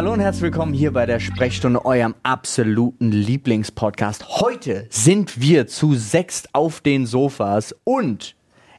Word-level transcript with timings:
hallo 0.00 0.14
und 0.14 0.20
herzlich 0.20 0.44
willkommen 0.44 0.72
hier 0.72 0.94
bei 0.94 1.04
der 1.04 1.20
Sprechstunde, 1.20 1.84
eurem 1.84 2.14
absoluten 2.22 3.12
Lieblingspodcast. 3.12 4.40
Heute 4.40 4.86
sind 4.88 5.42
wir 5.42 5.66
zu 5.66 5.92
sechst 5.92 6.54
auf 6.54 6.80
den 6.80 7.04
Sofas 7.04 7.76
und 7.84 8.34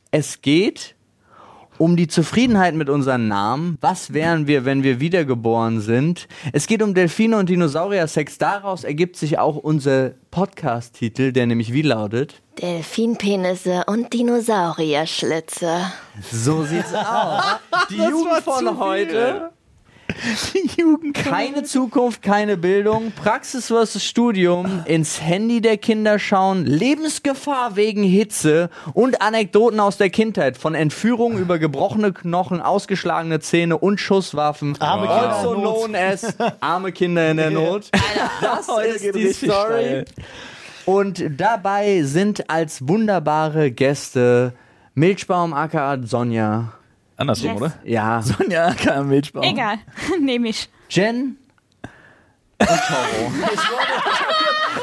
es 0.10 0.42
geht 0.42 0.96
um 1.78 1.96
die 1.96 2.08
Zufriedenheit 2.08 2.74
mit 2.74 2.90
unseren 2.90 3.28
Namen. 3.28 3.78
Was 3.82 4.14
wären 4.14 4.48
wir, 4.48 4.66
wenn 4.66 4.82
wir 4.82 5.00
wiedergeboren 5.00 5.80
sind? 5.80 6.28
Es 6.54 6.66
geht 6.66 6.82
um 6.82 6.96
Delfine 6.96 7.38
und 7.38 7.50
Dinosaurier-Sex. 7.50 8.40
Daraus 8.40 8.84
ergibt 8.84 9.16
sich 9.16 9.38
auch 9.38 9.58
unser 9.58 10.14
Podcast-Titel, 10.32 11.34
der 11.34 11.46
nämlich 11.46 11.72
wie 11.72 11.84
lautet? 11.84 12.42
Delfinpenisse 12.60 13.84
und 13.86 14.12
Dinosaurierschlitze. 14.12 15.82
So 16.32 16.64
sieht's 16.64 16.96
aus. 16.96 17.44
Die 17.92 17.98
Jugend 17.98 18.42
von 18.44 18.80
heute. 18.80 19.52
Die 20.54 20.82
Jugend. 20.82 21.16
Keine 21.16 21.64
Zukunft, 21.64 22.22
keine 22.22 22.58
Bildung, 22.58 23.12
Praxis 23.12 23.68
versus 23.68 24.04
Studium, 24.04 24.84
ins 24.86 25.22
Handy 25.22 25.62
der 25.62 25.78
Kinder 25.78 26.20
schauen, 26.20 26.66
Lebensgefahr 26.66 27.76
wegen 27.76 28.04
Hitze 28.04 28.70
und 28.94 29.22
Anekdoten 29.22 29.80
aus 29.80 29.98
der 29.98 30.10
Kindheit, 30.10 30.58
von 30.58 30.76
Entführungen 30.76 31.38
über 31.38 31.60
gebrochene 31.60 32.14
Knochen, 32.14 32.62
ausgeschlagene 32.62 33.40
Zähne 33.40 33.78
und 33.78 34.00
Schusswaffen. 34.00 34.76
Arme 34.80 35.08
Kinder 35.08 35.36
also 35.36 35.54
in 35.54 35.62
Not. 35.62 35.76
known 35.76 35.96
as 35.96 36.36
arme 36.60 36.92
Kinder 36.92 37.32
in 37.32 37.38
der 37.38 37.52
Not. 37.52 37.90
Das 38.42 38.68
ist 38.68 39.16
die 39.16 39.34
Story. 39.34 40.06
Und 40.86 41.24
dabei 41.38 42.04
sind 42.04 42.50
als 42.50 42.88
wunderbare 42.88 43.72
Gäste 43.72 44.54
Milchbaum 44.94 45.54
aka 45.54 45.98
Sonja. 46.04 46.74
Andersrum, 47.22 47.52
Yes. 47.52 47.58
oder? 47.62 47.74
Ja, 47.84 48.22
Sonja, 48.24 48.74
kein 48.74 49.08
Milchbaum. 49.08 49.44
Egal, 49.44 49.78
nehme 50.20 50.50
ich. 50.50 50.70
Jen 50.90 51.38
und 52.60 52.68
Toro. 52.68 53.32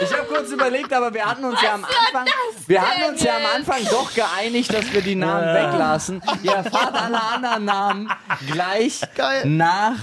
Ich, 0.00 0.12
habe 0.12 0.26
kurz 0.28 0.50
überlegt, 0.50 0.92
aber 0.92 1.12
wir 1.14 1.24
hatten 1.24 1.44
uns 1.44 1.60
ja 1.62 1.74
am 1.74 1.84
Anfang, 1.84 2.26
wir 2.66 2.82
hatten 2.82 3.04
uns 3.12 3.22
ja 3.22 3.36
am 3.36 3.56
Anfang 3.56 3.78
doch 3.90 4.12
geeinigt, 4.14 4.72
dass 4.72 4.92
wir 4.92 5.00
die 5.00 5.14
Namen 5.14 5.54
weglassen. 5.54 6.22
Ihr 6.42 6.52
erfahrt 6.52 6.94
alle 6.94 7.22
anderen 7.22 7.64
Namen 7.64 8.10
gleich 8.50 9.00
Geil. 9.14 9.46
nach 9.46 9.94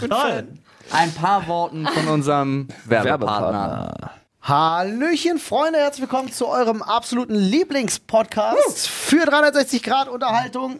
ein 0.92 1.14
paar 1.14 1.48
Worten 1.48 1.86
von 1.88 2.08
unserem 2.08 2.68
Werbepartner. 2.86 3.52
Werbepartner. 3.52 4.12
Hallöchen, 4.42 5.40
Freunde, 5.40 5.80
herzlich 5.80 6.02
willkommen 6.10 6.32
zu 6.32 6.48
eurem 6.48 6.82
absoluten 6.82 7.36
Lieblingspodcast 7.36 8.88
für 8.88 9.26
360 9.26 9.82
Grad 9.84 10.08
Unterhaltung 10.08 10.80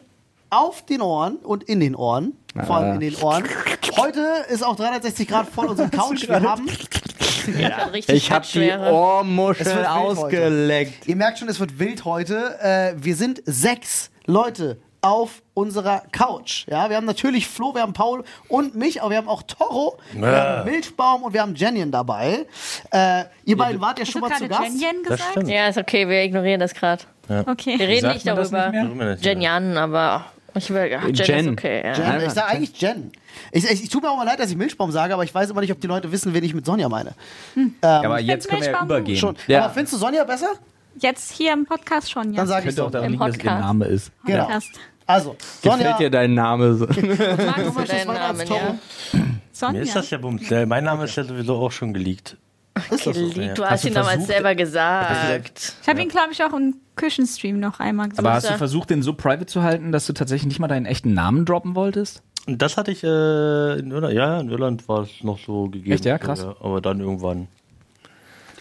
auf 0.50 0.86
den 0.86 1.02
Ohren 1.02 1.38
und 1.38 1.64
in 1.64 1.80
den 1.80 1.96
Ohren. 1.96 2.34
Vor 2.66 2.78
allem 2.78 2.94
in 2.96 3.00
den 3.02 3.16
Ohren. 3.18 3.44
Heute 3.98 4.26
ist 4.50 4.64
auch 4.64 4.76
360 4.76 5.28
Grad 5.28 5.48
voll 5.50 5.68
unsere 5.68 5.90
Couch. 5.90 6.28
Wir 6.28 6.42
haben, 6.42 6.68
Ja. 7.60 7.86
Richtig 7.92 8.16
Ich 8.16 8.32
habe 8.32 8.46
die 8.52 8.72
Ohrmuschel 8.72 9.86
ausgeleckt. 9.86 11.08
ihr 11.08 11.16
merkt 11.16 11.40
schon, 11.40 11.48
es 11.50 11.60
wird 11.60 11.78
wild 11.80 12.06
heute. 12.06 12.58
Äh, 12.62 12.94
wir 12.98 13.16
sind 13.16 13.42
sechs 13.46 14.10
Leute 14.26 14.80
auf 15.02 15.44
unserer 15.54 16.02
Couch. 16.12 16.66
Ja, 16.68 16.90
wir 16.90 16.96
haben 16.98 17.06
natürlich 17.06 17.48
Flo, 17.48 17.76
wir 17.76 17.84
haben 17.84 17.94
Paul 17.94 18.24
und 18.48 18.74
mich, 18.74 19.02
aber 19.02 19.12
wir 19.12 19.18
haben 19.18 19.28
auch 19.30 19.44
Toro, 19.44 19.98
wir 20.14 20.28
haben 20.28 20.72
Milchbaum 20.72 21.22
und 21.24 21.34
wir 21.34 21.42
haben 21.42 21.54
Jenien 21.54 21.92
dabei. 21.92 22.48
Äh, 22.92 23.26
ihr 23.44 23.56
beiden 23.56 23.80
wart 23.82 24.00
ja 24.00 24.06
schon 24.06 24.22
mal 24.22 24.32
zu 24.32 24.48
Gast. 24.48 24.64
Jenjen 24.64 25.04
Das 25.04 25.18
gesagt? 25.18 25.32
stimmt. 25.34 25.50
Ja, 25.50 25.68
ist 25.68 25.78
okay, 25.78 26.08
wir 26.10 26.24
ignorieren 26.24 26.60
das 26.60 26.74
gerade. 26.74 27.04
Wir 27.28 27.46
Okay. 27.48 27.76
reden 27.76 28.02
Sagt 28.02 28.14
nicht 28.16 28.28
darüber. 28.28 28.70
nicht? 28.72 29.24
Jenjan, 29.24 29.78
aber 29.78 30.26
ich 30.56 30.70
will. 30.70 30.98
Ach, 30.98 31.04
Jen, 31.06 31.14
Jen. 31.16 31.46
ist 31.46 31.52
okay. 31.52 31.82
Ja. 31.86 31.94
Jen, 31.94 32.28
ich 32.28 32.34
sage 32.34 32.48
eigentlich 32.48 32.82
Jen. 32.82 33.12
Ich, 33.52 33.64
ich, 33.66 33.84
ich 33.84 33.90
tut 33.90 34.04
mir 34.04 34.10
auch 34.10 34.18
mal 34.18 34.24
leid, 34.26 34.40
dass 34.40 34.50
ich 34.50 34.58
Milchbaum 34.58 34.92
sage, 34.92 35.14
aber 35.14 35.24
ich 35.24 35.34
weiß 35.34 35.50
immer 35.50 35.62
nicht, 35.62 35.72
ob 35.72 35.82
die 35.82 35.88
Leute 35.88 36.12
wissen, 36.12 36.34
wen 36.34 36.44
ich 36.44 36.54
mit 36.54 36.66
Sonja 36.66 36.90
meine. 36.90 37.14
Aber 37.82 38.20
jetzt 38.20 38.48
können 38.48 38.62
wir 38.62 38.68
ja 38.68 38.72
Milchbaum 38.72 38.88
übergehen. 38.88 39.18
Schon. 39.18 39.36
Ja. 39.48 39.66
Aber 39.66 39.74
findest 39.74 39.94
du 39.94 39.98
Sonja 39.98 40.24
besser? 40.24 40.50
Jetzt 40.98 41.32
hier 41.34 41.54
im 41.54 41.66
Podcast 41.66 42.10
schon, 42.10 42.32
ja. 42.32 42.38
Dann 42.38 42.48
sage 42.48 42.70
ich 42.70 42.76
Könnte 42.76 42.84
auch 42.84 42.88
so. 42.88 42.92
daran 42.92 43.06
Im 43.08 43.12
liegen, 43.14 43.26
dass 43.26 43.36
ihr 43.36 43.44
Podcast. 43.44 43.66
Name 43.66 43.86
ist. 43.86 44.12
Genau. 44.26 44.44
Podcast. 44.46 44.70
Also, 45.08 45.36
Sonja. 45.62 45.78
Gefällt 45.78 46.00
dir 46.00 46.10
dein 46.10 46.34
Name 46.34 46.74
so? 46.76 46.86
du 46.88 47.02
Deinen 47.04 48.08
Namen, 48.08 48.48
ja. 48.48 48.78
Sonja. 49.52 49.74
Mir 49.74 49.82
ist 49.84 49.96
das 49.96 50.10
ja 50.10 50.18
bums. 50.18 50.50
Äh, 50.50 50.66
Mein 50.66 50.84
Name 50.84 51.06
ist 51.06 51.16
ja 51.16 51.24
sowieso 51.24 51.56
auch 51.56 51.72
schon 51.72 51.94
geleakt. 51.94 52.38
So? 52.92 53.12
Lieb, 53.12 53.56
Du 53.56 53.64
Hast 53.64 53.72
hast 53.72 53.86
ihn 53.86 53.94
damals 53.94 54.28
selber 54.28 54.54
gesagt. 54.54 55.76
Ich 55.82 55.88
habe 55.88 56.02
ihn, 56.02 56.10
glaube 56.10 56.34
ich, 56.34 56.44
auch 56.44 56.54
im 56.54 56.76
Küchenstream 56.96 57.60
noch 57.60 57.80
einmal 57.80 58.10
gesagt. 58.10 58.26
Aber 58.26 58.36
hast 58.36 58.50
du 58.50 58.58
versucht, 58.58 58.90
den 58.90 59.02
so 59.02 59.14
private 59.14 59.46
zu 59.46 59.64
halten, 59.64 59.92
dass 59.92 60.06
du 60.08 60.14
tatsächlich 60.14 60.48
nicht 60.48 60.60
mal 60.60 60.68
deinen 60.68 60.86
echten 60.86 61.14
Namen 61.14 61.46
droppen 61.46 61.76
wolltest? 61.76 62.22
Und 62.48 62.62
das 62.62 62.78
hatte 62.78 62.92
ich 62.92 63.04
äh, 63.04 63.80
in 63.80 63.92
Irland. 63.92 64.14
Ja, 64.14 64.40
in 64.40 64.50
Irland 64.50 64.88
war 64.88 65.02
es 65.04 65.24
noch 65.24 65.40
so 65.40 65.64
gegeben. 65.70 65.94
Echt, 65.94 66.06
ja? 66.06 66.18
Krass. 66.18 66.42
Ja, 66.42 66.56
aber 66.60 66.82
dann 66.82 67.00
irgendwann. 67.00 67.48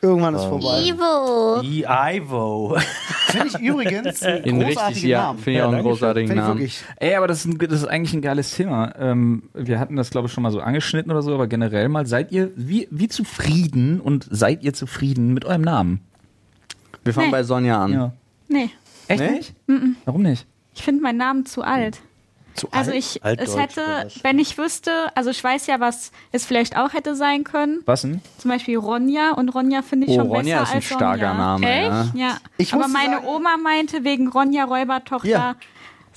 Irgendwann 0.05 0.35
ist 0.35 0.45
vorbei. 0.45 0.83
Ivo. 0.83 1.61
Die 1.63 1.83
Ivo. 1.85 2.77
Finde 3.29 3.47
ich 3.49 3.59
übrigens 3.59 4.23
einen 4.23 4.45
In 4.45 4.59
richtig, 4.59 4.77
großartigen 4.77 5.09
ja, 5.09 5.23
Namen. 5.23 5.39
finde 5.39 5.59
ich 5.59 5.65
auch 5.65 5.73
einen 5.73 5.83
großartigen 5.83 6.37
Namen. 6.37 6.49
wirklich. 6.59 6.85
Ey, 6.97 7.15
aber 7.15 7.27
das 7.27 7.39
ist, 7.39 7.47
ein, 7.47 7.59
das 7.59 7.73
ist 7.81 7.87
eigentlich 7.87 8.13
ein 8.13 8.21
geiles 8.21 8.55
Thema. 8.55 8.93
Ähm, 8.99 9.45
wir 9.55 9.81
hatten 9.81 9.97
das, 9.97 10.11
glaube 10.11 10.27
ich, 10.27 10.33
schon 10.33 10.43
mal 10.43 10.51
so 10.53 10.61
angeschnitten 10.61 11.11
oder 11.11 11.23
so, 11.23 11.33
aber 11.33 11.47
generell 11.47 11.89
mal, 11.89 12.07
seid 12.07 12.33
ihr, 12.33 12.51
wie, 12.55 12.87
wie 12.91 13.09
zufrieden 13.09 14.01
und 14.01 14.29
seid 14.31 14.63
ihr 14.63 14.75
zufrieden 14.75 15.33
mit 15.33 15.45
eurem 15.47 15.63
Namen? 15.63 16.01
Wir 17.03 17.15
fangen 17.15 17.29
Nee. 17.29 17.33
bei 17.33 17.43
Sonja 17.43 17.83
an. 17.85 17.93
Ja. 17.93 18.13
nee, 18.49 18.71
Echt 19.09 19.21
Nee? 19.21 19.31
nicht? 19.31 19.55
Warum 20.05 20.23
nicht? 20.23 20.47
ich 20.75 20.83
finde 20.83 21.03
meinen 21.03 21.19
Namen 21.19 21.47
zu 21.47 21.63
alt. 21.63 22.01
Zu 22.55 22.69
Also 22.71 22.91
alt? 22.93 22.99
ich, 22.99 23.21
es 23.25 23.57
hätte, 23.57 24.09
wenn 24.23 24.39
ich 24.39 24.57
wüsste, 24.59 24.91
also 25.17 25.31
ich 25.31 25.43
weiß 25.43 25.67
ja, 25.67 25.81
was 25.81 26.13
es 26.33 26.45
vielleicht 26.45 26.77
auch 26.77 26.93
hätte 26.93 27.17
sein 27.17 27.43
können. 27.45 27.81
Was 27.85 28.03
denn? 28.03 28.21
Zum 28.39 28.51
Beispiel 28.51 28.79
Ronja 28.79 29.33
und 29.33 29.49
Ronja 29.49 29.83
finde 29.83 30.07
ich 30.07 30.13
Oh, 30.13 30.21
schon 30.21 30.29
Ronja 30.29 30.61
besser 30.61 30.63
ist 30.63 30.71
ein 30.71 30.77
als 30.77 30.85
starker 30.87 31.29
Sonja. 31.29 31.35
Name. 31.35 31.67
Ja. 31.67 32.03
Echt? 32.05 32.15
Ja, 32.15 32.37
Ich 32.59 32.73
aber 32.75 32.87
meine 32.89 33.15
sagen- 33.17 33.27
Oma 33.27 33.57
meinte, 33.57 34.05
wegen 34.05 34.29
Ronja 34.29 34.65
Räubertochter 34.65 35.29
Ja. 35.29 35.57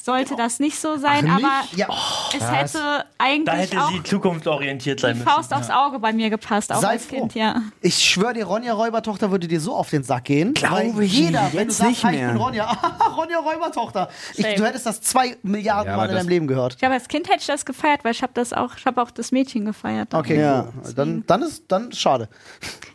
Sollte 0.07 0.35
das 0.35 0.59
nicht 0.59 0.79
so 0.79 0.97
sein, 0.97 1.29
Ach, 1.29 1.35
aber? 1.37 1.63
Ja. 1.75 1.87
es 2.35 2.51
hätte 2.51 2.79
Da 2.79 3.03
eigentlich 3.19 3.59
hätte 3.59 3.83
auch 3.83 3.91
sie 3.91 4.01
zukunftsorientiert 4.03 4.99
sein 4.99 5.13
die 5.13 5.19
müssen. 5.19 5.29
Faust 5.29 5.53
aufs 5.53 5.69
Auge 5.69 5.99
bei 5.99 6.13
mir 6.13 6.29
gepasst, 6.29 6.71
auch 6.71 6.81
Sei 6.81 6.87
als 6.93 7.05
froh. 7.05 7.17
Kind, 7.19 7.35
ja. 7.35 7.61
Ich 7.81 7.95
schwöre 8.03 8.33
dir, 8.33 8.45
Ronja 8.45 8.73
Räubertochter 8.73 9.29
würde 9.31 9.47
dir 9.47 9.59
so 9.59 9.75
auf 9.75 9.89
den 9.89 10.03
Sack 10.03 10.23
gehen. 10.25 10.53
Glaube 10.55 11.05
ich 11.05 11.13
jeder, 11.13 11.43
nicht, 11.43 11.53
wenn 11.53 11.67
du 11.67 11.73
jetzt 11.73 11.77
sagst, 11.77 11.89
nicht 11.91 12.03
"Hi, 12.05 12.13
ich 12.15 12.19
mehr." 12.21 12.29
bin 12.29 12.37
Ronja, 12.37 12.71
Ronja 13.17 13.39
Räubertochter. 13.39 14.09
Ich, 14.35 14.45
du 14.55 14.65
hättest 14.65 14.85
das 14.85 15.01
zwei 15.01 15.37
Milliarden 15.43 15.91
Ja, 15.91 15.97
Mal 15.97 16.09
in 16.09 16.15
deinem 16.15 16.29
Leben 16.29 16.47
gehört. 16.47 16.77
Ja, 16.81 16.87
aber 16.87 16.95
als 16.95 17.07
Kind 17.09 17.27
hätte 17.27 17.39
ich 17.41 17.47
das 17.47 17.65
gefeiert, 17.65 18.03
weil 18.05 18.13
ich 18.13 18.23
habe 18.23 18.31
das 18.33 18.53
auch, 18.53 18.75
ich 18.77 18.85
habe 18.85 19.01
auch 19.01 19.11
das 19.11 19.31
Mädchen 19.31 19.65
gefeiert. 19.65 20.13
Okay, 20.13 20.39
Ja. 20.39 20.67
cool. 20.85 20.93
Dann, 20.95 21.23
dann 21.27 21.41
ist 21.43 21.63
dann 21.67 21.89
ist 21.91 21.99
schade. 21.99 22.29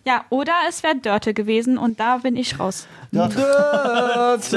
Ja, 0.04 0.24
oder 0.30 0.52
es 0.68 0.82
wäre 0.82 0.96
Dörte 0.96 1.34
gewesen 1.34 1.76
und 1.78 2.00
da 2.00 2.16
bin 2.18 2.36
ich 2.36 2.58
raus. 2.58 2.86
Das 3.12 3.34
sollte 4.54 4.56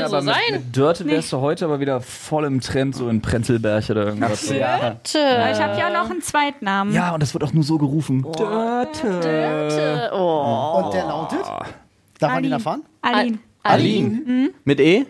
Ja, 0.00 0.08
so 0.08 0.16
aber 0.16 0.22
mit, 0.24 0.34
sein. 0.34 0.42
mit 0.52 0.76
Dörte 0.76 1.04
wärst 1.16 1.32
du 1.32 1.40
heute 1.40 1.64
aber 1.64 1.80
wieder 1.80 2.00
voll 2.00 2.44
im 2.44 2.60
Trend, 2.60 2.94
so 2.94 3.08
in 3.08 3.20
Prenzlberg 3.20 3.88
oder 3.90 4.06
irgendwas. 4.06 4.48
Ja. 4.50 4.76
Aber 4.76 5.50
ich 5.50 5.60
habe 5.60 5.78
ja 5.78 5.90
noch 5.90 6.10
einen 6.10 6.22
Zweitnamen. 6.22 6.94
ja, 6.94 7.14
und 7.14 7.22
das 7.22 7.34
wird 7.34 7.42
auch 7.44 7.52
nur 7.52 7.64
so 7.64 7.78
gerufen. 7.78 8.22
Dörte. 8.36 10.10
Oh. 10.12 10.82
Und 10.84 10.94
der 10.94 11.06
lautet? 11.06 11.40
Darf 12.18 12.32
man 12.32 12.42
den 12.42 12.52
Aline. 12.52 12.54
erfahren? 12.54 12.82
Aline. 13.02 13.38
Aline. 13.62 14.50
Mit 14.64 14.80
E? 14.80 15.06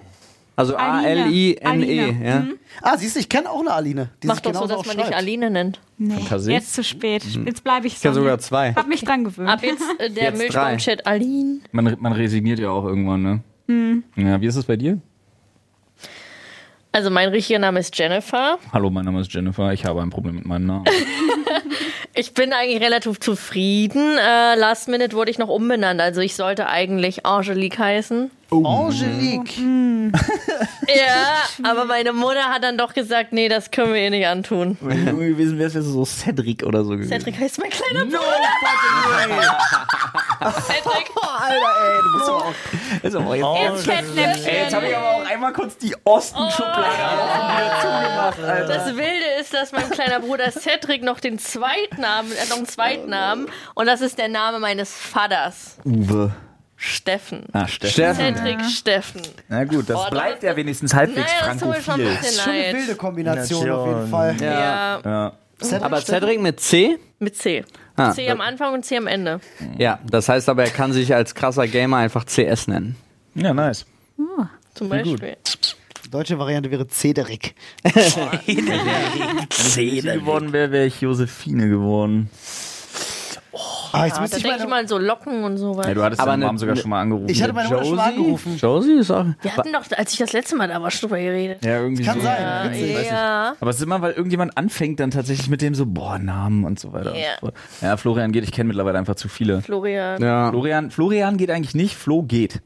Also 0.58 0.74
Aline. 0.74 1.24
A-L-I-N-E. 1.24 1.66
Aline. 1.66 2.26
Ja? 2.26 2.44
Ah, 2.80 2.96
siehst 2.96 3.14
du, 3.16 3.20
ich 3.20 3.28
kenne 3.28 3.50
auch 3.50 3.60
eine 3.60 3.72
Aline. 3.72 4.08
Die 4.22 4.26
Mach 4.26 4.40
doch 4.40 4.54
so, 4.54 4.66
dass 4.66 4.86
man 4.86 4.96
dich 4.96 5.06
schreibt. 5.06 5.16
Aline 5.18 5.50
nennt. 5.50 5.80
Nee, 5.98 6.14
Fantasie. 6.14 6.52
jetzt 6.52 6.72
zu 6.74 6.82
spät. 6.82 7.22
Jetzt 7.24 7.62
bleibe 7.62 7.86
ich 7.86 7.94
Ich 7.96 8.00
kenne 8.00 8.14
so. 8.14 8.20
sogar 8.20 8.38
zwei. 8.38 8.72
Hab 8.72 8.88
mich 8.88 9.04
dran 9.04 9.24
gewöhnt. 9.24 9.50
Ab 9.50 9.62
jetzt 9.62 9.82
äh, 9.98 10.10
der. 10.10 10.32
Milchbaum-Chat 10.32 11.06
Aline. 11.06 11.60
Man, 11.72 11.96
man 12.00 12.12
resigniert 12.12 12.58
ja 12.58 12.70
auch 12.70 12.86
irgendwann, 12.86 13.22
ne? 13.22 14.02
Ja, 14.16 14.40
wie 14.40 14.46
ist 14.46 14.56
es 14.56 14.64
bei 14.64 14.76
dir? 14.76 14.98
Also 16.96 17.10
mein 17.10 17.28
richtiger 17.28 17.58
Name 17.58 17.80
ist 17.80 17.98
Jennifer. 17.98 18.58
Hallo, 18.72 18.88
mein 18.88 19.04
Name 19.04 19.20
ist 19.20 19.30
Jennifer. 19.30 19.70
Ich 19.70 19.84
habe 19.84 20.00
ein 20.00 20.08
Problem 20.08 20.36
mit 20.36 20.46
meinem 20.46 20.66
Namen. 20.66 20.84
Ich 22.18 22.32
bin 22.32 22.54
eigentlich 22.54 22.80
relativ 22.80 23.20
zufrieden. 23.20 24.16
Äh, 24.16 24.54
last 24.54 24.88
Minute 24.88 25.14
wurde 25.14 25.30
ich 25.30 25.36
noch 25.36 25.50
umbenannt. 25.50 26.00
Also 26.00 26.22
ich 26.22 26.34
sollte 26.34 26.66
eigentlich 26.66 27.26
Angelique 27.26 27.78
heißen. 27.78 28.30
Angelique. 28.50 29.58
Ja, 30.88 31.42
aber 31.68 31.84
meine 31.84 32.12
Mutter 32.12 32.44
hat 32.44 32.62
dann 32.62 32.78
doch 32.78 32.94
gesagt, 32.94 33.32
nee, 33.32 33.48
das 33.48 33.72
können 33.72 33.92
wir 33.92 34.00
ihr 34.00 34.10
nicht 34.10 34.26
antun. 34.26 34.78
Wenn 34.80 35.04
du 35.04 35.16
gewesen 35.16 35.58
wärst, 35.58 35.74
wärst 35.74 35.88
du 35.88 35.92
so 35.92 36.04
Cedric 36.04 36.62
oder 36.62 36.84
so 36.84 36.90
gewesen. 36.90 37.08
Cedric 37.08 37.40
heißt 37.40 37.58
mein 37.58 37.70
kleiner 37.70 38.06
Bruder. 38.06 38.20
Cedric. 40.38 41.10
Alter, 41.38 41.54
ey, 41.54 42.02
du 42.02 42.12
bist 42.18 42.30
auch. 42.30 42.54
Ist 43.02 43.16
aber 43.16 43.36
jetzt, 43.36 43.84
Fettnäpfchen. 43.84 44.46
ey, 44.46 44.62
jetzt 44.62 44.74
habe 44.74 44.86
ich 44.86 44.96
aber 44.96 45.10
auch 45.10 45.26
einmal 45.26 45.52
kurz 45.52 45.76
die 45.78 45.94
Ostenschublade 46.04 46.92
wieder 46.92 47.80
zugemacht, 47.80 48.40
Alter. 48.40 48.66
Das 48.66 48.86
Wilde 48.96 49.26
ist, 49.40 49.52
dass 49.54 49.72
mein 49.72 49.90
kleiner 49.90 50.20
Bruder 50.20 50.50
Cedric 50.50 51.02
noch 51.02 51.20
den 51.20 51.38
Zweitnamen, 51.38 52.32
er 52.32 52.42
hat 52.42 52.48
noch 52.50 52.56
einen 52.58 52.66
Zweitnamen 52.66 53.48
und 53.74 53.86
das 53.86 54.00
ist 54.00 54.18
der 54.18 54.28
Name 54.28 54.58
meines 54.58 54.92
Vaters, 54.96 55.78
Uwe. 55.84 56.32
Steffen. 56.78 57.44
Ah, 57.52 57.66
Steffen. 57.66 57.92
Steffen. 57.92 58.36
Cedric 58.36 58.64
Steffen. 58.70 59.22
Na 59.48 59.64
gut, 59.64 59.88
das 59.88 59.96
Oh, 59.96 60.10
bleibt 60.10 60.42
das- 60.42 60.50
ja 60.50 60.56
wenigstens 60.56 60.92
halbwegs 60.94 61.30
Naja, 61.40 61.52
das 61.54 61.58
tut 61.62 61.68
mir 61.68 61.74
schon 61.82 61.94
ein 61.94 62.06
frankophil. 62.06 62.16
bisschen 62.18 62.42
Schon 62.44 62.52
eine 62.52 62.72
wilde 62.74 62.94
Kombination 62.96 63.70
auf 63.70 63.86
jeden 63.86 64.10
Nation. 64.10 64.10
Fall. 64.10 64.36
Ja. 64.40 65.00
Ja. 65.04 65.32
Cedric, 65.62 65.82
Aber 65.84 65.96
Steffen? 66.02 66.20
Cedric 66.20 66.40
mit 66.42 66.60
C? 66.60 66.98
Mit 67.18 67.36
C. 67.36 67.64
Ah. 67.96 68.12
C 68.12 68.28
am 68.28 68.40
Anfang 68.40 68.74
und 68.74 68.84
C 68.84 68.96
am 68.96 69.06
Ende. 69.06 69.40
Ja, 69.78 69.98
das 70.04 70.28
heißt 70.28 70.48
aber, 70.48 70.64
er 70.64 70.70
kann 70.70 70.92
sich 70.92 71.14
als 71.14 71.34
krasser 71.34 71.66
Gamer 71.66 71.98
einfach 71.98 72.26
CS 72.26 72.68
nennen. 72.68 72.96
Ja, 73.34 73.54
nice. 73.54 73.86
Zum 74.74 74.90
Beispiel. 74.90 75.36
Deutsche 76.10 76.38
Variante 76.38 76.70
wäre 76.70 76.86
Cedric. 76.86 77.54
Wenn 77.82 79.88
ich 79.88 80.04
geworden 80.04 80.52
wäre, 80.52 80.70
wäre 80.70 80.86
ich 80.86 81.00
Josephine 81.00 81.68
geworden. 81.68 82.30
Ah, 83.92 84.04
jetzt 84.06 84.16
Ja, 84.16 84.20
müsste 84.22 84.36
da 84.36 84.38
ich 84.38 84.42
denke 84.44 84.56
ich 84.58 84.64
mal. 84.64 84.70
mal 84.70 84.80
an 84.80 84.88
so 84.88 84.98
Locken 84.98 85.44
und 85.44 85.56
sowas. 85.56 85.86
Ja, 85.86 85.94
du 85.94 86.02
hattest 86.02 86.20
Aber 86.20 86.30
deine 86.32 86.40
ne- 86.44 86.46
Mom 86.46 86.58
sogar 86.58 86.74
ne- 86.74 86.80
schon 86.80 86.90
mal 86.90 87.00
angerufen. 87.02 87.28
Ich 87.28 87.42
hatte 87.42 87.52
meine 87.52 87.68
Mutter 87.68 87.84
schon 87.84 87.96
mal 87.96 88.08
angerufen. 88.08 88.56
Josie 88.56 88.92
ist 88.94 89.10
auch. 89.10 89.24
Wir 89.42 89.56
hatten 89.56 89.72
doch, 89.72 89.84
als 89.96 90.12
ich 90.12 90.18
das 90.18 90.32
letzte 90.32 90.56
Mal 90.56 90.68
da 90.68 90.82
war, 90.82 90.90
schon 90.90 91.08
drüber 91.08 91.20
geredet. 91.20 91.64
ja, 91.64 91.80
irgendwie 91.80 92.04
Kann 92.04 92.16
so. 92.18 92.22
sein. 92.24 92.36
Ja, 92.42 92.70
Witzig. 92.70 93.06
ja. 93.10 93.54
Aber 93.60 93.70
es 93.70 93.76
ist 93.76 93.82
immer, 93.82 94.00
weil 94.02 94.12
irgendjemand 94.12 94.56
anfängt 94.58 95.00
dann 95.00 95.10
tatsächlich 95.10 95.48
mit 95.48 95.62
dem 95.62 95.74
so, 95.74 95.86
boah, 95.86 96.18
Namen 96.18 96.64
und 96.64 96.78
so 96.78 96.92
weiter. 96.92 97.14
Fort. 97.40 97.54
Ja, 97.80 97.96
Florian 97.96 98.32
geht, 98.32 98.44
ich 98.44 98.52
kenne 98.52 98.68
mittlerweile 98.68 98.98
einfach 98.98 99.14
zu 99.16 99.28
viele. 99.28 99.62
Florian. 99.62 100.22
Ja. 100.22 100.50
Florian, 100.50 100.90
Florian 100.90 101.36
geht 101.36 101.50
eigentlich 101.50 101.74
nicht, 101.74 101.96
Flo 101.96 102.22
geht. 102.22 102.60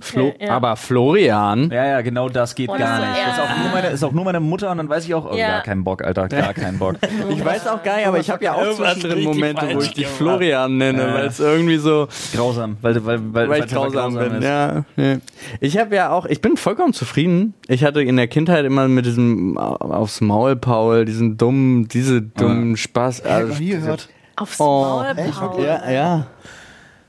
Flo 0.00 0.34
Ja. 0.40 0.50
Aber 0.56 0.76
Florian. 0.76 1.70
Ja, 1.70 1.86
ja, 1.86 2.00
genau 2.00 2.28
das 2.28 2.54
geht 2.54 2.68
Und 2.68 2.78
gar 2.78 2.98
nicht. 3.00 3.18
ja. 3.18 3.26
Das 3.26 3.36
ist 3.38 3.42
auch, 3.42 3.58
nur 3.62 3.70
meine, 3.72 3.88
ist 3.88 4.04
auch 4.04 4.12
nur 4.12 4.24
meine 4.24 4.40
Mutter 4.40 4.70
und 4.70 4.78
dann 4.78 4.88
weiß 4.88 5.04
ich 5.04 5.14
auch, 5.14 5.30
oh, 5.30 5.34
Ja. 5.36 5.48
gar 5.48 5.62
keinen 5.62 5.84
Bock, 5.84 6.02
Alter, 6.04 6.28
gar 6.28 6.52
keinen 6.54 6.78
Bock. 6.78 6.96
Ich 7.30 7.44
weiß 7.44 7.66
auch 7.68 7.82
gar 7.82 7.96
nicht, 7.96 8.06
aber 8.06 8.18
ich 8.18 8.30
habe 8.30 8.44
ja 8.44 8.54
auch 8.54 8.72
zwischendrin 8.74 9.12
richtig 9.12 9.26
Momente, 9.26 9.68
wo 9.74 9.80
ich 9.80 9.94
dich. 9.94 10.06
Florian 10.06 10.76
nenne, 10.76 11.06
Ja. 11.08 11.14
weil 11.14 11.26
es 11.26 11.40
irgendwie 11.40 11.76
so, 11.78 12.08
grausam, 12.34 12.76
weil, 12.82 12.94
weil, 13.04 13.18
weil, 13.20 13.32
weil 13.32 13.48
weil 13.48 13.64
ich 13.64 13.72
grausam 13.72 14.14
bin. 14.14 14.34
ist. 14.36 14.44
Ja, 14.44 14.84
ja. 14.96 15.16
Ich 15.60 15.78
habe 15.78 15.94
ja 15.94 16.10
auch, 16.10 16.26
ich 16.26 16.40
bin 16.40 16.56
vollkommen 16.56 16.92
zufrieden. 16.92 17.54
Ich 17.68 17.84
hatte 17.84 18.02
in 18.02 18.16
der 18.16 18.28
Kindheit 18.28 18.64
immer 18.64 18.88
mit 18.88 19.06
diesem 19.06 19.56
aufs 19.58 20.20
Maul 20.20 20.56
Paul, 20.56 21.04
diesen 21.04 21.36
dummen, 21.36 21.88
diese 21.88 22.22
dummen 22.22 22.76
Spaß. 22.76 23.22
Hab 23.28 23.42
ich 23.44 23.48
noch 23.48 23.58
nie 23.58 23.68
gehört. 23.70 24.08
Aufs 24.36 24.60
Oh, 24.60 24.64
Maul? 24.64 25.14
Paul. 25.32 25.64
Ja, 25.64 25.90
ja. 25.90 26.26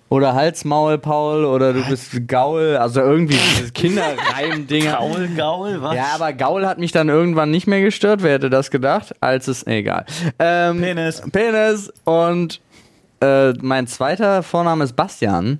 Oder 0.09 0.33
Halsmaul 0.33 0.97
Paul 0.97 1.43
oder 1.43 1.73
du 1.73 1.83
bist 1.83 2.27
Gaul, 2.27 2.77
also 2.77 3.01
irgendwie 3.01 3.35
diese 3.35 3.71
Kinderreim-Dinger. 3.73 4.93
Gaul, 4.99 5.27
Gaul, 5.35 5.81
was? 5.81 5.95
Ja, 5.95 6.11
aber 6.15 6.31
Gaul 6.31 6.65
hat 6.65 6.77
mich 6.77 6.93
dann 6.93 7.09
irgendwann 7.09 7.51
nicht 7.51 7.67
mehr 7.67 7.81
gestört. 7.81 8.23
Wer 8.23 8.33
hätte 8.33 8.49
das 8.49 8.71
gedacht? 8.71 9.13
Als 9.19 9.49
es, 9.49 9.67
egal. 9.67 10.05
Ähm, 10.39 10.79
Penis. 10.79 11.21
Penis. 11.31 11.91
Und 12.05 12.61
äh, 13.19 13.51
mein 13.61 13.87
zweiter 13.87 14.43
Vorname 14.43 14.85
ist 14.85 14.95
Bastian 14.95 15.59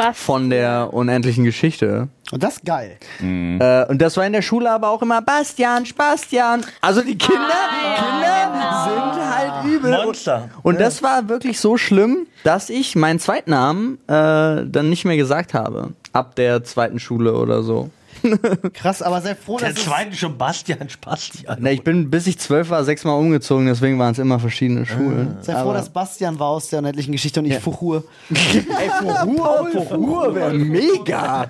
Was? 0.00 0.18
von 0.18 0.50
der 0.50 0.92
unendlichen 0.92 1.44
Geschichte. 1.44 2.08
Und 2.32 2.42
das 2.42 2.56
ist 2.56 2.64
geil. 2.64 2.96
Äh, 3.20 3.86
und 3.86 4.00
das 4.00 4.16
war 4.16 4.24
in 4.24 4.32
der 4.32 4.42
Schule 4.42 4.70
aber 4.70 4.88
auch 4.88 5.02
immer 5.02 5.20
Bastian, 5.20 5.84
Bastian. 5.96 6.64
Also 6.80 7.02
die 7.02 7.18
Kinder, 7.18 7.48
Kinder 7.96 8.88
sind 8.88 9.30
halt 9.30 9.64
übel. 9.66 9.90
Monster. 9.90 10.48
Und 10.62 10.80
das 10.80 11.02
war 11.02 11.28
wirklich 11.28 11.60
so 11.60 11.76
schlimm, 11.76 12.26
dass 12.44 12.70
ich 12.70 12.96
meinen 12.96 13.18
Zweitnamen 13.18 13.98
äh, 14.06 14.64
dann 14.64 14.88
nicht 14.88 15.04
mehr 15.04 15.16
gesagt 15.16 15.54
habe. 15.54 15.92
Ab 16.12 16.34
der 16.36 16.64
zweiten 16.64 16.98
Schule 16.98 17.34
oder 17.34 17.62
so. 17.62 17.90
Krass, 18.74 19.02
aber 19.02 19.20
sehr 19.20 19.36
froh, 19.36 19.58
Der 19.58 19.70
dass 19.70 19.78
es 19.78 19.84
zweite 19.84 20.14
schon 20.16 20.36
Bastian 20.36 20.88
Spastian. 20.88 21.58
Na, 21.60 21.70
ich 21.70 21.82
bin, 21.82 22.10
bis 22.10 22.26
ich 22.26 22.38
zwölf 22.38 22.70
war, 22.70 22.84
sechsmal 22.84 23.18
umgezogen, 23.18 23.66
deswegen 23.66 23.98
waren 23.98 24.12
es 24.12 24.18
immer 24.18 24.38
verschiedene 24.38 24.84
Schulen. 24.86 25.36
sehr 25.40 25.58
froh, 25.58 25.72
dass 25.72 25.88
Bastian 25.90 26.38
war 26.38 26.48
aus 26.48 26.68
der 26.68 26.80
unendlichen 26.80 27.12
Geschichte 27.12 27.40
und 27.40 27.46
nicht 27.48 27.60
Fuchur. 27.60 28.04
Ey, 28.30 28.90
Furur, 29.00 29.82
Furur 29.88 30.34
wäre 30.34 30.54
mega. 30.54 31.48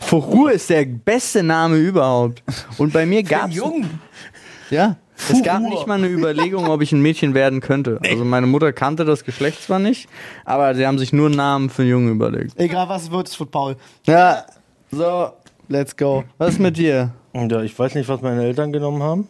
Furur 0.00 0.52
ist 0.52 0.70
der 0.70 0.84
beste 0.84 1.42
Name 1.42 1.76
überhaupt. 1.76 2.42
Und 2.78 2.92
bei 2.92 3.06
mir 3.06 3.22
gab's 3.22 3.54
Jung. 3.54 3.88
ja, 4.70 4.96
es 5.30 5.42
gab 5.42 5.62
nicht 5.62 5.86
mal 5.86 5.98
eine 5.98 6.08
Überlegung, 6.08 6.68
ob 6.68 6.82
ich 6.82 6.92
ein 6.92 7.00
Mädchen 7.00 7.34
werden 7.34 7.60
könnte. 7.60 8.00
Also 8.08 8.24
meine 8.24 8.46
Mutter 8.46 8.72
kannte 8.72 9.04
das 9.04 9.24
Geschlecht 9.24 9.62
zwar 9.62 9.78
nicht, 9.78 10.08
aber 10.44 10.74
sie 10.74 10.86
haben 10.86 10.98
sich 10.98 11.12
nur 11.12 11.26
einen 11.26 11.36
Namen 11.36 11.70
für 11.70 11.82
einen 11.82 11.90
Jungen 11.90 12.10
überlegt. 12.10 12.58
Egal 12.58 12.88
was 12.88 13.04
es 13.04 13.10
wird, 13.10 13.28
es 13.28 13.38
wird 13.40 13.50
Paul. 13.50 13.76
Ja, 14.04 14.44
so, 14.90 15.30
let's 15.68 15.96
go. 15.96 16.24
Was 16.38 16.54
ist 16.54 16.60
mit 16.60 16.76
dir? 16.76 17.12
Ja, 17.34 17.62
ich 17.62 17.78
weiß 17.78 17.94
nicht, 17.94 18.08
was 18.08 18.22
meine 18.22 18.42
Eltern 18.44 18.72
genommen 18.72 19.02
haben. 19.02 19.28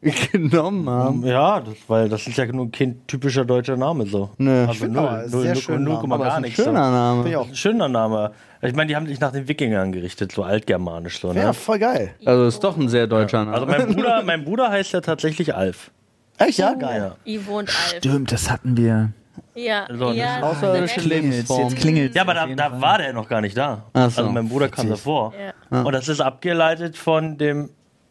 Genommen 0.32 0.88
haben. 0.88 1.24
Ja, 1.26 1.60
das, 1.60 1.74
weil 1.86 2.08
das 2.08 2.26
ist 2.26 2.36
ja 2.36 2.46
nur 2.46 2.72
kein 2.72 3.06
typischer 3.06 3.44
deutscher 3.44 3.76
Name 3.76 4.06
so. 4.06 4.30
Nö. 4.38 4.60
Also 4.62 4.72
Ich 4.72 4.78
find 4.78 4.94
null, 4.94 5.28
null, 5.30 5.42
sehr 5.42 5.52
null, 5.52 5.62
schöner 5.62 5.78
null, 5.78 5.96
Aber 5.96 6.18
gar 6.18 6.26
ist 6.28 6.34
ein 6.34 6.42
nichts. 6.42 6.56
schöner 6.56 6.84
so. 6.86 6.90
Name. 6.90 7.22
Bin 7.22 7.30
ich 7.32 7.36
auch. 7.36 7.48
Ein 7.48 7.54
schöner 7.54 7.88
Name. 7.88 8.32
Ich 8.62 8.74
meine, 8.74 8.88
die 8.88 8.96
haben 8.96 9.06
sich 9.06 9.20
nach 9.20 9.32
den 9.32 9.46
Wikingern 9.48 9.92
gerichtet, 9.92 10.32
so 10.32 10.42
altgermanisch 10.44 11.20
so, 11.20 11.32
ne? 11.32 11.40
Ja, 11.40 11.52
voll 11.52 11.78
geil. 11.78 12.14
Also 12.24 12.46
ist 12.46 12.64
doch 12.64 12.76
ein 12.76 12.88
sehr 12.88 13.06
deutscher 13.06 13.44
Name. 13.44 13.52
Also 13.54 13.66
mein 13.66 13.94
Bruder, 13.94 14.22
mein 14.24 14.44
Bruder 14.44 14.70
heißt 14.70 14.92
ja 14.92 15.02
tatsächlich 15.02 15.54
Alf. 15.54 15.90
Echt, 16.38 16.58
ja? 16.58 16.72
Geil. 16.74 17.14
Ja. 17.26 17.30
Ivo 17.32 17.58
und 17.58 17.68
Alf. 17.68 17.98
Stimmt, 17.98 18.32
das 18.32 18.50
hatten 18.50 18.76
wir. 18.76 19.12
Ja, 19.54 19.86
So, 19.90 20.08
das 20.08 20.16
ja. 20.16 20.36
ist 20.38 20.42
Außerirdische. 20.42 21.00
Lebensform. 21.00 21.68
Jetzt 21.68 21.76
klingelt 21.80 22.14
Ja, 22.14 22.22
aber 22.22 22.34
da, 22.34 22.46
da 22.46 22.80
war 22.80 22.98
der 22.98 23.12
noch 23.12 23.28
gar 23.28 23.40
nicht 23.42 23.56
da. 23.56 23.82
So. 23.94 24.00
Also 24.00 24.30
mein 24.30 24.48
Bruder 24.48 24.68
kam 24.68 24.88
davor. 24.88 25.32
Ja. 25.70 25.82
Und 25.82 25.92
das 25.92 26.08
ist 26.08 26.20
abgeleitet 26.20 26.96
von 26.96 27.36
dem 27.36 27.68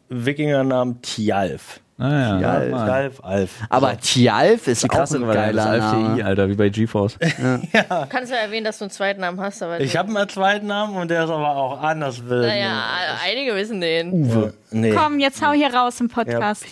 Wikingernamen 0.08 1.00
Tjalf. 1.02 1.80
Ah, 1.98 2.08
ja. 2.10 2.38
Tjalf. 2.38 2.70
Mann. 2.70 2.86
Tjalf, 2.86 3.20
Alf. 3.24 3.50
Aber 3.68 3.98
Tjalf 3.98 4.66
ist 4.66 4.88
krasse 4.88 5.18
ein 5.18 5.26
geiler 5.26 5.66
Alf 5.66 5.90
TI, 5.90 5.96
Name. 6.02 6.24
Alter, 6.24 6.48
wie 6.48 6.54
bei 6.54 6.68
GeForce. 6.68 7.18
Du 7.20 8.06
kannst 8.08 8.32
ja 8.32 8.38
erwähnen, 8.38 8.64
dass 8.64 8.78
du 8.78 8.84
einen 8.84 8.90
zweiten 8.90 9.20
Namen 9.20 9.40
hast, 9.40 9.62
aber 9.62 9.80
Ich 9.80 9.96
habe 9.96 10.08
einen 10.16 10.28
zweiten 10.28 10.66
Namen 10.66 10.96
und 10.96 11.10
der 11.10 11.24
ist 11.24 11.30
aber 11.30 11.56
auch 11.56 11.80
anders 11.80 12.24
wild. 12.26 12.46
naja, 12.46 12.82
einige 13.24 13.54
wissen 13.54 13.80
den. 13.80 14.12
Uwe. 14.12 14.54
Nee. 14.70 14.92
Komm, 14.94 15.18
jetzt 15.20 15.44
hau 15.46 15.52
hier 15.52 15.72
raus 15.72 16.00
im 16.00 16.08
Ja, 16.08 16.14
Podcast. 16.14 16.64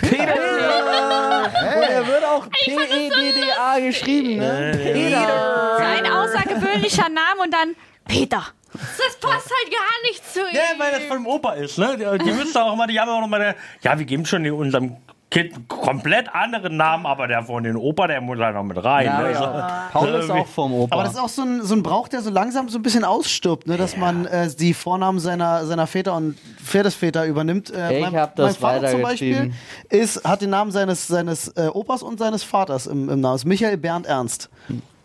Peter. 0.00 0.34
Und 0.34 1.82
er 1.82 2.06
wird 2.06 2.24
auch 2.24 2.48
P-E-D-D-A 2.50 3.78
geschrieben, 3.80 4.36
ne? 4.38 4.72
Peter. 4.82 5.76
Ein 5.78 6.06
außergewöhnlicher 6.06 7.08
Name 7.08 7.42
und 7.44 7.52
dann 7.52 7.74
Peter. 8.06 8.44
Das 8.72 9.16
passt 9.20 9.50
halt 9.50 9.70
gar 9.72 10.02
nicht 10.08 10.32
zu 10.32 10.40
ihm. 10.40 10.54
Ja, 10.54 10.78
weil 10.78 10.92
das 10.92 11.02
von 11.04 11.18
dem 11.18 11.26
Opa 11.26 11.52
ist, 11.54 11.76
ne? 11.78 11.96
Die, 11.98 12.24
die 12.24 12.32
müssen 12.32 12.56
auch 12.56 12.72
immer, 12.72 12.86
die 12.86 12.98
haben 13.00 13.08
auch 13.10 13.20
noch 13.20 13.26
mal, 13.28 13.40
eine- 13.40 13.56
ja, 13.82 13.98
wir 13.98 14.06
geben 14.06 14.24
schon 14.26 14.48
unserem 14.50 14.96
Kind 15.30 15.54
einen 15.54 15.68
komplett 15.68 16.34
anderen 16.34 16.76
Namen, 16.76 17.06
aber 17.06 17.28
der 17.28 17.44
von 17.44 17.62
den 17.62 17.76
Opa, 17.76 18.08
der 18.08 18.20
muss 18.20 18.38
da 18.38 18.50
noch 18.50 18.64
mit 18.64 18.82
rein. 18.82 19.06
Ja, 19.06 19.22
ne? 19.22 19.32
ja. 19.32 19.88
Paul 19.92 20.08
ist 20.08 20.28
auch 20.28 20.46
vom 20.48 20.74
Opa. 20.74 20.92
Aber 20.92 21.04
das 21.04 21.12
ist 21.12 21.20
auch 21.20 21.28
so 21.28 21.42
ein, 21.42 21.62
so 21.62 21.74
ein 21.76 21.84
Brauch, 21.84 22.08
der 22.08 22.20
so 22.20 22.30
langsam 22.30 22.68
so 22.68 22.80
ein 22.80 22.82
bisschen 22.82 23.04
ausstirbt, 23.04 23.68
ne? 23.68 23.76
dass 23.76 23.96
man 23.96 24.26
äh, 24.26 24.48
die 24.58 24.74
Vornamen 24.74 25.20
seiner, 25.20 25.64
seiner 25.66 25.86
Väter 25.86 26.16
und 26.16 26.36
Pferdesväter 26.60 27.26
übernimmt. 27.26 27.70
Äh, 27.70 27.98
Ich 27.98 28.02
mein, 28.02 28.20
hab 28.20 28.34
das 28.34 28.60
mein 28.60 28.72
Vater 28.80 28.90
zum 28.90 29.02
Beispiel 29.02 29.52
ist, 29.88 30.24
hat 30.24 30.42
den 30.42 30.50
Namen 30.50 30.72
seines, 30.72 31.06
seines 31.06 31.46
äh, 31.56 31.68
Opas 31.72 32.02
und 32.02 32.18
seines 32.18 32.42
Vaters 32.42 32.88
im, 32.88 33.08
im 33.08 33.20
Namen. 33.20 33.34
Das 33.34 33.42
ist 33.42 33.46
Michael 33.46 33.76
Bernd 33.76 34.06
Ernst. 34.06 34.50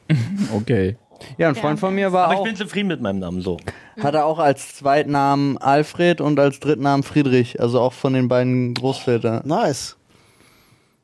Okay. 0.54 0.98
ja, 1.40 1.50
ein 1.50 1.56
Freund 1.56 1.80
von 1.80 1.96
mir 1.96 2.14
war 2.14 2.26
Aber 2.26 2.34
ich 2.34 2.40
auch, 2.40 2.44
bin 2.44 2.56
zufrieden 2.56 2.88
mit 2.88 3.02
meinem 3.02 3.18
Namen 3.18 3.42
so. 3.42 3.58
hatte 4.00 4.24
auch 4.24 4.38
als 4.38 4.76
Zweitnamen 4.76 5.58
Alfred 5.58 6.22
und 6.22 6.40
als 6.40 6.60
Drittnamen 6.60 7.02
Friedrich, 7.02 7.60
also 7.60 7.80
auch 7.80 7.94
von 7.94 8.14
den 8.14 8.28
beiden 8.28 8.76
Großvätern. 8.76 9.42
Nice. 9.48 9.98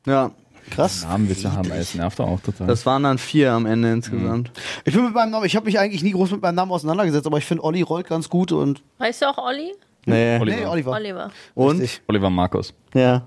Ja, 0.06 0.30
Krass. 0.70 1.02
Namen 1.02 1.28
willst 1.28 1.44
du 1.44 1.52
haben, 1.52 1.68
das 1.68 1.94
nervt 1.94 2.20
auch 2.20 2.40
total. 2.40 2.66
das 2.66 2.86
waren 2.86 3.02
dann 3.02 3.18
vier 3.18 3.52
am 3.52 3.66
Ende 3.66 3.92
insgesamt. 3.92 4.50
Ich 4.84 4.94
bin 4.94 5.04
mit 5.04 5.14
meinem 5.14 5.30
Namen, 5.30 5.44
ich 5.44 5.56
habe 5.56 5.66
mich 5.66 5.78
eigentlich 5.78 6.02
nie 6.02 6.12
groß 6.12 6.30
mit 6.30 6.40
meinem 6.40 6.54
Namen 6.54 6.72
auseinandergesetzt, 6.72 7.26
aber 7.26 7.38
ich 7.38 7.44
finde 7.44 7.64
Olli 7.64 7.82
rollt 7.82 8.06
ganz 8.08 8.28
gut 8.28 8.52
und. 8.52 8.82
Heißt 9.00 9.22
du 9.22 9.26
auch 9.28 9.38
Olli? 9.38 9.72
Nee. 10.04 10.38
Oliver. 10.40 10.56
Nee, 10.56 10.66
Oliver. 10.66 10.90
Oliver. 10.92 11.30
Und? 11.54 11.80
Richtig. 11.80 12.02
Oliver 12.08 12.30
Markus. 12.30 12.74
Ja. 12.94 13.22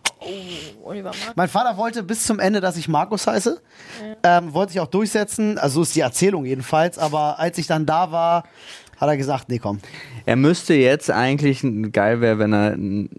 Oliver 0.83 1.11
Mark. 1.11 1.35
Mein 1.35 1.47
Vater 1.47 1.77
wollte 1.77 2.03
bis 2.03 2.25
zum 2.25 2.39
Ende, 2.39 2.59
dass 2.59 2.77
ich 2.77 2.87
Markus 2.87 3.27
heiße. 3.27 3.61
Ähm, 4.23 4.53
wollte 4.53 4.73
sich 4.73 4.81
auch 4.81 4.87
durchsetzen. 4.87 5.57
Also 5.57 5.75
so 5.75 5.81
ist 5.83 5.95
die 5.95 6.01
Erzählung 6.01 6.45
jedenfalls. 6.45 6.97
Aber 6.97 7.39
als 7.39 7.57
ich 7.57 7.67
dann 7.67 7.85
da 7.85 8.11
war, 8.11 8.43
hat 8.97 9.07
er 9.07 9.15
gesagt, 9.15 9.47
nee, 9.49 9.59
komm. 9.59 9.79
Er 10.25 10.35
müsste 10.35 10.73
jetzt 10.73 11.09
eigentlich, 11.09 11.65
geil 11.93 12.19
wäre, 12.19 12.39
wenn 12.39 12.53
er 12.53 12.71
ein 12.71 13.09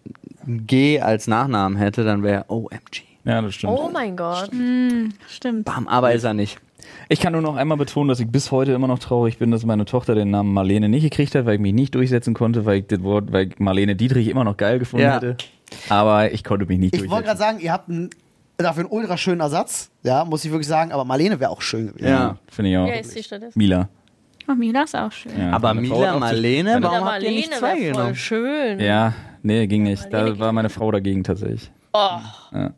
G 0.46 1.00
als 1.00 1.26
Nachnamen 1.26 1.78
hätte, 1.78 2.04
dann 2.04 2.22
wäre 2.22 2.44
OMG. 2.48 3.02
Ja, 3.26 3.42
das 3.42 3.54
stimmt. 3.54 3.73
Oh 3.76 3.90
mein 3.92 4.16
Gott. 4.16 4.50
Stimmt. 5.28 5.64
Bam, 5.64 5.88
aber 5.88 6.12
ist 6.12 6.25
er 6.25 6.33
nicht. 6.35 6.59
Ich 7.09 7.18
kann 7.21 7.33
nur 7.33 7.42
noch 7.42 7.56
einmal 7.56 7.76
betonen, 7.76 8.09
dass 8.09 8.21
ich 8.21 8.28
bis 8.28 8.52
heute 8.52 8.73
immer 8.73 8.87
noch 8.87 8.99
traurig 9.00 9.38
bin, 9.38 9.50
dass 9.50 9.64
meine 9.66 9.85
Tochter 9.85 10.14
den 10.14 10.30
Namen 10.30 10.52
Marlene 10.52 10.88
nicht 10.88 11.02
gekriegt 11.02 11.35
hat, 11.35 11.45
weil 11.47 11.54
ich 11.54 11.61
mich 11.61 11.73
nicht 11.75 11.95
durchsetzen 11.95 12.33
konnte, 12.35 12.64
weil 12.64 12.78
ich 12.78 12.87
das 12.87 13.02
Wort, 13.02 13.33
weil 13.33 13.49
ich 13.49 13.59
Marlene 13.59 13.97
Dietrich 13.97 14.28
immer 14.28 14.45
noch 14.45 14.56
geil 14.56 14.78
gefunden 14.78 15.04
Ja. 15.04 15.16
hätte. 15.16 15.37
Aber 15.88 16.33
ich 16.33 16.45
konnte 16.45 16.64
mich 16.66 16.78
nicht 16.78 16.95
Ich 16.95 17.00
wollte 17.11 17.25
gerade 17.25 17.38
durchsetzen. 17.38 17.38
sagen, 17.38 17.61
ihr 17.61 17.73
habt 17.73 17.88
einen, 17.88 18.11
dafür 18.56 18.85
einen 18.85 18.92
ultra 18.92 19.16
schönen 19.16 19.40
Ersatz. 19.40 19.90
Ja, 20.04 20.25
muss 20.25 20.45
ich 20.45 20.50
wirklich 20.52 20.68
sagen. 20.68 20.92
Aber 20.92 21.04
Marlene 21.04 21.40
wäre 21.40 21.50
auch 21.50 21.61
schön 21.62 21.88
gewesen. 21.88 22.06
Ja. 22.06 22.37
Finde 22.49 22.71
ich 22.71 22.76
auch. 22.78 22.87
Wie 22.87 22.92
heißt 22.92 23.16
die 23.18 23.23
stattdessen? 23.25 23.59
Mila. 23.59 23.88
Oh, 24.49 24.54
Mila 24.54 24.83
ist 24.85 24.95
auch 24.95 25.11
schön. 25.11 25.33
Ja. 25.37 25.50
Aber 25.50 25.75
Mila 25.75 26.16
Marlene, 26.21 26.78
warum 26.80 27.04
Ja, 27.06 27.12
habt 27.14 27.23
ihr 27.25 27.30
nicht 27.30 27.50
Marlene 27.50 27.59
zwei 27.59 27.76
voll 27.76 27.92
genommen? 27.92 28.14
schön. 28.14 28.78
Ja, 28.80 29.12
nee, 29.42 29.66
ging 29.66 29.83
nicht. 29.83 30.06
Da 30.12 30.38
war 30.38 30.52
meine 30.52 30.71
Frau 30.71 30.92
dagegen 30.92 31.25
tatsächlich. 31.25 31.73
Oh, 31.96 32.68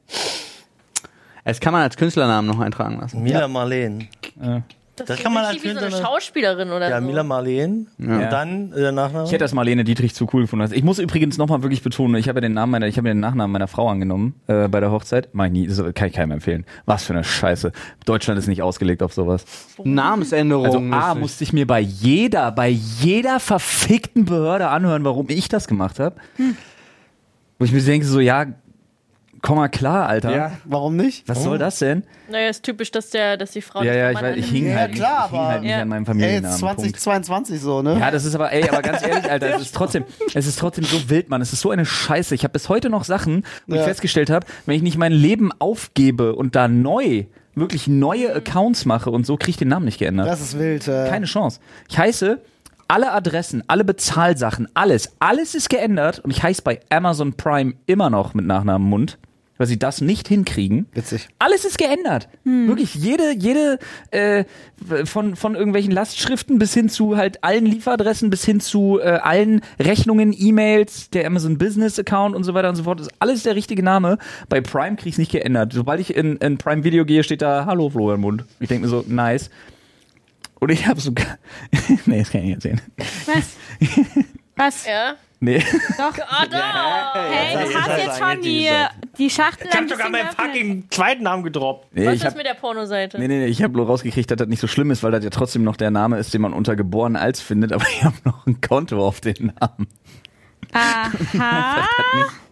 Es 1.44 1.60
kann 1.60 1.72
man 1.72 1.82
als 1.82 1.96
Künstlernamen 1.96 2.46
noch 2.46 2.60
eintragen 2.60 2.98
lassen. 3.00 3.22
Mila 3.22 3.48
Marleen. 3.48 4.08
Ja. 4.40 4.62
Das, 4.96 5.06
Das 5.06 5.18
ist 5.18 5.22
kann 5.22 5.32
man 5.32 5.44
richtig 5.44 5.70
wie 5.70 5.78
so 5.78 5.84
als 5.84 5.94
eine 5.94 6.04
Schauspielerin 6.04 6.70
oder 6.72 6.90
Ja, 6.90 7.00
so. 7.00 7.06
Mila 7.06 7.22
Marleen. 7.22 7.87
Und 7.98 8.08
dann 8.20 8.72
äh, 8.72 8.80
der 8.80 8.90
Nachname. 8.92 9.25
Ich 9.26 9.30
hätte 9.30 9.44
das 9.44 9.54
Marlene 9.54 9.84
Dietrich 9.84 10.12
zu 10.12 10.28
cool 10.32 10.42
gefunden. 10.42 10.68
Ich 10.75 10.82
muss 10.82 10.98
übrigens 10.98 11.38
nochmal 11.38 11.62
wirklich 11.62 11.82
betonen, 11.84 12.16
ich 12.16 12.28
habe 12.28 12.38
ja 12.38 12.40
den 12.40 12.54
Namen 12.54 12.72
meiner, 12.72 12.88
ich 12.88 12.98
habe 12.98 13.06
ja 13.06 13.14
den 13.14 13.20
Nachnamen 13.20 13.52
meiner 13.52 13.68
Frau 13.68 13.88
angenommen 13.88 14.34
äh, 14.48 14.66
bei 14.66 14.80
der 14.80 14.90
Hochzeit. 14.90 15.28
Mach 15.34 15.44
ich 15.46 15.52
nie, 15.52 15.66
das 15.68 15.80
kann 15.94 16.08
ich 16.08 16.14
keinem 16.14 16.32
empfehlen. 16.32 16.66
Was 16.84 17.04
für 17.04 17.12
eine 17.12 17.22
Scheiße. 17.22 17.70
Deutschland 18.06 18.40
ist 18.40 18.48
nicht 18.48 18.60
ausgelegt 18.60 19.04
auf 19.04 19.12
sowas. 19.14 19.44
Namensänderung. 19.84 20.64
Also 20.64 20.78
A, 20.80 21.12
ich- 21.12 21.18
musste 21.20 21.44
ich 21.44 21.52
mir 21.52 21.66
bei 21.68 21.78
jeder, 21.78 22.50
bei 22.50 22.68
jeder 22.68 23.38
verfickten 23.38 24.25
Behörde 24.25 24.68
anhören, 24.68 25.04
warum 25.04 25.26
ich 25.28 25.48
das 25.48 25.68
gemacht 25.68 26.00
habe. 26.00 26.16
Wo 27.60 27.64
ich 27.64 27.70
mir 27.72 27.80
denke, 27.82 28.04
so, 28.04 28.18
ja, 28.18 28.46
komm 29.42 29.57
mal 29.57 29.68
klar, 29.68 30.09
Alter. 30.09 30.35
Ja. 30.35 30.52
Warum 30.64 30.97
nicht? 30.97 31.28
Was 31.28 31.42
soll 31.42 31.59
das 31.59 31.78
denn? 31.78 32.04
Naja, 32.30 32.49
ist 32.49 32.62
typisch, 32.62 32.90
dass, 32.90 33.11
der, 33.11 33.37
dass 33.37 33.52
die 33.52 33.62
Frau 33.62 33.83
Ja, 33.83 33.92
nicht 33.92 34.00
ja, 34.00 34.11
ich, 34.11 34.21
weiß, 34.23 34.37
ich 34.37 34.50
hing 34.50 34.66
Ja, 34.68 34.76
halt 34.76 34.90
nicht, 34.90 34.99
klar, 35.00 35.25
ich 35.26 35.30
hing 35.30 35.40
halt 35.47 35.62
nicht 35.62 35.71
Ja. 35.71 35.80
an 35.83 35.88
meinem 35.88 36.02
Ey, 36.02 36.07
Familiennamen. 36.07 36.50
jetzt 36.50 36.61
Punkt. 36.61 36.80
2022 37.00 37.61
so, 37.61 37.83
ne? 37.83 37.99
Ja, 37.99 38.11
das 38.11 38.25
ist 38.25 38.35
aber, 38.35 38.52
ey, 38.52 38.68
aber 38.68 38.83
ganz 38.83 39.02
ehrlich, 39.02 39.30
Alter, 39.30 39.54
es 39.57 39.62
ist 39.62 39.75
trotzdem, 39.75 40.04
es 40.35 40.47
ist 40.47 40.59
trotzdem 40.59 40.85
so 40.85 41.09
wild, 41.09 41.28
Mann. 41.30 41.40
Es 41.40 41.52
ist 41.52 41.61
so 41.61 41.71
eine 41.71 41.87
Scheiße. 41.87 42.35
Ich 42.35 42.42
habe 42.45 42.52
bis 42.52 42.68
heute 42.68 42.90
noch 42.90 43.04
Sachen, 43.04 43.45
wo 43.66 43.75
ich 43.75 43.80
Ja. 43.80 43.85
festgestellt 43.87 44.30
habe, 44.30 44.47
wenn 44.66 44.75
ich 44.76 44.83
nicht 44.83 44.99
mein 44.99 45.12
Leben 45.12 45.50
aufgebe 45.59 46.35
und 46.35 46.54
da 46.57 46.68
neu, 46.68 47.25
wirklich 47.54 47.87
neue 47.88 48.35
Accounts 48.35 48.85
mache 48.85 49.11
und 49.11 49.25
so, 49.26 49.37
kriege 49.37 49.50
ich 49.50 49.57
den 49.57 49.68
Namen 49.68 49.85
nicht 49.85 49.99
geändert. 49.99 50.26
Das 50.26 50.40
ist 50.40 50.59
wild. 50.59 50.87
Äh. 50.88 51.09
Keine 51.09 51.26
Chance. 51.26 51.61
Ich 51.88 51.99
heiße, 51.99 52.40
alle 52.90 53.12
Adressen, 53.12 53.62
alle 53.66 53.85
Bezahlsachen, 53.85 54.66
alles, 54.75 55.12
alles 55.18 55.54
ist 55.54 55.68
geändert 55.68 56.21
und 56.21 56.30
ich 56.30 56.42
heiße 56.42 56.62
bei 56.62 56.80
Amazon 56.90 57.35
Prime 57.35 57.75
immer 57.87 58.09
noch 58.11 58.33
mit 58.35 58.47
Nachnamen 58.47 58.88
Mund, 58.88 59.18
weil 59.59 59.67
sie 59.67 59.79
das 59.79 60.00
nicht 60.00 60.29
hinkriegen. 60.29 60.87
Witzig. 60.95 61.29
Alles 61.38 61.65
ist 61.65 61.77
geändert. 61.77 62.29
Wirklich 62.45 62.95
jede, 62.95 63.35
jede 63.35 63.79
äh, 64.11 64.45
von, 65.05 65.37
von 65.37 65.55
irgendwelchen 65.55 65.93
Lastschriften 65.93 66.59
bis 66.59 66.73
hin 66.73 66.88
zu 66.88 67.17
halt 67.17 67.45
allen 67.45 67.67
Lieferadressen, 67.67 68.31
bis 68.31 68.45
hin 68.45 68.61
zu 68.61 69.00
äh, 69.00 69.19
allen 69.23 69.61
Rechnungen, 69.79 70.35
E-Mails, 70.37 71.11
der 71.11 71.27
Amazon 71.27 71.59
Business 71.59 71.99
Account 71.99 72.35
und 72.35 72.45
so 72.45 72.55
weiter 72.55 72.69
und 72.71 72.77
so 72.77 72.85
fort. 72.85 73.00
Ist 73.00 73.11
alles 73.19 73.43
der 73.43 73.57
richtige 73.57 73.83
Name. 73.83 74.19
Bei 74.49 74.61
Prime 74.61 74.97
krieg 74.97 75.09
ich's 75.09 75.19
nicht 75.19 75.33
geändert. 75.33 75.73
Sobald 75.73 76.00
ich 76.00 76.15
in, 76.17 76.37
in 76.37 76.57
Prime 76.57 76.85
Video 76.85 77.05
gehe, 77.05 77.23
steht 77.25 77.43
da 77.43 77.67
Hallo 77.67 77.91
Florian 77.91 78.21
Mund. 78.21 78.45
Ich 78.61 78.69
denke 78.69 78.85
mir 78.85 78.88
so, 78.88 79.05
nice. 79.07 79.50
Und 80.61 80.71
ich 80.71 80.87
habe 80.87 81.00
sogar. 81.00 81.38
nee, 82.07 82.21
das 82.21 82.31
kann 82.31 82.43
ich 82.43 82.47
nicht 82.47 82.55
erzählen. 82.55 82.81
Was? 83.27 83.57
Was? 84.57 84.87
Ja. 84.87 85.15
Nee. 85.40 85.62
Doch. 85.97 86.12
Ah, 86.30 86.47
da! 86.50 87.14
Hey, 87.30 87.66
du 87.66 87.75
hast 87.75 87.99
jetzt 88.04 88.18
schon 88.18 88.42
die, 88.42 88.68
die 89.16 89.30
Schachtel 89.30 89.68
Ich 89.71 89.76
hab 89.76 89.88
sogar 89.88 90.11
meinen 90.11 90.28
fucking 90.30 90.85
zweiten 90.90 91.23
Namen 91.23 91.42
gedroppt. 91.42 91.95
nee 91.95 92.07
Was 92.07 92.14
ich 92.14 92.21
ist 92.21 92.26
hab, 92.26 92.37
mit 92.37 92.47
der 92.47 92.54
Pornoseite? 92.54 93.18
Nee, 93.18 93.28
nee, 93.28 93.38
nee, 93.38 93.47
ich 93.47 93.62
habe 93.62 93.73
bloß 93.73 93.88
rausgekriegt, 93.88 94.30
dass 94.30 94.37
das 94.37 94.49
nicht 94.49 94.61
so 94.61 94.66
schlimm 94.66 94.90
ist, 94.90 95.02
weil 95.02 95.11
das 95.11 95.25
ja 95.25 95.30
trotzdem 95.30 95.64
noch 95.64 95.76
der 95.76 95.90
Name 95.90 96.18
ist, 96.18 96.35
den 96.35 96.42
man 96.42 96.52
unter 96.52 96.76
geboren 96.76 97.16
als 97.16 97.40
findet, 97.40 97.73
aber 97.73 97.85
ich 97.88 98.04
habe 98.04 98.16
noch 98.25 98.47
ein 98.47 98.61
Konto 98.61 99.04
auf 99.04 99.21
den 99.21 99.52
Namen, 99.61 99.88
Aha. 100.73 101.88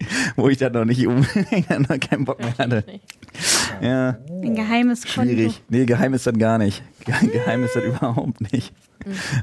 wo 0.37 0.49
ich 0.49 0.59
dann 0.59 0.73
noch 0.73 0.85
nicht 0.85 1.07
um 1.07 1.21
noch 1.21 2.01
keinen 2.01 2.25
Bock 2.25 2.39
mehr 2.41 2.57
hatte. 2.59 2.85
Ja, 3.81 4.17
Ein 4.43 4.55
geheimes 4.55 5.03
Konto. 5.03 5.31
schwierig. 5.31 5.63
Nee, 5.69 5.85
geheim 5.87 6.15
ist 6.15 6.27
das 6.27 6.37
gar 6.39 6.59
nicht. 6.59 6.83
Ge- 7.05 7.15
Geheim 7.33 7.65
ist 7.65 7.77
das 7.77 7.85
überhaupt 7.85 8.53
nicht. 8.53 8.73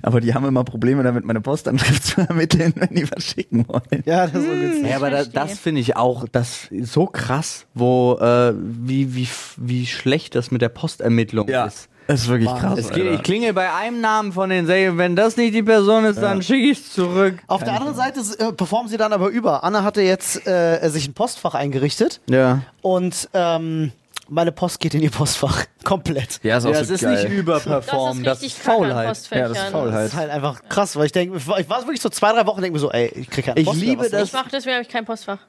Aber 0.01 0.19
die 0.19 0.33
haben 0.33 0.45
immer 0.45 0.63
Probleme 0.65 1.03
damit, 1.03 1.23
meine 1.25 1.39
Postanschrift 1.39 2.03
zu 2.03 2.21
ermitteln, 2.21 2.73
wenn 2.75 2.89
die 2.95 3.09
was 3.09 3.23
schicken 3.23 3.65
wollen. 3.67 4.03
Ja, 4.05 4.27
das 4.27 4.35
ist 4.43 4.45
so 4.49 4.51
witzig. 4.61 4.89
Ja, 4.89 4.95
aber 4.97 5.09
da, 5.09 5.23
das 5.23 5.57
finde 5.59 5.79
ich 5.81 5.95
auch 5.95 6.25
das 6.31 6.67
ist 6.69 6.91
so 6.91 7.05
krass, 7.05 7.65
wo 7.73 8.17
äh, 8.19 8.53
wie, 8.57 9.15
wie, 9.15 9.27
wie 9.57 9.85
schlecht 9.85 10.35
das 10.35 10.51
mit 10.51 10.61
der 10.61 10.69
Postermittlung 10.69 11.47
ist. 11.47 11.87
Das 12.07 12.23
ist 12.23 12.27
wirklich 12.27 12.49
krass. 12.53 12.77
Es 12.77 12.89
geht, 12.91 13.05
ich 13.05 13.23
klingel 13.23 13.53
bei 13.53 13.73
einem 13.73 14.01
Namen 14.01 14.33
von 14.33 14.49
den 14.49 14.65
Serien, 14.65 14.97
wenn 14.97 15.15
das 15.15 15.37
nicht 15.37 15.53
die 15.55 15.63
Person 15.63 16.03
ist, 16.03 16.21
dann 16.21 16.41
schicke 16.41 16.69
ich 16.69 16.79
es 16.79 16.91
zurück. 16.91 17.35
Auf 17.47 17.63
der 17.63 17.75
anderen 17.75 17.95
Seite 17.95 18.19
äh, 18.39 18.51
performen 18.51 18.89
sie 18.89 18.97
dann 18.97 19.13
aber 19.13 19.29
über. 19.29 19.63
Anna 19.63 19.83
hatte 19.85 20.01
jetzt 20.01 20.45
äh, 20.45 20.85
sich 20.89 21.07
ein 21.07 21.13
Postfach 21.13 21.53
eingerichtet 21.53 22.19
Ja. 22.29 22.63
und 22.81 23.29
ähm, 23.33 23.93
meine 24.33 24.51
Post 24.51 24.79
geht 24.79 24.93
in 24.95 25.01
ihr 25.01 25.11
Postfach. 25.11 25.65
Komplett. 25.83 26.39
ja, 26.43 26.57
ist 26.57 26.65
auch 26.65 26.69
Ja, 26.69 26.75
so 26.75 26.79
das 26.81 26.89
ist 26.89 27.01
geil. 27.01 27.11
nicht 27.13 27.23
Das 27.25 27.31
überperformen, 27.33 28.17
ist 28.19 28.25
das 28.27 28.41
richtig 28.41 28.59
ist 28.59 28.67
an 28.67 28.73
Faulheit. 28.75 29.29
Ja, 29.31 29.47
das 29.47 29.57
ist 29.57 29.63
Faulheit. 29.71 29.93
Das 29.95 30.05
ist 30.07 30.15
halt 30.15 30.29
einfach 30.31 30.61
krass, 30.69 30.95
weil 30.95 31.05
ich 31.05 31.11
denke, 31.11 31.37
ich 31.37 31.47
war 31.47 31.81
wirklich 31.81 32.01
so 32.01 32.09
zwei, 32.09 32.31
drei 32.33 32.45
Wochen 32.45 32.61
denke 32.61 32.73
mir 32.73 32.79
so, 32.79 32.91
ey, 32.91 33.11
ich 33.15 33.29
krieg 33.29 33.45
keine 33.45 33.59
Ich 33.59 33.65
Post 33.65 33.79
liebe 33.79 34.09
das- 34.09 34.27
Ich 34.29 34.33
mach 34.33 34.47
deswegen 34.49 34.73
habe 34.75 34.83
ich 34.83 34.89
kein 34.89 35.05
Postfach. 35.05 35.39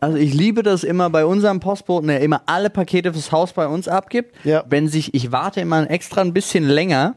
Also 0.00 0.16
ich 0.16 0.32
liebe 0.34 0.62
das 0.62 0.84
immer 0.84 1.10
bei 1.10 1.24
unserem 1.26 1.58
Postboten, 1.60 2.06
der 2.08 2.20
immer 2.20 2.42
alle 2.46 2.70
Pakete 2.70 3.12
fürs 3.12 3.32
Haus 3.32 3.52
bei 3.52 3.66
uns 3.66 3.88
abgibt. 3.88 4.34
Ja. 4.44 4.62
Wenn 4.68 4.86
sich, 4.88 5.14
ich 5.14 5.32
warte 5.32 5.60
immer 5.60 5.90
extra 5.90 6.20
ein 6.20 6.32
bisschen 6.32 6.68
länger, 6.68 7.14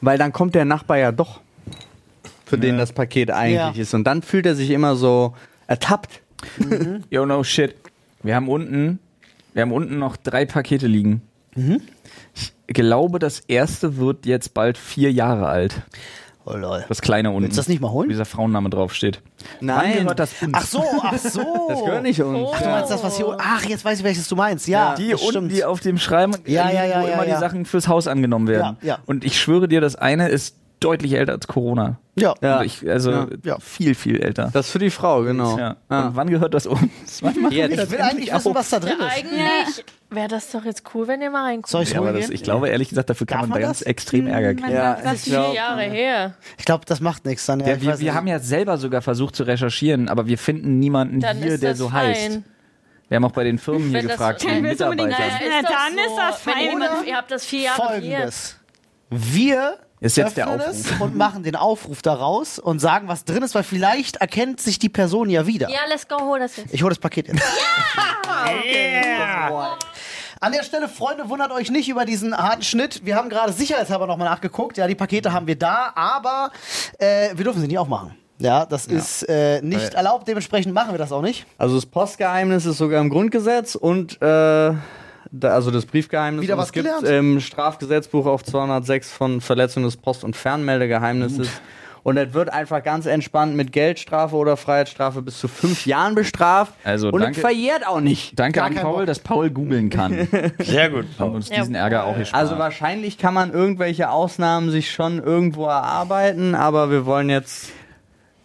weil 0.00 0.16
dann 0.18 0.32
kommt 0.32 0.54
der 0.54 0.64
Nachbar 0.64 0.98
ja 0.98 1.10
doch, 1.12 1.40
für 2.46 2.56
den 2.56 2.78
das 2.78 2.92
Paket 2.92 3.30
eigentlich 3.30 3.54
Ja. 3.76 3.82
ist. 3.82 3.94
Und 3.94 4.04
dann 4.04 4.22
fühlt 4.22 4.46
er 4.46 4.54
sich 4.54 4.70
immer 4.70 4.94
so 4.96 5.34
ertappt. 5.66 6.20
Yo, 7.10 7.26
no 7.26 7.42
shit. 7.42 7.74
Wir 8.22 8.34
haben 8.36 8.48
unten, 8.48 9.00
wir 9.58 9.62
haben 9.62 9.72
unten 9.72 9.98
noch 9.98 10.16
drei 10.16 10.46
Pakete 10.46 10.86
liegen. 10.86 11.20
Ich 12.36 12.52
glaube, 12.68 13.18
das 13.18 13.40
erste 13.40 13.96
wird 13.96 14.24
jetzt 14.24 14.54
bald 14.54 14.78
vier 14.78 15.10
Jahre 15.10 15.48
alt. 15.48 15.82
Oh 16.44 16.54
lol. 16.54 16.84
Das 16.88 17.02
kleine 17.02 17.30
unten. 17.30 17.42
Willst 17.42 17.56
du 17.56 17.60
das 17.62 17.68
nicht 17.68 17.80
mal 17.80 17.90
holen? 17.90 18.06
Wo 18.06 18.10
dieser 18.10 18.24
Frauenname 18.24 18.70
draufsteht. 18.70 19.20
Wann 19.58 19.66
Nein, 19.66 19.92
gehört 20.02 20.20
das 20.20 20.40
uns? 20.40 20.52
Ach 20.52 20.64
so, 20.64 20.84
ach 21.02 21.18
so. 21.18 21.66
das 21.68 21.84
gehört 21.84 22.04
nicht 22.04 22.22
uns. 22.22 22.48
Ach, 22.54 22.62
du 22.62 22.68
meinst 22.68 22.90
das, 22.92 23.02
was 23.02 23.16
hier. 23.16 23.36
Ach, 23.36 23.64
jetzt 23.64 23.84
weiß 23.84 23.98
ich, 23.98 24.04
welches 24.04 24.28
du 24.28 24.36
meinst. 24.36 24.68
Ja, 24.68 24.94
die 24.94 25.10
das 25.10 25.20
unten, 25.22 25.32
stimmt. 25.32 25.52
die 25.52 25.64
auf 25.64 25.80
dem 25.80 25.98
Schreiben, 25.98 26.36
Ja, 26.46 26.70
ja, 26.70 26.84
ja, 26.84 27.02
wo 27.02 27.08
ja, 27.08 27.14
immer 27.14 27.26
ja. 27.26 27.34
die 27.34 27.40
Sachen 27.40 27.64
fürs 27.64 27.88
Haus 27.88 28.06
angenommen 28.06 28.46
werden. 28.46 28.76
Ja, 28.80 28.86
ja. 28.86 28.98
Und 29.06 29.24
ich 29.24 29.40
schwöre 29.40 29.66
dir, 29.66 29.80
das 29.80 29.96
eine 29.96 30.28
ist 30.28 30.54
deutlich 30.80 31.12
älter 31.14 31.32
als 31.32 31.46
Corona. 31.46 31.98
ja. 32.16 32.34
Ja. 32.42 32.56
Also, 32.58 32.64
ich, 32.64 32.90
also 32.90 33.10
Ja. 33.12 33.26
Ja. 33.44 33.58
viel, 33.58 33.94
viel 33.94 34.20
älter. 34.20 34.50
Das 34.52 34.66
ist 34.66 34.72
für 34.72 34.78
die 34.78 34.90
Frau, 34.90 35.22
genau. 35.22 35.58
Ja. 35.58 35.76
Ja. 35.90 36.06
Und 36.08 36.16
wann 36.16 36.28
gehört 36.30 36.54
das 36.54 36.66
uns? 36.66 37.20
Jetzt. 37.50 37.78
Ich 37.78 37.90
will 37.90 38.00
eigentlich 38.00 38.32
wissen, 38.32 38.54
was 38.54 38.70
da 38.70 38.80
drin 38.80 38.94
Ja, 39.00 39.06
ist. 39.06 39.12
eigentlich 39.16 39.84
wäre 40.10 40.28
das 40.28 40.50
doch 40.52 40.64
jetzt 40.64 40.84
cool, 40.94 41.06
wenn 41.06 41.20
ihr 41.20 41.30
mal 41.30 41.44
reinguckt. 41.44 41.68
Soll 41.68 41.82
ich 41.82 41.92
Ja, 41.92 41.98
aber 42.00 42.12
das, 42.14 42.30
ich 42.30 42.42
glaube 42.42 42.68
ehrlich 42.68 42.88
gesagt, 42.88 43.10
dafür 43.10 43.26
kann 43.26 43.40
Darf 43.40 43.48
man 43.48 43.56
man 43.56 43.60
da 43.60 43.66
ganz 43.68 43.82
extrem 43.82 44.26
Ärger 44.26 44.54
kriegen. 44.54 44.72
Ja, 44.72 44.94
Das 44.94 45.12
ich 45.12 45.18
ist 45.18 45.24
vier 45.34 45.52
Jahre 45.54 45.82
her. 45.82 46.34
Ich 46.58 46.64
glaube, 46.64 46.84
das 46.86 47.00
macht 47.00 47.24
nichts 47.26 47.44
dann. 47.46 47.60
Ja, 47.60 47.68
Ja, 47.68 47.74
ich 47.76 47.82
wir, 47.82 47.98
wir 47.98 48.04
nicht. 48.04 48.14
haben 48.14 48.26
ja 48.26 48.38
selber 48.38 48.78
sogar 48.78 49.02
versucht 49.02 49.36
zu 49.36 49.42
recherchieren, 49.44 50.08
aber 50.08 50.26
wir 50.26 50.38
finden 50.38 50.78
niemanden 50.78 51.20
Dann 51.20 51.36
hier, 51.38 51.58
der 51.58 51.74
so 51.76 51.88
fein. 51.90 52.08
heißt. 52.14 52.40
Wir 53.10 53.16
haben 53.16 53.24
auch 53.24 53.32
bei 53.32 53.44
den 53.44 53.58
Firmen 53.58 53.88
hier 53.90 54.00
Wenn 54.00 54.08
gefragt, 54.08 54.42
die 54.42 54.60
Mitarbeiter. 54.60 55.04
Naja, 55.08 55.62
dann 55.62 55.92
ist 55.98 56.16
das 56.16 56.40
fein. 56.40 56.78
ihr 57.06 57.16
habt 57.16 57.30
das 57.30 57.44
vier 57.44 57.60
Jahre 57.62 57.76
hier. 58.00 58.16
Folgendes. 58.18 58.56
Wir 59.10 59.78
Ist 60.00 60.16
jetzt 60.16 60.36
der 60.36 60.48
Aufruf. 60.48 60.68
es 60.68 61.00
und 61.00 61.16
machen 61.16 61.42
den 61.42 61.56
Aufruf 61.56 62.02
daraus 62.02 62.58
und 62.58 62.78
sagen, 62.78 63.08
was 63.08 63.24
drin 63.24 63.42
ist, 63.42 63.54
weil 63.54 63.64
vielleicht 63.64 64.16
erkennt 64.16 64.60
sich 64.60 64.78
die 64.78 64.88
Person 64.88 65.28
ja 65.28 65.46
wieder. 65.46 65.68
Ja, 65.68 65.80
let's 65.88 66.06
go, 66.06 66.20
hol 66.20 66.38
das 66.38 66.56
jetzt. 66.56 66.72
Ich 66.72 66.82
hole 66.82 66.90
das 66.90 66.98
Paket 66.98 67.28
jetzt. 67.28 67.42
An 70.40 70.52
der 70.52 70.62
Stelle, 70.62 70.88
Freunde, 70.88 71.28
wundert 71.28 71.50
euch 71.50 71.70
nicht 71.70 71.88
über 71.88 72.04
diesen 72.04 72.36
harten 72.36 72.62
Schnitt. 72.62 73.04
Wir 73.04 73.16
haben 73.16 73.28
gerade 73.28 73.52
sicherheitshalber 73.52 74.06
nochmal 74.06 74.28
nachgeguckt. 74.28 74.76
Ja, 74.76 74.86
die 74.86 74.94
Pakete 74.94 75.32
haben 75.32 75.48
wir 75.48 75.58
da, 75.58 75.90
aber 75.96 76.50
äh, 76.98 77.30
wir 77.34 77.44
dürfen 77.44 77.60
sie 77.60 77.66
nicht 77.66 77.78
aufmachen. 77.78 78.14
Ja, 78.38 78.64
das 78.66 78.86
ist 78.86 79.28
äh, 79.28 79.60
nicht 79.62 79.94
erlaubt. 79.94 80.28
Dementsprechend 80.28 80.72
machen 80.72 80.92
wir 80.92 80.98
das 80.98 81.10
auch 81.10 81.22
nicht. 81.22 81.44
Also 81.58 81.74
das 81.74 81.86
Postgeheimnis 81.86 82.66
ist 82.66 82.78
sogar 82.78 83.00
im 83.00 83.10
Grundgesetz 83.10 83.74
und 83.74 84.22
äh, 84.22 84.74
da, 85.30 85.50
also 85.50 85.70
das 85.70 85.86
Briefgeheimnis. 85.86 86.42
Wieder 86.42 86.54
und 86.54 86.60
was 86.60 86.66
es 86.66 86.72
gibt 86.72 86.86
gelernt. 86.86 87.06
im 87.08 87.40
Strafgesetzbuch 87.40 88.26
auf 88.26 88.44
206 88.44 89.12
von 89.12 89.40
Verletzung 89.40 89.82
des 89.84 89.96
Post- 89.96 90.24
und 90.24 90.36
Fernmeldegeheimnisses. 90.36 91.48
Und 92.04 92.16
es 92.16 92.32
wird 92.32 92.50
einfach 92.50 92.82
ganz 92.82 93.04
entspannt 93.06 93.54
mit 93.56 93.72
Geldstrafe 93.72 94.34
oder 94.36 94.56
Freiheitsstrafe 94.56 95.20
bis 95.20 95.38
zu 95.40 95.48
fünf 95.48 95.84
Jahren 95.84 96.14
bestraft. 96.14 96.72
Also 96.84 97.08
und 97.10 97.20
danke- 97.20 97.36
es 97.36 97.40
verjährt 97.40 97.86
auch 97.86 98.00
nicht. 98.00 98.38
Danke 98.38 98.60
Gar 98.60 98.66
an 98.68 98.74
Paul, 98.76 98.96
Bock. 98.98 99.06
dass 99.06 99.18
Paul 99.18 99.50
googeln 99.50 99.90
kann. 99.90 100.26
Sehr 100.60 100.88
gut. 100.90 101.04
Haben 101.18 101.34
uns 101.34 101.50
Ja. 101.50 101.56
diesen 101.58 101.74
Ärger 101.74 102.04
auch 102.04 102.16
gespart. 102.16 102.40
Also 102.40 102.56
wahrscheinlich 102.58 103.18
kann 103.18 103.34
man 103.34 103.52
irgendwelche 103.52 104.08
Ausnahmen 104.10 104.70
sich 104.70 104.90
schon 104.90 105.18
irgendwo 105.22 105.66
erarbeiten, 105.66 106.54
aber 106.54 106.90
wir 106.90 107.04
wollen 107.04 107.28
jetzt. 107.28 107.72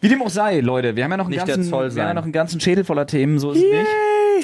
Wie 0.02 0.10
dem 0.10 0.22
auch 0.22 0.30
sei, 0.30 0.60
Leute, 0.60 0.98
wir 0.98 1.04
haben 1.06 1.12
ja 1.12 1.18
noch 1.18 1.26
einen, 1.26 1.36
Nicht 1.36 1.48
der 1.48 1.56
ganzen, 1.56 1.70
Zoll 1.70 1.96
wir 1.96 2.02
haben 2.02 2.10
ja 2.10 2.14
noch 2.16 2.24
einen 2.24 2.34
ganzen 2.34 2.60
Schädel 2.60 2.84
voller 2.84 3.08
Themen, 3.08 3.40
so 3.40 3.52
ist 3.52 3.60
es 3.60 3.64
nicht. 3.64 3.88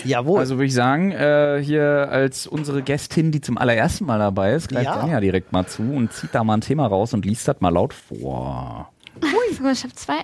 Jawohl. 0.05 0.39
Also 0.39 0.55
würde 0.55 0.65
ich 0.65 0.73
sagen, 0.73 1.11
äh, 1.11 1.61
hier 1.63 2.07
als 2.11 2.47
unsere 2.47 2.81
Gästin, 2.81 3.31
die 3.31 3.41
zum 3.41 3.57
allerersten 3.57 4.05
Mal 4.05 4.19
dabei 4.19 4.53
ist, 4.53 4.69
greift 4.69 4.85
Ja. 4.85 4.99
Anja 4.99 5.19
direkt 5.19 5.51
mal 5.51 5.65
zu 5.67 5.83
und 5.83 6.13
zieht 6.13 6.33
da 6.33 6.43
mal 6.43 6.55
ein 6.55 6.61
Thema 6.61 6.87
raus 6.87 7.13
und 7.13 7.25
liest 7.25 7.47
das 7.47 7.57
mal 7.59 7.69
laut 7.69 7.93
vor. 7.93 8.91
Ui. 9.21 9.71
Ich 9.71 9.83
habe 9.83 9.93
zwei. 9.93 10.19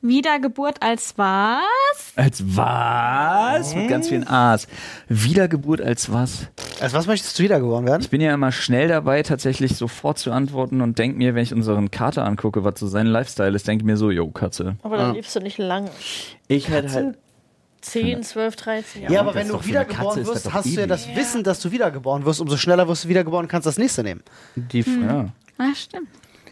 Wiedergeburt 0.00 0.80
als 0.80 1.14
was? 1.16 1.58
Als 2.14 2.42
was? 2.56 3.74
Mit 3.74 3.88
ganz 3.88 4.08
vielen 4.08 4.28
A's. 4.28 4.68
Wiedergeburt 5.08 5.80
als 5.80 6.12
was? 6.12 6.46
Als 6.80 6.92
was 6.92 7.08
möchtest 7.08 7.36
du 7.38 7.42
wiedergeboren 7.42 7.84
werden? 7.84 8.02
Ich 8.02 8.10
bin 8.10 8.20
ja 8.20 8.32
immer 8.32 8.52
schnell 8.52 8.86
dabei, 8.86 9.24
tatsächlich 9.24 9.76
sofort 9.76 10.18
zu 10.18 10.30
antworten 10.30 10.80
und 10.82 10.98
denke 10.98 11.18
mir, 11.18 11.34
wenn 11.34 11.42
ich 11.42 11.52
unseren 11.52 11.90
Kater 11.90 12.24
angucke, 12.24 12.62
was 12.62 12.78
so 12.78 12.86
sein 12.86 13.06
Lifestyle 13.08 13.56
ist, 13.56 13.66
denke 13.66 13.82
ich 13.82 13.86
mir 13.86 13.96
so, 13.96 14.12
yo, 14.12 14.28
Katze. 14.28 14.76
Aber 14.82 14.96
dann 14.96 15.14
lebst 15.14 15.34
du 15.34 15.40
nicht 15.40 15.58
lange. 15.58 15.90
Ich 16.46 16.68
hätte 16.68 16.92
halt. 16.92 17.18
10, 17.80 18.22
12, 18.24 18.56
13 18.56 19.02
Jahre. 19.02 19.14
Ja, 19.14 19.20
aber 19.20 19.34
wenn 19.34 19.48
du 19.48 19.64
wiedergeboren 19.64 20.26
wirst, 20.26 20.52
hast 20.52 20.66
du 20.66 20.80
ja 20.80 20.86
das 20.86 21.14
Wissen, 21.14 21.44
dass 21.44 21.60
du 21.60 21.70
wiedergeboren 21.70 22.24
wirst. 22.24 22.40
Umso 22.40 22.56
schneller 22.56 22.88
wirst 22.88 23.04
du 23.04 23.08
wiedergeboren, 23.08 23.46
kannst 23.48 23.66
das 23.66 23.78
nächste 23.78 24.02
nehmen. 24.02 24.22
Die 24.56 24.80
Ja. 24.80 25.28
Ah, 25.58 25.74
stimmt. 25.74 26.08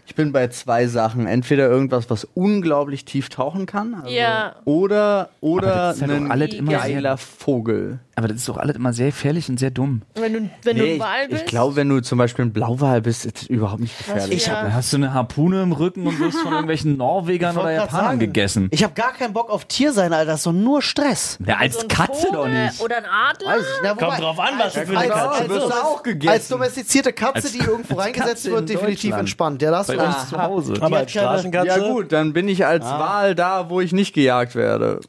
Ich 0.06 0.14
bin 0.14 0.32
bei 0.32 0.48
zwei 0.48 0.86
Sachen. 0.86 1.26
Entweder 1.26 1.68
irgendwas, 1.68 2.08
was 2.10 2.24
unglaublich 2.34 3.04
tief 3.04 3.28
tauchen 3.28 3.66
kann. 3.66 3.94
Also 3.94 4.08
Ja. 4.08 4.54
Oder, 4.64 5.30
oder 5.40 5.66
das 5.66 5.96
ist 5.96 6.02
halt 6.08 6.30
ein 6.30 6.66
geiler 6.66 7.16
Vogel. 7.18 7.98
Aber 8.18 8.28
das 8.28 8.38
ist 8.38 8.48
doch 8.48 8.56
alles 8.56 8.76
immer 8.76 8.94
sehr 8.94 9.06
gefährlich 9.06 9.50
und 9.50 9.58
sehr 9.58 9.70
dumm. 9.70 10.00
Wenn 10.14 10.32
du, 10.32 10.50
wenn 10.62 10.76
du 10.78 10.82
Nee, 10.84 10.94
ein 10.94 11.00
Wal 11.00 11.22
ich, 11.24 11.28
bist. 11.30 11.42
ich 11.42 11.48
glaube, 11.48 11.76
wenn 11.76 11.88
du 11.90 12.00
zum 12.00 12.16
Beispiel 12.16 12.46
ein 12.46 12.52
Blauwal 12.52 13.02
bist, 13.02 13.26
ist 13.26 13.42
es 13.42 13.46
überhaupt 13.48 13.80
nicht 13.80 13.98
gefährlich. 13.98 14.36
Ich 14.38 14.46
ja. 14.46 14.62
Da 14.62 14.72
hast 14.72 14.90
du 14.92 14.96
eine 14.96 15.12
Harpune 15.12 15.62
im 15.62 15.72
Rücken 15.72 16.06
und 16.06 16.18
wirst 16.18 16.38
von 16.38 16.50
irgendwelchen 16.52 16.96
Norwegern 16.96 17.58
oder 17.58 17.72
Japanern 17.72 18.04
sagen, 18.06 18.18
gegessen. 18.20 18.68
Ich 18.70 18.82
habe 18.84 18.94
gar 18.94 19.12
keinen 19.12 19.34
Bock 19.34 19.50
auf 19.50 19.66
Tier 19.66 19.92
sein, 19.92 20.14
Alter. 20.14 20.30
Das 20.30 20.40
ist 20.40 20.46
doch 20.46 20.52
nur 20.52 20.80
Stress. 20.80 21.36
Ja, 21.46 21.56
als 21.58 21.74
so 21.74 21.80
ein 21.82 21.88
Katze 21.88 22.28
doch 22.32 22.48
nicht. 22.48 22.80
Oder 22.80 22.96
ein 22.98 23.04
Adler. 23.04 23.48
Weiß 23.50 23.60
ich. 23.60 23.66
Na, 23.82 23.90
wobei- 23.90 24.06
Kommt 24.06 24.20
drauf 24.20 24.40
an, 24.40 24.54
was 24.60 24.72
du 24.72 24.86
für 24.86 24.98
eine 24.98 25.08
Katze 25.10 25.28
als, 25.40 25.48
wirst 25.50 25.60
du 25.66 25.70
als, 25.74 25.82
auch 25.82 26.02
gegessen. 26.02 26.32
als 26.32 26.48
domestizierte 26.48 27.12
Katze, 27.12 27.34
Als- 27.34 27.52
die 27.52 27.58
irgendwo 27.58 27.96
reingesetzt 27.96 28.30
Katze 28.44 28.50
wird, 28.50 28.60
in 28.62 28.66
definitiv 28.66 29.14
entspannt. 29.14 29.60
Ja, 29.60 29.70
da 29.72 29.78
hast 29.80 29.90
Bei 29.96 30.02
du 30.04 30.08
uns 30.08 30.28
zu 30.28 30.42
Hause. 30.42 30.74
Aber 30.80 30.96
als 30.98 31.10
Straßenkatze 31.10 31.68
Ja 31.68 31.78
gut, 31.78 32.12
dann 32.12 32.32
bin 32.32 32.48
ich 32.48 32.64
als 32.66 32.84
Wal 32.84 33.34
da, 33.34 33.68
wo 33.70 33.80
ich 33.80 33.92
nicht 33.92 34.14
gejagt 34.14 34.54
werde. 34.54 35.00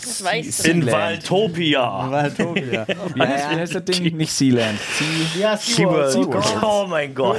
Das 0.00 0.24
weißt 0.24 0.64
du. 0.64 0.70
in 0.70 0.82
Sealand. 0.82 0.92
Waldtopia. 1.02 2.10
Waldtopia. 2.10 2.86
Wie 3.14 3.20
heißt, 3.20 3.50
wie 3.50 3.56
heißt 3.56 3.74
das 3.74 3.84
Ding? 3.84 4.16
Nicht 4.16 4.32
Sealand. 4.32 4.78
Sea 4.80 5.40
Ja, 5.40 5.56
SeaWorld. 5.56 6.12
SeaWorld. 6.12 6.62
Oh 6.62 6.86
mein 6.88 7.14
Gott. 7.14 7.36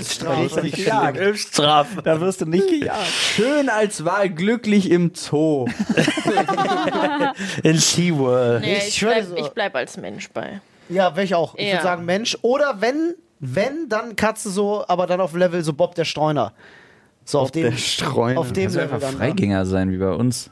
Richtig 0.53 0.73
gejagt. 0.73 1.17
Höchststrafe. 1.17 2.01
da 2.03 2.19
wirst 2.21 2.41
du 2.41 2.45
nicht 2.45 2.67
gejagt. 2.67 3.07
Schön 3.35 3.69
als 3.69 4.05
Wal 4.05 4.29
glücklich 4.29 4.91
im 4.91 5.13
Zoo. 5.15 5.67
In 7.63 7.77
SeaWorld. 7.77 8.61
Nee, 8.61 8.77
Ich 8.87 8.99
bleib, 8.99 9.25
so. 9.25 9.35
ich 9.37 9.47
bleib 9.49 9.75
als 9.75 9.97
Mensch 9.97 10.29
bei. 10.31 10.61
Ja, 10.89 11.15
wäre 11.15 11.23
ich 11.25 11.35
auch. 11.35 11.55
Ich 11.55 11.65
Ja. 11.67 11.73
würde 11.73 11.83
sagen 11.83 12.05
Mensch. 12.05 12.37
Oder 12.41 12.81
wenn, 12.81 13.15
wenn, 13.39 13.89
dann 13.89 14.15
Katze 14.15 14.49
so, 14.49 14.83
aber 14.87 15.07
dann 15.07 15.21
auf 15.21 15.33
Level 15.33 15.63
so 15.63 15.73
Bob 15.73 15.95
der 15.95 16.05
Streuner. 16.05 16.53
So 17.25 17.39
auf 17.39 17.51
dem, 17.51 17.63
der 17.63 17.77
Streuner. 17.77 18.39
auf 18.39 18.51
dem 18.51 18.67
Level 18.67 18.81
einfach 18.83 18.99
dann. 18.99 19.11
ne? 19.13 19.17
Freigänger 19.17 19.65
sein 19.65 19.91
wie 19.91 19.97
bei 19.97 20.11
uns. 20.11 20.49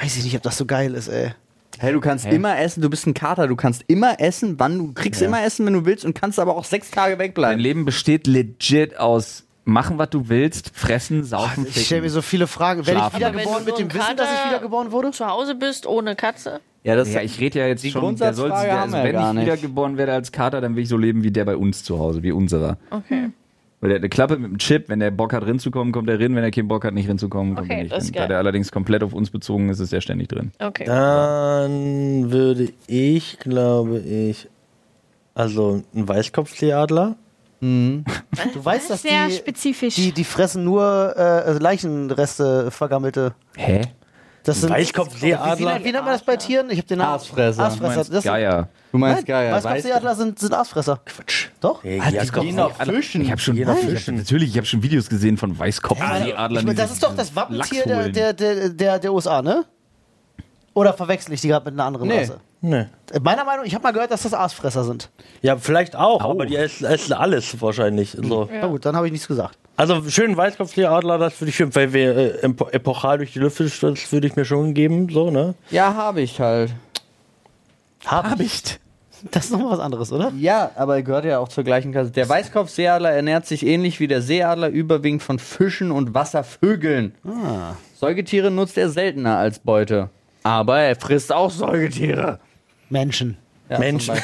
Weiß 0.00 0.16
ich 0.16 0.24
nicht, 0.24 0.36
ob 0.36 0.42
das 0.42 0.56
so 0.56 0.64
geil 0.66 0.94
ist, 0.94 1.08
ey. 1.08 1.32
Hey, 1.78 1.92
du 1.92 2.00
kannst 2.00 2.24
immer 2.26 2.58
essen, 2.58 2.80
du 2.80 2.88
bist 2.88 3.06
ein 3.06 3.12
Kater, 3.12 3.46
du 3.48 3.54
kannst 3.56 3.84
immer 3.86 4.18
essen, 4.18 4.54
wann 4.58 4.78
du 4.78 4.92
kriegst 4.94 5.20
immer 5.20 5.44
essen, 5.44 5.66
wenn 5.66 5.74
du 5.74 5.84
willst 5.84 6.06
und 6.06 6.14
kannst 6.14 6.38
aber 6.38 6.56
auch 6.56 6.64
sechs 6.64 6.90
Tage 6.90 7.12
Dein 7.16 7.26
wegbleiben. 7.26 7.60
Leben 7.60 7.84
besteht 7.84 8.26
legit 8.26 8.98
aus 8.98 9.44
machen, 9.64 9.98
was 9.98 10.08
du 10.10 10.28
willst, 10.30 10.70
fressen, 10.74 11.22
saufen, 11.24 11.66
Ich 11.68 11.86
stelle 11.86 12.02
mir 12.02 12.08
so 12.10 12.22
viele 12.22 12.46
Fragen. 12.46 12.86
Werde 12.86 13.02
ich 13.08 13.16
wiedergeboren 13.16 13.64
mit 13.64 13.78
dem 13.78 13.88
ein 13.88 13.94
Wissen, 13.94 14.16
dass 14.16 14.28
ich 14.30 14.36
Kater- 14.36 14.48
wiedergeboren 14.48 14.92
wurde? 14.92 15.10
Zu 15.10 15.26
Hause 15.26 15.54
bist 15.54 15.86
ohne 15.86 16.16
Katze. 16.16 16.60
Ja, 16.84 16.94
das 16.94 17.12
Ja, 17.12 17.20
ich 17.20 17.40
rede 17.40 17.58
ja 17.58 17.66
jetzt 17.66 17.82
Die 17.82 17.90
schon, 17.90 18.16
der 18.16 18.32
soll, 18.32 18.48
Grundsatzfrage 18.48 18.90
der, 18.90 19.00
also 19.12 19.26
wenn 19.28 19.36
ich 19.38 19.42
wiedergeboren 19.42 19.98
werde 19.98 20.12
als 20.12 20.30
Kater, 20.32 20.60
dann 20.60 20.76
will 20.76 20.84
ich 20.84 20.88
so 20.88 20.96
leben 20.96 21.24
wie 21.24 21.32
der 21.32 21.44
bei 21.44 21.56
uns 21.56 21.82
zu 21.82 21.98
Hause, 21.98 22.22
wie 22.22 22.30
unserer. 22.32 22.78
Okay. 22.90 23.30
Weil 23.80 23.90
der 23.90 23.96
hat 23.96 24.02
eine 24.02 24.08
Klappe 24.08 24.36
mit 24.36 24.46
einem 24.46 24.58
Chip, 24.58 24.88
wenn 24.88 25.00
der 25.00 25.10
Bock 25.10 25.32
hat, 25.32 25.44
rinzukommen, 25.44 25.92
kommt 25.92 26.08
er 26.08 26.18
rein, 26.18 26.34
wenn 26.34 26.42
er 26.42 26.50
keinen 26.50 26.68
Bock 26.68 26.84
hat, 26.84 26.94
nicht 26.94 27.08
rinzukommen, 27.08 27.56
kommt 27.56 27.66
Okay, 27.66 27.76
er 27.76 27.82
nicht 27.82 27.92
das 27.92 28.04
ist 28.04 28.16
rein. 28.16 28.22
Da 28.22 28.28
der 28.28 28.38
allerdings 28.38 28.72
komplett 28.72 29.02
auf 29.02 29.12
uns 29.12 29.30
bezogen 29.30 29.68
ist, 29.68 29.80
ist 29.80 29.92
er 29.92 30.00
ständig 30.00 30.28
drin. 30.28 30.52
Okay. 30.58 30.84
Dann 30.84 32.30
würde 32.30 32.72
ich, 32.86 33.38
glaube 33.38 33.98
ich, 33.98 34.48
also 35.34 35.82
ein 35.94 36.08
Weißkopfseeadler. 36.08 37.16
Du 37.60 38.64
weißt, 38.64 38.90
dass 38.90 39.02
Sehr 39.02 39.26
die, 39.26 39.32
spezifisch. 39.32 39.94
die, 39.94 40.12
die 40.12 40.24
fressen 40.24 40.62
nur 40.62 41.14
äh, 41.16 41.52
Leichenreste, 41.58 42.70
vergammelte. 42.70 43.34
Hä? 43.56 43.80
Das 44.46 44.60
sind, 44.60 44.70
Weißkopfseeadler. 44.70 45.80
Wie, 45.80 45.84
wie 45.86 45.92
nennt 45.92 46.04
man 46.04 46.12
das 46.12 46.22
bei 46.22 46.36
Tieren? 46.36 46.70
Ich 46.70 46.78
habe 46.78 46.86
den 46.86 46.98
Namen. 46.98 47.14
Aasfresser. 47.14 47.64
Aasfresser. 47.64 47.96
Das 47.96 48.06
sind, 48.06 48.22
Geier. 48.22 48.68
Du 48.92 48.98
meinst 48.98 49.16
Nein, 49.16 49.24
geil, 49.26 49.52
Weißkopfseeadler 49.52 50.14
sind, 50.14 50.38
sind 50.38 50.54
Aasfresser. 50.54 51.00
Quatsch. 51.04 51.48
Doch? 51.60 51.82
Hey, 51.82 51.98
ja, 51.98 52.64
auf 52.64 52.76
Fischen. 52.76 53.22
Ich 53.22 53.30
habe 53.32 53.40
schon, 53.40 53.56
ich 53.56 53.66
hab, 53.66 53.76
natürlich, 54.08 54.50
ich 54.50 54.56
habe 54.56 54.66
schon 54.66 54.84
Videos 54.84 55.08
gesehen 55.08 55.36
von 55.36 55.58
Weißkopfseeadlern. 55.58 56.52
Ich 56.52 56.64
mein, 56.64 56.76
die 56.76 56.80
das 56.80 56.92
ist 56.92 57.02
doch 57.02 57.16
das 57.16 57.34
Wappentier 57.34 57.84
der, 57.86 58.08
der, 58.08 58.32
der, 58.34 58.68
der, 58.68 58.98
der 59.00 59.12
USA, 59.12 59.42
ne? 59.42 59.64
Oder 60.74 60.92
verwechsel 60.92 61.32
ich 61.32 61.40
die 61.40 61.48
gerade 61.48 61.64
mit 61.64 61.74
einer 61.74 61.84
anderen 61.84 62.06
Nee. 62.06 62.20
Rasse? 62.20 62.40
Nee. 62.68 62.86
Äh, 63.12 63.20
Meiner 63.22 63.44
Meinung, 63.44 63.64
ich 63.64 63.74
habe 63.74 63.84
mal 63.84 63.92
gehört, 63.92 64.10
dass 64.10 64.22
das 64.24 64.34
Aasfresser 64.34 64.82
sind. 64.82 65.08
Ja, 65.40 65.56
vielleicht 65.56 65.94
auch, 65.94 66.24
Au. 66.24 66.30
aber 66.32 66.46
die 66.46 66.56
essen, 66.56 66.84
essen 66.84 67.12
alles 67.12 67.60
wahrscheinlich. 67.62 68.16
So. 68.20 68.48
Na 68.52 68.66
gut, 68.66 68.84
dann 68.84 68.96
habe 68.96 69.06
ich 69.06 69.12
nichts 69.12 69.28
gesagt. 69.28 69.56
Also 69.76 70.02
schön 70.08 70.36
Weißkopfseeadler, 70.36 71.18
das 71.18 71.40
würde 71.40 71.50
ich 71.50 71.56
schön, 71.56 71.72
weil 71.76 71.92
wir 71.92 72.16
äh, 72.42 72.46
epo- 72.46 72.68
epochal 72.72 73.18
durch 73.18 73.32
die 73.34 73.38
Lüfte, 73.38 73.64
das 73.64 74.10
würde 74.10 74.26
ich 74.26 74.34
mir 74.34 74.44
schon 74.44 74.74
geben, 74.74 75.08
so, 75.10 75.30
ne? 75.30 75.54
Ja, 75.70 75.94
habe 75.94 76.22
ich 76.22 76.40
halt. 76.40 76.72
Hab 78.04 78.40
ich. 78.40 78.62
Das 79.30 79.44
ist 79.46 79.50
nochmal 79.52 79.70
was 79.72 79.78
anderes, 79.80 80.10
oder? 80.12 80.32
Ja, 80.36 80.70
aber 80.76 80.96
er 80.96 81.02
gehört 81.02 81.24
ja 81.24 81.38
auch 81.38 81.48
zur 81.48 81.62
gleichen 81.64 81.92
Klasse. 81.92 82.10
Der 82.10 82.28
Weißkopfseeadler 82.28 83.10
ernährt 83.12 83.46
sich 83.46 83.64
ähnlich 83.64 84.00
wie 84.00 84.08
der 84.08 84.22
Seeadler 84.22 84.68
überwiegend 84.68 85.22
von 85.22 85.38
Fischen 85.38 85.90
und 85.92 86.14
Wasservögeln. 86.14 87.14
Säugetiere 87.98 88.50
nutzt 88.50 88.76
er 88.76 88.88
seltener 88.90 89.38
als 89.38 89.58
Beute. 89.60 90.10
Aber 90.42 90.78
er 90.80 90.96
frisst 90.96 91.32
auch 91.32 91.50
Säugetiere. 91.50 92.38
Menschen. 92.88 93.36
Ja, 93.68 93.78
Menschen. 93.78 94.14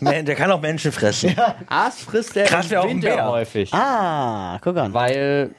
Man, 0.00 0.26
der 0.26 0.34
kann 0.34 0.50
auch 0.50 0.60
Menschen 0.60 0.92
fressen. 0.92 1.34
Aas 1.68 2.00
frisst 2.02 2.36
er 2.36 2.44
Krass, 2.44 2.66
im 2.66 2.70
wär 2.72 2.80
auch 2.80 2.84
ein 2.84 2.90
Winter 2.90 3.14
Bär. 3.14 3.28
häufig. 3.28 3.72
Ah, 3.72 4.58
guck 4.60 4.76
an. 4.76 4.92
Weil 4.92 5.50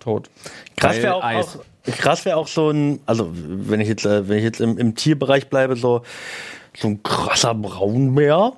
tot. 0.00 0.30
Krass 0.76 0.96
wäre 0.96 1.16
auch, 1.16 1.22
auch, 1.22 1.56
krass 1.98 2.24
wär 2.24 2.38
auch 2.38 2.48
so 2.48 2.70
ein, 2.70 3.00
also 3.04 3.30
wenn 3.32 3.80
ich 3.80 3.88
jetzt, 3.88 4.06
äh, 4.06 4.26
wenn 4.28 4.38
ich 4.38 4.44
jetzt 4.44 4.60
im, 4.60 4.78
im 4.78 4.94
Tierbereich 4.94 5.48
bleibe, 5.50 5.76
so, 5.76 6.02
so 6.74 6.88
ein 6.88 7.02
krasser 7.02 7.54
Braunbär. 7.54 8.54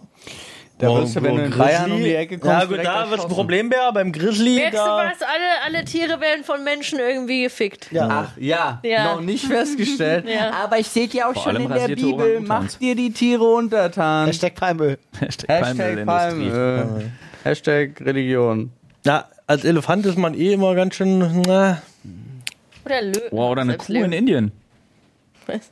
Da 0.80 0.88
Oh, 0.88 0.98
wirst 1.02 1.14
du, 1.16 1.22
wenn 1.22 1.36
du 1.36 1.42
in 1.44 1.50
Grizzly. 1.50 1.58
Bayern 1.64 1.92
um 1.92 1.98
die 2.02 2.14
Ecke 2.14 2.38
kommst, 2.38 2.52
Ja 2.58 2.64
gut, 2.64 2.78
da 2.78 2.78
wird 2.78 2.80
es 2.82 2.88
ein 2.88 3.10
erschossen. 3.12 3.28
Problembär, 3.34 3.92
beim 3.92 4.12
Grizzly, 4.12 4.54
Merkst 4.56 4.72
du 4.72 4.76
da... 4.84 4.96
was? 5.10 5.22
Alle, 5.22 5.62
alle 5.76 5.84
Tiere 5.84 6.20
werden 6.20 6.42
von 6.44 6.64
Menschen 6.64 6.98
irgendwie 6.98 7.42
gefickt. 7.42 7.90
Ach 7.98 8.30
ja, 8.38 8.80
Ja. 8.82 9.14
noch 9.14 9.20
nicht 9.20 9.44
festgestellt. 9.44 10.24
Ja. 10.28 10.52
Aber 10.64 10.78
ich 10.78 10.88
sehe 10.88 11.06
ja 11.12 11.28
auch 11.28 11.34
Vor 11.34 11.42
schon 11.42 11.56
in 11.56 11.68
der 11.68 11.88
Bibel, 11.88 12.40
macht 12.40 12.80
dir 12.80 12.94
die 12.94 13.12
Tiere 13.12 13.44
untertan. 13.44 14.26
Hashtag 14.26 14.54
Palmöl. 14.54 14.98
Hashtag. 15.20 16.04
Palmöl. 16.06 17.10
Hashtag 17.44 18.00
Religion. 18.00 18.70
Ja, 19.04 19.26
als 19.46 19.64
Elefant 19.64 20.06
ist 20.06 20.16
man 20.18 20.34
eh 20.34 20.52
immer 20.52 20.74
ganz 20.74 20.94
schön, 20.94 21.42
na, 21.46 21.82
Oder 22.84 23.02
Lö 23.02 23.12
Wow, 23.30 23.50
oder 23.52 23.62
eine 23.62 23.76
Kuh 23.76 23.92
in 23.92 23.98
Löwen. 24.00 24.12
Indien. 24.12 24.52
Was? 25.46 25.70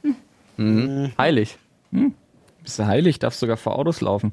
Heilig. 1.18 1.56
Bist 2.62 2.78
du 2.78 2.86
heilig, 2.86 3.18
darfst 3.18 3.40
sogar 3.40 3.56
vor 3.56 3.78
Autos 3.78 4.00
laufen. 4.00 4.32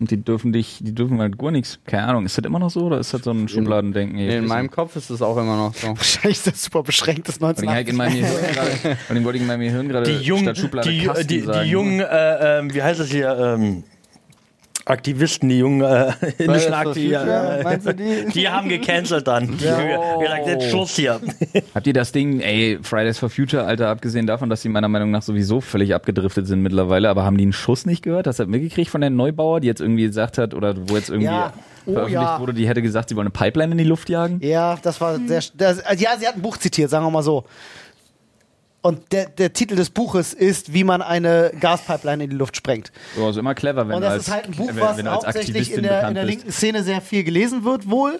Und 0.00 0.10
die 0.10 0.16
dürfen 0.16 0.52
dich, 0.52 0.80
die 0.80 0.92
dürfen 0.92 1.20
halt 1.20 1.38
gar 1.38 1.52
nichts. 1.52 1.78
Keine 1.86 2.08
Ahnung, 2.08 2.26
ist 2.26 2.36
das 2.36 2.44
immer 2.44 2.58
noch 2.58 2.70
so 2.70 2.80
oder 2.80 2.98
ist 2.98 3.14
das 3.14 3.22
so 3.22 3.30
ein 3.30 3.46
Schubladendenken? 3.46 4.18
Ich 4.18 4.34
In 4.34 4.46
meinem. 4.46 4.70
Kopf 4.70 4.96
ist 4.96 5.08
es 5.08 5.22
auch 5.22 5.36
immer 5.36 5.56
noch 5.56 5.74
so. 5.74 5.88
Wahrscheinlich 5.96 6.38
ist 6.38 6.46
das 6.48 6.64
super 6.64 6.82
beschränkt, 6.82 7.28
das 7.28 7.38
Vor 7.38 7.48
allem 7.48 7.68
halt 7.70 7.88
in 7.88 7.98
1980. 7.98 7.98
meinem 7.98 8.20
Gehirn 8.20 8.54
gerade, 8.54 8.96
vor 8.96 9.14
allem 9.14 9.24
wollte 9.24 9.36
ich 9.36 9.42
in 9.42 9.46
meinem 9.46 9.60
Gehirn 9.60 9.88
gerade 9.88 10.10
die 10.10 10.24
jungen, 10.24 10.42
statt 10.42 10.58
Schublade 10.58 10.90
die, 10.90 11.04
Kasten 11.04 11.28
die, 11.28 11.42
die 11.42 11.70
jungen, 11.70 12.00
äh, 12.00 12.58
ähm, 12.58 12.74
wie 12.74 12.82
heißt 12.82 12.98
das 12.98 13.08
hier, 13.08 13.36
ähm, 13.38 13.84
Aktivisten, 14.86 15.48
die 15.48 15.58
jungen 15.58 15.80
äh, 15.80 16.12
indischen 16.36 16.74
Aktivisten, 16.74 17.28
äh, 17.28 17.94
die? 17.94 18.32
die 18.34 18.48
haben 18.48 18.68
gecancelt 18.68 19.26
dann. 19.26 19.56
Die 19.56 19.68
haben 19.70 20.20
gesagt, 20.20 20.46
jetzt 20.46 20.70
Schluss 20.70 20.96
hier. 20.96 21.20
Habt 21.74 21.86
ihr 21.86 21.92
das 21.92 22.12
Ding, 22.12 22.40
ey, 22.40 22.78
Fridays 22.82 23.18
for 23.18 23.30
Future, 23.30 23.64
Alter, 23.64 23.88
abgesehen 23.88 24.26
davon, 24.26 24.50
dass 24.50 24.62
die 24.62 24.68
meiner 24.68 24.88
Meinung 24.88 25.10
nach 25.10 25.22
sowieso 25.22 25.60
völlig 25.60 25.94
abgedriftet 25.94 26.46
sind 26.46 26.60
mittlerweile, 26.60 27.08
aber 27.08 27.24
haben 27.24 27.38
die 27.38 27.44
einen 27.44 27.52
Schuss 27.52 27.86
nicht 27.86 28.02
gehört? 28.02 28.26
Hast 28.26 28.38
du 28.38 28.44
das 28.44 28.50
mitgekriegt 28.50 28.90
von 28.90 29.00
der 29.00 29.10
Neubauer, 29.10 29.60
die 29.60 29.68
jetzt 29.68 29.80
irgendwie 29.80 30.04
gesagt 30.04 30.36
hat, 30.36 30.52
oder 30.52 30.74
wo 30.88 30.96
jetzt 30.96 31.08
irgendwie 31.08 31.26
Ja. 31.26 31.52
Oh, 31.86 31.92
veröffentlicht 31.92 32.22
ja. 32.22 32.40
wurde, 32.40 32.54
die 32.54 32.66
hätte 32.66 32.80
gesagt, 32.80 33.10
sie 33.10 33.16
wollen 33.16 33.26
eine 33.26 33.32
Pipeline 33.32 33.72
in 33.72 33.78
die 33.78 33.84
Luft 33.84 34.08
jagen? 34.08 34.40
Ja, 34.42 34.78
das 34.80 35.02
war 35.02 35.18
sehr. 35.26 35.42
Das, 35.54 35.82
ja, 35.98 36.16
sie 36.18 36.26
hat 36.26 36.34
ein 36.34 36.40
Buch 36.40 36.56
zitiert, 36.56 36.88
sagen 36.88 37.04
wir 37.04 37.10
mal 37.10 37.22
so. 37.22 37.44
Und 38.84 39.12
der, 39.12 39.30
der 39.30 39.50
Titel 39.54 39.76
des 39.76 39.88
Buches 39.88 40.34
ist, 40.34 40.74
wie 40.74 40.84
man 40.84 41.00
eine 41.00 41.52
Gaspipeline 41.58 42.24
in 42.24 42.28
die 42.28 42.36
Luft 42.36 42.54
sprengt. 42.54 42.92
So, 43.16 43.24
also 43.24 43.40
immer 43.40 43.54
clever, 43.54 43.88
wenn 43.88 43.94
Und 43.96 44.02
du 44.02 44.08
das 44.08 44.12
als, 44.12 44.28
ist 44.28 44.34
halt 44.34 44.44
ein 44.44 44.52
Buch, 44.52 44.68
wenn, 44.68 44.80
was 44.80 44.96
wenn 44.98 45.06
du 45.06 45.10
hauptsächlich 45.10 45.72
in 45.72 45.84
der, 45.84 46.06
in 46.06 46.14
der 46.14 46.24
linken 46.24 46.52
Szene 46.52 46.82
sehr 46.82 47.00
viel 47.00 47.24
gelesen 47.24 47.64
wird, 47.64 47.88
wohl. 47.88 48.18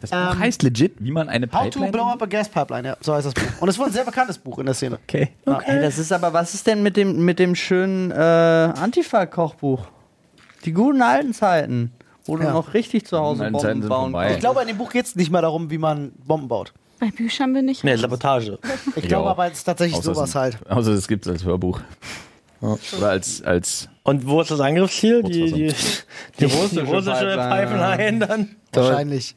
Das 0.00 0.08
Buch 0.08 0.16
ähm, 0.16 0.38
heißt 0.38 0.62
legit, 0.62 0.94
wie 1.00 1.10
man 1.10 1.28
eine 1.28 1.44
How 1.48 1.64
to 1.64 1.80
Pipeline... 1.80 1.92
blow 1.92 2.04
up 2.06 2.22
a 2.22 2.24
gas 2.24 2.48
pipeline, 2.48 2.88
ja, 2.88 2.96
so 3.02 3.12
heißt 3.12 3.26
das 3.26 3.34
Buch. 3.34 3.42
Und 3.60 3.68
es 3.68 3.74
ist 3.74 3.78
wohl 3.78 3.88
ein 3.88 3.92
sehr 3.92 4.06
bekanntes 4.06 4.38
Buch 4.38 4.58
in 4.58 4.64
der 4.64 4.74
Szene. 4.74 4.98
Okay. 5.06 5.28
Ey, 5.44 5.82
das 5.82 5.98
ist 5.98 6.10
aber, 6.10 6.32
was 6.32 6.54
ist 6.54 6.66
denn 6.66 6.82
mit 6.82 6.96
dem, 6.96 7.22
mit 7.22 7.38
dem 7.38 7.54
schönen 7.54 8.10
äh, 8.10 8.14
Antifa-Kochbuch? 8.14 9.86
Die 10.64 10.72
guten 10.72 11.02
alten 11.02 11.34
Zeiten, 11.34 11.92
wo 12.24 12.36
du 12.36 12.44
Ja. 12.44 12.52
noch 12.54 12.72
richtig 12.72 13.04
zu 13.06 13.18
Hause 13.18 13.50
Bomben 13.50 13.86
bauen 13.86 14.12
vorbei. 14.12 14.24
Ich 14.24 14.28
kannst. 14.30 14.40
glaube, 14.40 14.62
in 14.62 14.68
dem 14.68 14.78
Buch 14.78 14.90
geht 14.92 15.04
es 15.04 15.14
nicht 15.14 15.30
mehr 15.30 15.42
darum, 15.42 15.70
wie 15.70 15.76
man 15.78 16.12
Bomben 16.26 16.48
baut. 16.48 16.72
Bei 16.98 17.10
Büchern 17.10 17.52
bin 17.52 17.68
ich. 17.68 17.84
Nee, 17.84 17.96
Sabotage. 17.96 18.58
Ich 18.94 19.04
Ja. 19.04 19.08
glaube 19.08 19.30
aber, 19.30 19.46
es 19.46 19.58
ist 19.58 19.64
tatsächlich 19.64 19.98
Außer 19.98 20.14
sowas 20.14 20.30
es- 20.30 20.34
halt. 20.34 20.70
Außer 20.70 20.92
es 20.92 21.06
gibt 21.08 21.26
es 21.26 21.32
als 21.32 21.44
Hörbuch. 21.44 21.80
Oder 22.60 23.10
als, 23.10 23.42
als 23.42 23.88
Und 24.02 24.26
wo 24.26 24.40
ist 24.40 24.50
das 24.50 24.60
Angriffsziel? 24.60 25.22
Die, 25.22 25.52
die, 25.52 25.74
die, 26.40 26.44
russische 26.46 26.84
russische 26.84 27.36
Pipeline, 27.36 28.26
dann? 28.26 28.56
Wahrscheinlich. 28.72 29.34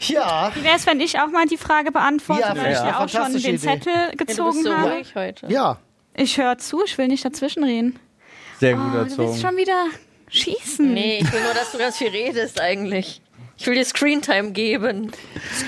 Ja, 0.00 0.50
Wie 0.54 0.64
wäre 0.64 0.76
es, 0.76 0.84
wenn 0.86 1.00
ich 1.00 1.18
auch 1.20 1.28
mal 1.28 1.46
die 1.46 1.56
Frage 1.56 1.92
beantworte, 1.92 2.40
Ja, 2.40 2.56
weil 2.56 2.72
ich 2.72 2.78
ja. 2.78 2.86
ja 2.88 2.98
auch 2.98 3.08
schon 3.08 3.32
den 3.32 3.36
Idee. 3.40 3.58
Zettel 3.58 3.92
Ja, 3.94 4.10
du 4.10 4.16
gezogen 4.16 4.50
bist 4.50 4.64
so 4.64 4.76
habe? 4.76 4.90
ruhig 4.94 5.14
heute. 5.14 5.46
ja. 5.48 5.78
Ich 6.14 6.36
höre 6.36 6.58
zu, 6.58 6.84
ich 6.84 6.98
will 6.98 7.08
nicht 7.08 7.24
dazwischenreden. 7.24 7.98
Sehr 8.60 8.74
gut 8.74 8.82
Oh, 8.88 8.90
du 8.92 8.98
willst 9.04 9.18
erzogen. 9.18 9.40
schon 9.40 9.56
wieder 9.56 9.84
schießen. 10.28 10.92
Nee, 10.92 11.20
ich 11.22 11.32
will 11.32 11.40
nur, 11.42 11.54
dass 11.54 11.72
du 11.72 11.78
ganz 11.78 11.96
viel 11.96 12.08
redest 12.10 12.60
eigentlich. 12.60 13.21
Ich 13.62 13.68
will 13.68 13.76
dir 13.76 13.84
Screentime 13.84 14.50
geben. 14.50 15.12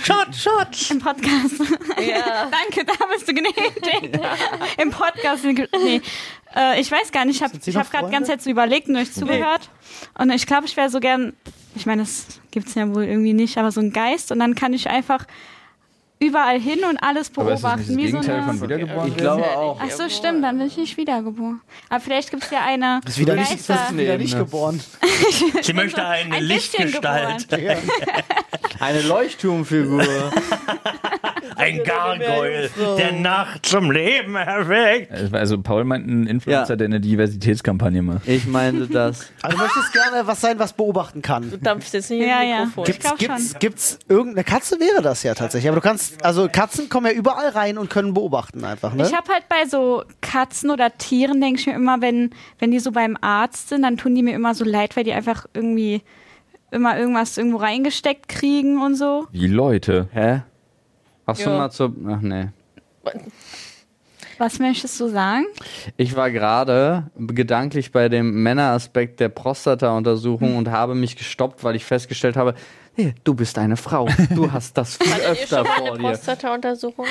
Shot, 0.03 0.35
shot. 0.35 0.91
Im 0.91 0.99
Podcast. 0.99 1.61
Ja. 2.05 2.51
Danke, 2.51 2.85
da 2.85 3.07
bist 3.07 3.29
du 3.29 3.33
gnädig. 3.33 4.21
Im 4.79 4.91
Podcast. 4.91 5.45
Nee. 5.45 6.01
Äh, 6.57 6.81
ich 6.81 6.91
weiß 6.91 7.13
gar 7.13 7.25
nicht, 7.25 7.37
ich 7.37 7.43
habe 7.45 7.79
hab 7.79 7.91
gerade 7.93 8.11
ganz 8.11 8.27
Zeit 8.27 8.43
so 8.43 8.51
überlegt 8.51 8.89
und 8.89 8.97
euch 8.97 9.13
zugehört. 9.13 9.71
Und 10.19 10.31
ich 10.31 10.45
glaube, 10.45 10.67
ich 10.67 10.77
wäre 10.77 10.91
so 10.91 10.99
gern, 10.99 11.35
ich 11.77 11.87
meine, 11.87 12.03
das 12.03 12.41
gibt's 12.51 12.75
ja 12.75 12.93
wohl 12.93 13.05
irgendwie 13.05 13.33
nicht, 13.33 13.59
aber 13.59 13.71
so 13.71 13.81
ein 13.81 13.93
Geist 13.93 14.33
und 14.33 14.41
dann 14.41 14.57
kann 14.57 14.73
ich 14.73 14.91
einfach 14.91 15.25
überall 16.21 16.59
hin 16.61 16.81
und 16.89 16.97
alles 17.03 17.31
Aber 17.37 17.53
ist 17.53 17.63
das 17.65 17.73
beobachten. 17.73 17.95
nicht 17.97 18.15
das 18.15 18.23
wie 18.23 18.27
so 18.27 18.33
Gegenteil 18.33 18.43
von 18.45 18.61
wiedergeboren 18.63 19.09
Ich 19.09 19.17
glaube 19.17 19.45
auch. 19.45 19.81
Ach 19.83 19.91
so, 19.91 20.09
stimmt, 20.09 20.43
dann 20.45 20.59
bin 20.59 20.67
ich 20.67 20.77
nicht 20.77 20.97
wiedergeboren. 20.97 21.61
Aber 21.91 22.01
vielleicht 22.01 22.31
gibt's 22.31 22.51
ja 22.51 22.61
eine 22.65 23.01
Ist 23.07 23.19
wieder 23.19 23.35
nicht, 23.37 23.51
Geister. 23.51 23.75
ist 23.91 23.97
wieder 23.99 24.17
nicht 24.19 24.37
geboren. 24.39 24.81
Sie 25.63 25.73
möchte 25.73 26.05
eine 26.07 26.35
Ein 26.37 26.45
Lichtgestalt, 26.45 27.47
Eine 28.81 29.03
Leuchtturmfigur. 29.03 30.05
ein 31.57 31.83
Gargoyle, 31.85 32.71
der 32.99 33.13
Nacht 33.13 33.67
zum 33.67 33.91
Leben 33.91 34.35
erweckt. 34.37 35.13
Also 35.35 35.61
Paul 35.61 35.85
meint 35.85 36.09
einen 36.09 36.27
Influencer, 36.27 36.73
Ja. 36.73 36.77
der 36.77 36.87
eine 36.87 37.01
Diversitätskampagne 37.01 38.03
macht. 38.03 38.27
Ich 38.29 38.47
meinte 38.47 38.87
das. 38.87 39.31
Also 39.43 39.57
du 39.59 39.63
möchtest 39.63 39.93
gerne 39.93 40.27
was 40.27 40.41
sein, 40.41 40.59
was 40.59 40.73
beobachten 40.73 41.21
kann. 41.23 41.51
Du 41.51 41.59
dampfst 41.59 41.93
jetzt 41.93 42.11
nicht 42.11 42.27
Ja, 42.27 42.41
in 42.43 42.49
ja. 42.49 42.59
Mikrofon. 42.65 42.85
Gibt's- 42.85 43.11
Gibt's, 43.17 43.19
gibt's, 43.19 43.59
gibt's 43.59 43.99
irgendeine 44.09 44.45
Katze 44.45 44.81
wäre 44.81 45.03
das 45.03 45.23
ja 45.23 45.35
tatsächlich. 45.35 45.69
Aber 45.69 45.81
du 45.81 45.87
kannst, 45.87 46.25
also 46.25 46.49
Katzen 46.51 46.89
kommen 46.89 47.07
ja 47.07 47.13
überall 47.13 47.49
rein 47.51 47.77
und 47.79 47.91
können 47.91 48.15
beobachten 48.15 48.65
einfach, 48.65 48.95
ne? 48.95 49.03
Ich 49.07 49.15
habe 49.15 49.31
halt 49.33 49.49
bei 49.49 49.67
so 49.69 50.03
Katzen 50.23 50.71
oder 50.71 50.97
Tieren, 50.97 51.41
denke 51.41 51.61
ich 51.61 51.67
mir 51.67 51.75
immer, 51.75 52.01
wenn, 52.01 52.31
wenn 52.59 52.71
die 52.71 52.79
so 52.79 52.91
beim 52.93 53.17
Arzt 53.21 53.69
sind, 53.69 53.83
dann 53.83 53.97
tun 53.99 54.15
die 54.15 54.23
mir 54.23 54.35
immer 54.35 54.55
so 54.55 54.65
leid, 54.65 54.97
weil 54.97 55.05
die 55.05 55.13
einfach 55.13 55.47
irgendwie 55.53 56.03
immer 56.71 56.99
irgendwas 56.99 57.37
irgendwo 57.39 57.59
reingesteckt 57.59 58.29
kriegen 58.29 58.81
und 58.83 58.97
so. 58.97 59.27
Wie 59.31 59.47
Leute. 59.47 60.09
Hä? 60.13 60.41
Hast 61.27 61.45
du 61.45 61.51
Ja. 61.51 61.59
mal 61.59 61.71
zur. 61.71 61.93
Ach 62.09 62.21
nee. 62.21 62.49
Was 64.39 64.59
möchtest 64.59 64.99
du 65.01 65.09
sagen? 65.09 65.45
Ich 65.97 66.17
war 66.17 66.31
gerade 66.31 67.05
gedanklich 67.17 67.93
bei 67.93 68.09
dem 68.09 68.43
Männeraspekt 68.43 69.21
der 69.21 69.29
Prostata-Untersuchung 69.29 70.57
und 70.57 70.71
habe 70.71 70.95
mich 70.97 71.15
gestoppt, 71.17 71.63
weil 71.63 71.77
ich 71.77 71.85
festgestellt 71.85 72.37
habe, 72.37 72.55
hey, 72.95 73.15
du 73.23 73.35
bist 73.35 73.57
eine 73.59 73.77
Frau. 73.77 74.09
Du 74.35 74.51
hast 74.53 74.77
das 74.77 74.97
viel 74.97 75.13
Hattet 75.13 75.25
ihr 75.25 75.31
öfter 75.33 75.57
schon 75.59 75.67
mal 75.67 75.77
vor 75.77 75.87
eine 75.89 75.99
dir. 75.99 76.09
Prostata-Untersuchung? 76.09 77.07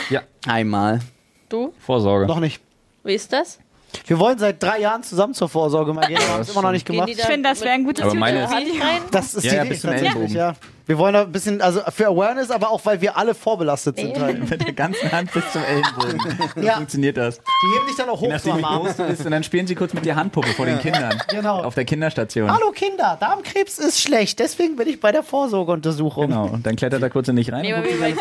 Einmal. 0.46 1.00
Du? 1.48 1.74
Vorsorge. 1.80 2.26
noch 2.28 2.40
nicht. 2.42 2.62
Wie 3.06 3.14
ist 3.14 3.32
das? 3.32 3.60
Wir 4.06 4.20
wollen 4.20 4.38
seit 4.40 4.62
drei 4.62 4.80
Jahren 4.80 5.04
zusammen 5.04 5.34
zur 5.34 5.50
Vorsorge 5.50 5.94
mal 5.94 6.08
gehen, 6.08 6.18
aber 6.18 6.28
haben 6.34 6.42
es 6.42 6.50
immer 6.50 6.62
noch 6.62 6.72
nicht 6.72 6.86
gemacht. 6.86 7.10
Ich 7.10 7.22
finde, 7.22 7.50
das 7.50 7.62
wäre 7.62 7.72
ein 7.74 7.84
gutes 7.84 8.04
Aber 8.04 8.14
meine- 8.16 8.50
rein? 8.50 8.64
Das 9.12 9.34
ist 9.34 9.44
Ja, 9.44 9.52
die 9.52 9.58
ja, 9.58 9.64
Idee, 9.64 9.74
tatsächlich, 9.76 10.02
Ellenbogen. 10.10 10.36
ja. 10.36 10.54
Wir 10.86 10.98
wollen 10.98 11.14
da 11.14 11.22
ein 11.22 11.32
bisschen, 11.32 11.62
also 11.62 11.80
für 11.96 12.08
Awareness, 12.08 12.52
aber 12.52 12.70
auch, 12.70 12.86
weil 12.86 13.00
wir 13.00 13.16
alle 13.16 13.34
vorbelastet 13.34 13.96
sind. 13.98 14.20
Halt. 14.20 14.40
Mit 14.50 14.62
der 14.68 14.74
ganzen 14.74 15.10
Hand 15.14 15.32
bis 15.32 15.44
zum 15.54 15.62
Ellenbogen. 15.64 16.38
So 16.56 16.62
Ja. 16.62 16.74
funktioniert 16.74 17.16
das. 17.16 17.38
Die 17.38 17.78
heben 17.78 17.88
dich 17.88 17.96
dann 17.96 18.10
auch 18.10 18.20
hoch 18.20 18.28
nachdem, 18.28 18.62
groß 18.62 18.98
du 18.98 19.08
bist. 19.08 19.26
Und 19.26 19.32
dann 19.32 19.44
spielen 19.44 19.66
sie 19.66 19.76
kurz 19.76 19.94
mit 19.94 20.04
der 20.06 20.18
Handpuppe 20.18 20.50
vor 20.50 20.66
den 20.66 20.80
Kindern. 20.80 21.18
Genau. 21.30 21.64
Auf 21.64 21.76
der 21.76 21.86
Kinderstation. 21.86 22.52
Hallo 22.52 22.72
Kinder, 22.72 23.16
Darmkrebs 23.20 23.80
ist 23.80 24.02
schlecht, 24.02 24.40
deswegen 24.40 24.76
bin 24.76 24.90
ich 24.90 25.00
bei 25.00 25.14
der 25.14 25.24
Vorsorgeuntersuchung. 25.24 26.28
Genau. 26.28 26.48
Und 26.48 26.66
dann 26.66 26.76
klettert 26.76 27.02
er 27.02 27.10
kurz 27.10 27.30
in 27.30 27.38
dich 27.38 27.50
rein. 27.52 27.62
Nee, 27.62 27.74
aber 27.74 27.84
an. 27.84 27.88
nicht 27.88 28.20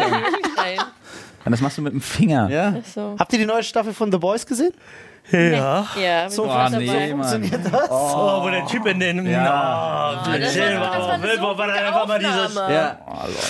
rein? 0.56 0.78
Und 1.44 1.50
das 1.50 1.60
machst 1.60 1.78
du 1.78 1.82
mit 1.82 1.92
dem 1.92 2.00
Finger. 2.00 2.48
Ja. 2.48 2.74
So. 2.94 3.16
Habt 3.18 3.32
ihr 3.32 3.40
die 3.40 3.46
neue 3.46 3.64
Staffel 3.64 3.92
von 3.92 4.12
The 4.12 4.18
Boys 4.18 4.46
gesehen? 4.46 4.72
Ja. 5.30 5.86
Ja, 5.98 6.28
So 6.28 6.44
Oh, 6.44 6.68
nee, 6.70 6.86
dabei. 6.86 7.14
Mann. 7.14 7.50
Oh, 7.90 8.42
wo 8.42 8.50
der 8.50 8.66
Typ 8.66 8.84
in 8.86 8.98
den. 9.00 9.26
Ja. 9.26 10.20
Das 10.26 10.28
war- 10.28 10.38
das 10.38 10.56
war 10.58 11.12
eine 11.12 11.22
Will, 11.22 11.38
wo 11.40 11.42
so 11.52 11.58
war 11.58 11.66
dann 11.68 11.78
einfach 11.78 12.06
mal 12.06 12.18
dieses. 12.18 12.46
Aufnahme. 12.46 12.74
Ja. 12.74 12.98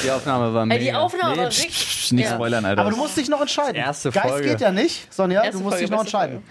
Die 0.04 0.10
Aufnahme 0.10 0.54
war 0.54 0.62
Ey, 0.62 0.66
mega. 0.68 0.80
die 0.84 0.92
Aufnahme 0.94 1.36
war 1.36 1.44
Nee, 1.44 1.50
psch, 1.50 1.62
richtig. 1.64 1.74
psch, 1.76 2.12
nicht 2.12 2.24
Ja. 2.28 2.34
spoilern, 2.34 2.64
Alter. 2.64 2.82
Aber 2.82 2.90
du 2.90 2.96
musst 2.96 3.16
dich 3.16 3.28
noch 3.28 3.40
entscheiden. 3.40 3.74
Erste 3.76 4.10
Geist 4.10 4.28
Folge. 4.28 4.48
geht 4.50 4.60
ja 4.60 4.70
nicht, 4.70 5.12
Sonja, 5.12 5.42
Erste 5.42 5.58
du 5.58 5.64
musst 5.64 5.72
Folge, 5.74 5.84
dich 5.86 5.90
noch 5.90 6.00
entscheiden. 6.00 6.42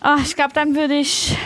Ah, 0.00 0.16
ich 0.22 0.34
glaube, 0.36 0.52
dann 0.54 0.74
würde 0.74 0.94
ich 0.94 1.36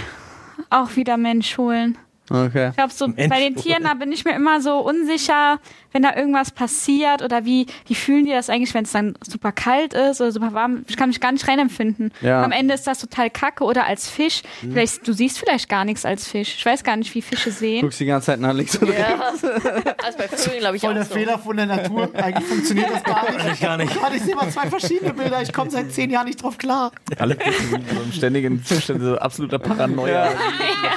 auch 0.70 0.94
wieder 0.94 1.16
Mensch 1.16 1.56
holen. 1.58 1.98
Okay. 2.30 2.70
Ich 2.70 2.76
glaube, 2.76 2.92
so 2.92 3.06
bei 3.08 3.40
den 3.40 3.54
Tieren, 3.56 3.82
da 3.84 3.94
bin 3.94 4.10
ich 4.10 4.24
mir 4.24 4.34
immer 4.34 4.60
so 4.62 4.78
unsicher, 4.78 5.58
wenn 5.92 6.02
da 6.02 6.16
irgendwas 6.16 6.50
passiert 6.52 7.22
oder 7.22 7.44
wie, 7.44 7.66
wie 7.86 7.94
fühlen 7.94 8.24
die 8.24 8.32
das 8.32 8.48
eigentlich, 8.48 8.72
wenn 8.72 8.84
es 8.84 8.92
dann 8.92 9.14
super 9.22 9.52
kalt 9.52 9.92
ist 9.94 10.20
oder 10.22 10.32
super 10.32 10.54
warm. 10.54 10.84
Ich 10.88 10.96
kann 10.96 11.10
mich 11.10 11.20
gar 11.20 11.32
nicht 11.32 11.46
reinempfinden. 11.46 12.12
Ja. 12.22 12.42
Am 12.42 12.50
Ende 12.50 12.72
ist 12.74 12.86
das 12.86 12.98
total 13.00 13.28
kacke 13.30 13.62
oder 13.64 13.84
als 13.84 14.08
Fisch. 14.08 14.42
Vielleicht, 14.60 15.06
du 15.06 15.12
siehst 15.12 15.38
vielleicht 15.38 15.68
gar 15.68 15.84
nichts 15.84 16.04
als 16.06 16.26
Fisch. 16.26 16.54
Ich 16.56 16.64
weiß 16.64 16.82
gar 16.82 16.96
nicht, 16.96 17.14
wie 17.14 17.20
Fische 17.22 17.50
sehen. 17.50 17.82
Guckst 17.82 18.00
die 18.00 18.06
ganze 18.06 18.26
Zeit 18.26 18.40
nach 18.40 18.54
links 18.54 18.76
und 18.76 18.88
rechts. 18.88 19.02
Ja. 19.42 19.50
Also 20.04 20.18
bei 20.18 20.28
Vögeln 20.28 20.60
glaube 20.60 20.76
ich 20.76 20.82
Voll 20.82 20.90
auch 20.90 20.94
der 20.96 21.04
so. 21.04 21.14
Fehler 21.14 21.38
von 21.38 21.56
der 21.56 21.66
Natur. 21.66 22.10
Eigentlich 22.14 22.46
funktioniert 22.48 22.90
das 22.90 23.02
gar 23.04 23.30
nicht. 23.30 23.46
Ich 23.54 23.60
gar 23.60 23.76
nicht. 23.76 23.92
Ich 24.16 24.22
sehe 24.22 24.34
mal 24.34 24.50
zwei 24.50 24.68
verschiedene 24.68 25.12
Bilder. 25.14 25.40
Ich 25.42 25.52
komme 25.52 25.70
seit 25.70 25.92
zehn 25.92 26.10
Jahren 26.10 26.26
nicht 26.26 26.42
drauf 26.42 26.58
klar. 26.58 26.92
Alle 27.18 27.36
Fische 27.36 27.62
sind 27.64 27.88
in 27.90 27.96
so 27.96 28.02
einem 28.02 28.12
ständigen 28.12 28.64
Zustand 28.64 29.02
so 29.02 29.16
absoluter 29.18 29.58
Paranoia. 29.58 30.32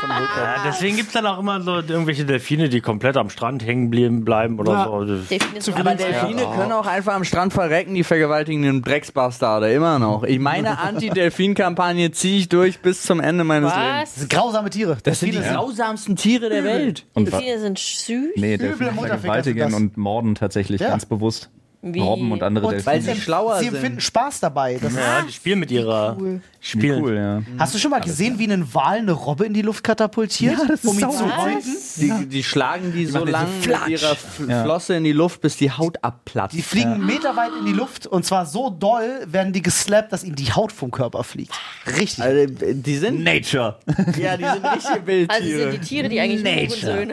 Ja, 0.07 0.63
deswegen 0.65 0.95
gibt 0.97 1.09
es 1.09 1.13
dann 1.17 1.25
auch 1.25 1.39
immer 1.39 1.61
so 1.61 1.75
irgendwelche 1.75 2.25
Delfine, 2.25 2.69
die 2.69 2.81
komplett 2.81 3.17
am 3.17 3.29
Strand 3.29 3.65
hängen 3.65 3.89
bleiben 4.23 4.59
oder 4.59 4.71
Ja. 4.71 4.85
so. 4.85 5.05
Delfine 5.05 5.61
sind 5.61 5.75
Aber. 5.77 5.95
Delfine 5.95 6.41
können 6.55 6.71
auch 6.71 6.85
einfach 6.87 7.13
am 7.15 7.23
Strand 7.23 7.53
verrecken, 7.53 7.93
die 7.95 8.03
vergewaltigenden 8.03 8.81
Drecksbastarde, 8.81 9.71
immer 9.73 9.99
noch. 9.99 10.23
Ich 10.23 10.39
meine 10.39 10.77
Anti-Delfin-Kampagne 11.31 12.11
ziehe 12.11 12.39
ich 12.39 12.49
durch 12.49 12.79
bis 12.79 13.03
zum 13.03 13.19
Ende 13.19 13.43
meines 13.43 13.71
Lebens. 13.73 13.87
Das 13.87 14.01
Was? 14.01 14.15
sind 14.15 14.29
grausame 14.29 14.69
Tiere. 14.69 14.97
Das 15.03 15.19
sind 15.19 15.33
die 15.33 15.39
grausamsten 15.39 16.15
Tiere 16.15 16.49
der 16.49 16.63
Welt. 16.63 17.05
Und 17.13 17.31
Delfine 17.31 17.59
sind 17.59 17.79
süß. 17.79 18.31
nee, 18.35 18.57
Delfine 18.57 18.91
vergewaltigen 18.93 19.59
das. 19.71 19.73
und 19.73 19.97
morden 19.97 20.35
tatsächlich 20.35 20.81
Ja. 20.81 20.89
ganz 20.89 21.05
bewusst. 21.05 21.49
Wie? 21.81 21.99
Robben 21.99 22.31
und 22.31 22.41
andere 22.43 22.65
Und 22.65 22.73
Delfine. 22.73 22.93
Weil 22.95 23.01
sie 23.01 23.21
schlauer 23.21 23.59
Sie 23.59 23.65
sind. 23.65 23.75
empfinden 23.75 24.01
Spaß 24.01 24.39
dabei. 24.39 24.79
Das 24.81 24.93
Ja, 24.95 25.21
die 25.21 25.31
spielen 25.31 25.59
mit 25.59 25.69
ihrer. 25.71 26.17
cool. 26.19 26.41
Spielen. 26.59 27.01
cool, 27.03 27.15
ja. 27.15 27.41
Hast 27.59 27.75
du 27.75 27.77
schon 27.79 27.91
mal 27.91 28.01
gesehen, 28.01 28.39
wie 28.39 28.51
ein 28.51 28.73
Wal 28.73 28.97
eine 28.97 29.11
Robbe 29.13 29.45
in 29.45 29.53
die 29.53 29.61
Luft 29.61 29.83
katapultiert? 29.83 30.57
Ja, 30.57 30.65
das 30.65 30.83
ist 30.83 30.89
um 30.89 30.95
ihn 30.95 31.01
sau- 31.01 31.11
zu 31.11 31.37
häuten? 31.37 31.63
Die, 31.97 32.25
die 32.25 32.43
schlagen 32.43 32.91
die 32.91 33.05
so 33.05 33.19
die 33.19 33.25
so 33.27 33.31
lang 33.31 33.47
mit 33.61 33.87
ihrer 33.89 34.17
Ja. 34.49 34.63
Flosse 34.63 34.95
in 34.95 35.03
die 35.03 35.11
Luft, 35.13 35.39
bis 35.39 35.55
die 35.55 35.71
Haut 35.71 36.03
abplatzt. 36.03 36.55
Die 36.57 36.61
fliegen 36.63 37.05
meterweit 37.05 37.51
in 37.59 37.67
die 37.67 37.73
Luft 37.73 38.07
und 38.07 38.25
zwar 38.25 38.45
so 38.47 38.69
doll 38.71 39.07
werden 39.27 39.53
die 39.53 39.61
geslappt, 39.61 40.11
dass 40.11 40.23
ihnen 40.23 40.35
die 40.35 40.51
Haut 40.51 40.71
vom 40.71 40.89
Körper 40.91 41.23
fliegt. 41.23 41.53
Richtig. 41.99 42.23
Also, 42.23 42.53
die 42.73 42.95
sind, 42.97 43.23
Nature. 43.23 43.77
ja, 44.19 44.35
die 44.35 44.43
sind 44.45 44.65
richtige 44.73 45.07
Wildtiere. 45.07 45.29
Also 45.29 45.47
sind 45.71 45.73
die 45.73 45.87
Tiere, 45.87 46.09
die 46.09 46.19
eigentlich 46.19 46.43
Nature. 46.43 47.05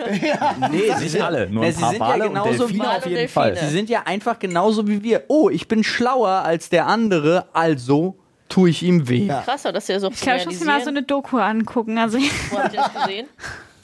Nee, 0.70 0.92
sie 0.98 1.04
Nicht 1.04 1.20
alle, 1.22 1.48
nur 1.50 1.64
ein 1.64 1.72
sie 1.72 1.80
paar 1.80 1.90
sind 1.90 2.00
ja 2.00 2.08
Wale 2.08 2.24
und 2.24 2.34
genauso 2.34 2.50
Delfine 2.66 2.78
Wale 2.84 2.90
auf 2.96 3.04
jeden 3.04 3.14
Delfine. 3.16 3.28
Fall. 3.28 3.56
Sie 3.58 3.68
sind 3.68 3.88
ja 3.90 4.02
einfach 4.06 4.38
genauso 4.54 4.86
wie 4.86 5.02
wir. 5.02 5.24
Oh, 5.26 5.50
ich 5.50 5.66
bin 5.66 5.82
schlauer 5.82 6.28
als 6.44 6.68
der 6.68 6.86
andere, 6.86 7.46
also 7.54 8.14
tue 8.48 8.70
ich 8.70 8.84
ihm 8.84 9.08
weh. 9.08 9.26
Ja. 9.26 9.42
Krass, 9.42 9.62
dass 9.62 9.88
ihr 9.88 9.98
so 9.98 10.10
Ich 10.10 10.20
glaube, 10.20 10.38
ich 10.38 10.46
muss 10.46 10.60
mir 10.60 10.66
mal 10.66 10.80
so 10.80 10.90
eine 10.90 11.02
Doku 11.02 11.38
angucken. 11.38 11.98
Also, 11.98 12.18
Wo 12.18 12.58
habt 12.58 12.72
ihr 12.72 12.80
das 12.80 13.02
gesehen? 13.02 13.26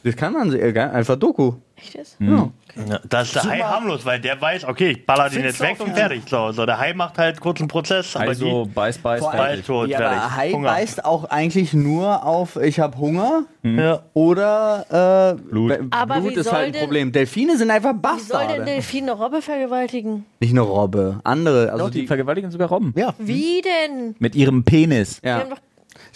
Das 0.02 0.16
kann 0.16 0.32
man 0.32 0.50
sehen, 0.50 0.76
einfach 0.78 1.16
Doku. 1.16 1.54
Echt 1.76 1.94
jetzt? 1.94 2.16
Ja, 2.20 3.00
da 3.08 3.22
ist 3.22 3.34
der 3.34 3.42
Hai 3.44 3.58
harmlos, 3.58 4.04
weil 4.06 4.20
der 4.20 4.40
weiß, 4.40 4.64
okay, 4.64 4.90
ich 4.90 5.04
baller 5.04 5.28
den 5.28 5.42
jetzt 5.42 5.60
weg 5.60 5.80
und 5.80 5.88
ja. 5.88 5.94
fertig. 5.94 6.22
So, 6.28 6.52
so, 6.52 6.64
der 6.64 6.78
Hai 6.78 6.94
macht 6.94 7.18
halt 7.18 7.40
kurz 7.40 7.58
einen 7.58 7.68
Prozess, 7.68 8.14
aber 8.14 8.28
Also 8.28 8.68
beiß, 8.72 8.98
beiß, 8.98 9.20
Vor 9.20 9.32
fertig. 9.32 9.56
beißt 9.56 9.66
tot, 9.66 9.88
Ja, 9.88 9.98
fertig. 9.98 10.18
aber 10.18 10.36
Hai 10.36 10.52
Hunger. 10.52 10.68
beißt 10.70 11.04
auch 11.04 11.24
eigentlich 11.24 11.72
nur 11.74 12.24
auf, 12.24 12.56
ich 12.56 12.78
habe 12.78 12.96
Hunger 12.98 13.42
die. 13.62 13.76
Ja. 13.78 14.00
oder 14.14 15.34
äh, 15.36 15.42
Blut. 15.50 15.68
Be- 15.70 15.86
Aber 15.90 16.20
Blut 16.20 16.30
wie 16.30 16.34
ist 16.36 16.44
soll 16.44 16.54
halt 16.54 16.66
ein 16.66 16.72
denn- 16.74 16.80
Problem. 16.82 17.12
Delfine 17.12 17.56
sind 17.58 17.70
einfach 17.70 17.90
Wie 17.92 18.20
soll 18.20 18.38
denn 18.40 18.46
Bastarde. 18.48 18.64
Delfin 18.64 19.02
eine 19.10 19.12
Robbe 19.12 19.42
vergewaltigen? 19.42 20.24
Nicht 20.38 20.50
eine 20.52 20.60
Robbe, 20.60 21.20
andere. 21.24 21.72
Also 21.72 21.86
Doch, 21.86 21.90
die 21.90 22.02
die, 22.02 22.06
vergewaltigen 22.06 22.50
sogar 22.52 22.68
Robben. 22.68 22.94
Ja. 22.96 23.14
Wie 23.18 23.62
denn? 23.62 24.14
Mit 24.20 24.36
ihrem 24.36 24.64
Penis. 24.64 25.20
Die 25.20 25.26
ja. 25.28 25.40
haben 25.40 25.50
doch 25.50 25.58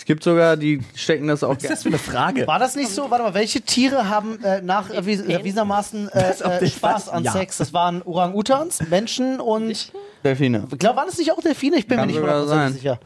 Es 0.05 0.07
gibt 0.07 0.23
sogar, 0.23 0.59
die 0.59 0.83
stecken 0.95 1.29
das 1.29 1.43
auch. 1.43 1.57
Was 1.57 1.63
ist 1.63 1.71
das 1.73 1.83
für 1.83 1.89
eine 1.89 1.97
Frage? 1.97 2.47
War 2.47 2.59
das 2.59 2.77
nicht 2.77 2.91
so? 2.91 3.11
Warte 3.11 3.25
mal, 3.25 3.33
welche 3.33 3.63
Tiere 3.63 4.07
haben 4.11 4.39
äh, 4.45 4.61
nach 4.61 4.91
erwies 4.91 5.23
erwiesenermaßen 5.23 6.11
äh, 6.11 6.31
äh, 6.43 6.59
den 6.61 6.69
Spaß 6.69 7.09
an 7.09 7.25
Ja. 7.25 7.33
Sex? 7.33 7.57
Das 7.57 7.73
waren 7.73 8.03
Orang-Utans, 8.03 8.83
Menschen 8.91 9.41
und. 9.41 9.93
Delfine. 10.23 10.69
Ich 10.71 10.79
glaube, 10.79 10.99
waren 10.99 11.09
es 11.09 11.17
nicht 11.17 11.33
auch 11.33 11.41
Delfine? 11.41 11.79
Ich 11.79 11.87
bin 11.89 11.97
Kann 11.97 12.07
mir 12.07 12.13
nicht 12.13 12.21
hundertprozentig 12.21 12.65
sein. 12.65 12.73
sicher. 12.75 13.01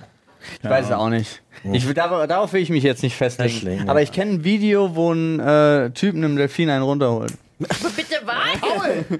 Ich 0.60 0.68
weiß 0.68 0.86
es 0.86 0.90
auch 0.92 1.08
nicht. 1.08 1.40
Ich 1.72 1.86
will, 1.86 1.94
darauf, 1.94 2.26
darauf 2.26 2.52
will 2.52 2.62
ich 2.62 2.70
mich 2.70 2.82
jetzt 2.82 3.04
nicht 3.04 3.14
festlegen. 3.14 3.84
Ja. 3.84 3.88
Aber 3.90 4.02
ich 4.02 4.10
kenne 4.10 4.32
ein 4.32 4.42
Video, 4.44 4.96
wo 4.96 5.12
ein 5.12 5.38
äh, 5.38 5.90
Typ 5.92 6.16
einem 6.16 6.34
Delfin 6.36 6.68
einen 6.68 6.82
runterholt. 6.82 7.32
Bitte 7.60 8.16
was? 8.24 8.36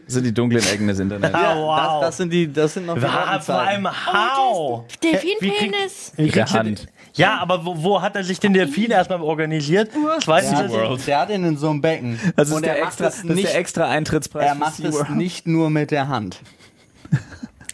Das 0.05 0.14
sind 0.14 0.25
die 0.25 0.35
dunklen 0.35 0.64
Ecken 0.64 0.87
des 0.88 0.99
Internets. 0.99 1.33
Ah, 1.35 1.55
wow. 1.57 2.01
Das, 2.01 2.09
das 2.11 2.17
sind 2.17 2.33
die, 2.33 2.53
das 2.53 2.75
sind 2.75 2.87
noch 2.87 2.95
die 2.97 3.03
Wa- 3.03 3.33
roten 3.33 3.43
vor 3.43 3.55
allem 3.61 3.88
How? 3.88 4.85
Delfinpenis? 5.03 6.12
Wie 6.17 6.29
kriegst 6.29 6.55
du 6.55 6.59
Hand. 6.59 6.79
den- 6.81 6.88
Ja, 7.18 7.38
aber 7.38 7.64
wo, 7.64 7.83
wo 7.83 8.00
hat 8.02 8.16
er 8.16 8.24
sich 8.24 8.40
den 8.40 8.52
Delfin 8.54 8.90
erstmal 8.90 9.20
organisiert? 9.20 9.90
Zweitens, 10.22 10.50
Der, 10.50 10.62
dass 10.68 10.72
hat- 11.00 11.07
der 11.07 11.18
hat 11.20 11.31
ihn 11.31 11.44
in 11.44 11.57
so 11.57 11.68
einem 11.70 11.81
Becken. 11.81 12.18
Das 12.37 12.48
ist, 12.48 12.54
Und 12.54 12.64
der 12.64 12.78
er 12.78 12.87
extra, 12.87 13.04
macht 13.04 13.14
das 13.18 13.24
nicht, 13.24 13.44
der 13.48 13.57
extra 13.59 13.88
Eintrittspreis 13.88 14.46
er 14.46 14.54
macht 14.54 14.81
es 14.81 15.09
nicht 15.11 15.46
nur 15.46 15.68
mit 15.70 15.90
der 15.90 16.09
Hand. 16.09 16.40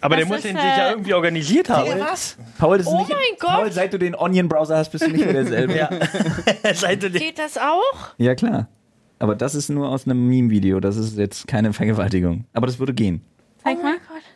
Aber 0.01 0.17
der 0.17 0.25
Das 0.27 0.29
muss 0.29 0.39
ist, 0.39 0.45
den 0.45 0.57
äh, 0.57 0.61
sich 0.61 0.77
ja 0.77 0.91
irgendwie 0.91 1.15
organisiert 1.15 1.71
haben. 1.71 1.99
was? 2.01 2.37
Paul, 2.59 2.77
das 2.79 2.87
ist 2.87 2.93
Oh 2.93 2.99
nicht, 2.99 3.09
mein 3.11 3.19
Gott. 3.39 3.51
Paul, 3.51 3.73
seit 3.73 3.93
du 3.93 3.99
den 3.99 4.15
Onion-Browser 4.15 4.77
hast, 4.77 4.91
bist 4.93 5.07
du 5.07 5.11
nicht 5.11 5.25
mehr 5.25 5.33
derselbe. 5.33 5.77
Ja. 5.77 5.89
Seit 6.75 7.03
du 7.03 7.11
den- 7.11 7.23
Geht 7.23 7.39
das 7.39 7.57
auch? 7.57 8.11
ja, 8.19 8.35
klar. 8.35 8.69
Aber 9.19 9.35
das 9.35 9.55
ist 9.55 9.71
nur 9.71 9.89
aus 9.89 10.07
einem 10.07 10.29
Meme-Video. 10.29 10.79
Das 10.81 10.97
ist 10.97 11.17
jetzt 11.17 11.47
keine 11.47 11.73
Vergewaltigung. 11.73 12.45
Aber 12.53 12.67
das 12.67 12.79
würde 12.79 12.93
gehen. 12.93 13.23
Zeig 13.63 13.83
mal. 13.83 13.95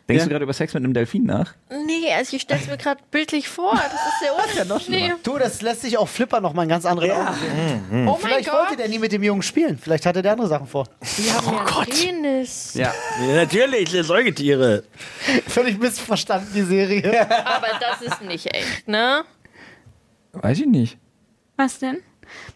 Denkst 0.09 0.23
du 0.25 0.29
gerade 0.31 0.43
über 0.43 0.53
Sex 0.53 0.73
mit 0.73 0.83
einem 0.83 0.93
Delfin 0.93 1.23
nach? 1.23 1.53
Nee, 1.85 2.11
also 2.13 2.35
ich 2.35 2.41
stelle 2.41 2.59
es 2.59 2.67
mir 2.67 2.77
gerade 2.77 2.99
bildlich 3.11 3.47
vor. 3.47 3.73
Das 3.73 3.93
ist 3.93 4.19
sehr 4.21 4.65
unangenehm. 4.65 5.15
Du, 5.23 5.37
das 5.37 5.61
lässt 5.61 5.81
sich 5.81 5.97
auch 5.97 6.07
Flipper 6.09 6.41
noch 6.41 6.53
mal 6.53 6.63
in 6.63 6.69
ganz 6.69 6.85
anderen 6.85 7.11
Augen 7.11 7.33
sehen. 7.35 7.81
Oh 8.07 8.11
mein 8.11 8.15
Vielleicht 8.19 8.51
wollte 8.51 8.69
Gott. 8.71 8.79
der 8.79 8.87
nie 8.89 8.99
mit 8.99 9.11
dem 9.11 9.23
Jungen 9.23 9.41
spielen. 9.43 9.77
Vielleicht 9.77 10.05
hatte 10.05 10.21
der 10.21 10.31
andere 10.33 10.47
Sachen 10.47 10.67
vor. 10.67 10.85
Die 11.17 11.31
haben 11.31 11.45
ja 11.53 11.77
einen 11.77 11.89
Penis. 11.89 12.73
Ja. 12.73 12.93
Ja, 13.25 13.35
natürlich, 13.35 13.91
Säugetiere. 13.91 14.83
Völlig 15.47 15.79
missverstanden, 15.79 16.49
die 16.53 16.63
Serie. 16.63 17.29
Aber 17.45 17.67
das 17.79 18.01
ist 18.01 18.21
nicht 18.21 18.53
echt, 18.53 18.87
ne? 18.87 19.23
Weiß 20.33 20.59
ich 20.59 20.65
nicht. 20.67 20.97
Was 21.55 21.79
denn? 21.79 21.97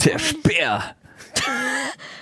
Der 0.05 0.17
Speer. 0.19 0.95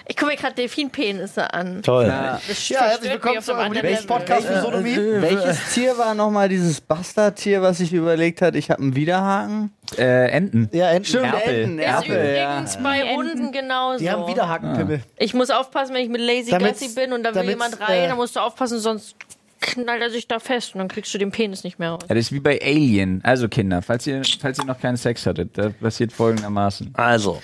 Ich 0.07 0.17
gucke 0.17 0.31
mir 0.31 0.37
gerade 0.37 0.55
Delfinpenisse 0.55 1.53
an. 1.53 1.81
Toll. 1.83 2.07
Das 2.07 2.67
Ja, 2.67 2.81
herzlich 2.81 3.13
willkommen 3.13 3.41
zu 3.41 3.53
eurem 3.53 3.71
Lieblingspodcast 3.71 4.45
für 4.45 4.61
Sodomie. 4.61 4.97
Welches 4.97 5.73
Tier 5.73 5.97
war 5.97 6.13
nochmal 6.15 6.49
dieses 6.49 6.81
Bastardtier, 6.81 7.61
was 7.61 7.77
sich 7.77 7.93
überlegt 7.93 8.41
hat, 8.41 8.55
ich 8.55 8.69
habe 8.71 8.81
einen 8.81 8.95
Widerhaken? 8.95 9.71
Äh, 9.97 10.29
Enten. 10.31 10.69
Ja, 10.73 10.89
Enten. 10.91 11.05
Stimmt, 11.05 11.25
Erpel. 11.33 11.63
Enten, 11.63 11.79
Ist 11.79 11.85
Erpel, 11.85 12.35
ja. 12.35 12.51
übrigens 12.55 12.77
bei 12.83 13.01
Die 13.03 13.15
Hunden 13.15 13.31
Enten. 13.37 13.51
genauso. 13.53 13.99
Die 13.99 14.11
haben 14.11 14.27
Widerhakenpimmel. 14.27 15.01
Ich 15.17 15.33
muss 15.33 15.49
aufpassen, 15.49 15.95
wenn 15.95 16.03
ich 16.03 16.09
mit 16.09 16.19
Lazy 16.21 16.51
Damit's- 16.51 16.81
Gassi 16.81 16.93
bin 16.93 17.13
und 17.13 17.23
da 17.23 17.33
will 17.33 17.43
jemand 17.47 17.79
rein, 17.79 18.03
äh, 18.03 18.07
dann 18.09 18.17
musst 18.17 18.35
du 18.35 18.41
aufpassen, 18.41 18.79
sonst 18.79 19.15
knallt 19.61 20.01
er 20.01 20.09
sich 20.09 20.27
da 20.27 20.39
fest 20.39 20.73
und 20.75 20.79
dann 20.79 20.87
kriegst 20.89 21.13
du 21.13 21.19
den 21.19 21.31
Penis 21.31 21.63
nicht 21.63 21.79
mehr 21.79 21.91
raus. 21.91 22.01
Ja, 22.09 22.15
das 22.15 22.25
ist 22.25 22.31
wie 22.33 22.39
bei 22.41 22.59
Alien. 22.61 23.21
Also 23.23 23.47
Kinder, 23.47 23.81
falls 23.81 24.05
ihr, 24.07 24.23
falls 24.41 24.57
ihr 24.57 24.65
noch 24.65 24.79
keinen 24.81 24.97
Sex 24.97 25.25
hattet, 25.25 25.57
da 25.57 25.69
passiert 25.69 26.11
folgendermaßen. 26.11 26.89
Also, 26.97 27.41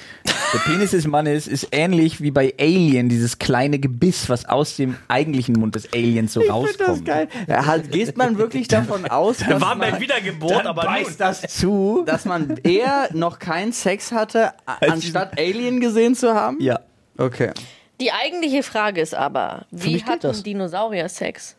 Der 0.54 0.60
Penis 0.60 0.92
des 0.92 1.06
Mannes 1.08 1.46
ist 1.48 1.68
ähnlich 1.72 2.22
wie 2.22 2.32
bei 2.32 2.54
Alien, 2.58 3.10
dieses 3.10 3.38
kleine 3.38 3.80
Gebiss, 3.80 4.30
was 4.30 4.46
aus 4.46 4.78
dem 4.78 4.96
eigentlichen 5.10 5.56
Mund 5.56 5.76
des 5.76 5.92
Aliens 5.94 6.32
so 6.34 6.42
Ich 6.42 6.48
finde 6.48 6.64
das 6.78 6.80
rauskommt. 6.88 7.06
geil. 7.06 7.28
Ja, 7.48 7.66
halt, 7.66 7.92
geht 7.92 8.18
man 8.18 8.38
wirklich 8.38 8.68
davon 8.70 9.06
aus, 9.10 9.40
dass 9.40 9.60
war 9.62 9.76
man, 9.76 10.00
Wiedergeburt, 10.00 10.66
aber 10.66 10.84
beißt 10.84 11.20
das 11.20 11.42
zu, 11.42 12.04
dass 12.06 12.24
man 12.26 12.58
eher 12.64 13.10
noch 13.14 13.40
keinen 13.40 13.74
Sex 13.74 14.12
hatte, 14.14 14.54
anstatt 14.66 15.38
Alien 15.38 15.82
gesehen 15.82 16.16
zu 16.16 16.34
haben? 16.34 16.58
Ja. 16.62 16.80
Okay. 17.18 17.52
Die 18.00 18.12
eigentliche 18.12 18.64
Frage 18.64 19.02
ist 19.02 19.16
aber, 19.16 19.66
wie 19.72 19.94
mich 19.94 20.06
geht 20.06 20.12
hat 20.14 20.24
das. 20.24 20.38
ein 20.38 20.44
Dinosaurier 20.44 21.10
Sex? 21.10 21.56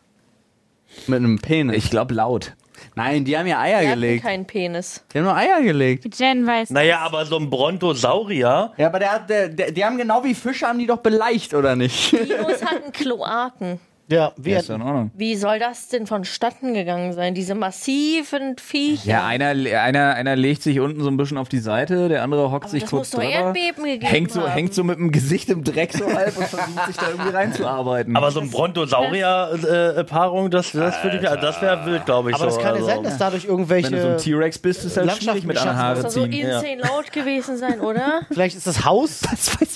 Mit 1.05 1.17
einem 1.17 1.37
Penis. 1.37 1.75
Ich 1.77 1.89
glaube 1.91 2.13
laut. 2.15 2.53
Nein, 2.99 3.23
die 3.25 3.37
haben 3.37 3.47
ja 3.47 3.59
Eier 3.59 3.79
Die 3.81 3.87
hatten 3.87 4.01
gelegt. 4.01 4.23
keinen 4.23 4.45
Penis. 4.45 5.03
Die 5.13 5.17
haben 5.19 5.25
nur 5.25 5.35
Eier 5.35 5.61
gelegt. 5.61 6.19
Jen 6.19 6.45
weiß. 6.45 6.69
Naja, 6.71 6.99
aber 6.99 7.25
so 7.25 7.37
ein 7.37 7.49
Brontosaurier. 7.49 8.71
Ja, 8.77 8.87
aber 8.87 8.99
der, 8.99 9.11
hat- 9.13 9.29
der, 9.29 9.49
der, 9.49 9.71
die 9.71 9.83
haben 9.85 9.97
genau 9.97 10.23
wie 10.23 10.33
Fische, 10.35 10.67
haben 10.67 10.79
die 10.79 10.85
doch 10.87 10.97
beleicht, 10.97 11.53
oder 11.53 11.75
nicht? 11.75 12.11
Dinos 12.11 12.63
hatten 12.63 12.91
Kloaken. 12.91 13.79
Ja, 14.09 14.31
wie 14.37 14.51
Ja, 14.51 14.59
ist 14.59 14.69
in 14.71 14.81
Ordnung. 14.81 15.11
Wie 15.13 15.35
soll 15.35 15.59
das 15.59 15.87
denn 15.87 16.07
vonstatten 16.07 16.73
gegangen 16.73 17.13
sein? 17.13 17.35
Diese 17.35 17.53
massiven 17.53 18.57
Viecher. 18.57 19.07
Ja, 19.07 19.25
einer, 19.27 19.49
einer, 19.49 20.15
einer 20.15 20.35
legt 20.35 20.63
sich 20.63 20.79
unten 20.79 21.01
so 21.01 21.09
ein 21.09 21.17
bisschen 21.17 21.37
auf 21.37 21.47
die 21.47 21.59
Seite, 21.59 22.09
der 22.09 22.23
andere 22.23 22.49
hockt 22.49 22.65
Aber 22.65 22.71
sich 22.71 22.83
das 22.83 22.89
kurz 22.89 23.13
muss 23.13 23.21
drüber, 23.21 23.31
Erdbeben 23.31 23.83
gegeben 23.83 24.07
hängt 24.07 24.31
so, 24.31 24.41
haben. 24.41 24.51
hängt 24.51 24.73
so 24.73 24.83
mit 24.83 24.97
dem 24.97 25.11
Gesicht 25.11 25.49
im 25.51 25.63
Dreck 25.63 25.93
so 25.93 26.11
halb 26.11 26.35
und 26.37 26.47
versucht 26.47 26.87
sich 26.87 26.97
da 26.97 27.09
irgendwie 27.09 27.29
reinzuarbeiten. 27.29 28.17
Aber 28.17 28.31
so 28.31 28.39
ein 28.39 28.49
Brontosaurier-Paarung, 28.49 30.49
das, 30.49 30.71
das, 30.71 31.03
würde 31.03 31.17
ich, 31.17 31.23
das 31.23 31.61
wäre 31.61 31.85
wild, 31.85 32.05
glaube 32.05 32.31
ich. 32.31 32.35
Aber 32.35 32.49
so. 32.49 32.57
das 32.57 32.65
kann 32.65 32.75
ja 32.75 32.81
also. 32.81 32.85
sein, 32.87 33.03
dass 33.03 33.17
dadurch 33.19 33.47
wenn 33.47 33.57
du 33.57 33.63
so 33.63 33.73
ein 33.73 33.79
irgendwelche. 33.79 34.17
T-Rex 34.17 34.57
bist, 34.57 34.85
ist 34.85 34.97
halt 34.97 35.11
schwierig 35.11 35.43
mit 35.43 35.57
einer 35.57 35.75
Haare 35.75 35.95
Das 36.01 36.05
muss 36.05 36.13
doch 36.15 36.21
so 36.21 36.27
ziehen. 36.27 36.47
insane 36.47 36.75
laut 36.77 37.11
gewesen 37.11 37.57
sein, 37.57 37.79
oder? 37.79 38.21
Vielleicht 38.31 38.57
ist 38.57 38.65
das 38.65 38.85
Haus, 38.85 39.21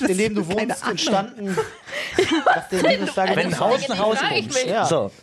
in 0.08 0.18
dem 0.18 0.36
du 0.36 0.48
wohnst, 0.48 0.88
entstanden. 0.88 1.56
Wenn 2.72 3.38
ein 3.38 3.60
Haus 3.60 3.90
ein 3.90 4.00
Haus 4.00 4.23
frage 4.28 4.40
ich 4.40 4.48
mich. 4.48 4.66
Ja. 4.66 4.86
So. 4.86 5.12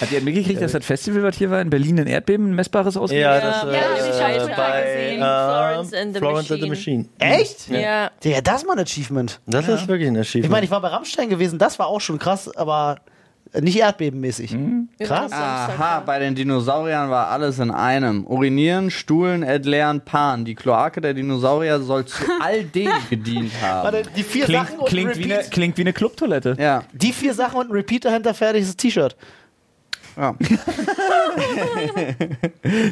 Hat 0.00 0.12
ihr 0.12 0.20
mitgekriegt, 0.20 0.62
dass 0.62 0.70
das 0.70 0.84
Festival, 0.86 1.24
was 1.24 1.36
hier 1.36 1.50
war, 1.50 1.60
in 1.60 1.68
Berlin 1.68 1.98
ein 1.98 2.06
Erdbeben, 2.06 2.50
ein 2.50 2.54
messbares 2.54 2.96
ausgelöst 2.96 3.24
Ja, 3.24 3.34
hat? 3.34 3.42
das 3.42 3.62
Ja, 3.64 3.70
äh, 3.72 4.36
hab 4.36 4.46
ich 4.46 4.52
äh, 4.52 4.56
bei 4.56 4.82
gesehen. 4.82 5.16
äh, 5.16 5.24
Florence 5.24 5.92
and 5.94 6.14
the 6.14 6.18
Florence 6.20 6.52
and 6.52 6.62
the 6.62 6.68
Machine. 6.68 7.04
Echt? 7.18 7.68
Ja. 7.70 8.10
Digga, 8.22 8.40
das 8.40 8.56
ist 8.62 8.66
mal 8.68 8.74
ein 8.74 8.78
Achievement. 8.84 9.40
Das 9.46 9.66
ist 9.66 9.88
wirklich 9.88 10.08
ein 10.08 10.16
Achievement. 10.16 10.44
Ich 10.44 10.50
meine, 10.50 10.64
ich 10.64 10.70
war 10.70 10.80
bei 10.80 10.88
Rammstein 10.88 11.28
gewesen, 11.28 11.58
das 11.58 11.80
war 11.80 11.88
auch 11.88 12.00
schon 12.00 12.20
krass, 12.20 12.54
aber 12.56 12.98
nicht 13.60 13.78
erdbebenmäßig. 13.78 14.52
Waren 14.52 14.88
Krass. 14.98 15.32
Aha, 15.32 16.00
bei 16.00 16.18
den 16.18 16.34
Dinosauriern 16.34 17.10
war 17.10 17.28
alles 17.28 17.58
in 17.58 17.70
einem. 17.70 18.24
Urinieren, 18.26 18.90
Stuhlen, 18.90 19.42
Entleeren, 19.42 20.00
Paaren. 20.00 20.44
Die 20.44 20.54
Kloake 20.54 21.00
der 21.00 21.14
Dinosaurier 21.14 21.80
soll 21.80 22.04
zu 22.04 22.24
all 22.40 22.64
dem 22.64 22.90
gedient 23.10 23.52
haben. 23.62 23.84
Warte, 23.84 24.02
die 24.16 24.22
vier 24.22 24.44
Klingt, 24.44 24.66
Sachen 24.66 24.78
und 24.78 24.88
klingt, 24.88 25.10
ein 25.12 25.18
wie 25.18 25.34
eine, 25.34 25.44
klingt 25.44 25.76
wie 25.76 25.82
eine 25.82 25.92
Clubtoilette. 25.92 26.56
Ja. 26.58 26.82
Die 26.92 27.12
vier 27.12 27.34
Sachen 27.34 27.58
und 27.58 27.68
ein 27.68 27.72
Repeat 27.72 28.04
dahinter, 28.04 28.34
fertiges 28.34 28.76
T-Shirt. 28.76 29.16
Ja. 30.16 30.34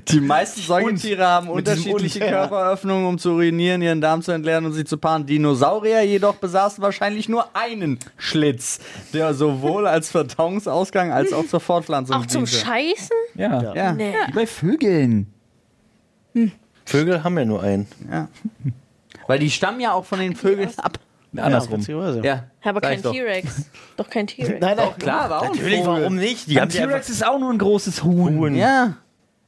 Die 0.09 0.21
meisten 0.21 0.61
Säugetiere 0.61 1.27
haben 1.27 1.47
Mit 1.47 1.57
unterschiedliche 1.57 2.21
Und, 2.21 2.25
ja. 2.27 2.31
Körperöffnungen, 2.49 3.07
um 3.07 3.19
zu 3.19 3.33
urinieren, 3.33 3.83
ihren 3.83 4.01
Darm 4.01 4.23
zu 4.23 4.33
entleeren 4.33 4.65
und 4.67 4.73
sie 4.73 4.85
zu 4.85 4.99
paaren. 4.99 5.27
Dinosaurier 5.27 6.03
jedoch 6.03 6.35
besaßen 6.37 6.83
wahrscheinlich 6.83 7.29
nur 7.29 7.55
einen 7.57 7.99
Schlitz, 8.17 8.81
der 9.13 9.35
sowohl 9.35 9.87
als 9.87 10.11
Verdauungsausgang 10.11 11.13
als 11.13 11.33
auch 11.33 11.47
zur 11.47 11.61
Fortpflanzung 11.61 12.17
Auch 12.17 12.27
zum 12.27 12.45
diente. 12.45 12.65
Scheißen? 12.67 13.17
Ja. 13.35 13.75
Ja, 13.75 13.93
Nee. 13.93 14.15
Wie 14.29 14.33
bei 14.33 14.47
Vögeln. 14.47 15.33
Vögel 16.85 17.23
haben 17.25 17.39
ja 17.39 17.45
nur 17.45 17.63
einen. 17.63 17.87
ja. 18.11 18.29
Weil 19.29 19.39
die 19.39 19.51
stammen 19.51 19.81
ja 19.81 19.93
auch 19.93 20.05
von 20.05 20.19
den 20.19 20.35
Vögeln 20.35 20.71
ab. 20.79 20.99
Andersrum. 21.37 21.79
witzigerweise. 21.81 22.21
Ja, 22.23 22.45
Aber 22.63 22.81
sag 22.81 22.83
kein 22.83 22.97
ich 22.99 23.03
doch. 23.03 23.13
T-Rex. 23.13 23.71
Doch 23.97 24.11
kein 24.11 24.27
T-Rex. 24.29 24.61
Nein, 24.61 24.77
nein. 24.77 24.89
Klar, 24.99 25.31
war 25.31 25.39
auch 25.41 25.43
ein 25.45 25.53
Natürlich, 25.53 25.79
Vogel. 25.83 26.01
warum 26.03 26.17
nicht? 26.17 26.51
Die 26.51 26.61
Ein 26.61 26.69
T-Rex 26.69 27.09
ist 27.09 27.25
auch 27.27 27.39
nur 27.39 27.51
ein 27.51 27.59
großes 27.59 28.03
Huhn. 28.05 28.55
Ja, 28.55 28.95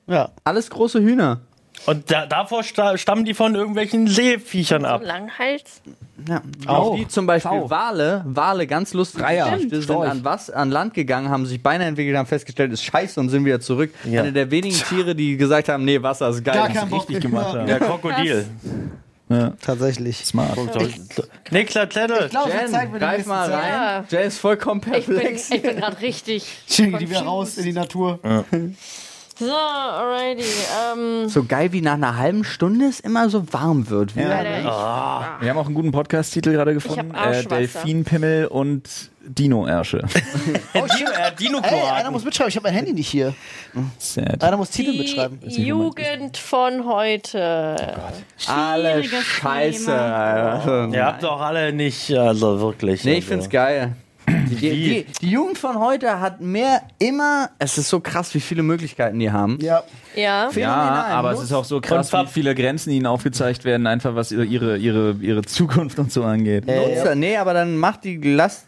Ja. 0.07 0.31
alles 0.44 0.70
große 0.70 1.01
Hühner. 1.01 1.40
und 1.87 2.11
da, 2.11 2.25
davor 2.27 2.62
sta 2.62 2.97
stammen 2.97 3.25
die 3.25 3.35
von 3.35 3.55
irgendwelchen 3.55 4.07
Seeviechern 4.07 4.85
ab. 4.85 5.03
Langhals. 5.05 5.83
Ja, 6.29 6.40
Auch. 6.66 6.97
wie 6.97 7.09
zum 7.09 7.27
Beispiel 7.27 7.51
V. 7.51 7.68
Wale, 7.70 8.23
Wale 8.25 8.66
ganz. 8.68 8.92
Geschichte, 8.92 9.68
sind 9.68 9.83
Storch. 9.83 10.09
an 10.09 10.25
was 10.25 10.49
an 10.49 10.70
Land 10.70 10.94
gegangen, 10.94 11.29
haben 11.29 11.44
sich 11.44 11.61
Beine 11.62 11.85
entwickelt, 11.85 12.16
haben 12.16 12.27
festgestellt, 12.27 12.73
ist 12.73 12.85
scheiße 12.85 13.18
und 13.18 13.29
sind 13.31 13.44
wieder 13.44 13.61
zurück. 13.61 13.92
Ja. 14.05 14.23
Eine 14.23 14.33
der 14.33 14.51
wenigen 14.53 14.77
Tiere, 14.77 15.16
die 15.16 15.37
gesagt 15.37 15.68
haben, 15.68 15.85
nee, 15.85 16.01
Wasser 16.01 16.29
ist 16.31 16.44
geil. 16.44 16.55
Gar 16.55 16.68
Das 16.68 16.77
kein 16.77 16.85
ist 16.85 16.90
Bock. 16.90 17.09
Richtig 17.09 17.20
gemacht 17.25 17.55
haben. 17.55 17.66
Der 17.66 17.81
Krokodil. 17.81 18.47
Tatsächlich. 19.61 20.25
Smart. 20.25 20.57
Nächster 21.51 21.88
Zettel. 21.90 22.29
glaube, 22.29 22.51
Jen, 22.51 22.92
greif 22.99 23.27
mal 23.27 23.51
rein. 23.51 23.73
Ja. 23.73 24.05
Jen 24.09 24.29
ist 24.29 24.38
vollkommen 24.38 24.81
Ich 24.94 25.07
bin, 25.07 25.16
perplex. 25.16 25.51
ich 25.51 25.62
bin 25.62 25.77
gerade 25.77 26.01
richtig. 26.01 26.44
Schicken 26.68 26.99
die 26.99 27.09
wieder 27.11 27.23
raus 27.23 27.57
in 27.59 27.64
die 27.64 27.73
Natur. 27.73 28.18
So, 29.37 29.51
alrighty. 29.53 30.44
Ähm, 30.92 31.29
so 31.29 31.44
geil 31.44 31.73
wie 31.73 31.81
nach 31.81 31.94
einer 31.94 32.16
halben 32.16 32.44
Stunde 32.44 32.87
es 32.87 33.01
immer 33.01 33.29
so 33.29 33.53
warm 33.53 33.90
wird. 33.90 34.16
Alter, 34.16 34.59
ich, 34.59 34.64
Wir 35.42 35.51
haben 35.51 35.59
auch 35.59 35.66
einen 35.66 35.75
guten 35.75 35.90
Podcast-Titel 35.90 36.53
gerade 36.53 36.73
gefunden. 36.75 37.12
Arschwasser. 37.12 37.57
Delfinpimmel 37.57 38.47
und 38.47 39.11
Dino-Ärsche. 39.27 40.03
Oh, 40.77 40.87
shit. 40.88 41.07
äh, 41.09 41.47
Ey, 41.62 41.81
einer 41.88 42.11
muss 42.11 42.25
mitschreiben. 42.25 42.49
Ich 42.51 42.57
habe 42.57 42.64
mein 42.68 42.75
Handy 42.75 42.92
nicht 42.92 43.09
hier. 43.09 43.33
Sad. 43.99 44.42
Einer 44.42 44.57
muss 44.57 44.70
Titel 44.70 44.92
die 44.92 44.99
mitschreiben. 44.99 45.38
Jugend 45.49 46.37
von 46.37 46.85
heute. 46.85 47.87
Alle 48.49 48.94
Schwieriges 49.05 49.25
Scheiße. 49.25 49.85
Thema. 49.87 50.55
Also, 50.55 50.94
Ihr 50.94 51.07
habt 51.07 51.23
doch 51.23 51.40
alle 51.40 51.73
nicht, 51.73 52.11
also 52.12 52.61
wirklich. 52.61 53.05
Nee, 53.05 53.12
ich 53.12 53.16
also. 53.18 53.29
find's 53.29 53.51
geil. 53.51 53.97
Die, 54.27 54.57
die, 54.57 55.07
die 55.21 55.31
Jugend 55.31 55.59
von 55.59 55.79
heute 55.79 56.21
hat 56.21 56.41
mehr 56.41 56.83
immer. 56.99 57.51
Es 57.59 57.77
ist 57.79 57.89
so 57.89 58.01
krass, 58.01 58.35
wie 58.35 58.41
viele 58.41 58.63
Möglichkeiten 58.63 59.19
die 59.19 59.31
haben. 59.31 59.59
Ja. 59.61 59.83
Ja. 60.15 60.51
Ja, 60.55 60.75
aber 61.11 61.31
Muss- 61.33 61.41
es 61.41 61.45
ist 61.47 61.53
auch 61.53 61.65
so 61.65 61.81
krass, 61.81 62.13
wie 62.13 62.27
viele 62.27 62.55
Grenzen 62.55 62.91
ihnen 62.91 63.07
aufgezeigt 63.07 63.65
werden, 63.65 63.87
einfach 63.87 64.15
was 64.15 64.33
ihre, 64.33 64.45
ihre, 64.45 64.77
ihre, 64.77 65.17
ihre 65.21 65.43
Zukunft 65.43 65.99
und 65.99 66.13
so 66.13 66.25
angeht. 66.25 66.67
Nutzer. 66.67 67.15
Nee, 67.15 67.37
aber 67.37 67.53
dann 67.55 67.77
macht 67.77 68.05
die, 68.05 68.17
lasst 68.17 68.67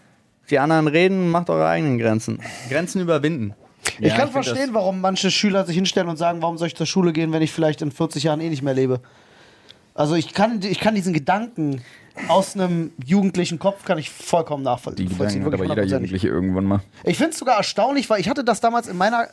die 0.51 0.59
anderen 0.59 0.87
reden, 0.89 1.31
macht 1.31 1.51
eure 1.51 1.67
eigenen 1.67 1.99
Grenzen. 1.99 2.41
Grenzen 2.69 3.01
überwinden. 3.01 3.55
Ich 3.99 4.09
Ja, 4.09 4.17
kann 4.17 4.27
ich 4.29 4.33
verstehen, 4.33 4.71
warum 4.73 5.01
manche 5.01 5.31
Schüler 5.31 5.65
sich 5.65 5.77
hinstellen 5.77 6.09
und 6.09 6.17
sagen, 6.17 6.43
warum 6.43 6.59
soll 6.59 6.67
ich 6.69 6.77
zur 6.77 6.87
Schule 6.87 7.13
gehen, 7.13 7.33
wenn 7.33 7.43
ich 7.43 7.53
vielleicht 7.53 7.83
in 7.83 7.91
40 7.93 8.25
Jahren 8.25 8.41
eh 8.41 8.49
nicht 8.51 8.63
mehr 8.63 8.75
lebe. 8.75 9.01
Also 9.95 10.15
ich 10.15 10.35
kann, 10.35 10.61
ich 10.63 10.81
kann 10.81 10.95
diesen 10.95 11.13
Gedanken 11.15 11.81
aus 12.29 12.55
einem 12.55 12.93
jugendlichen 13.05 13.59
Kopf 13.59 13.85
kann 13.85 13.99
ich 13.99 14.11
vollkommen 14.11 14.65
Die 14.65 14.71
nachvollziehen. 14.71 15.09
Gedanken 15.09 15.45
hat 15.45 15.55
aber 15.55 15.65
jeder. 15.65 15.85
Jugendliche 15.85 16.29
irgendwann 16.29 16.65
mal. 16.65 16.81
Ich 17.05 17.17
finde 17.17 17.33
es 17.33 17.39
sogar 17.39 17.57
erstaunlich, 17.57 18.09
weil 18.11 18.21
ich 18.21 18.29
hatte 18.29 18.45
das 18.45 18.61
damals 18.61 18.89
in 18.89 18.97
meiner, 18.97 19.29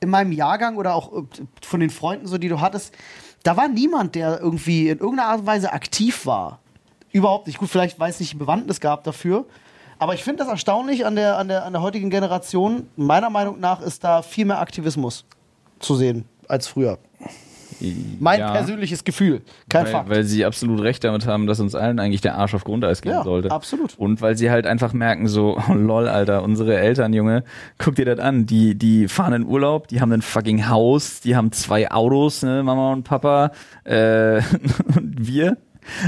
in 0.00 0.10
meinem 0.10 0.32
Jahrgang 0.32 0.76
oder 0.76 0.94
auch 0.94 1.12
äh, 1.12 1.22
von 1.62 1.80
den 1.80 1.90
Freunden, 1.90 2.26
so 2.26 2.38
die 2.38 2.48
du 2.48 2.60
hattest, 2.60 2.94
da 3.42 3.56
war 3.56 3.68
niemand, 3.68 4.14
der 4.14 4.40
irgendwie 4.40 4.88
in 4.88 4.98
irgendeiner 4.98 5.28
Art 5.30 5.40
und 5.40 5.46
Weise 5.46 5.72
aktiv 5.72 6.26
war. 6.26 6.60
Überhaupt 7.12 7.46
nicht. 7.46 7.58
Gut, 7.58 7.68
vielleicht 7.68 7.98
weiß 7.98 8.20
nicht, 8.20 8.38
Bewandtnis 8.38 8.80
gab 8.80 9.04
dafür. 9.04 9.46
Aber 9.98 10.14
ich 10.14 10.24
finde 10.24 10.44
das 10.44 10.48
erstaunlich 10.48 11.04
an 11.04 11.16
der, 11.16 11.36
an, 11.36 11.48
der, 11.48 11.64
an 11.64 11.72
der 11.72 11.82
heutigen 11.82 12.10
Generation. 12.10 12.88
Meiner 12.96 13.28
Meinung 13.28 13.60
nach 13.60 13.80
ist 13.80 14.04
da 14.04 14.22
viel 14.22 14.44
mehr 14.46 14.60
Aktivismus 14.60 15.24
zu 15.78 15.94
sehen 15.94 16.24
als 16.48 16.68
früher. 16.68 16.98
Mein 18.18 18.40
Ja. 18.40 18.52
persönliches 18.52 19.04
Gefühl. 19.04 19.42
Kein 19.68 19.84
weil, 19.86 19.92
Fakt. 19.92 20.08
weil 20.10 20.24
sie 20.24 20.44
absolut 20.44 20.80
recht 20.80 21.02
damit 21.04 21.26
haben, 21.26 21.46
dass 21.46 21.60
uns 21.60 21.74
allen 21.74 21.98
eigentlich 21.98 22.20
der 22.20 22.36
Arsch 22.36 22.54
auf 22.54 22.64
Grundeis 22.64 23.02
gehen 23.02 23.12
Ja, 23.12 23.24
sollte. 23.24 23.50
absolut. 23.50 23.94
Und 23.98 24.20
weil 24.22 24.36
sie 24.36 24.50
halt 24.50 24.66
einfach 24.66 24.92
merken, 24.92 25.28
so, 25.28 25.58
oh 25.68 25.72
lol, 25.74 26.08
Alter, 26.08 26.42
unsere 26.42 26.78
Eltern, 26.78 27.12
Junge, 27.12 27.44
guck 27.78 27.94
dir 27.94 28.04
das 28.04 28.18
an. 28.18 28.46
Die, 28.46 28.74
die 28.74 29.08
fahren 29.08 29.32
in 29.32 29.46
Urlaub, 29.46 29.88
die 29.88 30.00
haben 30.00 30.12
ein 30.12 30.22
fucking 30.22 30.68
Haus, 30.68 31.20
die 31.20 31.36
haben 31.36 31.52
zwei 31.52 31.90
Autos, 31.90 32.42
ne, 32.42 32.62
Mama 32.62 32.92
und 32.92 33.04
Papa. 33.04 33.52
Äh, 33.84 34.36
und 34.96 35.14
wir? 35.18 35.56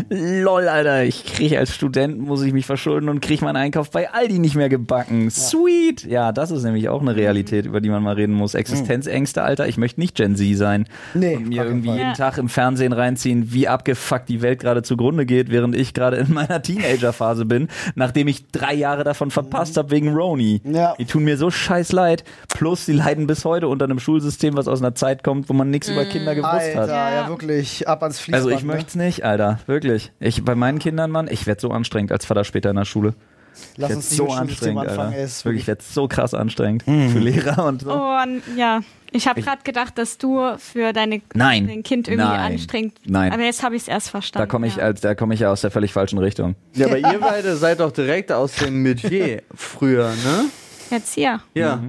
Lol, 0.08 0.68
Alter, 0.68 1.04
ich 1.04 1.24
krieg 1.24 1.56
als 1.56 1.74
Student, 1.74 2.18
muss 2.20 2.42
ich 2.42 2.52
mich 2.52 2.66
verschulden 2.66 3.08
und 3.08 3.20
krieg 3.20 3.42
meinen 3.42 3.56
Einkauf 3.56 3.90
bei 3.90 4.10
Aldi 4.10 4.38
nicht 4.38 4.54
mehr 4.54 4.68
gebacken. 4.68 5.30
Sweet! 5.30 6.04
Ja, 6.04 6.32
das 6.32 6.50
ist 6.50 6.62
nämlich 6.62 6.88
auch 6.88 7.00
eine 7.00 7.16
Realität, 7.16 7.66
über 7.66 7.80
die 7.80 7.88
man 7.88 8.02
mal 8.02 8.14
reden 8.14 8.34
muss. 8.34 8.54
Existenzängste, 8.54 9.42
Alter. 9.42 9.68
Ich 9.68 9.76
möchte 9.76 10.00
nicht 10.00 10.14
Gen 10.16 10.36
Z 10.36 10.56
sein. 10.56 10.86
Nee, 11.14 11.36
und 11.36 11.48
mir 11.48 11.64
irgendwie 11.64 11.88
Fall. 11.88 11.96
jeden 11.96 12.10
Ja. 12.10 12.14
Tag 12.16 12.38
im 12.38 12.48
Fernsehen 12.48 12.92
reinziehen, 12.92 13.52
wie 13.52 13.68
abgefuckt 13.68 14.28
die 14.28 14.42
Welt 14.42 14.60
gerade 14.60 14.82
zugrunde 14.82 15.26
geht, 15.26 15.50
während 15.50 15.74
ich 15.76 15.94
gerade 15.94 16.16
in 16.16 16.32
meiner 16.32 16.62
Teenagerphase 16.62 17.44
bin, 17.44 17.68
nachdem 17.94 18.28
ich 18.28 18.46
drei 18.50 18.74
Jahre 18.74 19.04
davon 19.04 19.30
verpasst 19.30 19.76
habe 19.76 19.90
wegen 19.90 20.14
Roni. 20.14 20.60
Ja. 20.64 20.94
Die 20.98 21.04
tun 21.04 21.24
mir 21.24 21.36
so 21.36 21.50
scheiß 21.50 21.92
leid. 21.92 22.24
Plus, 22.48 22.86
die 22.86 22.92
leiden 22.92 23.26
bis 23.26 23.44
heute 23.44 23.68
unter 23.68 23.84
einem 23.84 23.98
Schulsystem, 23.98 24.56
was 24.56 24.68
aus 24.68 24.80
einer 24.80 24.94
Zeit 24.94 25.22
kommt, 25.24 25.48
wo 25.48 25.52
man 25.54 25.70
nichts 25.70 25.88
über 25.88 26.04
Kinder 26.04 26.34
gewusst 26.34 26.52
Alter, 26.52 26.80
hat. 26.82 26.88
ja. 26.88 27.12
Ja. 27.12 27.28
wirklich 27.28 27.88
ab 27.88 28.02
ans 28.02 28.18
Fließband. 28.20 28.44
Also 28.44 28.56
ich 28.56 28.64
ne? 28.64 28.72
möchte 28.72 28.88
es 28.88 28.94
nicht, 28.94 29.24
Alter, 29.24 29.58
wirklich. 29.68 30.12
Ich 30.20 30.44
bei 30.44 30.54
meinen 30.54 30.78
Kindern, 30.78 31.10
Mann, 31.10 31.28
ich 31.30 31.46
werde 31.46 31.60
so 31.60 31.70
anstrengend 31.70 32.12
als 32.12 32.24
Vater 32.26 32.44
später 32.44 32.70
in 32.70 32.76
der 32.76 32.84
Schule. 32.84 33.14
Ich 33.54 33.78
Lass 33.78 33.90
werd 33.90 33.96
uns 33.98 34.10
so 34.16 34.28
anstrengend, 34.30 34.88
anfangen. 34.88 35.12
Ist 35.12 35.44
wirklich, 35.44 35.62
ich 35.62 35.68
werde 35.68 35.82
so 35.82 36.08
krass 36.08 36.32
anstrengend 36.32 36.84
für 36.84 37.18
Lehrer 37.18 37.66
und 37.66 37.82
so. 37.82 37.92
Oh, 37.92 38.18
n- 38.22 38.42
ja. 38.56 38.80
Ich 39.14 39.28
habe 39.28 39.42
gerade 39.42 39.62
gedacht, 39.62 39.98
dass 39.98 40.16
du 40.16 40.56
für 40.56 40.94
deine 40.94 41.20
Nein. 41.34 41.66
dein 41.66 41.82
Kind 41.82 42.08
irgendwie 42.08 42.26
Nein. 42.28 42.52
anstrengend. 42.52 42.94
Nein. 43.04 43.30
Aber 43.30 43.42
jetzt 43.42 43.62
habe 43.62 43.76
ich 43.76 43.82
es 43.82 43.88
erst 43.88 44.08
verstanden. 44.08 44.48
Da 44.48 44.50
komme 44.50 44.66
ich 44.66 44.76
ja. 44.76 44.84
als, 44.84 45.02
da 45.02 45.14
komme 45.14 45.34
ich 45.34 45.40
ja 45.40 45.52
aus 45.52 45.60
der 45.60 45.70
völlig 45.70 45.92
falschen 45.92 46.18
Richtung. 46.18 46.54
Ja, 46.74 46.86
aber 46.86 46.96
ihr 46.96 47.18
beide 47.20 47.54
seid 47.56 47.80
doch 47.80 47.92
direkt 47.92 48.32
aus 48.32 48.54
dem 48.54 48.80
Metier 48.82 49.42
früher, 49.54 50.08
ne? 50.24 50.44
Jetzt 50.90 51.12
hier. 51.14 51.40
Ja. 51.52 51.82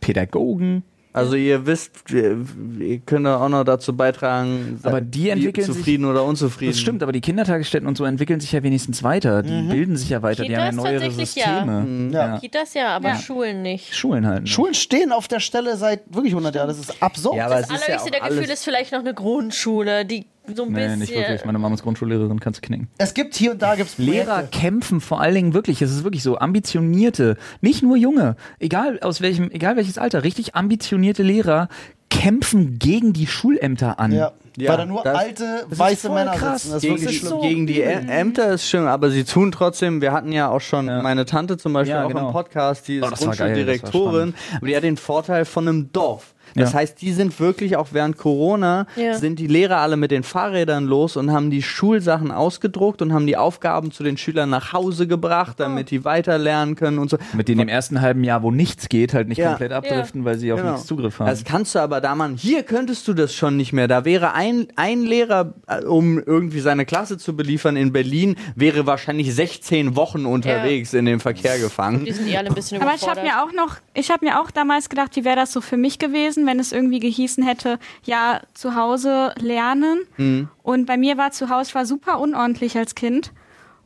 Pädagogen. 0.00 0.82
Also 1.16 1.36
ihr 1.36 1.66
wisst, 1.66 2.10
ihr, 2.10 2.36
ihr 2.78 2.98
könnt 3.00 3.26
da 3.26 3.40
auch 3.40 3.48
noch 3.48 3.64
dazu 3.64 3.96
beitragen, 3.96 4.78
Aber 4.82 5.00
die 5.00 5.26
ihr 5.26 5.32
entwickeln 5.32 5.66
sich- 5.66 5.74
zufrieden 5.76 6.04
oder 6.04 6.24
unzufrieden. 6.24 6.72
Das 6.72 6.80
stimmt, 6.80 7.02
aber 7.02 7.12
die 7.12 7.20
Kindertagesstätten 7.20 7.88
und 7.88 7.96
so 7.96 8.04
entwickeln 8.04 8.38
sich 8.40 8.52
ja 8.52 8.62
wenigstens 8.62 9.02
weiter. 9.02 9.42
Die 9.42 9.62
bilden 9.62 9.96
sich 9.96 10.10
ja 10.10 10.22
weiter, 10.22 10.42
die 10.42 10.48
Kitas 10.50 10.66
haben 10.66 10.76
ja 10.76 10.82
neuere 10.82 11.00
tatsächlich 11.00 11.34
ja. 11.36 11.44
Systeme. 11.64 12.10
Ja. 12.12 12.38
Kitas 12.38 12.74
ja, 12.74 12.88
aber 12.96 13.08
Ja. 13.10 13.16
Schulen 13.18 13.62
nicht. 13.62 13.94
Schulen 13.94 14.26
halt. 14.26 14.42
Ne? 14.42 14.46
Schulen 14.46 14.74
stehen 14.74 15.12
auf 15.12 15.26
der 15.28 15.40
Stelle 15.40 15.76
seit 15.76 16.00
wirklich 16.14 16.32
100 16.34 16.54
Jahren. 16.54 16.68
Das 16.68 16.78
ist 16.78 17.02
absurd. 17.02 17.36
Ja, 17.36 17.46
aber 17.46 17.56
Das 17.56 17.70
es 17.70 17.76
ist 17.76 17.80
ja 17.80 17.84
allerhöchste 17.94 18.10
der 18.10 18.20
Gefühle 18.28 18.52
ist 18.52 18.64
vielleicht 18.64 18.92
noch 18.92 19.00
eine 19.00 19.14
Grundschule, 19.14 20.04
die 20.04 20.26
so 20.54 20.64
ein 20.64 20.72
Nee, 20.72 20.80
bisschen. 20.84 20.98
nicht 21.00 21.14
wirklich. 21.14 21.44
Meine 21.44 21.58
Mama 21.58 21.74
ist 21.74 21.82
Grundschullehrerin, 21.82 22.38
kannst 22.40 22.62
du 22.62 22.66
knicken. 22.66 22.88
es 22.98 23.14
gibt 23.14 23.34
hier 23.34 23.52
und 23.52 23.62
da 23.62 23.74
gibt's 23.74 23.98
Lehrer 23.98 24.34
Projekte. 24.40 24.58
kämpfen 24.58 25.00
vor 25.00 25.20
allen 25.20 25.34
Dingen 25.34 25.54
wirklich, 25.54 25.80
es 25.82 25.90
ist 25.90 26.04
wirklich 26.04 26.22
so, 26.22 26.38
ambitionierte, 26.38 27.36
nicht 27.60 27.82
nur 27.82 27.96
junge, 27.96 28.36
egal 28.58 28.98
aus 29.00 29.20
welchem, 29.20 29.50
egal 29.50 29.76
welches 29.76 29.98
Alter, 29.98 30.22
richtig 30.24 30.54
ambitionierte 30.54 31.22
Lehrer 31.22 31.68
kämpfen 32.10 32.78
gegen 32.78 33.12
die 33.12 33.26
Schulämter 33.26 33.98
an. 33.98 34.12
Ja. 34.12 34.32
Ja, 34.58 34.70
weil 34.70 34.76
da 34.78 34.86
nur 34.86 35.02
das- 35.02 35.14
alte 35.18 35.66
ist 35.70 35.78
weiße 35.78 36.06
voll 36.06 36.16
Männer 36.16 36.30
krass. 36.32 36.62
sitzen. 36.62 36.72
Das 36.72 36.76
ist 36.76 36.82
gegen, 36.82 36.94
wirklich 36.94 37.10
die, 37.10 37.18
schlimm. 37.18 37.28
so 37.28 37.40
gegen 37.42 37.66
die 37.66 37.80
Ä 37.82 37.92
Ämter 38.08 38.52
ist 38.54 38.66
schön, 38.66 38.86
aber 38.86 39.10
sie 39.10 39.24
tun 39.24 39.52
trotzdem, 39.52 40.00
wir 40.00 40.12
hatten 40.12 40.32
ja 40.32 40.48
auch 40.48 40.62
schon 40.62 40.86
Ja. 40.88 41.02
meine 41.02 41.26
Tante 41.26 41.58
zum 41.58 41.74
Beispiel 41.74 41.94
Ja, 41.94 42.04
auch 42.04 42.08
genau. 42.08 42.28
im 42.28 42.32
Podcast, 42.32 42.88
die 42.88 43.02
Oh, 43.02 43.04
ist 43.04 43.10
das 43.12 43.18
das 43.20 43.28
war 43.28 43.34
Grundschuldirektorin, 43.36 44.34
aber 44.56 44.66
die 44.66 44.74
hat 44.76 44.82
den 44.84 44.96
Vorteil 44.96 45.44
von 45.44 45.68
einem 45.68 45.92
Dorf. 45.92 46.32
Das 46.56 46.72
Ja. 46.72 46.78
heißt, 46.80 47.00
die 47.00 47.12
sind 47.12 47.38
wirklich 47.38 47.76
auch 47.76 47.88
während 47.92 48.16
Corona, 48.16 48.86
Ja. 48.96 49.14
sind 49.14 49.38
die 49.38 49.46
Lehrer 49.46 49.78
alle 49.78 49.96
mit 49.96 50.10
den 50.10 50.22
Fahrrädern 50.22 50.84
los 50.86 51.16
und 51.16 51.30
haben 51.32 51.50
die 51.50 51.62
Schulsachen 51.62 52.30
ausgedruckt 52.30 53.02
und 53.02 53.12
haben 53.12 53.26
die 53.26 53.36
Aufgaben 53.36 53.92
zu 53.92 54.02
den 54.02 54.16
Schülern 54.16 54.50
nach 54.50 54.72
Hause 54.72 55.06
gebracht, 55.06 55.60
damit 55.60 55.90
die 55.90 56.04
weiter 56.04 56.38
lernen 56.38 56.74
können 56.76 56.98
und 56.98 57.10
so. 57.10 57.18
Mit 57.34 57.48
denen 57.48 57.60
im 57.60 57.68
ersten 57.68 58.00
halben 58.00 58.24
Jahr, 58.24 58.42
wo 58.42 58.50
nichts 58.50 58.88
geht, 58.88 59.12
halt 59.14 59.28
nicht 59.28 59.38
Ja. 59.38 59.48
komplett 59.50 59.72
abdriften, 59.72 60.24
weil 60.24 60.38
sie 60.38 60.52
auf 60.52 60.60
Genau. 60.60 60.72
nichts 60.72 60.86
Zugriff 60.86 61.18
haben. 61.18 61.26
Das 61.28 61.44
kannst 61.44 61.74
du 61.74 61.78
aber 61.80 62.00
da 62.00 62.14
machen. 62.14 62.36
Hier 62.36 62.62
könntest 62.62 63.06
du 63.08 63.12
das 63.12 63.34
schon 63.34 63.56
nicht 63.56 63.72
mehr. 63.72 63.88
Da 63.88 64.04
wäre 64.04 64.32
ein, 64.34 64.68
ein 64.76 65.02
Lehrer, 65.02 65.54
äh, 65.66 65.84
um 65.84 66.18
irgendwie 66.18 66.60
seine 66.60 66.86
Klasse 66.86 67.18
zu 67.18 67.36
beliefern 67.36 67.76
in 67.76 67.92
Berlin, 67.92 68.36
wäre 68.54 68.86
wahrscheinlich 68.86 69.34
16 69.34 69.96
Wochen 69.96 70.24
unterwegs 70.26 70.94
in 70.94 71.04
den 71.04 71.20
Verkehr 71.20 71.58
gefangen. 71.58 72.04
Die 72.04 72.12
sind 72.12 72.28
eh 72.28 72.36
alle 72.38 72.48
ein 72.48 72.54
bisschen 72.54 72.80
Aber 72.80 72.94
ich 72.94 73.06
habe 73.08 73.20
mir 73.22 73.42
auch 73.42 73.52
noch, 73.52 73.76
ich 73.94 74.10
habe 74.10 74.24
mir 74.24 74.40
auch 74.40 74.50
damals 74.50 74.88
gedacht, 74.88 75.16
wie 75.16 75.24
wäre 75.24 75.36
das 75.36 75.52
so 75.52 75.60
für 75.60 75.76
mich 75.76 75.98
gewesen, 75.98 76.45
wenn 76.46 76.58
es 76.60 76.72
irgendwie 76.72 77.00
gehießen 77.00 77.44
hätte, 77.44 77.78
ja, 78.04 78.40
zu 78.54 78.74
Hause 78.74 79.34
lernen. 79.38 80.00
Mhm. 80.16 80.48
Und 80.62 80.86
bei 80.86 80.96
mir 80.96 81.16
war 81.18 81.30
zu 81.32 81.48
Hause, 81.50 81.68
ich 81.70 81.74
war 81.74 81.86
super 81.86 82.18
unordentlich 82.20 82.76
als 82.76 82.94
Kind. 82.94 83.32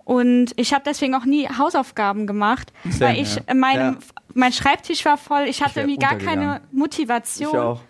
Und 0.05 0.53
ich 0.57 0.73
habe 0.73 0.83
deswegen 0.85 1.15
auch 1.15 1.25
nie 1.25 1.47
Hausaufgaben 1.49 2.27
gemacht, 2.27 2.73
weil 2.99 3.19
ich, 3.21 3.37
ja. 3.37 3.55
meinem, 3.55 3.95
Ja. 3.95 3.99
mein 4.35 4.53
Schreibtisch 4.53 5.05
war 5.05 5.17
voll, 5.17 5.43
ich 5.47 5.63
hatte 5.63 5.77
wär 5.77 5.83
irgendwie 5.85 5.99
gar 6.05 6.17
keine 6.17 6.61
Motivation. 6.73 7.49
Ich 7.51 7.59
auch. 7.59 7.81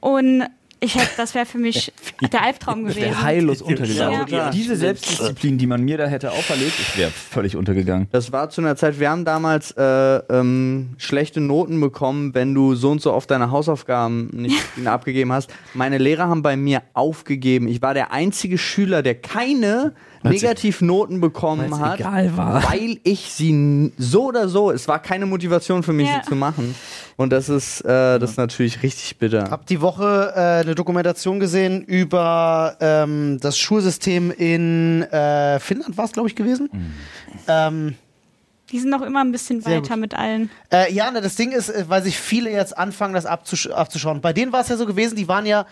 Und 0.00 0.46
ich 0.80 0.94
hätte, 0.94 1.10
das 1.16 1.34
wäre 1.34 1.46
für 1.46 1.58
mich 1.58 1.92
der 2.32 2.42
Albtraum 2.42 2.88
Ich 2.88 2.96
wäre 2.96 3.08
gewesen. 3.10 3.22
heillos 3.22 3.62
untergegangen. 3.62 4.26
Ja. 4.28 4.46
Also 4.46 4.58
Diese 4.58 4.76
Selbstdisziplin, 4.76 5.58
die 5.58 5.66
man 5.66 5.82
mir 5.82 5.98
da 5.98 6.06
hätte 6.06 6.32
auferlegt, 6.32 6.72
ich 6.80 6.98
wäre 6.98 7.10
völlig 7.10 7.56
untergegangen. 7.56 8.08
Das 8.12 8.32
war 8.32 8.50
zu 8.50 8.60
einer 8.60 8.76
Zeit, 8.76 8.98
wir 8.98 9.10
haben 9.10 9.24
damals 9.24 9.72
äh, 9.72 9.82
ähm, 9.84 10.94
schlechte 10.98 11.40
Noten 11.40 11.80
bekommen, 11.80 12.34
wenn 12.34 12.54
du 12.54 12.74
so 12.74 12.90
und 12.90 13.00
so 13.02 13.12
oft 13.12 13.30
deine 13.30 13.50
Hausaufgaben 13.50 14.28
nicht 14.32 14.56
abgegeben 14.84 15.32
hast. 15.32 15.50
Meine 15.74 15.98
Lehrer 15.98 16.28
haben 16.28 16.42
bei 16.42 16.56
mir 16.56 16.82
aufgegeben. 16.94 17.68
Ich 17.68 17.82
war 17.82 17.94
der 17.94 18.12
einzige 18.12 18.58
Schüler, 18.58 19.02
der 19.02 19.14
keine 19.14 19.94
Negativnoten 20.22 21.20
bekommen 21.20 21.78
hat, 21.80 22.00
egal 22.00 22.36
war. 22.36 22.62
weil 22.70 22.98
ich 23.04 23.32
sie 23.32 23.92
so 23.98 24.24
oder 24.26 24.48
so, 24.48 24.70
es 24.70 24.86
war 24.88 24.98
keine 25.00 25.26
Motivation 25.26 25.82
für 25.82 25.92
mich, 25.92 26.08
Ja. 26.08 26.20
sie 26.22 26.28
zu 26.28 26.36
machen. 26.36 26.74
Und 27.16 27.30
das 27.32 27.48
ist, 27.48 27.80
äh, 27.82 28.18
das 28.18 28.32
ist 28.32 28.36
natürlich 28.36 28.82
richtig 28.82 29.16
bitter. 29.18 29.50
Hab 29.50 29.66
die 29.66 29.80
Woche 29.80 30.32
äh, 30.36 30.40
eine 30.62 30.74
Dokumentation 30.74 31.40
gesehen 31.40 31.82
über 31.82 32.76
ähm, 32.80 33.38
das 33.40 33.58
Schulsystem 33.58 34.30
in 34.30 35.02
äh, 35.04 35.58
Finnland, 35.60 35.96
war 35.96 36.04
es, 36.04 36.12
glaube 36.12 36.28
ich, 36.28 36.36
gewesen. 36.36 36.68
Ähm, 37.48 37.94
Die 38.70 38.78
sind 38.78 38.90
noch 38.90 39.02
immer 39.02 39.22
ein 39.24 39.32
bisschen 39.32 39.64
weiter 39.64 39.96
mit 39.96 40.14
allen. 40.14 40.48
Äh, 40.72 40.92
ja, 40.92 41.10
ne, 41.10 41.20
das 41.20 41.34
Ding 41.34 41.50
ist, 41.52 41.70
äh, 41.70 41.84
weil 41.88 42.02
sich 42.02 42.18
viele 42.18 42.50
jetzt 42.50 42.76
anfangen, 42.78 43.14
das 43.14 43.26
abzusch 43.26 43.66
abzuschauen. 43.68 44.20
Bei 44.20 44.32
denen 44.32 44.52
war 44.52 44.60
es 44.60 44.68
ja 44.68 44.76
so 44.76 44.86
gewesen, 44.86 45.16
die 45.16 45.26
waren 45.28 45.44
ja 45.46 45.66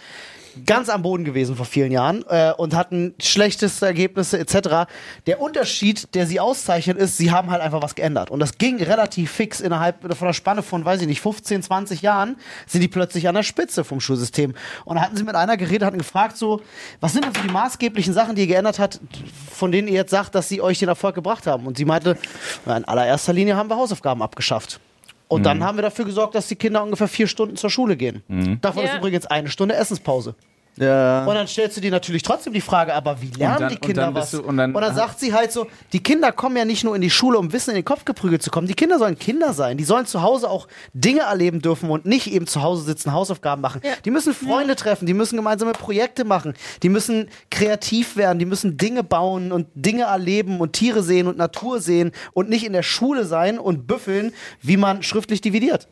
ganz 0.65 0.89
am 0.89 1.03
Boden 1.03 1.25
gewesen 1.25 1.57
vor 1.57 1.67
vielen 1.67 1.93
Jahren 1.93 2.25
äh, 2.29 2.53
und 2.57 2.75
hatten 2.75 3.15
schlechteste 3.21 3.87
Ergebnisse 3.87 4.39
etc. 4.39 4.91
Der 5.27 5.41
Unterschied, 5.41 6.15
der 6.15 6.27
sie 6.27 6.41
auszeichnet, 6.41 6.99
ist, 6.99 7.17
sie 7.17 7.31
haben 7.31 7.51
halt 7.51 7.63
einfach 7.63 7.83
was 7.83 7.95
geändert. 7.95 8.31
Und 8.31 8.41
das 8.41 8.59
ging 8.59 8.83
relativ 8.83 9.31
fix 9.31 9.61
innerhalb 9.61 10.01
von 10.01 10.27
einer 10.27 10.35
Spanne 10.35 10.63
von, 10.63 10.85
weiß 10.85 11.01
ich 11.03 11.07
nicht, 11.07 11.21
15, 11.21 11.63
20 11.63 12.03
Jahren 12.03 12.37
sind 12.67 12.81
die 12.81 12.89
plötzlich 12.89 13.29
an 13.29 13.35
der 13.35 13.43
Spitze 13.43 13.85
vom 13.85 14.01
Schulsystem. 14.01 14.55
Und 14.85 14.97
da 14.97 15.03
hatten 15.03 15.17
sie 15.17 15.25
mit 15.25 15.35
einer 15.35 15.57
geredet, 15.57 15.85
hatten 15.85 15.99
gefragt 15.99 16.37
so, 16.37 16.61
was 17.01 17.13
sind 17.13 17.25
denn 17.25 17.35
so 17.35 17.43
die 17.43 17.53
maßgeblichen 17.53 18.13
Sachen, 18.13 18.35
die 18.35 18.43
ihr 18.43 18.49
geändert 18.49 18.79
habt, 18.79 19.01
von 19.51 19.73
denen 19.73 19.89
ihr 19.89 19.95
jetzt 19.95 20.11
sagt, 20.11 20.35
dass 20.35 20.49
sie 20.49 20.61
euch 20.61 20.79
den 20.79 20.89
Erfolg 20.89 21.15
gebracht 21.15 21.47
haben? 21.47 21.67
Und 21.67 21.77
sie 21.77 21.85
meinte, 21.85 22.17
in 22.67 22.85
allererster 22.85 23.33
Linie 23.33 23.57
haben 23.57 23.69
wir 23.69 23.77
Hausaufgaben 23.77 24.23
abgeschafft. 24.23 24.81
Und 25.29 25.45
dann 25.45 25.63
haben 25.63 25.77
wir 25.77 25.83
dafür 25.83 26.05
gesorgt, 26.07 26.35
dass 26.35 26.49
die 26.49 26.57
Kinder 26.57 26.83
ungefähr 26.83 27.09
vier 27.09 27.27
Stunden 27.27 27.57
zur 27.57 27.69
Schule 27.71 27.97
gehen. 27.97 28.23
Davon 28.63 28.83
Ja. 28.83 28.91
ist 28.91 28.97
übrigens 28.97 29.27
eine 29.27 29.49
Stunde 29.51 29.75
Essenspause. 29.75 30.35
Ja. 30.81 31.25
Und 31.25 31.35
dann 31.35 31.47
stellst 31.47 31.77
du 31.77 31.81
dir 31.81 31.91
natürlich 31.91 32.23
trotzdem 32.23 32.53
die 32.53 32.61
Frage, 32.61 32.95
aber 32.95 33.21
wie 33.21 33.31
lernen 33.31 33.59
dann- 33.61 33.69
die 33.71 33.75
und 33.77 33.81
Kinder 33.83 34.03
dann 34.03 34.15
was? 34.15 34.31
du- 34.31 34.43
und 34.43 34.57
dann- 34.57 34.75
sagt 34.95 35.21
sie 35.21 35.33
halt 35.35 35.53
so, 35.53 35.67
die 35.93 36.03
Kinder 36.03 36.33
kommen 36.33 36.57
ja 36.57 36.65
nicht 36.65 36.85
nur 36.85 36.95
in 36.97 37.03
die 37.03 37.11
Schule, 37.11 37.39
um 37.39 37.53
Wissen 37.53 37.71
in 37.71 37.77
den 37.77 37.85
Kopf 37.85 38.05
geprügelt 38.05 38.43
zu 38.43 38.51
kommen. 38.51 38.67
Die 38.67 38.75
Kinder 38.75 38.99
sollen 38.99 39.19
Kinder 39.19 39.53
sein. 39.53 39.77
Die 39.77 39.85
sollen 39.85 40.07
zu 40.07 40.23
Hause 40.23 40.49
auch 40.51 40.69
Dinge 40.95 41.21
erleben 41.21 41.61
dürfen 41.61 41.91
und 41.91 42.07
nicht 42.07 42.27
eben 42.33 42.47
zu 42.47 42.63
Hause 42.63 42.83
sitzen, 42.85 43.13
Hausaufgaben 43.13 43.61
machen. 43.61 43.81
Ja. 43.85 43.91
Die 44.05 44.11
müssen 44.11 44.35
Freunde 44.35 44.77
treffen, 44.77 45.07
die 45.07 45.15
müssen 45.15 45.37
gemeinsame 45.37 45.73
Projekte 45.73 46.25
machen, 46.25 46.55
die 46.83 46.89
müssen 46.89 47.29
kreativ 47.51 48.17
werden, 48.17 48.39
die 48.39 48.45
müssen 48.47 48.77
Dinge 48.77 49.03
bauen 49.05 49.53
und 49.53 49.67
Dinge 49.75 50.05
erleben 50.05 50.61
und 50.61 50.73
Tiere 50.73 51.03
sehen 51.03 51.27
und 51.27 51.37
Natur 51.39 51.81
sehen 51.81 52.13
und 52.33 52.49
nicht 52.49 52.65
in 52.65 52.73
der 52.73 52.83
Schule 52.83 53.25
sein 53.25 53.59
und 53.59 53.87
büffeln, 53.87 54.33
wie 54.63 54.77
man 54.77 55.03
schriftlich 55.03 55.41
dividiert. 55.41 55.89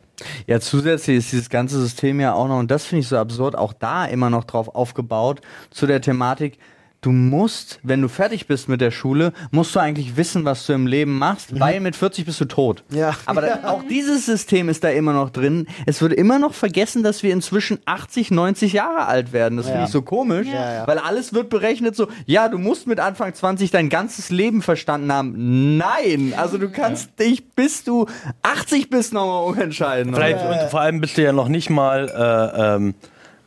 Ja, 0.47 0.59
zusätzlich 0.59 1.17
ist 1.17 1.31
dieses 1.31 1.49
ganze 1.49 1.79
System 1.79 2.19
ja 2.19 2.33
auch 2.33 2.47
noch, 2.47 2.59
und 2.59 2.71
das 2.71 2.85
finde 2.85 3.01
ich 3.01 3.07
so 3.07 3.17
absurd, 3.17 3.55
auch 3.55 3.73
da 3.73 4.05
immer 4.05 4.29
noch 4.29 4.45
drauf 4.45 4.73
aufgebaut, 4.73 5.41
zu 5.69 5.85
der 5.85 6.01
Thematik, 6.01 6.57
du 7.01 7.11
musst, 7.11 7.79
wenn 7.83 8.01
du 8.01 8.07
fertig 8.07 8.47
bist 8.47 8.67
mit 8.69 8.81
der 8.81 8.91
Schule, 8.91 9.31
musst 9.51 9.75
du 9.75 9.79
eigentlich 9.79 10.17
wissen, 10.17 10.45
was 10.45 10.65
du 10.65 10.73
im 10.73 10.87
Leben 10.87 11.17
machst, 11.17 11.59
weil 11.59 11.79
mit 11.79 11.95
40 11.95 12.25
bist 12.25 12.41
du 12.41 12.45
tot. 12.45 12.83
Mhm. 12.89 12.97
Ja. 12.97 13.15
Aber 13.25 13.41
da, 13.41 13.59
auch 13.69 13.83
dieses 13.89 14.25
System 14.25 14.67
ist 14.67 14.83
da 14.83 14.89
immer 14.89 15.13
noch 15.13 15.29
drin. 15.29 15.67
Es 15.85 16.01
wird 16.01 16.13
immer 16.13 16.39
noch 16.39 16.53
vergessen, 16.53 17.03
dass 17.03 17.21
wir 17.23 17.31
inzwischen 17.33 17.79
80, 17.85 18.31
90 18.31 18.73
Jahre 18.73 19.05
alt 19.05 19.31
werden. 19.31 19.57
Das 19.57 19.67
finde 19.67 19.81
Ja. 19.81 19.85
ich 19.85 19.91
so 19.91 20.01
komisch, 20.01 20.47
Ja, 20.47 20.73
ja. 20.73 20.87
weil 20.87 20.97
alles 20.97 21.33
wird 21.33 21.49
berechnet 21.49 21.95
so, 21.95 22.07
ja, 22.25 22.49
du 22.49 22.57
musst 22.57 22.87
mit 22.87 22.99
Anfang 22.99 23.33
20 23.33 23.69
dein 23.71 23.89
ganzes 23.89 24.29
Leben 24.29 24.61
verstanden 24.61 25.11
haben. 25.13 25.77
Nein, 25.77 26.33
also 26.35 26.57
du 26.57 26.69
kannst 26.69 27.19
dich, 27.19 27.47
bis 27.51 27.83
du 27.83 28.07
80 28.41 28.89
bist, 28.89 29.13
nochmal 29.13 29.43
umentscheiden. 29.47 30.13
Vielleicht, 30.15 30.39
und 30.43 30.69
vor 30.71 30.81
allem 30.81 30.99
bist 30.99 31.17
du 31.17 31.23
ja 31.23 31.31
noch 31.31 31.47
nicht 31.47 31.69
mal. 31.69 32.09
Äh, 32.09 32.75
ähm, 32.75 32.95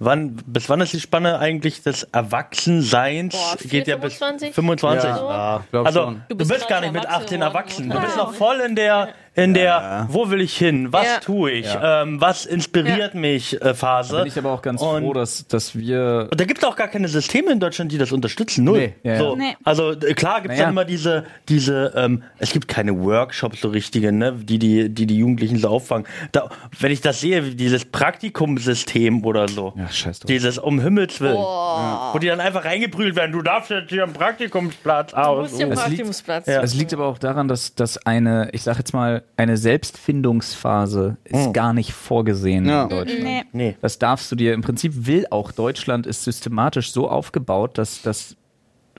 wann, 0.00 0.34
bis 0.46 0.68
wann 0.68 0.80
ist 0.80 0.92
die 0.92 0.98
Spanne 1.00 1.38
eigentlich 1.38 1.82
des 1.82 2.02
Erwachsenseins? 2.04 3.34
Boah, 3.34 3.56
vier, 3.58 3.70
Geht 3.70 3.86
ja 3.86 3.96
bis 3.96 4.14
25? 4.14 4.54
25. 4.54 5.08
Ja. 5.08 5.64
glaub 5.70 5.86
Also 5.86 6.00
schon. 6.00 6.14
du 6.28 6.34
Du 6.34 6.36
bist, 6.36 6.50
bist 6.50 6.68
gar 6.68 6.80
nicht 6.80 6.92
mit 6.92 7.04
erwachsen 7.04 7.22
18 7.24 7.40
geworden, 7.40 7.54
erwachsen. 7.54 7.90
Du 7.90 8.00
bist 8.00 8.16
noch 8.16 8.34
voll 8.34 8.60
in 8.60 8.74
der, 8.74 9.10
in 9.34 9.54
der, 9.54 10.06
wo 10.10 10.28
will 10.30 10.40
ich 10.40 10.56
hin? 10.56 10.92
Was 10.92 11.06
Ja. 11.06 11.18
tue 11.20 11.50
ich? 11.52 11.66
Ähm, 11.80 12.20
was 12.20 12.44
inspiriert 12.46 13.14
mich? 13.14 13.60
Äh, 13.62 13.74
Phase. 13.74 14.18
Bin 14.18 14.26
ich 14.26 14.36
aber 14.36 14.50
auch 14.50 14.60
ganz 14.62 14.82
Und- 14.82 15.02
froh, 15.04 15.12
dass, 15.12 15.46
dass 15.46 15.76
wir 15.76 16.28
Und 16.30 16.40
da 16.40 16.44
gibt 16.44 16.58
es 16.62 16.64
auch 16.68 16.74
gar 16.76 16.88
keine 16.88 17.06
Systeme 17.08 17.52
in 17.52 17.60
Deutschland, 17.60 17.92
die 17.92 17.98
das 17.98 18.10
unterstützen. 18.12 18.64
Null. 18.64 18.78
Nee. 18.78 18.94
Ja, 19.04 19.12
ja. 19.12 19.18
So, 19.18 19.36
Nee. 19.36 19.56
Also 19.64 19.92
äh, 19.92 20.14
klar 20.14 20.40
gibt 20.42 20.52
es 20.52 20.58
Naja. 20.58 20.64
dann 20.64 20.72
immer 20.74 20.84
diese, 20.84 21.24
diese 21.48 21.92
ähm, 21.96 22.22
es 22.38 22.52
gibt 22.52 22.66
keine 22.68 22.98
Workshops 23.02 23.60
so 23.60 23.68
richtige, 23.68 24.10
ne, 24.12 24.32
die 24.32 24.58
die, 24.58 24.88
die, 24.88 25.06
die 25.06 25.16
Jugendlichen 25.18 25.58
so 25.58 25.68
auffangen. 25.68 26.06
Da, 26.32 26.48
wenn 26.78 26.90
ich 26.92 27.00
das 27.00 27.20
sehe, 27.20 27.44
wie 27.46 27.54
dieses 27.54 27.84
Praktikumssystem 27.84 29.24
oder 29.24 29.48
so, 29.48 29.72
Ja, 29.76 29.88
scheiß 29.88 30.20
drauf. 30.20 30.26
dieses 30.28 30.58
um 30.58 30.80
Himmels 30.80 31.20
Willen, 31.20 31.36
wo 31.36 32.18
die 32.18 32.26
dann 32.26 32.40
einfach 32.40 32.64
reingeprügelt 32.64 33.16
werden, 33.16 33.32
du 33.32 33.42
darfst 33.42 33.70
jetzt 33.70 33.90
hier 33.90 34.02
einen 34.04 34.12
Praktikumsplatz 34.12 35.12
Du 35.12 35.16
aus. 35.16 35.42
musst 35.42 35.56
hier 35.56 35.66
einen 35.66 35.72
Es 35.72 35.78
liegt- 35.78 35.88
Praktikumsplatz. 35.88 36.46
Ja. 36.46 36.62
Es 36.62 36.74
liegt 36.74 36.92
aber 36.92 37.06
auch 37.06 37.18
daran, 37.18 37.48
dass, 37.48 37.74
dass 37.74 37.96
eine, 38.06 38.48
ich 38.52 38.62
sag 38.62 38.76
jetzt 38.78 38.92
mal, 38.92 39.22
eine 39.36 39.56
Selbstfindungsphase 39.56 41.16
ist 41.24 41.52
gar 41.54 41.72
nicht 41.72 41.92
vorgesehen 41.92 42.66
Ja. 42.66 42.84
in 42.84 42.88
Deutschland. 42.88 43.22
Nee. 43.24 43.42
Nee. 43.52 43.76
Das 43.80 43.98
darfst 43.98 44.30
du 44.30 44.36
dir, 44.36 44.52
im 44.54 44.62
Prinzip 44.62 45.06
will 45.06 45.26
auch 45.30 45.52
Deutschland 45.52 46.06
ist 46.06 46.24
systematisch 46.24 46.92
so 46.92 47.08
aufgebaut, 47.08 47.78
dass, 47.78 48.02
dass 48.02 48.36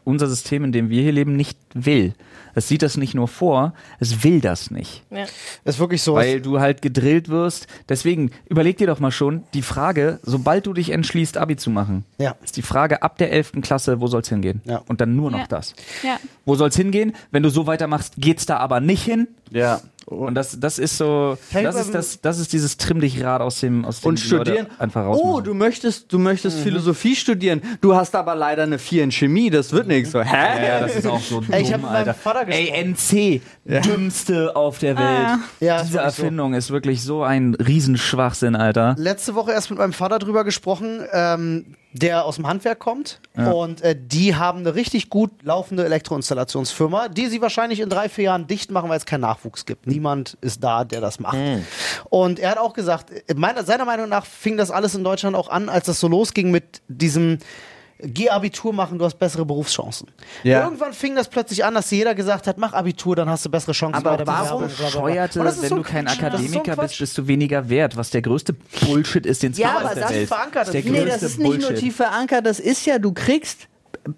unser 0.03 0.27
System, 0.27 0.63
in 0.63 0.71
dem 0.71 0.89
wir 0.89 1.03
hier 1.03 1.11
leben, 1.11 1.35
nicht 1.35 1.59
will. 1.75 2.15
Es 2.55 2.67
sieht 2.67 2.81
das 2.81 2.97
nicht 2.97 3.13
nur 3.13 3.27
vor, 3.27 3.73
es 3.99 4.23
will 4.23 4.41
das 4.41 4.71
nicht. 4.71 5.03
Ja. 5.11 5.25
Ist 5.63 5.77
wirklich 5.79 6.01
so. 6.01 6.15
Weil 6.15 6.41
du 6.41 6.59
halt 6.59 6.81
gedrillt 6.81 7.29
wirst. 7.29 7.67
Deswegen 7.87 8.31
überleg 8.49 8.77
dir 8.77 8.87
doch 8.87 8.99
mal 8.99 9.11
schon 9.11 9.43
die 9.53 9.61
Frage, 9.61 10.19
sobald 10.23 10.65
du 10.65 10.73
dich 10.73 10.89
entschließt, 10.89 11.37
Abi 11.37 11.55
zu 11.55 11.69
machen, 11.69 12.03
Ja. 12.17 12.35
ist 12.43 12.57
die 12.57 12.61
Frage 12.63 13.03
ab 13.03 13.19
der 13.19 13.31
11. 13.31 13.61
Klasse, 13.61 14.01
wo 14.01 14.07
soll's 14.07 14.27
hingehen? 14.29 14.61
Ja. 14.65 14.81
Und 14.87 15.01
dann 15.01 15.15
nur 15.15 15.29
noch 15.29 15.39
Ja. 15.41 15.47
das. 15.47 15.75
Ja. 16.01 16.17
Wo 16.45 16.55
soll's 16.55 16.75
hingehen? 16.75 17.13
Wenn 17.29 17.43
du 17.43 17.49
so 17.49 17.67
weitermachst, 17.67 18.15
geht's 18.17 18.47
da 18.47 18.57
aber 18.57 18.79
nicht 18.79 19.03
hin. 19.03 19.27
Ja. 19.51 19.81
Und 20.11 20.35
das, 20.35 20.59
das 20.59 20.77
ist 20.77 20.97
so, 20.97 21.37
Hey, 21.51 21.63
das 21.63 21.75
ist 21.75 21.93
das, 21.95 22.19
das 22.21 22.37
ist 22.39 22.51
dieses 22.53 22.77
Trimm 22.77 22.99
dich 22.99 23.23
Rad 23.23 23.41
aus 23.41 23.61
dem, 23.61 23.85
aus 23.85 24.01
dem 24.01 24.09
und 24.09 24.19
studieren. 24.19 24.67
einfach 24.77 25.05
oh, 25.05 25.11
rausmachen. 25.11 25.43
du 25.45 25.53
möchtest, 25.53 26.11
du 26.11 26.19
möchtest 26.19 26.59
Philosophie 26.59 27.15
studieren. 27.15 27.61
Du 27.79 27.95
hast 27.95 28.13
aber 28.15 28.35
leider 28.35 28.63
eine 28.63 28.77
4 28.77 29.05
in 29.05 29.11
Chemie. 29.11 29.49
Das 29.49 29.71
wird 29.71 29.87
nichts. 29.87 30.11
So, 30.11 30.21
hä? 30.21 30.65
ja, 30.67 30.79
das 30.81 30.95
ist 30.97 31.07
auch 31.07 31.19
so 31.21 31.39
dumm, 31.41 31.53
Ey, 31.53 31.61
ich 31.61 31.71
hab 31.73 31.81
mit 31.81 31.89
meinem 31.89 31.95
Alter. 31.97 32.13
Vater 32.13 32.45
gesprochen. 32.45 32.67
Ey, 32.73 33.39
NC, 33.39 33.41
dümmste 33.85 34.55
auf 34.55 34.79
der 34.79 34.97
Welt. 34.97 35.07
Ah. 35.07 35.39
Ja, 35.59 35.81
Diese 35.81 35.93
wirklich 35.93 36.13
so. 36.15 36.21
Erfindung 36.23 36.53
ist 36.53 36.71
wirklich 36.71 37.03
so 37.03 37.23
ein 37.23 37.55
Riesenschwachsinn, 37.55 38.55
Alter. 38.55 38.95
letzte 38.97 39.35
Woche 39.35 39.51
erst 39.51 39.69
mit 39.69 39.79
meinem 39.79 39.93
Vater 39.93 40.19
drüber 40.19 40.43
gesprochen, 40.43 41.01
ähm, 41.13 41.65
der 41.93 42.25
aus 42.25 42.35
dem 42.35 42.47
Handwerk 42.47 42.79
kommt. 42.79 43.19
Und 43.53 43.81
äh, 43.81 43.95
die 43.99 44.35
haben 44.35 44.59
eine 44.59 44.75
richtig 44.75 45.09
gut 45.09 45.31
laufende 45.43 45.83
Elektroinstallationsfirma, 45.85 47.09
die 47.09 47.27
sie 47.27 47.41
wahrscheinlich 47.41 47.79
in 47.79 47.89
drei, 47.89 48.09
vier 48.09 48.25
Jahren 48.25 48.47
dicht 48.47 48.71
machen, 48.71 48.89
weil 48.89 48.97
es 48.97 49.05
keinen 49.05 49.21
Nachwuchs 49.21 49.65
gibt. 49.65 49.87
Niemand 49.87 50.37
ist 50.41 50.63
da, 50.63 50.83
der 50.83 51.01
das 51.01 51.19
macht. 51.19 51.37
Und 52.09 52.39
er 52.39 52.51
hat 52.51 52.57
auch 52.57 52.73
gesagt, 52.73 53.11
äh, 53.11 53.33
meiner, 53.33 53.63
seiner 53.63 53.85
Meinung 53.85 54.09
nach 54.09 54.25
fing 54.25 54.57
das 54.57 54.71
alles 54.71 54.95
in 54.95 55.03
Deutschland 55.03 55.35
auch 55.35 55.49
an, 55.49 55.69
als 55.69 55.85
das 55.85 55.99
so 55.99 56.07
losging 56.07 56.51
mit 56.51 56.81
diesem 56.87 57.39
Geh 58.03 58.29
Abitur 58.29 58.73
machen, 58.73 58.97
du 58.97 59.05
hast 59.05 59.19
bessere 59.19 59.45
Berufschancen. 59.45 60.07
Ja. 60.43 60.63
Irgendwann 60.63 60.93
fing 60.93 61.15
das 61.15 61.27
plötzlich 61.29 61.63
an, 61.63 61.73
dass 61.75 61.91
jeder 61.91 62.15
gesagt 62.15 62.47
hat, 62.47 62.57
mach 62.57 62.73
Abitur, 62.73 63.15
dann 63.15 63.29
hast 63.29 63.45
du 63.45 63.49
bessere 63.49 63.73
Chancen 63.73 63.95
Aber 63.95 64.11
bei 64.11 64.17
der 64.17 64.27
warum 64.27 64.63
das 64.63 65.55
ist 65.57 65.61
wenn 65.61 65.69
so 65.69 65.75
du 65.75 65.81
ein 65.81 65.83
kein 65.83 66.05
Quatsch. 66.05 66.07
Das 66.07 66.15
ist 66.15 66.19
so 66.19 66.25
ein 66.25 66.31
Akademiker 66.61 66.73
Quatsch. 66.75 66.87
bist, 66.89 66.99
bist 66.99 67.17
du 67.17 67.27
weniger 67.27 67.69
wert, 67.69 67.97
was 67.97 68.09
der 68.09 68.21
größte 68.21 68.53
Bullshit 68.53 69.25
ist, 69.25 69.43
den 69.43 69.51
es 69.51 69.57
Ja, 69.57 69.67
gibt 69.69 69.79
aber 69.81 69.87
auf 69.89 69.93
der 69.93 70.03
das 70.03 70.11
ist 70.11 70.27
verankert. 70.27 70.67
ist 70.67 70.73
der 70.73 70.83
Nee, 70.91 71.05
das 71.05 71.23
ist 71.23 71.37
nicht 71.39 71.47
nur 71.47 71.57
Bullshit. 71.69 71.77
tief 71.77 71.95
verankert, 71.95 72.45
das 72.45 72.59
ist 72.59 72.85
ja, 72.85 72.97
du 72.99 73.13
kriegst 73.13 73.67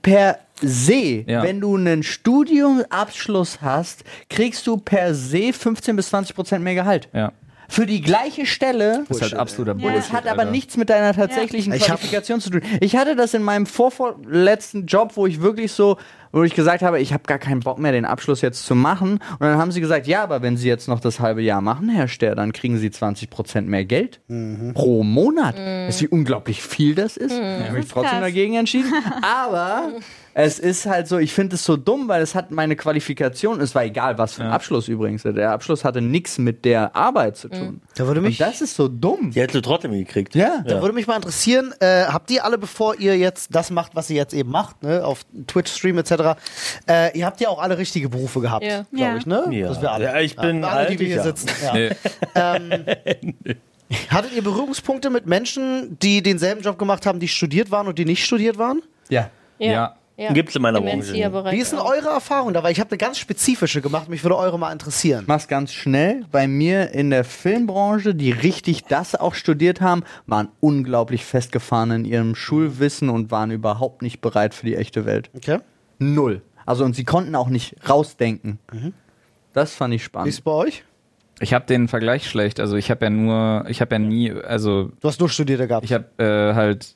per 0.02 0.40
se, 0.62 1.24
Ja. 1.28 1.44
wenn 1.44 1.60
du 1.60 1.76
einen 1.76 2.04
Studiumabschluss 2.04 3.60
hast, 3.62 4.04
kriegst 4.30 4.66
du 4.68 4.78
per 4.78 5.14
se 5.14 5.52
15 5.54 5.96
bis 5.96 6.10
20 6.10 6.36
Prozent 6.36 6.64
mehr 6.64 6.76
Gehalt. 6.76 7.10
Ja, 7.14 7.32
Für 7.74 7.88
die 7.88 8.02
gleiche 8.02 8.46
Stelle. 8.46 9.04
das 9.08 9.18
ist 9.18 9.24
halt 9.24 9.34
absoluter 9.34 9.72
Und 9.72 9.82
Bullshit. 9.82 10.00
es 10.02 10.14
hat 10.14 10.28
aber 10.28 10.42
Alter. 10.42 10.52
nichts 10.52 10.78
mit 10.78 10.92
deiner 10.92 11.12
tatsächlichen 11.12 11.74
Qualifikation 11.74 12.40
zu 12.40 12.52
tun. 12.52 12.62
Ich 12.82 12.96
hatte 12.96 13.16
das 13.16 13.34
in 13.34 13.42
meinem 13.42 13.66
vorvorletzten 13.66 14.86
Job, 14.86 15.14
wo 15.16 15.26
ich 15.26 15.42
wirklich 15.42 15.72
so, 15.72 15.98
wo 16.32 16.44
ich 16.44 16.54
gesagt 16.54 16.84
habe, 16.84 17.00
ich 17.02 17.14
habe 17.14 17.24
gar 17.26 17.40
keinen 17.40 17.62
Bock 17.62 17.80
mehr, 17.80 17.92
den 17.92 18.06
Abschluss 18.06 18.42
jetzt 18.42 18.64
zu 18.68 18.76
machen. 18.76 19.14
Und 19.14 19.42
dann 19.42 19.58
haben 19.58 19.72
sie 19.72 19.82
gesagt, 19.82 20.06
ja, 20.06 20.22
aber 20.22 20.44
wenn 20.44 20.56
Sie 20.56 20.68
jetzt 20.68 20.88
noch 20.88 21.00
das 21.00 21.20
halbe 21.20 21.42
Jahr 21.42 21.62
machen, 21.62 21.90
Herr 21.90 22.08
Ster, 22.08 22.36
dann 22.36 22.54
kriegen 22.54 22.78
Sie 22.78 22.92
20 22.92 23.32
Prozent 23.32 23.68
mehr 23.68 23.86
Geld 23.86 24.22
pro 24.76 25.04
Monat. 25.04 25.58
Weißt 25.58 26.02
du, 26.02 26.06
wie 26.06 26.10
unglaublich 26.10 26.62
viel 26.62 26.94
das 26.94 27.18
ist? 27.18 27.32
Ich 27.34 27.40
habe 27.40 27.74
mich 27.74 27.88
trotzdem 27.88 28.12
krass. 28.12 28.22
dagegen 28.22 28.54
entschieden. 28.56 28.94
Aber 29.24 29.94
es 30.36 30.60
ist 30.60 30.86
halt 30.86 31.08
so, 31.08 31.18
ich 31.20 31.32
finde 31.34 31.56
es 31.56 31.64
so 31.64 31.78
dumm, 31.78 32.08
weil 32.08 32.22
es 32.22 32.34
hat 32.34 32.52
meine 32.52 32.76
Qualifikation, 32.76 33.62
es 33.62 33.76
war 33.76 33.84
egal, 33.84 34.18
was 34.18 34.34
für 34.34 34.44
ein 34.44 34.50
Abschluss 34.50 34.88
übrigens. 34.88 35.24
Der 35.24 35.52
Abschluss 35.52 35.86
hatte 35.86 36.02
nichts 36.02 36.38
mit 36.38 36.66
der 36.66 36.96
Arbeit 36.96 37.38
zu 37.38 37.50
tun. 37.50 37.82
Da 37.96 38.08
würde 38.08 38.22
mich 38.22 38.40
Und 38.42 38.48
das 38.48 38.62
ist 38.62 38.76
so 38.76 38.88
dumm. 38.88 39.32
Die 39.32 39.40
hättest 39.40 39.56
du 39.56 39.62
trotzdem 39.62 39.92
gekriegt. 39.92 40.34
Ja. 40.36 40.64
Da 40.66 40.82
würde 40.82 40.94
mich 40.94 41.06
mal 41.08 41.16
interessieren, 41.18 41.74
äh, 41.80 42.06
habt 42.06 42.32
ihr 42.32 42.44
alle, 42.46 42.58
bevor 42.58 42.96
ihr 43.00 43.18
jetzt 43.18 43.54
das 43.54 43.70
macht, 43.70 43.96
was 43.96 44.10
ihr 44.10 44.16
jetzt 44.16 44.34
eben 44.34 44.50
macht, 44.50 44.82
ne, 44.84 45.06
auf 45.06 45.22
Twitch-Stream 45.48 45.98
etc., 46.00 46.12
äh, 46.90 47.18
ihr 47.18 47.26
habt 47.26 47.40
ja 47.40 47.50
auch 47.50 47.62
alle 47.62 47.78
richtige 47.78 48.10
Berufe 48.10 48.40
gehabt, 48.42 48.64
Ja. 48.66 48.86
glaube 48.92 49.04
Ja. 49.04 49.18
ich, 49.18 49.26
ne? 49.26 49.46
Ja. 49.52 49.68
Das 49.68 49.82
wir 49.82 49.92
alle. 49.92 50.06
Ja, 50.06 50.20
ich 50.20 50.36
bin 50.36 50.64
alle, 50.64 50.88
die 50.88 50.92
alt, 50.94 51.00
wir 51.00 51.08
hier 51.08 51.16
ja. 51.18 51.24
sitzen. 51.24 51.50
Ja. 52.36 52.58
Nee. 52.60 53.56
Hattet 54.10 54.34
ihr 54.34 54.44
Berührungspunkte 54.44 55.10
mit 55.10 55.28
Menschen, 55.28 55.98
die 56.00 56.24
denselben 56.24 56.62
Job 56.62 56.80
gemacht 56.80 57.06
haben, 57.06 57.20
die 57.20 57.28
studiert 57.28 57.70
waren 57.70 57.88
und 57.88 58.00
die 58.00 58.06
nicht 58.06 58.26
studiert 58.26 58.58
waren? 58.58 58.82
Ja. 59.10 59.30
Ja. 59.60 59.96
Gibt's 60.16 60.56
in 60.56 60.62
meiner 60.62 60.80
Branche. 60.80 61.14
Wie 61.14 61.58
ist 61.58 61.72
denn 61.72 61.80
auch. 61.80 61.90
eure 61.90 62.10
Erfahrung 62.10 62.54
da? 62.54 62.62
Weil 62.64 62.72
ich 62.72 62.80
habe 62.80 62.92
eine 62.92 62.98
ganz 62.98 63.18
spezifische 63.18 63.82
gemacht, 63.82 64.10
mich 64.10 64.24
würde 64.24 64.38
eure 64.38 64.60
mal 64.60 64.72
interessieren. 64.72 65.24
Mach's 65.28 65.48
ganz 65.48 65.74
schnell. 65.74 66.24
Bei 66.32 66.48
mir 66.48 66.92
in 66.92 67.10
der 67.10 67.24
Filmbranche, 67.24 68.14
die 68.14 68.32
richtig 68.32 68.84
das 68.86 69.16
auch 69.16 69.34
studiert 69.34 69.82
haben, 69.82 70.04
waren 70.28 70.50
unglaublich 70.60 71.26
festgefahren 71.26 71.92
in 71.92 72.06
ihrem 72.06 72.36
Schulwissen 72.36 73.10
und 73.10 73.32
waren 73.32 73.50
überhaupt 73.52 74.02
nicht 74.04 74.22
bereit 74.22 74.54
für 74.54 74.66
die 74.68 74.76
echte 74.76 75.06
Welt. 75.06 75.30
Okay. 75.36 75.60
Null. 75.98 76.42
Also 76.66 76.86
und 76.86 76.96
sie 76.96 77.04
konnten 77.04 77.36
auch 77.36 77.50
nicht 77.50 77.76
rausdenken. 77.90 78.60
Das 79.54 79.74
fand 79.76 79.94
ich 79.94 80.02
Wie 80.02 80.04
ist 80.04 80.06
spannend. 80.06 80.34
es 80.34 80.42
bei 80.42 80.52
euch? 80.52 80.84
Ich 81.40 81.54
habe 81.54 81.66
den 81.66 81.88
Vergleich 81.88 82.30
schlecht. 82.30 82.60
Also 82.60 82.78
ich 82.78 82.92
habe 82.92 83.06
ja 83.06 83.10
nur, 83.10 83.66
ich 83.68 83.82
habe 83.82 83.96
ja 83.96 84.00
nie, 84.00 84.32
also 84.32 84.92
Du 85.02 85.08
hast 85.08 85.20
nur 85.20 85.28
Studierte 85.30 85.68
gehabt. 85.68 85.84
ich 85.86 85.92
habe 85.94 86.06
äh, 86.18 86.54
halt 86.54 86.96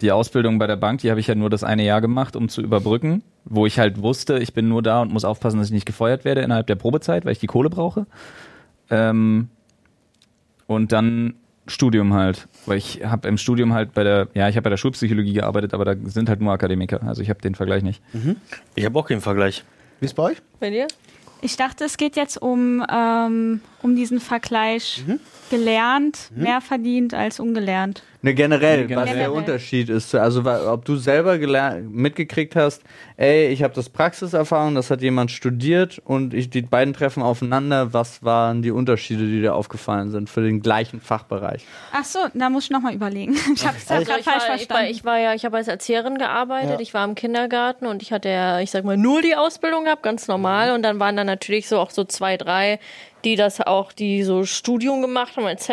die 0.00 0.12
Ausbildung 0.12 0.58
bei 0.58 0.66
der 0.66 0.76
Bank, 0.76 1.00
die 1.00 1.10
habe 1.10 1.20
ich 1.20 1.26
ja 1.26 1.34
nur 1.34 1.50
das 1.50 1.64
eine 1.64 1.84
Jahr 1.84 2.00
gemacht, 2.00 2.36
um 2.36 2.48
zu 2.48 2.62
überbrücken, 2.62 3.22
wo 3.44 3.66
ich 3.66 3.78
halt 3.78 4.00
wusste, 4.00 4.38
ich 4.38 4.52
bin 4.52 4.68
nur 4.68 4.82
da 4.82 5.02
und 5.02 5.12
muss 5.12 5.24
aufpassen, 5.24 5.58
dass 5.58 5.68
ich 5.68 5.72
nicht 5.72 5.86
gefeuert 5.86 6.24
werde 6.24 6.42
innerhalb 6.42 6.66
der 6.66 6.76
Probezeit, 6.76 7.24
weil 7.24 7.32
ich 7.32 7.40
die 7.40 7.46
Kohle 7.46 7.68
brauche. 7.68 8.06
Ähm, 8.90 9.48
und 10.66 10.92
dann 10.92 11.34
Studium 11.66 12.14
halt, 12.14 12.48
weil 12.66 12.78
ich 12.78 13.04
habe 13.04 13.28
im 13.28 13.36
Studium 13.38 13.74
halt 13.74 13.92
bei 13.92 14.04
der, 14.04 14.28
ja, 14.34 14.48
ich 14.48 14.56
habe 14.56 14.64
bei 14.64 14.70
der 14.70 14.76
Schulpsychologie 14.76 15.34
gearbeitet, 15.34 15.74
aber 15.74 15.84
da 15.84 15.94
sind 16.04 16.28
halt 16.28 16.40
nur 16.40 16.52
Akademiker, 16.52 17.02
also 17.02 17.20
ich 17.20 17.30
habe 17.30 17.40
den 17.40 17.54
Vergleich 17.54 17.82
nicht. 17.82 18.02
Ich 18.74 18.84
habe 18.84 18.98
auch 18.98 19.06
keinen 19.06 19.20
Vergleich. 19.20 19.64
Wie 20.00 20.06
ist 20.06 20.12
es 20.12 20.14
bei 20.14 20.22
euch? 20.22 20.38
Bei 20.60 20.70
dir? 20.70 20.86
Ich 21.40 21.56
dachte, 21.56 21.84
es 21.84 21.96
geht 21.96 22.16
jetzt 22.16 22.40
um, 22.40 22.84
ähm, 22.92 23.60
um 23.82 23.94
diesen 23.96 24.20
Vergleich 24.20 25.02
Mhm. 25.06 25.20
gelernt, 25.50 26.30
mehr 26.34 26.60
verdient 26.60 27.14
als 27.14 27.40
ungelernt. 27.40 28.02
Ne, 28.20 28.34
generell, 28.34 28.86
Nee, 28.86 28.96
was 28.96 29.04
generell. 29.04 29.16
der 29.16 29.32
Unterschied 29.32 29.88
ist. 29.88 30.12
Also 30.16 30.42
ob 30.44 30.84
du 30.84 30.96
selber 30.96 31.38
mitgekriegt 31.82 32.56
hast, 32.56 32.82
ey, 33.16 33.46
ich 33.46 33.62
habe 33.62 33.72
das 33.74 33.88
Praxiserfahrung, 33.88 34.74
das 34.74 34.90
hat 34.90 35.02
jemand 35.02 35.30
studiert 35.30 36.00
und 36.04 36.34
ich, 36.34 36.50
die 36.50 36.62
beiden 36.62 36.94
treffen 36.94 37.22
aufeinander. 37.22 37.92
Was 37.92 38.24
waren 38.24 38.62
die 38.62 38.72
Unterschiede, 38.72 39.24
die 39.24 39.40
dir 39.40 39.54
aufgefallen 39.54 40.10
sind 40.10 40.28
für 40.28 40.40
den 40.42 40.60
gleichen 40.62 41.00
Fachbereich? 41.00 41.64
Ach 41.92 42.04
so, 42.04 42.18
da 42.34 42.50
muss 42.50 42.64
ich 42.64 42.70
nochmal 42.70 42.94
überlegen. 42.94 43.36
Ich 43.54 43.64
habe 43.64 43.76
es 43.78 43.88
Also 43.88 44.04
gerade 44.04 44.20
ich, 44.20 44.26
war, 44.26 44.32
falsch 44.40 44.42
ich, 44.42 44.48
war, 44.48 44.56
verstanden. 44.58 44.90
ich 44.90 45.04
war 45.04 45.18
ja, 45.18 45.34
ich 45.34 45.44
habe 45.44 45.56
als 45.56 45.68
Erzieherin 45.68 46.18
gearbeitet, 46.18 46.70
Ja. 46.72 46.80
ich 46.80 46.92
war 46.94 47.04
im 47.04 47.14
Kindergarten 47.14 47.86
und 47.86 48.02
ich 48.02 48.12
hatte 48.12 48.28
ja, 48.28 48.58
ich 48.60 48.72
sag 48.72 48.84
mal, 48.84 48.96
nur 48.96 49.22
die 49.22 49.36
Ausbildung 49.36 49.84
gehabt, 49.84 50.02
ganz 50.02 50.26
normal. 50.26 50.72
Und 50.72 50.82
dann 50.82 50.98
waren 50.98 51.16
da 51.16 51.22
natürlich 51.22 51.68
so 51.68 51.78
auch 51.78 51.90
so 51.90 52.02
zwei, 52.04 52.36
drei, 52.36 52.80
die 53.24 53.36
das 53.36 53.60
auch, 53.60 53.92
die 53.92 54.22
so 54.22 54.44
Studium 54.44 55.02
gemacht 55.02 55.36
haben, 55.36 55.46
etc. 55.46 55.68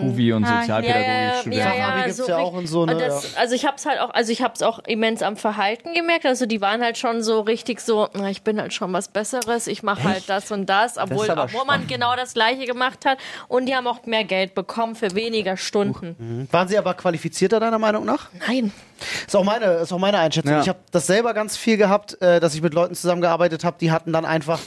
Und 0.00 0.10
Kuvi 0.10 0.32
und 0.32 0.44
Ah, 0.44 0.60
Sozialpädagogik 0.60 1.52
ja, 1.58 1.64
ja, 1.64 1.74
ja, 1.74 1.96
ja, 1.98 2.04
gibt's 2.04 2.16
so 2.18 2.28
ja 2.28 2.38
auch 2.38 2.52
und 2.52 2.66
so, 2.66 2.86
ne? 2.86 2.92
und 2.94 3.00
das, 3.00 3.36
Also 3.36 3.54
ich 3.54 3.66
hab's 3.66 3.84
halt 3.86 4.00
auch, 4.00 4.10
also 4.10 4.32
ich 4.32 4.42
hab's 4.42 4.62
auch 4.62 4.78
immens 4.86 5.22
am 5.22 5.36
Verhalten 5.36 5.94
gemerkt. 5.94 6.26
Also 6.26 6.46
die 6.46 6.60
waren 6.60 6.82
halt 6.82 6.98
schon 6.98 7.22
so 7.22 7.40
richtig 7.40 7.80
so, 7.80 8.08
na, 8.14 8.30
ich 8.30 8.42
bin 8.42 8.60
halt 8.60 8.72
schon 8.72 8.92
was 8.92 9.08
Besseres, 9.08 9.66
ich 9.66 9.82
mache 9.82 10.04
halt 10.04 10.28
das 10.28 10.50
und 10.50 10.66
das, 10.66 10.98
obwohl, 10.98 11.30
aber 11.30 11.44
obwohl 11.44 11.64
man 11.64 11.86
genau 11.86 12.14
das 12.16 12.34
gleiche 12.34 12.64
gemacht 12.66 13.04
hat. 13.04 13.18
Und 13.48 13.66
die 13.66 13.74
haben 13.74 13.86
auch 13.86 14.04
mehr 14.06 14.24
Geld 14.24 14.54
bekommen 14.54 14.94
für 14.94 15.14
weniger 15.14 15.56
Stunden. 15.56 16.48
Waren 16.50 16.68
sie 16.68 16.78
aber 16.78 16.94
qualifizierter 16.94 17.60
deiner 17.60 17.78
Meinung 17.78 18.04
nach? 18.04 18.28
Nein. 18.46 18.72
Ist 19.26 19.36
auch 19.36 19.44
meine, 19.44 19.64
ist 19.74 19.92
auch 19.92 19.98
meine 19.98 20.18
Einschätzung. 20.18 20.52
Ja. 20.52 20.60
Ich 20.60 20.68
habe 20.68 20.78
das 20.90 21.06
selber 21.06 21.32
ganz 21.32 21.56
viel 21.56 21.76
gehabt, 21.76 22.20
äh, 22.20 22.40
dass 22.40 22.54
ich 22.54 22.62
mit 22.62 22.74
Leuten 22.74 22.94
zusammengearbeitet 22.96 23.62
habe, 23.62 23.76
die 23.80 23.92
hatten 23.92 24.12
dann 24.12 24.24
einfach 24.24 24.58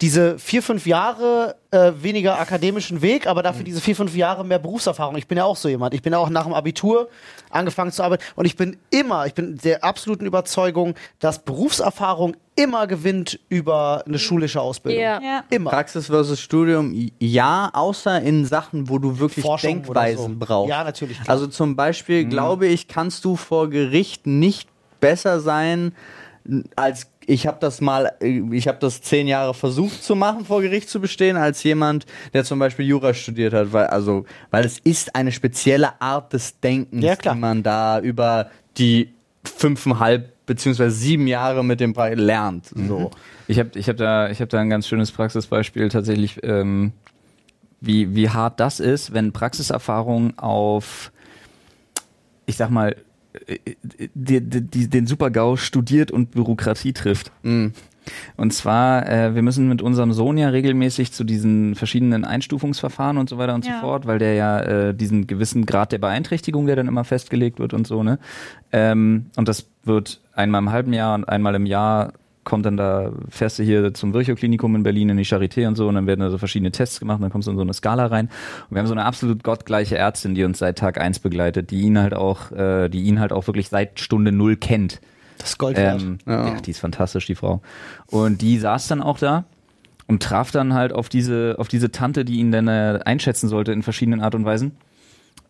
diese 0.00 0.38
vier, 0.40 0.62
fünf 0.62 0.86
Jahre 0.86 1.54
äh, 1.76 2.02
weniger 2.02 2.40
akademischen 2.40 3.02
Weg, 3.02 3.26
aber 3.26 3.42
dafür 3.42 3.64
diese 3.64 3.80
vier, 3.80 3.94
fünf 3.94 4.16
Jahre 4.16 4.44
mehr 4.44 4.58
Berufserfahrung. 4.58 5.16
Ich 5.16 5.28
bin 5.28 5.38
ja 5.38 5.44
auch 5.44 5.56
so 5.56 5.68
jemand. 5.68 5.94
Ich 5.94 6.02
bin 6.02 6.12
ja 6.12 6.18
auch 6.18 6.30
nach 6.30 6.44
dem 6.44 6.54
Abitur 6.54 7.08
angefangen 7.50 7.92
zu 7.92 8.02
arbeiten 8.02 8.24
und 8.34 8.46
ich 8.46 8.56
bin 8.56 8.76
immer, 8.90 9.26
ich 9.26 9.34
bin 9.34 9.58
der 9.58 9.84
absoluten 9.84 10.26
Überzeugung, 10.26 10.94
dass 11.20 11.44
Berufserfahrung 11.44 12.36
immer 12.56 12.86
gewinnt 12.86 13.38
über 13.48 14.02
eine 14.06 14.18
schulische 14.18 14.60
Ausbildung. 14.60 15.02
Ja. 15.02 15.20
Ja. 15.22 15.44
Immer. 15.50 15.70
Praxis 15.70 16.06
versus 16.06 16.40
Studium, 16.40 17.10
ja, 17.18 17.70
außer 17.72 18.22
in 18.22 18.46
Sachen, 18.46 18.88
wo 18.88 18.98
du 18.98 19.18
wirklich 19.18 19.44
Forschung 19.44 19.82
Denkweisen 19.82 20.38
so. 20.40 20.46
brauchst. 20.46 20.70
Ja, 20.70 20.82
natürlich, 20.82 21.20
klar. 21.20 21.28
Also 21.28 21.46
zum 21.46 21.76
Beispiel, 21.76 22.24
glaube 22.24 22.66
ich, 22.66 22.88
kannst 22.88 23.24
du 23.24 23.36
vor 23.36 23.68
Gericht 23.68 24.26
nicht 24.26 24.68
besser 25.00 25.40
sein 25.40 25.92
als 26.76 27.08
ich 27.26 27.46
habe 27.46 27.58
das 27.60 27.80
mal, 27.80 28.12
äh, 28.20 28.42
ich 28.52 28.68
habe 28.68 28.78
das 28.80 29.02
zehn 29.02 29.26
Jahre 29.26 29.52
versucht 29.54 30.02
zu 30.02 30.14
machen, 30.14 30.44
vor 30.44 30.62
Gericht 30.62 30.88
zu 30.88 31.00
bestehen, 31.00 31.36
als 31.36 31.62
jemand, 31.62 32.06
der 32.32 32.44
zum 32.44 32.58
Beispiel 32.58 32.86
Jura 32.86 33.12
studiert 33.12 33.52
hat, 33.52 33.72
weil 33.72 33.86
also, 33.86 34.24
weil 34.50 34.64
es 34.64 34.78
ist 34.78 35.14
eine 35.14 35.32
spezielle 35.32 36.00
Art 36.00 36.32
des 36.32 36.60
Denkens, 36.60 37.04
Ja, 37.04 37.16
die 37.16 37.38
man 37.38 37.62
da 37.62 38.00
über 38.00 38.50
die 38.78 39.12
fünfeinhalb 39.44 40.32
beziehungsweise 40.46 40.94
sieben 40.94 41.26
Jahre 41.26 41.64
mit 41.64 41.80
dem 41.80 41.92
Pra 41.92 42.08
lernt. 42.08 42.66
So. 42.66 43.10
Ich 43.48 43.58
habe 43.58 43.70
ich 43.74 43.88
hab 43.88 43.96
da, 43.96 44.30
ich 44.30 44.40
hab 44.40 44.48
da 44.48 44.60
ein 44.60 44.70
ganz 44.70 44.86
schönes 44.86 45.10
Praxisbeispiel 45.10 45.88
tatsächlich, 45.88 46.38
ähm, 46.44 46.92
wie, 47.80 48.14
wie 48.14 48.30
hart 48.30 48.60
das 48.60 48.80
ist, 48.80 49.12
wenn 49.12 49.32
Praxiserfahrung 49.32 50.38
auf, 50.38 51.12
ich 52.46 52.56
sag 52.56 52.70
mal, 52.70 52.96
die, 54.14 54.40
die, 54.40 54.60
die, 54.60 54.88
den 54.88 55.06
Super-GAU 55.06 55.56
studiert 55.56 56.10
und 56.10 56.30
Bürokratie 56.32 56.92
trifft. 56.92 57.32
Und 58.36 58.52
zwar, 58.52 59.08
äh, 59.08 59.34
wir 59.34 59.42
müssen 59.42 59.68
mit 59.68 59.82
unserem 59.82 60.12
Sohn 60.12 60.38
ja 60.38 60.48
regelmäßig 60.48 61.12
zu 61.12 61.24
diesen 61.24 61.74
verschiedenen 61.74 62.24
Einstufungsverfahren 62.24 63.18
und 63.18 63.28
so 63.28 63.36
weiter 63.38 63.54
und 63.54 63.66
Ja. 63.66 63.74
so 63.74 63.80
fort, 63.80 64.06
weil 64.06 64.18
der 64.18 64.34
ja 64.34 64.60
äh, 64.60 64.94
diesen 64.94 65.26
gewissen 65.26 65.66
Grad 65.66 65.90
der 65.92 65.98
Beeinträchtigung, 65.98 66.66
der 66.66 66.76
dann 66.76 66.86
immer 66.88 67.04
festgelegt 67.04 67.58
wird 67.58 67.74
und 67.74 67.86
so, 67.86 68.02
ne? 68.04 68.18
Ähm, 68.72 69.26
und 69.36 69.48
das 69.48 69.66
wird 69.84 70.20
einmal 70.34 70.60
im 70.60 70.70
halben 70.70 70.92
Jahr 70.92 71.14
und 71.14 71.28
einmal 71.28 71.54
im 71.56 71.66
Jahr 71.66 72.12
kommt 72.46 72.64
dann 72.64 72.78
da, 72.78 73.12
fährst 73.28 73.58
du 73.58 73.62
hier 73.62 73.92
zum 73.92 74.14
Virchow-Klinikum 74.14 74.74
in 74.76 74.82
Berlin 74.82 75.10
in 75.10 75.18
die 75.18 75.26
Charité 75.26 75.66
und 75.66 75.74
so 75.74 75.88
und 75.88 75.96
dann 75.96 76.06
werden 76.06 76.20
da 76.20 76.30
so 76.30 76.38
verschiedene 76.38 76.70
Tests 76.70 77.00
gemacht 77.00 77.16
und 77.16 77.22
dann 77.22 77.30
kommst 77.30 77.48
du 77.48 77.50
in 77.52 77.58
so 77.58 77.62
eine 77.62 77.74
Skala 77.74 78.06
rein. 78.06 78.30
Und 78.70 78.76
wir 78.76 78.78
haben 78.78 78.86
so 78.86 78.94
eine 78.94 79.04
absolut 79.04 79.42
gottgleiche 79.42 79.98
Ärztin, 79.98 80.34
die 80.34 80.44
uns 80.44 80.58
seit 80.58 80.78
Tag 80.78 80.98
eins 80.98 81.18
begleitet, 81.18 81.70
die 81.70 81.82
ihn 81.82 81.98
halt 81.98 82.14
auch, 82.14 82.52
äh, 82.52 82.88
die 82.88 83.02
ihn 83.02 83.20
halt 83.20 83.32
auch 83.32 83.46
wirklich 83.48 83.68
seit 83.68 84.00
Stunde 84.00 84.32
null 84.32 84.56
kennt. 84.56 85.00
Das 85.38 85.58
Gold. 85.58 85.76
Ähm, 85.78 86.18
ja. 86.26 86.58
die 86.60 86.70
ist 86.70 86.78
fantastisch, 86.78 87.26
die 87.26 87.34
Frau. 87.34 87.60
Und 88.06 88.40
die 88.40 88.58
saß 88.58 88.88
dann 88.88 89.02
auch 89.02 89.18
da 89.18 89.44
und 90.06 90.22
traf 90.22 90.52
dann 90.52 90.72
halt 90.72 90.92
auf 90.92 91.08
diese, 91.08 91.56
auf 91.58 91.68
diese 91.68 91.90
Tante, 91.90 92.24
die 92.24 92.38
ihn 92.38 92.52
dann 92.52 92.68
äh, 92.68 93.00
einschätzen 93.04 93.48
sollte 93.48 93.72
in 93.72 93.82
verschiedenen 93.82 94.20
Art 94.20 94.34
und 94.34 94.44
Weisen. 94.44 94.72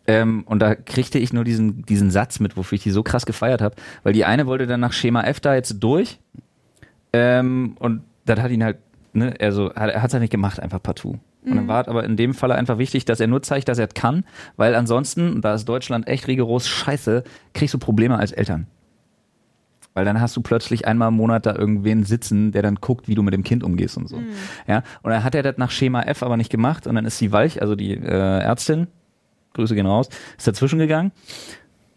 Ähm, 0.07 0.43
und 0.45 0.59
da 0.59 0.73
kriegte 0.73 1.19
ich 1.19 1.33
nur 1.33 1.43
diesen, 1.43 1.85
diesen 1.85 2.11
Satz 2.11 2.39
mit, 2.39 2.57
wofür 2.57 2.77
ich 2.77 2.83
die 2.83 2.91
so 2.91 3.03
krass 3.03 3.25
gefeiert 3.25 3.61
habe, 3.61 3.75
weil 4.03 4.13
die 4.13 4.25
eine 4.25 4.47
wollte 4.47 4.65
dann 4.65 4.79
nach 4.79 4.93
Schema 4.93 5.21
F 5.23 5.41
da 5.41 5.53
jetzt 5.53 5.75
durch. 5.79 6.19
Ähm, 7.17 7.75
und 7.79 8.03
das 8.25 8.39
hat 8.39 8.51
ihn 8.51 8.63
halt, 8.63 8.77
ne, 9.13 9.33
also 9.39 9.73
hat, 9.73 9.89
er 9.89 10.01
hat 10.01 10.09
es 10.09 10.13
halt 10.13 10.21
nicht 10.21 10.31
gemacht, 10.31 10.59
einfach 10.59 10.81
partout. 10.81 11.19
Und 11.43 11.55
dann 11.55 11.67
war 11.67 11.81
es 11.81 11.87
aber 11.87 12.03
in 12.03 12.17
dem 12.17 12.33
Falle 12.33 12.55
einfach 12.55 12.77
wichtig, 12.77 13.05
dass 13.05 13.19
er 13.19 13.27
nur 13.27 13.41
zeigt, 13.41 13.69
dass 13.69 13.79
er 13.79 13.87
es 13.87 13.93
kann, 13.93 14.25
weil 14.57 14.75
ansonsten, 14.75 15.41
da 15.41 15.53
ist 15.53 15.65
Deutschland 15.65 16.07
echt 16.07 16.27
rigoros 16.27 16.67
scheiße, 16.67 17.23
kriegst 17.53 17.73
du 17.73 17.77
Probleme 17.77 18.17
als 18.17 18.33
Eltern. 18.33 18.67
Weil 19.93 20.05
dann 20.05 20.19
hast 20.19 20.35
du 20.35 20.41
plötzlich 20.41 20.87
einmal 20.87 21.07
im 21.07 21.15
Monat 21.15 21.45
da 21.45 21.55
irgendwen 21.55 22.03
sitzen, 22.03 22.51
der 22.51 22.63
dann 22.63 22.75
guckt, 22.75 23.07
wie 23.07 23.15
du 23.15 23.23
mit 23.23 23.33
dem 23.33 23.43
Kind 23.43 23.63
umgehst 23.63 23.97
und 23.97 24.07
so. 24.07 24.21
Ja. 24.67 24.83
Und 25.01 25.11
dann 25.11 25.23
hat 25.23 25.35
er 25.35 25.41
das 25.41 25.57
nach 25.57 25.71
Schema 25.71 26.01
F 26.01 26.21
aber 26.21 26.37
nicht 26.37 26.51
gemacht 26.51 26.85
und 26.85 26.95
dann 26.95 27.05
ist 27.05 27.19
die 27.21 27.31
Walch, 27.31 27.61
also 27.61 27.75
die 27.75 27.93
äh, 27.93 28.39
Ärztin, 28.39 28.87
Grüße 29.53 29.73
gehen 29.73 29.87
raus, 29.87 30.09
ist 30.37 30.47
dazwischen 30.47 30.79
gegangen 30.79 31.11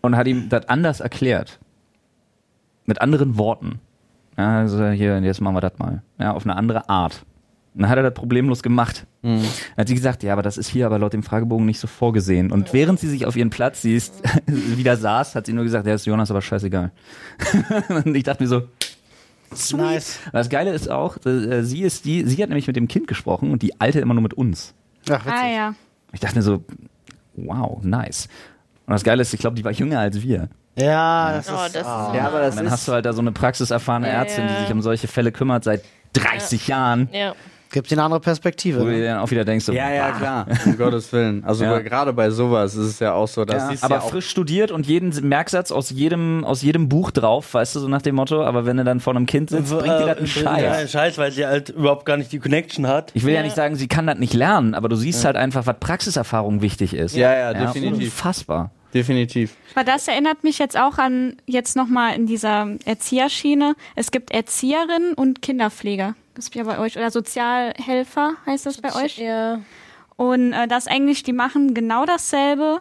und 0.00 0.16
hat 0.16 0.28
ihm 0.28 0.48
das 0.48 0.68
anders 0.68 1.00
erklärt. 1.00 1.58
Mit 2.86 3.00
anderen 3.00 3.36
Worten. 3.36 3.80
Ja, 4.36 4.58
also 4.60 4.88
hier, 4.88 5.18
jetzt 5.20 5.40
machen 5.40 5.56
wir 5.56 5.60
das 5.60 5.78
mal. 5.78 6.02
Ja, 6.18 6.32
auf 6.32 6.44
eine 6.44 6.56
andere 6.56 6.88
Art. 6.88 7.24
Und 7.74 7.82
dann 7.82 7.90
hat 7.90 7.98
er 7.98 8.02
das 8.02 8.14
problemlos 8.14 8.62
gemacht. 8.62 9.06
Dann 9.22 9.42
hat 9.76 9.88
sie 9.88 9.94
gesagt, 9.94 10.22
ja, 10.22 10.32
aber 10.32 10.42
das 10.42 10.58
ist 10.58 10.68
hier 10.68 10.86
aber 10.86 10.98
laut 10.98 11.12
dem 11.12 11.22
Fragebogen 11.22 11.66
nicht 11.66 11.78
so 11.78 11.86
vorgesehen. 11.86 12.50
Und 12.50 12.72
während 12.72 12.98
sie 12.98 13.08
sich 13.08 13.26
auf 13.26 13.36
ihren 13.36 13.50
Platz 13.50 13.82
sie 13.82 13.94
ist, 13.94 14.22
wieder 14.46 14.96
saß, 14.96 15.34
hat 15.34 15.46
sie 15.46 15.52
nur 15.52 15.64
gesagt, 15.64 15.86
ja, 15.86 15.94
ist 15.94 16.06
Jonas 16.06 16.30
aber 16.30 16.42
scheißegal. 16.42 16.90
und 17.88 18.14
ich 18.14 18.24
dachte 18.24 18.42
mir 18.42 18.48
so, 18.48 18.62
sweet. 19.54 19.80
Nice. 19.80 20.18
Das 20.32 20.48
Geile 20.48 20.72
ist 20.72 20.90
auch, 20.90 21.16
äh, 21.24 21.62
sie 21.62 21.82
ist 21.82 22.04
die, 22.06 22.24
sie 22.24 22.42
hat 22.42 22.48
nämlich 22.48 22.66
mit 22.66 22.76
dem 22.76 22.88
Kind 22.88 23.06
gesprochen 23.06 23.52
und 23.52 23.62
die 23.62 23.80
Alte 23.80 24.00
immer 24.00 24.14
nur 24.14 24.22
mit 24.22 24.34
uns. 24.34 24.74
Ach, 25.08 25.24
witzig. 25.24 25.32
Ah 25.32 25.48
ja. 25.48 25.74
Ich 26.12 26.20
dachte 26.20 26.36
mir 26.36 26.42
so, 26.42 26.64
wow, 27.34 27.78
nice. 27.82 28.28
Und 28.86 28.94
das 28.94 29.04
Geile 29.04 29.22
ist, 29.22 29.32
ich 29.32 29.40
glaube, 29.40 29.54
die 29.54 29.64
war 29.64 29.72
jünger 29.72 30.00
als 30.00 30.20
wir. 30.22 30.48
Ja, 30.76 31.32
das 31.34 31.48
Oh, 31.50 31.54
ist. 31.66 31.74
das 31.74 31.82
ist 31.82 32.14
Ja, 32.14 32.26
aber 32.26 32.40
das 32.40 32.56
dann 32.56 32.66
ist 32.66 32.72
hast 32.72 32.88
du 32.88 32.92
halt 32.92 33.04
da 33.04 33.12
so 33.12 33.20
eine 33.20 33.32
praxiserfahrene 33.32 34.06
Ja, 34.08 34.14
Ärztin, 34.14 34.46
die 34.46 34.54
ja. 34.54 34.60
sich 34.60 34.70
um 34.72 34.80
solche 34.82 35.08
Fälle 35.08 35.32
kümmert 35.32 35.64
seit 35.64 35.82
30 36.14 36.68
Jahren. 36.68 37.08
Ja. 37.12 37.34
Gibt 37.72 37.88
dir 37.88 37.94
eine 37.94 38.02
andere 38.02 38.18
Perspektive. 38.20 38.80
Wo 38.80 38.84
du 38.84 38.90
ne? 38.90 38.96
dir 38.96 39.04
dann 39.10 39.18
auch 39.20 39.30
wieder 39.30 39.44
denkst, 39.44 39.64
so, 39.64 39.72
Ja, 39.72 39.90
ja, 39.92 40.10
bah. 40.10 40.18
klar. 40.18 40.46
Um 40.66 40.76
Gottes 40.76 41.12
Willen. 41.12 41.44
Also 41.44 41.62
Ja. 41.64 41.78
gerade 41.78 42.12
bei 42.12 42.30
sowas 42.30 42.74
ist 42.74 42.86
es 42.86 42.98
ja 42.98 43.12
auch 43.12 43.28
so, 43.28 43.44
dass 43.44 43.62
Ja, 43.74 43.78
aber 43.82 43.94
ja 43.96 44.00
frisch 44.00 44.28
studiert 44.28 44.72
und 44.72 44.86
jeden 44.86 45.28
Merksatz 45.28 45.70
aus 45.70 45.90
jedem, 45.90 46.44
aus 46.44 46.62
jedem 46.62 46.88
Buch 46.88 47.12
drauf, 47.12 47.54
weißt 47.54 47.76
du, 47.76 47.80
so 47.80 47.86
nach 47.86 48.02
dem 48.02 48.16
Motto, 48.16 48.42
aber 48.44 48.66
wenn 48.66 48.76
du 48.76 48.82
dann 48.82 48.98
vor 48.98 49.14
einem 49.14 49.26
Kind 49.26 49.50
sitzt, 49.50 49.70
bringt 49.70 49.86
dir 49.86 50.14
das 50.16 50.18
einen 50.18 50.44
Ja, 50.44 50.50
einen 50.50 50.78
Scheiß. 50.88 50.90
Scheiß, 50.90 51.18
weil 51.18 51.30
sie 51.30 51.46
halt 51.46 51.68
überhaupt 51.68 52.06
gar 52.06 52.16
nicht 52.16 52.32
die 52.32 52.40
Connection 52.40 52.88
hat. 52.88 53.12
Ich 53.14 53.22
will 53.24 53.34
ja. 53.34 53.38
Ja. 53.40 53.44
nicht 53.44 53.54
sagen, 53.54 53.76
sie 53.76 53.86
kann 53.86 54.06
das 54.08 54.18
nicht 54.18 54.34
lernen, 54.34 54.74
aber 54.74 54.88
du 54.88 54.96
siehst 54.96 55.24
halt 55.24 55.36
einfach, 55.36 55.64
was 55.66 55.76
Praxiserfahrung 55.78 56.62
wichtig 56.62 56.92
ist. 56.94 57.14
Ja, 57.14 57.32
ja, 57.36 57.54
definitiv. 57.54 58.06
Unfassbar. 58.06 58.72
Definitiv. 58.94 59.56
Aber 59.74 59.84
das 59.84 60.08
erinnert 60.08 60.44
mich 60.44 60.58
jetzt 60.58 60.76
auch 60.76 60.98
an, 60.98 61.36
jetzt 61.46 61.76
nochmal 61.76 62.14
in 62.14 62.26
dieser 62.26 62.68
Erzieherschiene. 62.84 63.74
Es 63.96 64.10
gibt 64.10 64.30
Erzieherinnen 64.30 65.14
und 65.14 65.42
Kinderpfleger. 65.42 66.14
Das 66.34 66.46
ist 66.46 66.54
ja 66.54 66.64
bei 66.64 66.78
euch. 66.78 66.96
Oder 66.96 67.10
Sozialhelfer 67.10 68.34
heißt 68.46 68.66
das 68.66 68.80
bei 68.80 68.94
euch. 68.94 69.18
Ja. 69.18 69.60
Und 70.16 70.52
äh, 70.52 70.68
das 70.68 70.86
eigentlich, 70.86 71.22
die 71.22 71.32
machen 71.32 71.74
genau 71.74 72.04
dasselbe. 72.04 72.80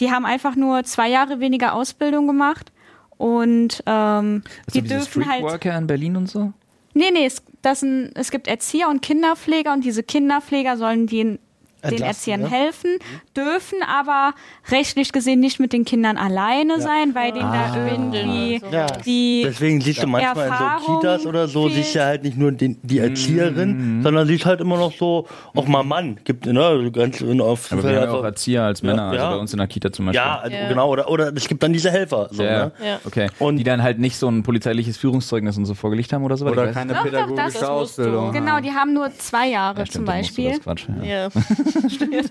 Die 0.00 0.10
haben 0.10 0.24
einfach 0.24 0.56
nur 0.56 0.84
zwei 0.84 1.08
Jahre 1.08 1.40
weniger 1.40 1.74
Ausbildung 1.74 2.26
gemacht. 2.26 2.72
Und 3.16 3.82
ähm, 3.86 4.42
Also 4.66 4.80
die 4.80 4.82
diese 4.82 4.96
dürfen 4.96 5.26
halt. 5.26 5.40
Streetworker 5.40 5.78
in 5.78 5.86
Berlin 5.86 6.16
und 6.16 6.28
so? 6.28 6.52
Nee, 6.94 7.10
nee, 7.12 7.26
es, 7.26 7.42
das 7.62 7.80
sind, 7.80 8.12
es 8.14 8.30
gibt 8.30 8.46
Erzieher 8.46 8.88
und 8.88 9.02
Kinderpfleger 9.02 9.72
und 9.72 9.84
diese 9.84 10.02
Kinderpfleger 10.02 10.76
sollen 10.76 11.06
den, 11.06 11.38
den 11.84 11.92
Entlasten, 11.92 12.32
Erziehern 12.34 12.40
ne? 12.42 12.48
helfen, 12.50 12.90
dürfen 13.36 13.78
aber 13.86 14.32
rechtlich 14.70 15.12
gesehen 15.12 15.40
nicht 15.40 15.60
mit 15.60 15.72
den 15.72 15.84
Kindern 15.84 16.16
alleine 16.16 16.80
sein, 16.80 17.14
weil 17.14 17.32
denen 17.32 17.52
da 17.52 17.86
irgendwie 17.88 18.60
Ja. 18.70 18.86
die 19.04 19.42
Deswegen 19.46 19.80
siehst 19.80 20.02
du 20.02 20.06
manchmal 20.06 20.46
in 20.46 20.52
Erfahrung 20.52 20.86
so 20.86 20.98
Kitas 21.00 21.26
oder 21.26 21.48
so, 21.48 21.64
fehlt. 21.68 21.74
siehst 21.74 21.94
du 21.94 22.04
halt 22.04 22.22
nicht 22.22 22.36
nur 22.36 22.52
den, 22.52 22.78
die 22.82 22.98
Erzieherin, 22.98 24.00
sondern 24.02 24.26
siehst 24.26 24.46
halt 24.46 24.60
immer 24.60 24.76
noch 24.76 24.92
so, 24.92 25.26
auch 25.54 25.66
mal 25.66 25.82
Mann. 25.82 26.18
Gibt, 26.24 26.46
ne, 26.46 26.90
ganz 26.92 27.22
oft. 27.22 27.72
Aber 27.72 27.82
wir 27.82 28.00
haben 28.00 28.08
ja 28.08 28.12
auch 28.12 28.24
Erzieher 28.24 28.62
als 28.62 28.82
Männer, 28.82 29.12
Ja. 29.14 29.20
also 29.24 29.36
bei 29.36 29.40
uns 29.40 29.52
in 29.52 29.58
der 29.58 29.66
Kita 29.66 29.92
zum 29.92 30.06
Beispiel. 30.06 30.20
ja, 30.22 30.38
also 30.38 30.56
Ja. 30.56 30.68
genau, 30.68 30.88
oder, 30.90 31.10
oder 31.10 31.32
es 31.34 31.46
gibt 31.48 31.62
dann 31.62 31.72
diese 31.72 31.90
Helfer. 31.90 32.28
So, 32.30 32.42
Ja, 32.42 32.66
ne? 32.66 32.72
Ja. 32.84 33.00
okay. 33.04 33.28
Und- 33.38 33.56
die 33.58 33.64
dann 33.64 33.82
halt 33.82 33.98
nicht 33.98 34.16
so 34.16 34.28
ein 34.28 34.42
polizeiliches 34.42 34.96
Führungszeugnis 34.96 35.56
und 35.56 35.64
so 35.64 35.74
vorgelegt 35.74 36.12
haben 36.12 36.24
oder 36.24 36.36
so. 36.36 36.44
weil 36.44 36.52
Oder 36.52 36.72
keine 36.72 36.92
Doch, 36.92 36.98
doch, 37.04 37.10
pädagogische 37.10 37.58
du. 37.60 37.66
Ausbildung. 37.68 38.32
Genau, 38.32 38.60
die 38.60 38.72
haben 38.72 38.92
nur 38.94 39.10
zwei 39.18 39.48
Jahre 39.48 39.78
Ja, 39.80 39.84
zum 39.84 39.90
stimmt, 39.90 40.08
du 40.08 40.12
Beispiel. 40.12 40.50
Das 40.50 40.60
Quatsch, 40.60 40.86
ja. 41.02 41.28
Ja. 41.74 42.22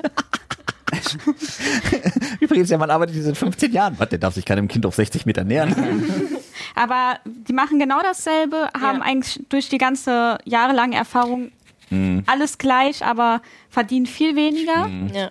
Übrigens, 2.39 2.69
ja, 2.69 2.77
man 2.77 2.89
arbeitet 2.89 3.21
seit 3.23 3.37
15 3.37 3.71
Jahren. 3.71 3.95
Was, 3.97 4.09
der 4.09 4.19
darf 4.19 4.33
sich 4.35 4.45
keinem 4.45 4.67
Kind 4.67 4.85
auf 4.85 4.95
60 4.95 5.25
Meter 5.25 5.43
nähern. 5.43 5.73
Aber 6.75 7.17
die 7.25 7.53
machen 7.53 7.79
genau 7.79 8.01
dasselbe, 8.01 8.69
haben 8.79 9.01
eigentlich 9.01 9.43
durch 9.49 9.69
die 9.69 9.77
ganze 9.77 10.37
jahrelange 10.45 10.95
Erfahrung 10.95 11.51
Mhm. 11.89 12.23
alles 12.25 12.57
gleich, 12.57 13.05
aber 13.05 13.41
verdienen 13.69 14.05
viel 14.07 14.35
weniger. 14.35 14.89
ja. 15.13 15.29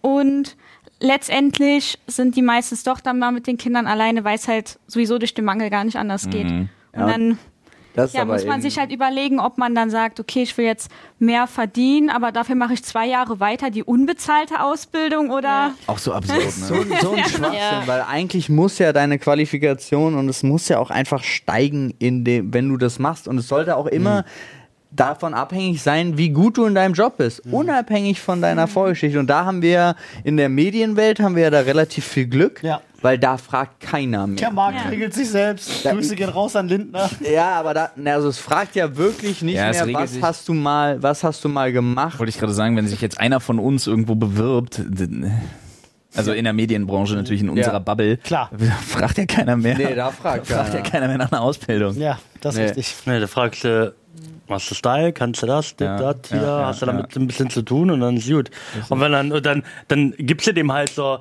Und 0.00 0.56
letztendlich 0.98 1.98
sind 2.08 2.34
die 2.34 2.42
meistens 2.42 2.82
doch 2.82 2.98
dann 3.00 3.18
mal 3.20 3.30
mit 3.30 3.46
den 3.46 3.58
Kindern 3.58 3.86
alleine, 3.86 4.24
weil 4.24 4.34
es 4.36 4.48
halt 4.48 4.78
sowieso 4.88 5.18
durch 5.18 5.34
den 5.34 5.44
Mangel 5.44 5.70
gar 5.70 5.84
nicht 5.84 5.96
anders 5.96 6.28
geht. 6.30 6.46
Und 6.50 6.68
Ja. 6.96 7.06
dann 7.06 7.38
Das 7.94 8.12
Ja, 8.12 8.24
muss 8.24 8.44
man 8.46 8.62
sich 8.62 8.78
halt 8.78 8.92
überlegen, 8.92 9.40
ob 9.40 9.58
man 9.58 9.74
dann 9.74 9.90
sagt, 9.90 10.20
okay, 10.20 10.42
ich 10.42 10.56
will 10.56 10.64
jetzt 10.64 10.90
mehr 11.18 11.46
verdienen, 11.48 12.08
aber 12.08 12.30
dafür 12.30 12.54
mache 12.54 12.72
ich 12.74 12.84
zwei 12.84 13.06
Jahre 13.06 13.40
weiter 13.40 13.70
die 13.70 13.82
unbezahlte 13.82 14.62
Ausbildung 14.62 15.30
oder 15.30 15.72
Auch 15.88 15.98
so 15.98 16.12
absurd, 16.12 16.40
so, 16.52 16.74
ne? 16.74 16.80
ein- 16.82 17.00
so 17.00 17.12
ein 17.12 17.24
Schwachsinn, 17.24 17.52
Ja. 17.54 17.82
weil 17.86 18.02
eigentlich 18.02 18.48
muss 18.48 18.78
ja 18.78 18.92
deine 18.92 19.18
Qualifikation 19.18 20.14
und 20.14 20.28
es 20.28 20.42
muss 20.44 20.68
ja 20.68 20.78
auch 20.78 20.90
einfach 20.90 21.24
steigen, 21.24 21.92
in 21.98 22.24
dem, 22.24 22.54
wenn 22.54 22.68
du 22.68 22.76
das 22.76 22.98
machst. 23.00 23.26
Und 23.26 23.38
es 23.38 23.48
sollte 23.48 23.76
auch 23.76 23.86
immer 23.86 24.24
davon 24.92 25.34
abhängig 25.34 25.82
sein, 25.82 26.18
wie 26.18 26.30
gut 26.30 26.56
du 26.56 26.66
in 26.66 26.74
deinem 26.74 26.94
Job 26.94 27.16
bist, 27.18 27.40
unabhängig 27.50 28.20
von 28.20 28.42
deiner 28.42 28.66
Vorgeschichte. 28.66 29.18
Und 29.20 29.28
da 29.28 29.44
haben 29.44 29.62
wir 29.62 29.94
in 30.24 30.36
der 30.36 30.48
Medienwelt 30.48 31.20
haben 31.20 31.36
wir 31.36 31.44
ja 31.44 31.50
da 31.50 31.60
relativ 31.60 32.04
viel 32.04 32.26
Glück, 32.26 32.62
Ja. 32.62 32.80
weil 33.00 33.16
da 33.18 33.36
fragt 33.36 33.80
keiner 33.80 34.26
mehr. 34.26 34.36
Der 34.36 34.50
Markt 34.50 34.80
Ja. 34.84 34.90
regelt 34.90 35.14
sich 35.14 35.30
selbst. 35.30 35.84
Da- 35.86 35.92
Grüße 35.92 36.16
gehen 36.16 36.28
raus 36.30 36.56
an 36.56 36.68
Lindner. 36.68 37.08
Ja, 37.32 37.52
aber 37.60 37.72
da, 37.74 37.90
also 38.06 38.28
es 38.28 38.38
fragt 38.38 38.74
ja 38.74 38.96
wirklich 38.96 39.42
nicht 39.42 39.54
Ja, 39.56 39.70
mehr, 39.70 39.94
was 39.94 40.20
hast 40.20 40.48
du 40.48 40.54
mal, 40.54 41.00
was 41.02 41.22
hast 41.22 41.44
du 41.44 41.48
mal 41.48 41.70
gemacht? 41.72 42.18
Wollte 42.18 42.30
ich 42.30 42.38
gerade 42.38 42.52
sagen, 42.52 42.76
wenn 42.76 42.88
sich 42.88 43.00
jetzt 43.00 43.20
einer 43.20 43.38
von 43.40 43.58
uns 43.60 43.86
irgendwo 43.86 44.16
bewirbt, 44.16 44.82
also 46.16 46.32
in 46.32 46.42
der 46.42 46.52
Medienbranche 46.52 47.14
natürlich 47.14 47.42
in 47.42 47.48
unserer 47.48 47.78
Bubble, 47.78 48.16
Klar. 48.16 48.50
fragt 48.88 49.18
ja 49.18 49.26
keiner 49.26 49.56
mehr. 49.56 49.78
Nee, 49.78 49.94
da 49.94 50.10
fragt 50.10 50.46
fragt 50.48 50.74
ja 50.74 50.80
keiner. 50.80 50.90
keiner 50.90 51.08
mehr 51.08 51.18
nach 51.18 51.30
einer 51.30 51.42
Ausbildung. 51.42 51.96
Ja, 51.96 52.18
das 52.40 52.56
ist 52.56 52.58
Nee. 52.58 52.66
richtig. 52.66 53.06
Ne, 53.06 53.20
da 53.20 53.26
fragst 53.28 53.62
du, 53.62 53.94
machst 54.48 54.70
du 54.70 54.74
Style, 54.74 55.12
kannst 55.12 55.42
du 55.42 55.46
das, 55.46 55.74
Ja, 55.80 55.96
das, 55.98 56.16
das, 56.22 56.30
hier, 56.30 56.42
ja, 56.42 56.66
hast 56.66 56.82
du 56.82 56.86
damit 56.86 57.14
ein 57.16 57.26
bisschen 57.26 57.50
zu 57.50 57.62
tun 57.62 57.90
und 57.90 58.00
dann 58.00 58.16
ist 58.16 58.28
gut. 58.28 58.50
Und 58.88 59.00
wenn 59.00 59.12
dann, 59.12 59.32
und 59.32 59.46
dann, 59.46 59.62
dann 59.88 60.14
gibst 60.18 60.46
du 60.46 60.52
dem 60.52 60.72
halt 60.72 60.90
so, 60.90 61.18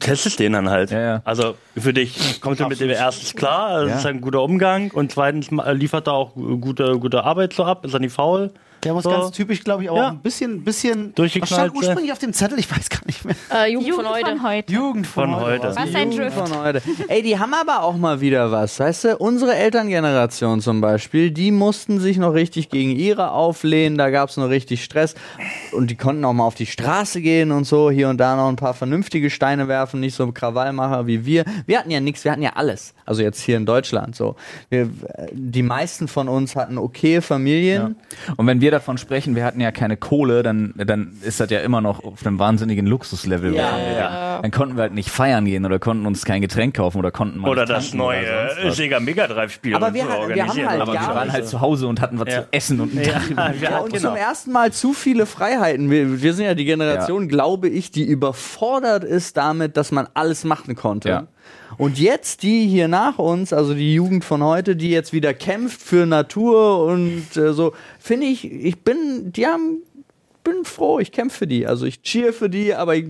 testest 0.00 0.40
den 0.40 0.52
dann 0.52 0.68
halt. 0.68 0.90
Ja, 0.90 1.00
ja. 1.00 1.22
Also 1.24 1.56
für 1.76 1.92
dich 1.92 2.40
kommt 2.40 2.60
er 2.60 2.68
mit 2.68 2.80
dem 2.80 2.90
erstens 2.90 3.34
klar, 3.34 3.82
das 3.82 3.90
Ja. 3.90 3.96
ist 3.98 4.06
ein 4.06 4.20
guter 4.20 4.42
Umgang 4.42 4.90
und 4.90 5.12
zweitens 5.12 5.50
liefert 5.50 6.08
er 6.08 6.14
auch 6.14 6.34
gute, 6.34 6.98
gute 6.98 7.24
Arbeit 7.24 7.52
so 7.52 7.64
ab, 7.64 7.84
ist 7.84 7.94
er 7.94 8.00
nicht 8.00 8.14
faul. 8.14 8.50
Der 8.82 8.92
muss 8.92 9.04
So. 9.04 9.10
ganz 9.10 9.30
typisch, 9.30 9.64
glaube 9.64 9.84
ich, 9.84 9.90
auch 9.90 9.96
Ja. 9.96 10.08
ein 10.08 10.18
bisschen, 10.20 10.62
bisschen. 10.62 11.14
Durchgeknallt, 11.14 11.50
Was 11.50 11.58
stand 11.58 11.76
ursprünglich 11.76 12.12
auf 12.12 12.18
dem 12.18 12.32
Zettel? 12.34 12.58
Ich 12.58 12.70
weiß 12.70 12.90
gar 12.90 13.00
nicht 13.06 13.24
mehr. 13.24 13.34
Äh, 13.50 13.72
Jugend, 13.72 13.88
Jugend 13.88 14.04
von 14.06 14.14
heute. 14.14 14.26
von 14.30 14.42
heute. 14.42 14.72
Jugend 14.72 15.06
von, 15.06 15.30
Von 15.30 15.40
heute. 15.40 15.62
war's. 15.68 15.76
Was 15.76 15.94
ein 15.94 16.10
Drift. 16.10 16.36
von 16.36 16.58
heute. 16.62 16.82
Ey, 17.08 17.22
die 17.22 17.38
haben 17.38 17.54
aber 17.54 17.82
auch 17.82 17.96
mal 17.96 18.20
wieder 18.20 18.50
was, 18.52 18.78
weißt 18.78 19.04
du? 19.04 19.16
Unsere 19.16 19.54
Elterngeneration 19.54 20.60
zum 20.60 20.80
Beispiel, 20.80 21.30
die 21.30 21.50
mussten 21.50 22.00
sich 22.00 22.18
noch 22.18 22.34
richtig 22.34 22.68
gegen 22.68 22.90
ihre 22.90 23.30
auflehnen, 23.30 23.96
da 23.96 24.10
gab 24.10 24.28
es 24.28 24.36
noch 24.36 24.48
richtig 24.50 24.84
Stress 24.84 25.14
und 25.72 25.90
die 25.90 25.96
konnten 25.96 26.24
auch 26.24 26.32
mal 26.32 26.44
auf 26.44 26.54
die 26.54 26.66
Straße 26.66 27.20
gehen 27.22 27.52
und 27.52 27.64
so, 27.64 27.90
hier 27.90 28.08
und 28.08 28.18
da 28.18 28.36
noch 28.36 28.48
ein 28.48 28.56
paar 28.56 28.74
vernünftige 28.74 29.30
Steine 29.30 29.68
werfen, 29.68 30.00
nicht 30.00 30.14
so 30.14 30.30
Krawallmacher 30.30 31.06
wie 31.06 31.24
wir. 31.24 31.44
Wir 31.66 31.78
hatten 31.78 31.90
ja 31.90 32.00
nichts, 32.00 32.24
wir 32.24 32.32
hatten 32.32 32.42
ja 32.42 32.52
alles. 32.54 32.94
Also 33.06 33.22
jetzt 33.22 33.40
hier 33.40 33.56
in 33.56 33.66
Deutschland 33.66 34.16
so. 34.16 34.36
Wir, 34.70 34.88
die 35.32 35.62
meisten 35.62 36.08
von 36.08 36.28
uns 36.28 36.56
hatten 36.56 36.78
okay 36.78 37.20
Familien. 37.20 37.96
Und 38.36 38.46
wenn 38.46 38.60
wir 38.60 38.70
davon 38.70 38.98
sprechen, 38.98 39.36
wir 39.36 39.44
hatten 39.44 39.60
ja 39.60 39.72
keine 39.72 39.96
Kohle, 39.96 40.42
dann, 40.42 40.72
dann 40.76 41.16
ist 41.22 41.40
das 41.40 41.50
ja 41.50 41.60
immer 41.60 41.80
noch 41.80 42.02
auf 42.02 42.26
einem 42.26 42.38
wahnsinnigen 42.38 42.86
Luxuslevel. 42.86 43.54
Ja, 43.54 43.78
ja. 43.78 44.38
Dann 44.42 44.50
konnten 44.50 44.76
wir 44.76 44.82
halt 44.82 44.94
nicht 44.94 45.10
feiern 45.10 45.44
gehen 45.44 45.64
oder 45.66 45.78
konnten 45.78 46.06
uns 46.06 46.24
kein 46.24 46.40
Getränk 46.40 46.74
kaufen 46.76 46.98
oder 46.98 47.10
konnten 47.10 47.38
mal 47.38 47.50
Oder 47.50 47.66
das 47.66 47.94
neue 47.94 48.20
oder. 48.62 48.70
Sega 48.72 49.00
Mega 49.00 49.26
Drive 49.26 49.52
Spiel. 49.52 49.74
Aber 49.74 49.92
wir 49.94 50.02
so 50.04 50.08
hatten- 50.10 50.28
wir 50.34 50.42
haben 50.42 50.48
organisieren. 50.50 50.70
halt 50.70 50.80
Aber 50.80 50.92
wir 50.92 51.00
waren 51.00 51.32
halt 51.32 51.46
zu 51.46 51.60
Hause 51.60 51.86
und 51.86 52.00
hatten 52.00 52.18
was 52.18 52.28
Ja. 52.32 52.42
zu 52.42 52.48
essen 52.50 52.80
und 52.80 52.94
Ja, 53.04 53.20
Ja, 53.60 53.78
und 53.80 53.92
genau. 53.92 54.08
zum 54.08 54.16
ersten 54.16 54.52
Mal 54.52 54.72
zu 54.72 54.92
viele 54.94 55.26
Freiheiten. 55.26 55.90
Wir, 55.90 56.22
wir 56.22 56.32
sind 56.34 56.46
ja 56.46 56.54
die 56.54 56.64
Generation, 56.64 57.28
glaube 57.28 57.68
ich, 57.68 57.90
die 57.90 58.04
überfordert 58.04 59.04
ist 59.04 59.36
damit, 59.36 59.76
dass 59.76 59.92
man 59.92 60.08
alles 60.14 60.44
machen 60.44 60.74
konnte. 60.74 61.28
Und 61.76 61.98
jetzt 61.98 62.42
die 62.42 62.66
hier 62.66 62.88
nach 62.88 63.18
uns, 63.18 63.52
also 63.52 63.74
die 63.74 63.94
Jugend 63.94 64.24
von 64.24 64.42
heute, 64.42 64.76
die 64.76 64.90
jetzt 64.90 65.12
wieder 65.12 65.34
kämpft 65.34 65.80
für 65.80 66.06
Natur 66.06 66.84
und 66.86 67.36
äh, 67.36 67.52
so, 67.52 67.72
finde 67.98 68.26
ich, 68.26 68.50
ich 68.50 68.80
bin, 68.80 69.32
die 69.32 69.46
haben, 69.46 69.82
bin 70.44 70.64
froh, 70.64 70.98
ich 71.00 71.10
kämpfe 71.10 71.38
für 71.38 71.46
die. 71.46 71.66
Also 71.66 71.86
ich 71.86 72.02
cheer 72.02 72.32
für 72.32 72.48
die, 72.50 72.74
aber 72.74 72.94
ich, 72.94 73.06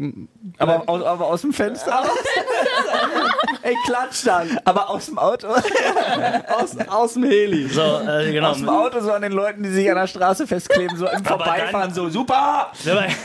Aber 0.59 0.85
aus, 0.87 1.03
aber 1.03 1.27
aus 1.27 1.41
dem 1.43 1.53
Fenster. 1.53 2.05
ey, 3.63 3.75
klatsch 3.87 4.25
dann. 4.25 4.59
aber 4.65 4.89
aus 4.91 5.07
dem 5.07 5.19
Auto. 5.19 5.49
Aus, 6.49 6.77
aus 6.89 7.15
dem 7.15 7.25
Heli. 7.25 7.69
So, 7.69 7.81
äh, 7.83 8.31
genau. 8.33 8.51
Aus 8.51 8.59
dem 8.59 8.69
Auto 8.69 9.01
so 9.01 9.11
an 9.13 9.23
den 9.23 9.33
Leuten, 9.33 9.63
die 9.63 9.69
sich 9.71 9.89
an 9.91 9.97
der 9.97 10.07
Straße 10.07 10.47
festkleben, 10.47 10.97
so 10.97 11.07
im 11.09 11.25
Vorbeifahren, 11.25 11.93
so 11.93 12.09
super. 12.09 12.71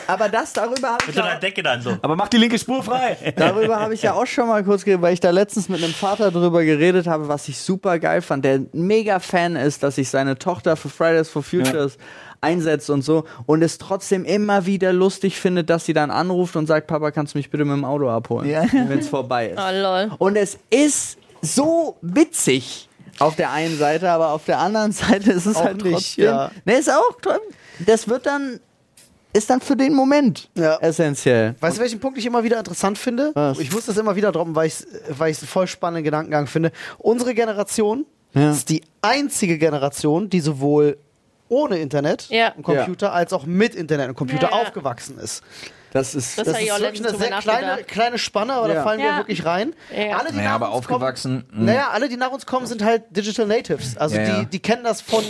Aber 0.07 0.29
das, 0.29 0.53
darüber 0.53 0.89
habe 0.89 0.97
ich 1.01 1.07
Mit 1.07 1.15
so 1.15 1.21
auch- 1.21 1.25
einer 1.27 1.39
Decke 1.39 1.61
dann 1.63 1.81
so. 1.81 1.97
Aber 2.01 2.15
mach 2.15 2.27
die 2.29 2.37
linke 2.37 2.57
Spur 2.57 2.81
frei. 2.83 3.33
Darüber 3.35 3.79
habe 3.79 3.93
ich 3.93 4.01
ja 4.01 4.13
auch 4.13 4.25
schon 4.25 4.47
mal 4.47 4.63
kurz 4.63 4.83
geredet, 4.83 5.01
weil 5.03 5.13
ich 5.13 5.19
da 5.19 5.29
letztens 5.29 5.69
mit 5.69 5.83
einem 5.83 5.93
Vater 5.93 6.31
drüber 6.31 6.63
geredet 6.63 7.07
habe, 7.07 7.27
was 7.27 7.47
ich 7.47 7.59
super 7.59 7.99
geil 7.99 8.21
fand, 8.21 8.43
der 8.45 8.55
ein 8.55 8.69
mega 8.73 9.19
Fan 9.19 9.55
ist, 9.55 9.83
dass 9.83 9.95
sich 9.95 10.09
seine 10.09 10.37
Tochter 10.37 10.75
für 10.75 10.89
Fridays 10.89 11.29
for 11.29 11.43
Futures 11.43 11.97
einsetzt 12.41 12.89
und 12.89 13.01
so 13.03 13.25
und 13.45 13.61
es 13.61 13.77
trotzdem 13.77 14.23
immer 14.25 14.65
wieder 14.65 14.93
lustig 14.93 15.39
findet, 15.39 15.69
dass 15.69 15.85
sie 15.85 15.93
dann 15.93 16.11
anruft 16.11 16.55
und 16.55 16.67
sagt, 16.67 16.87
Papa, 16.87 17.11
kannst 17.11 17.33
du 17.33 17.37
mich 17.39 17.49
bitte 17.49 17.65
mit 17.65 17.75
dem 17.75 17.85
Auto 17.85 18.09
abholen, 18.09 18.49
Ja. 18.49 18.63
wenn 18.71 18.99
es 18.99 19.07
vorbei 19.09 19.49
ist. 19.49 19.59
Oh, 19.59 19.71
lol. 19.81 20.11
Und 20.17 20.35
es 20.35 20.57
ist 20.69 21.17
so 21.41 21.97
witzig 22.01 22.87
auf 23.19 23.35
der 23.35 23.51
einen 23.51 23.77
Seite, 23.77 24.09
aber 24.09 24.31
auf 24.31 24.45
der 24.45 24.59
anderen 24.59 24.91
Seite 24.93 25.31
ist 25.31 25.45
es 25.45 25.57
Auch 25.57 25.65
halt 25.65 25.83
nicht, 25.83 25.93
trotzdem. 25.93 26.25
ja. 26.25 26.51
Ne, 26.65 26.77
ist 26.77 26.89
auch 26.89 27.17
das 27.85 28.07
wird 28.07 28.25
dann 28.25 28.59
ist 29.31 29.47
dann 29.49 29.61
für 29.61 29.75
den 29.75 29.93
Moment 29.93 30.49
Ja. 30.55 30.77
essentiell. 30.77 31.53
Weißt 31.59 31.77
du, 31.77 31.81
welchen 31.81 31.99
Punkt 31.99 32.17
ich 32.17 32.25
immer 32.25 32.43
wieder 32.43 32.57
interessant 32.57 32.97
finde? 32.97 33.31
Was? 33.35 33.59
Ich 33.59 33.71
muss 33.71 33.85
das 33.85 33.95
immer 33.97 34.15
wieder 34.15 34.31
droppen, 34.31 34.55
weil 34.55 34.67
ich 34.67 34.73
es 34.73 34.87
weil 35.19 35.29
ich's 35.31 35.41
einen 35.41 35.49
voll 35.49 35.67
spannenden 35.67 36.03
Gedankengang 36.03 36.47
finde. 36.47 36.71
Unsere 36.97 37.35
Generation 37.35 38.05
Ja. 38.33 38.49
ist 38.51 38.69
die 38.69 38.81
einzige 39.01 39.57
Generation, 39.59 40.29
die 40.29 40.39
sowohl 40.39 40.97
ohne 41.49 41.77
Internet 41.79 42.27
Ja. 42.29 42.53
und 42.55 42.63
Computer 42.63 43.11
als 43.13 43.33
auch 43.33 43.45
mit 43.45 43.75
Internet 43.75 44.09
und 44.09 44.15
Computer 44.15 44.49
Ja, 44.51 44.55
ja. 44.57 44.61
aufgewachsen 44.63 45.17
ist. 45.19 45.43
Das 45.91 46.13
ist 46.13 46.37
Das 46.37 46.45
Das 46.45 46.61
ist 46.61 46.69
wirklich 46.79 47.03
eine 47.07 47.17
sehr 47.17 47.29
kleine, 47.39 47.83
kleine 47.83 48.17
Spanne, 48.19 48.53
aber 48.53 48.67
da 48.67 48.75
Ja. 48.75 48.83
fallen 48.83 48.99
wir 48.99 49.07
Ja. 49.07 49.17
wirklich 49.17 49.43
rein. 49.43 49.73
Ja. 49.95 50.17
Alle, 50.17 50.29
die 50.29 50.35
Naja, 50.37 50.49
nach 50.49 50.55
aber 50.55 50.67
uns 50.67 50.75
aufgewachsen, 50.77 51.47
Kommen, 51.49 51.65
mh. 51.65 51.71
naja, 51.71 51.89
alle, 51.91 52.09
die 52.09 52.15
nach 52.17 52.29
uns 52.31 52.45
kommen, 52.45 52.67
sind 52.67 52.83
halt 52.83 53.03
Digital 53.09 53.47
Natives. 53.47 53.97
Also 53.97 54.15
Ja, 54.17 54.21
ja. 54.23 54.39
Die, 54.41 54.45
die 54.45 54.59
kennen 54.59 54.83
das 54.83 55.01
von 55.01 55.23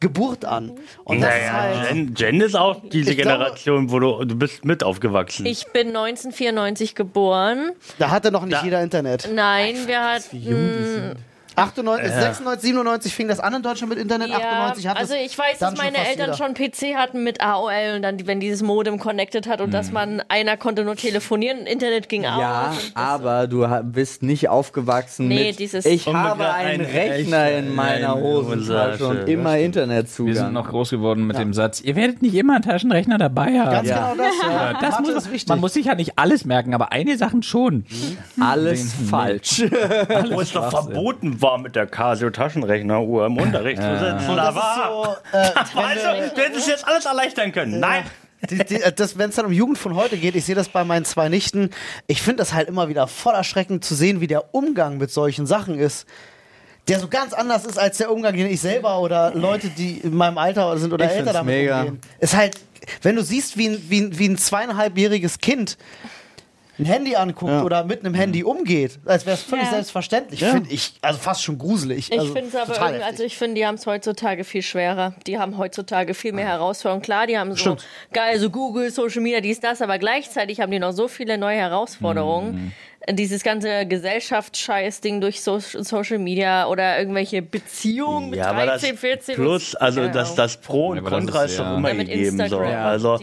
Geburt 0.00 0.46
an. 0.46 0.70
Und 1.04 1.20
das 1.20 1.34
ist 1.34 1.40
Naja, 1.40 1.52
halt. 1.52 1.88
Jen, 1.90 2.14
Jen 2.16 2.40
ist 2.40 2.54
auch 2.56 2.80
diese 2.88 3.10
Ich 3.10 3.18
glaube- 3.18 3.38
Generation, 3.40 3.90
wo 3.90 3.98
du, 3.98 4.24
du 4.24 4.36
bist 4.36 4.64
mit 4.64 4.82
aufgewachsen. 4.82 5.44
Ich 5.44 5.66
bin 5.72 5.88
1994 5.88 6.94
geboren. 6.94 7.72
Da 7.98 8.10
hatte 8.10 8.30
noch 8.32 8.44
nicht 8.46 8.56
Da- 8.58 8.64
jeder 8.64 8.82
Internet. 8.82 9.28
Nein, 9.34 9.76
wir 9.86 10.02
hatten. 10.02 11.16
98, 11.56 12.12
96, 12.12 12.62
97 12.62 13.14
fing 13.14 13.28
das 13.28 13.40
an 13.40 13.54
in 13.54 13.62
Deutschland 13.62 13.90
mit 13.90 13.98
Internet, 13.98 14.28
Ja, 14.28 14.36
98 14.36 14.86
hat 14.88 14.96
also 14.98 15.14
ich 15.14 15.36
weiß, 15.38 15.58
dass 15.58 15.76
meine 15.76 15.96
Eltern 15.98 16.32
jeder. 16.32 16.34
schon 16.36 16.54
PC 16.54 16.96
hatten 16.96 17.24
mit 17.24 17.40
AOL 17.40 17.96
und 17.96 18.02
dann, 18.02 18.26
wenn 18.26 18.40
dieses 18.40 18.62
Modem 18.62 18.98
connected 18.98 19.46
hat 19.46 19.60
und 19.60 19.72
dass 19.72 19.90
man, 19.90 20.22
einer 20.28 20.56
konnte 20.56 20.84
nur 20.84 20.96
telefonieren, 20.96 21.66
Internet 21.66 22.08
ging 22.08 22.24
Ja, 22.24 22.68
aus. 22.70 22.76
und 22.76 22.92
das- 22.94 22.96
aber 22.96 23.46
du 23.46 23.66
bist 23.84 24.22
nicht 24.22 24.48
aufgewachsen 24.48 25.28
Nee, 25.28 25.48
mit 25.48 25.58
dieses- 25.58 25.84
ich 25.86 26.06
habe 26.06 26.52
einen 26.52 26.80
ein 26.82 26.86
Rechner 26.86 27.50
in 27.52 27.74
meiner 27.74 28.14
eine 28.14 28.22
Hosentasche 28.22 29.06
und 29.06 29.28
immer 29.28 29.56
Internetzugang. 29.58 30.26
Wir 30.34 30.40
sind 30.40 30.52
noch 30.52 30.68
groß 30.68 30.90
geworden 30.90 31.26
mit 31.26 31.38
dem 31.38 31.54
Satz, 31.54 31.80
ihr 31.80 31.96
werdet 31.96 32.20
nicht 32.22 32.34
immer 32.34 32.54
einen 32.56 32.62
Taschenrechner 32.64 33.18
dabei 33.18 33.58
haben. 33.58 33.70
Ganz 33.70 33.88
Ja. 33.88 34.12
genau 34.12 34.24
das. 34.24 34.34
Ja. 34.42 34.72
Das 34.74 34.90
Mathe 34.90 35.02
muss, 35.12 35.24
ist 35.24 35.32
wichtig. 35.32 35.48
man 35.48 35.60
muss 35.60 35.72
sich 35.74 35.86
ja 35.86 35.94
nicht 35.94 36.18
alles 36.18 36.44
merken, 36.44 36.74
aber 36.74 36.92
einige 36.92 37.16
Sachen 37.16 37.42
schon. 37.42 37.84
alles 38.40 38.94
Nee. 39.00 39.06
falsch. 39.08 39.62
wo 40.30 40.40
es 40.40 40.52
doch 40.52 40.70
verboten 40.70 41.40
war, 41.42 41.45
mit 41.58 41.76
der 41.76 41.86
Casio-Taschenrechner-Uhr 41.86 43.26
im 43.26 43.36
Unterricht 43.38 43.80
zu 43.82 43.98
sitzen. 43.98 44.30
Und 44.30 44.36
Da 44.36 44.52
das 44.52 44.54
ist 44.54 44.60
war. 44.62 44.88
so, 44.88 45.16
äh, 45.32 45.82
Also, 45.82 46.34
du 46.34 46.40
hättest 46.42 46.68
jetzt 46.68 46.86
alles 46.86 47.04
erleichtern 47.06 47.52
können. 47.52 47.80
Nein! 47.80 48.04
die, 48.50 48.58
die, 48.58 48.82
äh, 48.82 48.92
das, 48.92 49.16
wenn 49.18 49.30
es 49.30 49.36
dann 49.36 49.46
um 49.46 49.52
Jugend 49.52 49.78
von 49.78 49.94
heute 49.96 50.16
geht, 50.18 50.36
ich 50.36 50.44
sehe 50.44 50.54
das 50.54 50.68
bei 50.68 50.84
meinen 50.84 51.04
zwei 51.04 51.28
Nichten, 51.28 51.70
ich 52.06 52.20
finde 52.22 52.38
das 52.38 52.52
halt 52.52 52.68
immer 52.68 52.88
wieder 52.88 53.06
voll 53.08 53.34
erschreckend 53.34 53.84
zu 53.84 53.94
sehen, 53.94 54.20
wie 54.20 54.26
der 54.26 54.54
Umgang 54.54 54.98
mit 54.98 55.10
solchen 55.10 55.46
Sachen 55.46 55.78
ist. 55.78 56.06
Der 56.88 57.00
so 57.00 57.08
ganz 57.08 57.32
anders 57.32 57.64
ist 57.66 57.78
als 57.78 57.96
der 57.98 58.12
Umgang, 58.12 58.36
den 58.36 58.46
ich 58.46 58.60
selber 58.60 59.00
oder 59.00 59.34
Leute, 59.34 59.68
die 59.70 59.98
in 59.98 60.14
meinem 60.14 60.38
Alter 60.38 60.76
sind 60.78 60.92
oder 60.92 61.06
Ich 61.06 61.12
älter 61.12 61.32
damit 61.32 61.54
mega. 61.56 61.80
umgehen. 61.80 62.00
Ist 62.20 62.36
halt, 62.36 62.56
wenn 63.02 63.16
du 63.16 63.22
siehst, 63.24 63.56
wie 63.56 63.70
ein, 63.70 63.84
wie 63.88 64.00
ein, 64.02 64.18
wie 64.18 64.28
ein 64.28 64.38
zweieinhalbjähriges 64.38 65.38
Kind 65.38 65.78
ein 66.78 66.84
Handy 66.84 67.16
anguckt 67.16 67.50
Ja. 67.50 67.62
oder 67.62 67.84
mit 67.84 68.04
einem 68.04 68.14
Handy 68.14 68.44
umgeht, 68.44 68.98
als 69.04 69.24
wäre 69.26 69.34
es 69.36 69.42
völlig 69.42 69.64
Ja. 69.66 69.70
selbstverständlich, 69.72 70.40
Ja. 70.40 70.50
finde 70.50 70.70
ich, 70.70 70.94
also 71.02 71.18
fast 71.18 71.42
schon 71.42 71.58
gruselig. 71.58 72.10
Ich 72.12 72.18
also, 72.18 72.32
finde 72.32 72.48
es 72.48 72.54
aber 72.54 72.74
irgendwie, 72.74 73.02
also 73.02 73.22
ich 73.24 73.36
finde, 73.36 73.54
die 73.54 73.66
haben 73.66 73.76
es 73.76 73.86
heutzutage 73.86 74.44
viel 74.44 74.62
schwerer. 74.62 75.14
Die 75.26 75.38
haben 75.38 75.56
heutzutage 75.58 76.14
viel 76.14 76.32
mehr 76.32 76.46
Herausforderungen. 76.46 77.02
Klar, 77.02 77.26
die 77.26 77.38
haben 77.38 77.54
so 77.54 77.76
geil, 78.12 78.38
so 78.38 78.50
Google, 78.50 78.90
Social 78.90 79.22
Media, 79.22 79.40
dies, 79.40 79.60
das, 79.60 79.80
aber 79.82 79.98
gleichzeitig 79.98 80.60
haben 80.60 80.70
die 80.70 80.78
noch 80.78 80.92
so 80.92 81.08
viele 81.08 81.38
neue 81.38 81.56
Herausforderungen. 81.58 82.72
Dieses 83.12 83.42
ganze 83.44 83.86
Gesellschaftsscheiß-Ding 83.86 85.20
durch 85.20 85.40
so 85.42 85.58
Social 85.60 86.18
Media 86.18 86.66
oder 86.66 86.98
irgendwelche 86.98 87.40
Beziehungen 87.42 88.30
mit 88.30 88.38
Ja, 88.40 88.46
aber 88.50 88.66
13, 88.66 88.90
das 88.92 89.00
14. 89.00 89.34
plus, 89.36 89.74
also 89.76 90.00
keine 90.00 90.12
das, 90.12 90.24
Ahnung. 90.28 90.36
das 90.36 90.56
Pro 90.58 90.88
und 90.88 90.96
Ja, 90.96 91.02
Contra 91.02 91.44
ist 91.44 91.52
ist 91.52 91.58
ja- 91.58 91.70
doch 91.70 91.78
immer 91.78 91.88
Ja, 91.90 91.94
mit 91.94 92.08
gegeben. 92.08 92.36
So. 92.36 92.42
Instagram, 92.44 92.84
Also, 92.86 93.18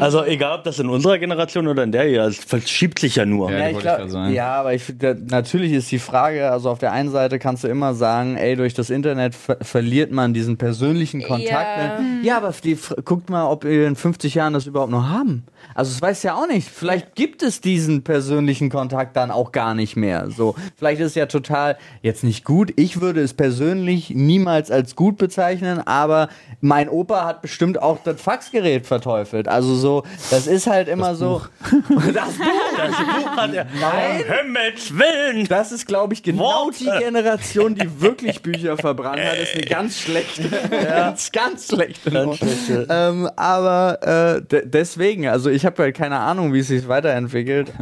also 0.00 0.24
egal, 0.24 0.58
ob 0.58 0.64
das 0.64 0.78
in 0.78 0.88
unserer 0.88 1.18
Generation 1.18 1.68
oder 1.68 1.82
in 1.84 1.92
der 1.92 2.04
hier, 2.04 2.22
es 2.24 2.38
verschiebt 2.38 2.98
sich 2.98 3.16
ja 3.16 3.24
nur. 3.24 3.50
Ja, 3.50 3.58
Ja, 3.58 3.64
wollte 3.66 3.70
ich 3.72 3.76
ich 3.78 3.82
glaub, 3.82 3.96
gerade 3.98 4.10
sagen. 4.10 4.34
ja, 4.34 4.52
aber 4.54 4.74
ich, 4.74 4.82
da, 4.98 5.14
natürlich 5.14 5.72
ist 5.72 5.90
die 5.92 5.98
Frage, 5.98 6.50
also 6.50 6.70
auf 6.70 6.78
der 6.78 6.92
einen 6.92 7.10
Seite 7.10 7.38
kannst 7.38 7.64
du 7.64 7.68
immer 7.68 7.94
sagen, 7.94 8.36
ey, 8.36 8.56
durch 8.56 8.74
das 8.74 8.90
Internet 8.90 9.34
ver 9.34 9.58
verliert 9.62 10.10
man 10.10 10.34
diesen 10.34 10.56
persönlichen 10.56 11.22
Kontakt. 11.22 11.50
Ja. 11.50 12.00
Ne? 12.00 12.20
Ja, 12.22 12.36
aber 12.38 12.52
die, 12.64 12.76
guckt 13.04 13.30
mal, 13.30 13.46
ob 13.46 13.64
wir 13.64 13.86
in 13.86 13.96
50 13.96 14.34
Jahren 14.34 14.52
das 14.54 14.66
überhaupt 14.66 14.90
noch 14.90 15.08
haben. 15.08 15.44
Also 15.74 15.92
das 15.92 16.02
weiß 16.02 16.22
ja 16.22 16.34
auch 16.34 16.46
nicht. 16.46 16.68
Vielleicht 16.68 17.14
gibt 17.14 17.42
es 17.42 17.60
diesen 17.60 18.02
persönlichen 18.02 18.70
Kontakt 18.70 19.16
dann 19.16 19.30
auch 19.30 19.52
gar 19.52 19.74
nicht 19.74 19.96
mehr. 19.96 20.30
So, 20.30 20.54
vielleicht 20.76 21.00
ist 21.00 21.08
es 21.08 21.14
ja 21.14 21.26
total 21.26 21.76
jetzt 22.02 22.24
nicht 22.24 22.44
gut. 22.44 22.72
Ich 22.76 23.00
würde 23.00 23.20
es 23.20 23.34
persönlich 23.34 24.10
niemals 24.10 24.70
als 24.70 24.96
gut 24.96 25.18
bezeichnen, 25.18 25.80
aber 25.86 26.28
mein 26.60 26.88
Opa 26.88 27.24
hat 27.24 27.42
bestimmt 27.42 27.80
auch 27.80 27.98
das 28.02 28.20
Faxgerät 28.20 28.86
verteufelt. 28.86 29.48
Also 29.48 29.74
so, 29.74 30.04
das 30.30 30.46
ist 30.46 30.66
halt 30.66 30.88
immer 30.88 31.14
so. 31.14 31.42
Das 31.90 32.32
Buch. 32.36 32.46
Das 32.76 32.96
Buch 32.96 33.36
hat 33.36 33.54
er. 33.54 33.66
Nein. 33.80 34.24
Himmels 34.26 34.92
Willen! 34.96 35.46
Das 35.46 35.72
ist, 35.72 35.86
glaube 35.86 36.14
ich, 36.14 36.22
genau 36.22 36.64
Worte. 36.64 36.78
die 36.78 37.04
Generation, 37.04 37.74
die 37.74 38.00
wirklich 38.00 38.42
Bücher 38.42 38.76
verbrannt 38.76 39.20
hat. 39.20 39.38
Das 39.38 39.48
ist 39.48 39.54
eine 39.54 39.64
ganz 39.66 39.98
schlechte. 39.98 40.48
ganz, 40.70 41.32
ganz 41.32 41.68
schlechte. 41.68 42.10
Ganz 42.10 42.36
schlechte. 42.36 42.86
Ähm, 42.88 43.28
aber 43.36 44.36
äh, 44.38 44.42
de 44.42 44.66
deswegen, 44.66 45.28
also 45.28 45.49
ich 45.50 45.64
habe 45.66 45.82
halt 45.82 45.96
keine 45.96 46.18
Ahnung, 46.18 46.52
wie 46.52 46.60
es 46.60 46.68
sich 46.68 46.88
weiterentwickelt. 46.88 47.72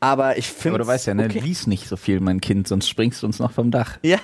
Aber 0.00 0.36
ich 0.38 0.48
finde. 0.48 0.76
Aber 0.76 0.84
du 0.84 0.86
weißt 0.88 1.06
ja, 1.06 1.14
ne, 1.14 1.24
Okay. 1.24 1.40
lies 1.40 1.66
nicht 1.66 1.88
so 1.88 1.96
viel, 1.96 2.20
mein 2.20 2.40
Kind, 2.40 2.68
sonst 2.68 2.88
springst 2.88 3.22
du 3.22 3.26
uns 3.26 3.38
noch 3.38 3.52
vom 3.52 3.70
Dach. 3.70 3.98
Ja, 4.02 4.18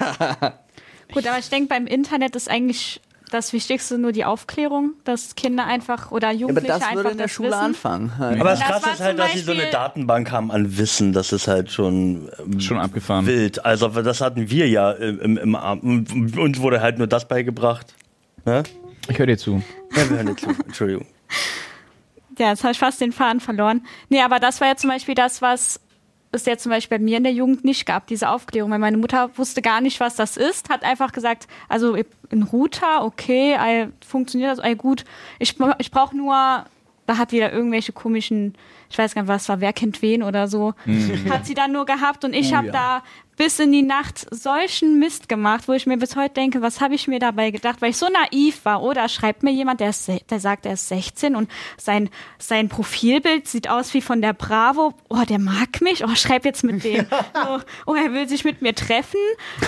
Gut, 1.13 1.27
aber 1.27 1.39
ich 1.39 1.49
denke, 1.51 1.69
beim 1.69 1.87
Internet 1.87 2.37
ist 2.37 2.51
eigentlich 2.51 3.01
das 3.31 3.53
Wichtigste 3.55 3.97
nur 3.99 4.13
die 4.13 4.25
Aufklärung, 4.27 4.93
dass 5.05 5.35
Kinder 5.35 5.65
einfach 5.67 6.11
oder 6.11 6.29
aber 6.29 6.37
Jugendliche 6.37 6.69
das 6.69 6.83
einfach 6.83 6.97
würde 6.97 7.11
in 7.13 7.17
der 7.17 7.27
das 7.27 7.33
Schule 7.33 7.49
wissen. 7.51 7.61
anfangen. 7.61 8.13
Aber 8.19 8.37
das 8.51 8.59
Das 8.61 8.69
Krasse 8.69 8.91
ist 8.91 9.01
halt, 9.01 9.19
dass 9.19 9.33
sie 9.33 9.39
so 9.41 9.53
eine 9.53 9.71
Datenbank 9.71 10.31
haben 10.31 10.51
an 10.51 10.77
Wissen. 10.77 11.13
Das 11.15 11.33
ist 11.33 11.49
halt 11.49 11.71
schon 11.73 12.31
ähm, 12.39 12.61
Schon 12.61 12.79
abgefahren. 12.79 13.27
wild. 13.27 13.65
Also 13.65 13.89
das 13.89 14.21
hatten 14.21 14.51
wir 14.51 14.69
ja 14.69 14.93
im, 14.93 15.19
im, 15.21 15.37
im 15.39 15.55
Arm. 15.57 15.81
Uns 16.37 16.61
wurde 16.61 16.83
halt 16.83 16.99
nur 16.99 17.07
das 17.07 17.27
beigebracht. 17.27 17.95
Ne? 18.45 18.63
Ich 19.09 19.19
höre 19.19 19.27
dir 19.27 19.39
zu. 19.39 19.63
Ja, 19.97 20.09
wir 20.11 20.17
hören 20.19 20.29
jetzt 20.29 20.43
zu. 20.43 20.51
Entschuldigung. 20.67 21.07
Ja, 22.43 22.51
jetzt 22.51 22.65
habe 22.65 22.73
ich 22.73 22.79
fast 22.79 23.01
den 23.01 23.13
Faden 23.13 23.39
verloren. 23.41 23.87
Nee, 24.09 24.21
aber 24.23 24.41
das 24.41 24.61
war 24.61 24.67
ja 24.69 24.77
zum 24.77 24.91
Beispiel 24.91 25.15
das, 25.15 25.41
was 25.43 25.81
es 26.33 26.45
ja 26.47 26.57
zum 26.57 26.71
Beispiel 26.71 26.99
bei 26.99 27.05
mir 27.05 27.19
in 27.19 27.23
der 27.25 27.33
Jugend 27.33 27.65
nicht 27.65 27.87
gab, 27.87 28.07
diese 28.09 28.29
Aufklärung. 28.31 28.71
Weil 28.73 28.79
meine 28.81 28.97
Mutter 28.97 29.31
wusste 29.37 29.63
gar 29.63 29.81
nicht, 29.81 30.01
was 30.01 30.17
das 30.17 30.37
ist, 30.37 30.71
hat 30.71 30.83
einfach 30.83 31.13
gesagt, 31.13 31.47
also 31.69 31.95
ein 32.33 32.43
Router, 32.43 33.05
okay, 33.05 33.89
funktioniert 34.05 34.51
das, 34.51 34.59
ei, 34.65 34.75
gut. 34.75 35.05
Ich, 35.39 35.57
ich 35.79 35.91
brauche 35.91 36.17
nur, 36.17 36.35
da 37.07 37.17
hat 37.19 37.33
wieder 37.33 37.53
irgendwelche 37.53 37.93
komischen, 37.93 38.55
ich 38.91 38.99
weiß 38.99 39.15
gar 39.15 39.23
nicht, 39.23 39.29
was 39.29 39.49
war, 39.49 39.61
wer 39.61 39.73
kennt 39.73 40.03
wen 40.03 40.23
oder 40.23 40.49
so, 40.49 40.75
hat 41.31 41.47
sie 41.47 41.55
dann 41.55 41.71
nur 41.73 41.85
gehabt 41.85 42.25
und 42.25 42.33
ich 42.35 42.53
Oh, 42.53 42.57
habe 42.57 42.67
ja. 42.69 42.73
da 42.73 43.03
bis 43.37 43.59
in 43.59 43.73
die 43.73 43.83
Nacht 43.83 44.27
solchen 44.31 44.99
Mist 44.99 45.29
gemacht, 45.29 45.67
wo 45.67 45.73
ich 45.73 45.87
mir 45.87 45.97
bis 45.97 46.17
heute 46.17 46.35
denke, 46.35 46.63
was 46.63 46.81
habe 46.81 46.95
ich 46.95 47.09
mir 47.09 47.19
dabei 47.19 47.51
gedacht, 47.51 47.81
weil 47.81 47.91
ich 47.91 47.97
so 47.97 48.07
naiv 48.09 48.65
war. 48.65 48.83
Oder 48.83 49.09
schreibt 49.09 49.43
mir 49.43 49.51
jemand, 49.53 49.81
der, 49.81 49.91
ist, 49.91 50.11
der 50.31 50.41
sagt, 50.41 50.67
er 50.67 50.75
ist 50.75 50.89
16 50.89 51.35
und 51.35 51.51
sein, 51.77 52.11
sein 52.39 52.69
Profilbild 52.69 53.49
sieht 53.49 53.69
aus 53.69 53.95
wie 53.95 54.03
von 54.03 54.21
der 54.23 54.33
Bravo. 54.33 54.95
Oh, 55.09 55.23
der 55.29 55.39
mag 55.39 55.81
mich. 55.81 56.05
Oh, 56.05 56.15
schreib 56.15 56.45
jetzt 56.45 56.63
mit 56.63 56.85
dem. 56.85 57.07
So, 57.09 57.61
oh, 57.87 57.95
er 57.95 58.13
will 58.13 58.29
sich 58.29 58.45
mit 58.45 58.63
mir 58.63 58.75
treffen. 58.75 59.21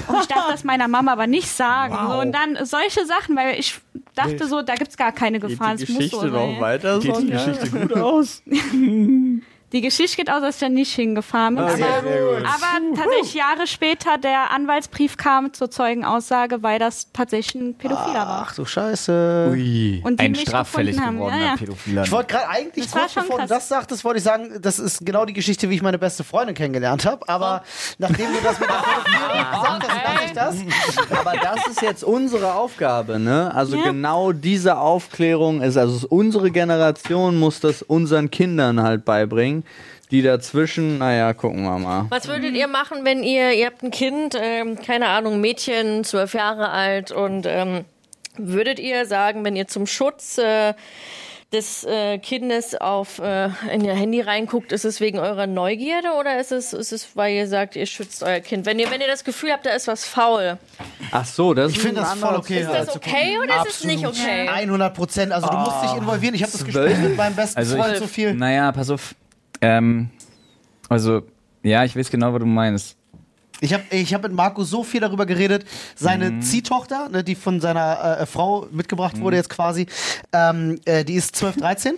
Oh, 0.08 0.16
ich 0.20 0.26
darf 0.26 0.48
das 0.48 0.64
meiner 0.64 0.88
Mama 0.88 1.12
aber 1.12 1.26
nicht 1.26 1.48
sagen. 1.48 1.94
So, 1.94 2.18
und 2.20 2.32
dann 2.32 2.58
solche 2.64 3.06
Sachen, 3.06 3.36
weil 3.36 3.58
ich 3.58 3.80
dachte 4.14 4.46
so, 4.46 4.62
da 4.62 4.74
gibt's 4.74 4.96
gar 4.96 5.12
keine 5.12 5.40
Gefahr. 5.40 5.76
Geht 5.76 5.80
Es 5.80 5.86
die 5.86 5.92
muss 5.94 6.10
so 6.10 6.18
Geschichte 6.20 6.26
noch 6.34 6.52
sein. 6.52 6.60
weiter? 6.60 6.98
Geht 7.00 7.18
die? 7.18 7.30
Geschichte 7.30 7.70
gut 7.70 7.92
aus? 7.94 8.42
Die 9.74 9.80
Geschichte 9.80 10.16
geht 10.18 10.30
aus, 10.30 10.40
dass 10.40 10.54
ich 10.54 10.60
da 10.60 10.68
nicht 10.68 10.94
hingefahren 10.94 11.56
bin. 11.56 11.64
Okay, 11.64 11.82
aber, 11.82 12.02
sehr 12.08 12.22
gut. 12.22 12.44
aber 12.46 12.96
tatsächlich 12.96 13.34
Jahre 13.34 13.66
später 13.66 14.18
der 14.18 14.52
Anwaltsbrief 14.52 15.16
kam 15.16 15.52
zur 15.52 15.68
Zeugenaussage, 15.68 16.62
weil 16.62 16.78
das 16.78 17.10
tatsächlich 17.12 17.60
ein 17.60 17.74
Pädophiler 17.76 18.20
war. 18.26 18.46
Ach 18.46 18.54
du 18.54 18.64
Scheiße. 18.64 19.48
Ui. 19.50 20.00
Und 20.04 20.20
Ein 20.20 20.36
straffällig 20.36 20.92
gefunden 20.96 21.06
haben. 21.08 21.16
gewordener 21.16 21.40
Ja, 21.42 21.50
ja. 21.50 21.56
Pädophiler. 21.56 22.02
Ich 22.04 22.12
wollte 22.12 22.34
gerade 22.34 22.48
eigentlich 22.48 22.84
Das 22.84 22.92
kurz 22.94 23.12
schon 23.14 23.22
bevor 23.24 23.36
du 23.38 23.40
krass. 23.46 23.50
das 23.50 23.68
sagtest, 23.68 24.04
wollte 24.04 24.18
ich 24.18 24.24
sagen, 24.24 24.62
das 24.62 24.78
ist 24.78 25.04
genau 25.04 25.24
die 25.24 25.32
Geschichte, 25.32 25.68
wie 25.68 25.74
ich 25.74 25.82
meine 25.82 25.98
beste 25.98 26.22
Freundin 26.22 26.54
kennengelernt 26.54 27.04
habe. 27.04 27.28
Aber 27.28 27.64
nachdem 27.98 28.32
du 28.32 28.40
das 28.44 28.60
mit 28.60 28.68
der 28.68 28.76
Fotografierung 28.76 29.60
gesagt 29.60 29.88
hast, 29.88 30.03
mache 30.14 30.24
ich 30.26 30.32
das. 30.32 30.56
Aber 31.18 31.32
das 31.32 31.66
ist 31.66 31.82
jetzt 31.82 32.04
unsere 32.04 32.54
Aufgabe, 32.54 33.18
ne? 33.18 33.52
Also 33.54 33.76
Ja. 33.76 33.84
genau 33.84 34.32
diese 34.32 34.78
Aufklärung 34.78 35.60
ist, 35.62 35.76
also 35.76 36.06
unsere 36.08 36.50
Generation 36.50 37.38
muss 37.38 37.60
das 37.60 37.82
unseren 37.82 38.30
Kindern 38.30 38.82
halt 38.82 39.04
beibringen. 39.04 39.64
Die 40.10 40.22
dazwischen, 40.22 40.98
naja, 40.98 41.32
gucken 41.32 41.62
wir 41.64 41.78
mal. 41.78 42.06
Was 42.10 42.28
würdet 42.28 42.54
ihr 42.54 42.68
machen, 42.68 42.98
wenn 43.04 43.22
ihr, 43.24 43.52
ihr 43.52 43.66
habt 43.66 43.82
ein 43.82 43.90
Kind, 43.90 44.36
ähm, 44.40 44.78
keine 44.80 45.08
Ahnung, 45.08 45.40
Mädchen, 45.40 46.04
zwölf 46.04 46.34
Jahre 46.34 46.68
alt 46.70 47.10
und 47.10 47.46
ähm, 47.46 47.84
würdet 48.36 48.78
ihr 48.78 49.06
sagen, 49.06 49.44
wenn 49.44 49.56
ihr 49.56 49.66
zum 49.66 49.86
Schutz 49.86 50.38
äh, 50.38 50.74
des 51.52 51.84
äh, 51.84 52.18
Kindes 52.18 52.74
auf 52.74 53.18
äh, 53.18 53.48
in 53.72 53.84
ihr 53.84 53.94
Handy 53.94 54.20
reinguckt, 54.20 54.72
ist 54.72 54.84
es 54.84 55.00
wegen 55.00 55.18
eurer 55.18 55.46
Neugierde 55.46 56.08
oder 56.18 56.40
ist 56.40 56.52
es, 56.52 56.72
ist 56.72 56.92
es, 56.92 57.16
weil 57.16 57.34
ihr 57.34 57.46
sagt, 57.46 57.76
ihr 57.76 57.86
schützt 57.86 58.22
euer 58.22 58.40
Kind? 58.40 58.66
Wenn 58.66 58.78
ihr, 58.78 58.90
wenn 58.90 59.00
ihr 59.00 59.06
das 59.06 59.24
Gefühl 59.24 59.52
habt, 59.52 59.66
da 59.66 59.70
ist 59.70 59.86
was 59.86 60.04
faul, 60.04 60.58
Ach 61.10 61.24
so, 61.24 61.54
das 61.54 61.72
Ich 61.72 61.78
finde 61.78 62.00
das 62.00 62.14
voll 62.14 62.36
okay. 62.36 62.60
ist 62.60 62.70
das 62.70 62.96
okay 62.96 63.38
oder 63.42 63.64
ist 63.66 63.80
es 63.80 63.84
nicht 63.84 64.04
okay? 64.06 64.48
100 64.48 64.94
Prozent. 64.94 65.32
Also 65.32 65.48
du 65.48 65.56
musst 65.58 65.82
dich 65.82 65.94
involvieren. 65.94 66.34
Ich 66.34 66.42
habe 66.42 66.52
das? 66.52 66.64
Gespräch 66.64 66.98
mit 66.98 67.16
meinem 67.16 67.36
besten 67.36 67.58
Also 67.58 67.76
Freund 67.76 67.96
so 67.98 68.06
viel. 68.06 68.34
Naja, 68.34 68.72
pass 68.72 68.90
auf. 68.90 69.14
Ähm, 69.60 70.10
also, 70.88 71.22
ja, 71.62 71.84
ich 71.84 71.96
weiß 71.96 72.10
genau, 72.10 72.32
was 72.32 72.40
du 72.40 72.46
meinst. 72.46 72.96
Ich 73.64 73.72
habe 73.72 73.82
ich 73.90 74.12
hab 74.12 74.22
mit 74.22 74.32
Marco 74.32 74.62
so 74.62 74.82
viel 74.84 75.00
darüber 75.00 75.24
geredet. 75.24 75.64
Seine 75.96 76.40
Ziehtochter, 76.40 77.08
ne, 77.08 77.24
die 77.24 77.34
von 77.34 77.62
seiner 77.62 78.18
äh, 78.20 78.26
Frau 78.26 78.68
mitgebracht 78.70 79.18
wurde 79.20 79.36
jetzt 79.36 79.48
quasi, 79.48 79.86
ähm, 80.34 80.78
äh, 80.84 81.02
die 81.02 81.14
ist 81.14 81.34
12, 81.34 81.56
13. 81.56 81.94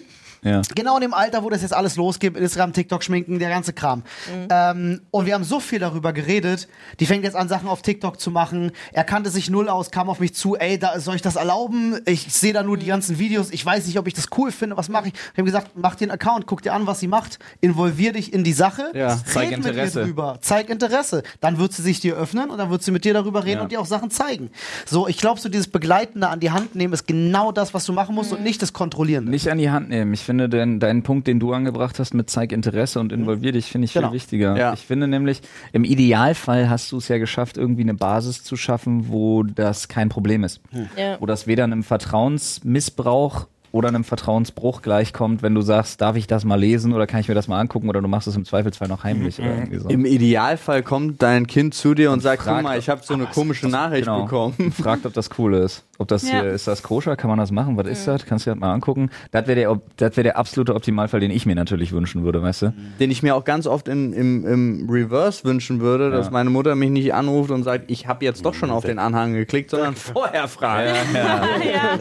Ja. 0.47 0.62
Genau 0.74 0.97
in 0.97 1.03
dem 1.03 1.14
Alter, 1.14 1.42
wo 1.42 1.51
das 1.51 1.62
jetzt 1.62 1.74
alles 1.74 1.97
losgeht, 1.97 2.36
Instagram, 2.36 2.72
TikTok, 2.72 3.03
Schminken, 3.03 3.38
der 3.38 3.51
ganze 3.51 3.72
Kram. 3.72 4.03
Ähm, 4.51 5.01
und 5.11 5.26
wir 5.26 5.34
haben 5.34 5.44
so 5.44 5.61
viel 5.61 5.78
darüber 5.78 6.12
geredet. 6.12 6.68
Die 7.01 7.07
fängt 7.07 7.24
jetzt 7.24 7.34
an, 7.36 7.49
Sachen 7.49 7.68
auf 7.68 7.82
TikTok 7.82 8.20
zu 8.20 8.30
machen. 8.30 8.70
Er 8.92 9.05
kannte 9.05 9.30
sich 9.30 9.51
null 9.51 9.68
aus, 9.68 9.90
kam 9.90 10.09
auf 10.09 10.20
mich 10.20 10.34
zu, 10.34 10.57
ey, 10.57 10.78
da, 10.78 10.99
soll 11.01 11.16
ich 11.16 11.22
das 11.22 11.36
erlauben? 11.36 11.99
Ich 12.07 12.32
sehe 12.32 12.53
da 12.53 12.62
nur 12.62 12.76
die 12.76 12.86
ganzen 12.86 13.18
Videos, 13.18 13.51
ich 13.51 13.64
weiß 13.66 13.86
nicht, 13.86 13.99
ob 13.99 14.07
ich 14.07 14.14
das 14.14 14.26
cool 14.38 14.53
finde, 14.53 14.76
was 14.76 14.88
mache 14.88 15.09
ich? 15.09 15.14
Ich 15.14 15.30
habe 15.38 15.44
gesagt, 15.44 15.72
mach 15.74 15.94
dir 15.97 16.05
einen 16.05 16.12
Account, 16.12 16.47
guck 16.47 16.62
dir 16.62 16.72
an, 16.74 16.86
was 16.86 17.01
sie 17.01 17.09
macht, 17.09 17.38
involvier 17.61 18.12
dich 18.12 18.32
in 18.32 18.44
die 18.44 18.53
Sache, 18.53 18.90
Ja. 18.94 19.09
red 19.14 19.26
Zeig 19.26 19.51
mit 19.51 19.64
ihr 19.64 19.70
Interesse. 19.72 20.05
drüber, 20.05 20.38
zeig 20.42 20.68
Interesse. 20.70 21.22
Dann 21.40 21.59
wird 21.59 21.72
sie 21.72 21.82
sich 21.82 22.01
dir 22.01 22.16
öffnen 22.16 22.51
und 22.51 22.59
dann 22.59 22.70
wird 22.70 22.82
sie 22.82 22.90
mit 22.92 23.05
dir 23.05 23.14
darüber 23.14 23.44
reden 23.44 23.57
Ja. 23.59 23.62
und 23.62 23.72
dir 23.72 23.80
auch 23.80 23.86
Sachen 23.86 24.11
zeigen. 24.11 24.51
So, 24.86 25.09
ich 25.09 25.16
glaube, 25.18 25.40
so 25.40 25.49
dieses 25.49 25.66
Begleitende 25.68 26.28
an 26.28 26.40
die 26.40 26.51
Hand 26.51 26.74
nehmen 26.74 26.92
ist 26.92 27.07
genau 27.07 27.51
das, 27.53 27.74
was 27.74 27.84
du 27.84 27.92
machen 27.92 28.14
musst 28.14 28.32
und 28.32 28.42
nicht 28.42 28.62
das 28.62 28.72
Kontrollieren. 28.72 29.24
Nicht 29.24 29.51
an 29.51 29.59
die 29.59 29.70
Hand 29.70 29.88
nehmen. 29.88 30.12
Ich 30.14 30.22
finde 30.22 30.36
den, 30.37 30.78
deinen 30.78 31.03
Punkt, 31.03 31.26
den 31.26 31.41
du 31.41 31.53
angebracht 31.53 31.99
hast 31.99 32.14
mit 32.14 32.30
zeig 32.30 32.53
Interesse 32.53 33.01
und 33.01 33.12
involvier 33.12 33.53
dich, 33.53 33.66
finde 33.66 33.87
ich 33.87 33.93
Genau. 33.95 34.09
viel 34.09 34.14
wichtiger. 34.16 34.57
Ja. 34.57 34.72
Ich 34.74 34.87
finde 34.87 35.09
nämlich, 35.09 35.41
im 35.72 35.84
Idealfall 35.84 36.68
hast 36.70 36.93
du 36.93 36.99
es 36.99 37.09
ja 37.09 37.18
geschafft, 37.18 37.57
irgendwie 37.57 37.82
eine 37.82 37.95
Basis 37.95 38.45
zu 38.45 38.57
schaffen, 38.57 39.09
wo 39.09 39.43
das 39.43 39.89
kein 39.89 40.09
Problem 40.09 40.45
ist. 40.45 40.61
Ja. 40.97 41.16
Wo 41.20 41.26
das 41.26 41.47
weder 41.47 41.64
einem 41.64 41.82
Vertrauensmissbrauch 41.82 43.47
oder 43.76 43.88
einem 43.88 44.04
Vertrauensbruch 44.04 44.82
gleichkommt, 44.82 45.42
wenn 45.42 45.54
du 45.54 45.60
sagst, 45.62 46.00
darf 46.00 46.16
ich 46.16 46.26
das 46.26 46.44
mal 46.44 46.56
lesen 46.58 46.92
oder 46.92 47.06
kann 47.06 47.20
ich 47.20 47.28
mir 47.28 47.34
das 47.34 47.46
mal 47.48 47.60
angucken 47.60 47.88
oder 47.88 48.00
du 48.02 48.08
machst 48.08 48.26
es 48.26 48.34
im 48.36 48.44
Zweifelsfall 48.44 48.88
noch 48.88 49.04
heimlich 49.04 49.38
oder 49.38 49.54
irgendwie 49.54 49.78
so. 49.78 49.88
Im 49.88 50.04
Idealfall 50.04 50.82
kommt 50.82 51.22
dein 51.22 51.46
Kind 51.46 51.74
zu 51.74 51.94
dir 51.94 52.10
und 52.10 52.20
sagt, 52.20 52.42
fragt, 52.42 52.56
guck 52.56 52.64
mal, 52.64 52.78
ich 52.78 52.88
habe 52.88 53.02
so 53.04 53.14
eine 53.14 53.26
komische 53.26 53.68
Nachricht 53.68 54.04
Genau. 54.06 54.24
bekommen. 54.24 54.72
Fragt, 54.72 55.06
ob 55.06 55.12
das 55.12 55.30
cool 55.38 55.54
ist. 55.54 55.84
Ob 55.98 56.08
das 56.08 56.24
Ja. 56.30 56.40
hier, 56.42 56.50
ist 56.50 56.66
das 56.66 56.82
koscher? 56.82 57.16
Kann 57.16 57.28
man 57.30 57.38
das 57.38 57.50
machen? 57.50 57.76
Was 57.76 57.86
ist 57.86 58.06
das? 58.06 58.26
Kannst 58.26 58.46
du 58.46 58.50
das 58.50 58.58
mal 58.58 58.72
angucken? 58.72 59.10
Das 59.30 59.46
wäre 59.46 59.56
der, 59.58 59.80
das 59.96 60.16
wäre 60.16 60.24
der 60.24 60.36
absolute 60.36 60.74
Optimalfall, 60.74 61.20
den 61.20 61.30
ich 61.30 61.46
mir 61.46 61.54
natürlich 61.54 61.92
wünschen 61.92 62.22
würde, 62.24 62.42
weißt 62.42 62.62
du? 62.62 62.74
Den 63.00 63.10
ich 63.10 63.22
mir 63.22 63.34
auch 63.34 63.44
ganz 63.44 63.66
oft 63.66 63.88
in, 63.88 64.12
im, 64.12 64.46
im 64.46 64.90
Reverse 64.90 65.44
wünschen 65.44 65.80
würde, 65.80 66.10
dass 66.10 66.26
Ja. 66.26 66.32
meine 66.32 66.50
Mutter 66.50 66.74
mich 66.74 66.90
nicht 66.90 67.14
anruft 67.14 67.50
und 67.50 67.62
sagt, 67.62 67.90
ich 67.90 68.06
habe 68.06 68.24
jetzt 68.24 68.44
doch 68.44 68.54
schon 68.54 68.70
auf 68.70 68.84
den 68.84 68.98
Anhang 68.98 69.32
geklickt, 69.34 69.70
sondern 69.70 69.94
vorher 69.96 70.48
fragt. 70.48 70.94
Ja. 71.14 71.42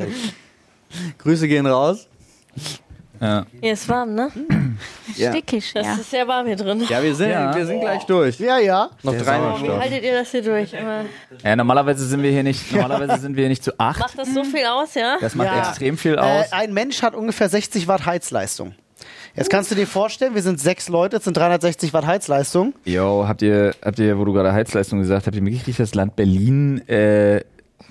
Grüße 1.18 1.48
gehen 1.48 1.66
raus. 1.66 2.08
Ja. 3.22 3.46
Hier 3.62 3.74
ist 3.74 3.88
warm, 3.88 4.14
ne? 4.14 4.30
Ja, 5.16 5.30
Stickig, 5.32 5.72
Das 5.74 5.86
ja. 5.86 5.94
ist 5.94 6.12
sehr 6.12 6.28
warm 6.28 6.48
hier 6.48 6.58
drin. 6.58 6.84
ja 6.90 7.02
wir, 7.02 7.16
sind, 7.16 7.30
Ja. 7.30 7.56
wir 7.56 7.66
sind 7.66 7.80
gleich 7.80 8.04
durch. 8.06 8.38
Ja, 8.40 8.58
ja. 8.58 8.90
Noch 9.04 9.14
Der 9.14 9.22
drei. 9.22 9.38
Wie 9.64 9.70
haltet 9.70 10.04
ihr 10.04 10.12
das 10.14 10.32
hier 10.32 10.42
durch? 10.42 10.74
Immer- 10.74 11.06
ja, 11.42 11.56
normalerweise 11.56 12.06
sind 12.06 12.22
wir 12.22 12.32
hier 12.32 12.44
nicht, 12.44 12.74
normalerweise 12.74 13.22
sind 13.22 13.36
wir 13.38 13.44
hier 13.44 13.50
nicht 13.50 13.64
zu 13.64 13.72
acht. 13.80 14.00
Macht 14.00 14.18
das 14.18 14.34
so 14.34 14.44
viel 14.44 14.66
aus, 14.66 14.94
ja? 14.96 15.16
Das 15.22 15.34
macht 15.36 15.48
Ja. 15.48 15.60
extrem 15.70 15.98
viel 15.98 16.16
Äh, 16.16 16.18
aus. 16.18 16.52
ein 16.52 16.74
Mensch 16.74 17.02
hat 17.02 17.16
ungefähr 17.16 17.48
60 17.48 17.88
Watt 17.88 18.06
Heizleistung. 18.06 18.76
Jetzt 19.36 19.50
kannst 19.50 19.72
du 19.72 19.76
dir 19.76 19.88
vorstellen, 19.88 20.36
wir 20.36 20.42
sind 20.42 20.60
sechs 20.60 20.90
Leute, 20.90 21.18
es 21.18 21.24
sind 21.24 21.38
360 21.38 21.94
Watt 21.94 22.06
Heizleistung. 22.06 22.74
Jo, 22.84 23.26
habt 23.28 23.42
ihr, 23.42 23.74
habt 23.84 24.00
ihr, 24.00 24.18
wo 24.18 24.26
du 24.26 24.34
gerade 24.34 24.52
Heizleistung 24.52 25.00
gesagt 25.00 25.28
habt, 25.28 25.36
ihr 25.36 25.42
mitgekriegt, 25.42 25.80
dass 25.80 25.90
das 25.92 25.96
Land 25.96 26.18
Berlin 26.18 26.86
äh, 26.90 27.42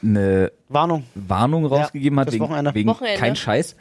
eine 0.02 0.52
Warnung. 0.68 1.04
Warnung 1.14 1.66
rausgegeben 1.66 2.18
hat 2.20 2.28
das 2.28 2.34
wegen, 2.34 2.74
wegen 2.74 2.94
kein 3.16 3.36
Scheiß. 3.36 3.76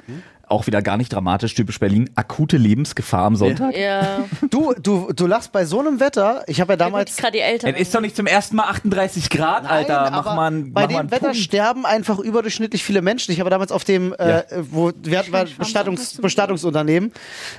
Auch 0.47 0.67
wieder 0.67 0.81
gar 0.81 0.97
nicht 0.97 1.11
dramatisch, 1.13 1.55
typisch 1.55 1.79
Berlin. 1.79 2.09
Akute 2.15 2.57
Lebensgefahr 2.57 3.25
am 3.25 3.35
Sonntag. 3.35 3.75
Ja, 3.77 4.25
Du, 4.49 4.73
du, 4.73 5.11
du 5.13 5.25
lachst 5.25 5.51
bei 5.51 5.65
so 5.65 5.79
einem 5.79 5.99
Wetter. 5.99 6.43
Ich 6.47 6.59
habe 6.61 6.73
ja 6.73 6.77
damals. 6.77 7.15
gerade 7.15 7.31
die 7.31 7.39
Eltern. 7.39 7.73
Es 7.73 7.81
ist 7.81 7.95
doch 7.95 8.01
nicht 8.01 8.15
zum 8.15 8.27
ersten 8.27 8.57
Mal 8.57 8.65
38 8.65 9.29
Grad, 9.29 9.65
Alter. 9.69 10.01
Nein, 10.03 10.11
mach 10.11 10.25
aber 10.25 10.35
mal 10.35 10.47
einen, 10.47 10.73
bei 10.73 10.81
mach 10.81 10.87
dem 11.01 11.11
Wetter 11.11 11.19
Punkt. 11.27 11.37
sterben 11.37 11.85
einfach 11.85 12.19
überdurchschnittlich 12.19 12.83
viele 12.83 13.01
Menschen. 13.01 13.31
Ich 13.31 13.39
habe 13.39 13.49
damals 13.49 13.71
auf 13.71 13.83
dem, 13.85 14.13
äh, 14.13 14.43
wo 14.69 14.91
wir 15.01 15.19
hatten 15.19 15.31
mal 15.31 15.47
Bestattungs, 15.57 16.17
Bestattungsunternehmen 16.21 17.11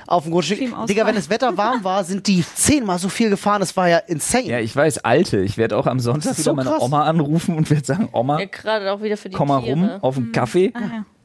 auf 0.07 0.23
dem 0.23 0.31
Grundstück. 0.31 0.59
Digga, 0.87 1.05
wenn 1.07 1.15
das 1.15 1.29
Wetter 1.29 1.57
warm 1.57 1.83
war, 1.83 2.03
sind 2.03 2.27
die 2.27 2.45
zehnmal 2.55 2.99
so 2.99 3.09
viel 3.09 3.29
gefahren. 3.31 3.59
Das 3.61 3.75
war 3.75 3.89
ja 3.89 3.97
insane. 3.97 4.45
Ja, 4.45 4.59
ich 4.59 4.75
weiß, 4.75 4.99
alte. 4.99 5.39
Ich 5.39 5.57
werde 5.57 5.75
auch 5.75 5.87
am 5.87 5.99
Sonntag 5.99 6.33
wieder 6.33 6.43
so 6.43 6.53
meine 6.53 6.69
krass. 6.69 6.81
Oma 6.81 7.03
anrufen 7.03 7.57
und 7.57 7.69
werde 7.71 7.85
sagen, 7.85 8.09
Oma, 8.13 8.39
ja, 8.39 8.45
gerade 8.45 8.91
auch 8.91 9.01
wieder 9.01 9.17
für 9.17 9.29
die 9.29 9.35
komm 9.35 9.47
mal 9.49 9.61
Tiere. 9.61 9.71
rum 9.71 9.89
auf 10.01 10.17
einen 10.17 10.31
Kaffee. 10.31 10.71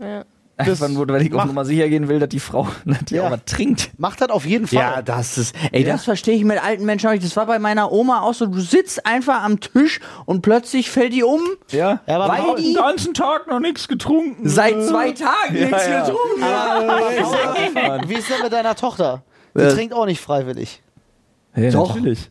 Ja. 0.00 0.24
Einfach 0.60 0.88
nur, 0.88 1.08
weil 1.08 1.22
ich 1.22 1.32
auf 1.34 1.44
Nummer 1.44 1.64
sicher 1.64 1.88
gehen 1.88 2.08
will, 2.08 2.18
dass 2.18 2.28
die 2.28 2.40
Frau 2.40 2.68
dass 2.84 3.04
die 3.06 3.14
Ja. 3.16 3.26
auch 3.26 3.30
was 3.30 3.44
trinkt. 3.46 3.90
Macht 3.98 4.20
das 4.20 4.30
auf 4.30 4.44
jeden 4.46 4.66
Fall. 4.66 4.78
Ja, 4.78 5.02
das 5.02 5.38
ist, 5.38 5.54
ey, 5.72 5.84
das 5.84 6.04
verstehe 6.04 6.34
ich 6.36 6.44
mit 6.44 6.62
alten 6.62 6.84
Menschen 6.84 7.08
auch 7.08 7.12
nicht. 7.12 7.24
Das 7.24 7.36
war 7.36 7.46
bei 7.46 7.58
meiner 7.58 7.90
Oma 7.92 8.20
auch 8.20 8.34
so. 8.34 8.46
Du 8.46 8.60
sitzt 8.60 9.04
einfach 9.06 9.42
am 9.42 9.60
Tisch 9.60 10.00
und 10.26 10.42
plötzlich 10.42 10.90
fällt 10.90 11.12
die 11.12 11.22
um. 11.22 11.40
Ja, 11.70 12.00
Ja, 12.06 12.20
aber 12.20 12.28
Weil 12.32 12.56
die- 12.56 12.72
den 12.72 12.74
ganzen 12.74 13.14
Tag 13.14 13.46
noch 13.48 13.60
nichts 13.60 13.88
getrunken. 13.88 14.48
Seit 14.48 14.82
zwei 14.84 15.12
Tagen 15.12 15.54
nichts 15.54 15.86
ja. 15.86 16.00
getrunken. 16.06 16.42
Wie 18.08 18.14
ist 18.14 18.28
denn 18.30 18.42
mit 18.42 18.52
deiner 18.52 18.74
Tochter? 18.74 19.22
Die 19.56 19.60
Äh. 19.62 19.72
trinkt 19.74 19.94
auch 19.94 20.06
nicht 20.06 20.20
freiwillig. 20.20 20.82
Ja, 21.56 21.70
Doch. 21.70 21.94
natürlich. 21.96 22.30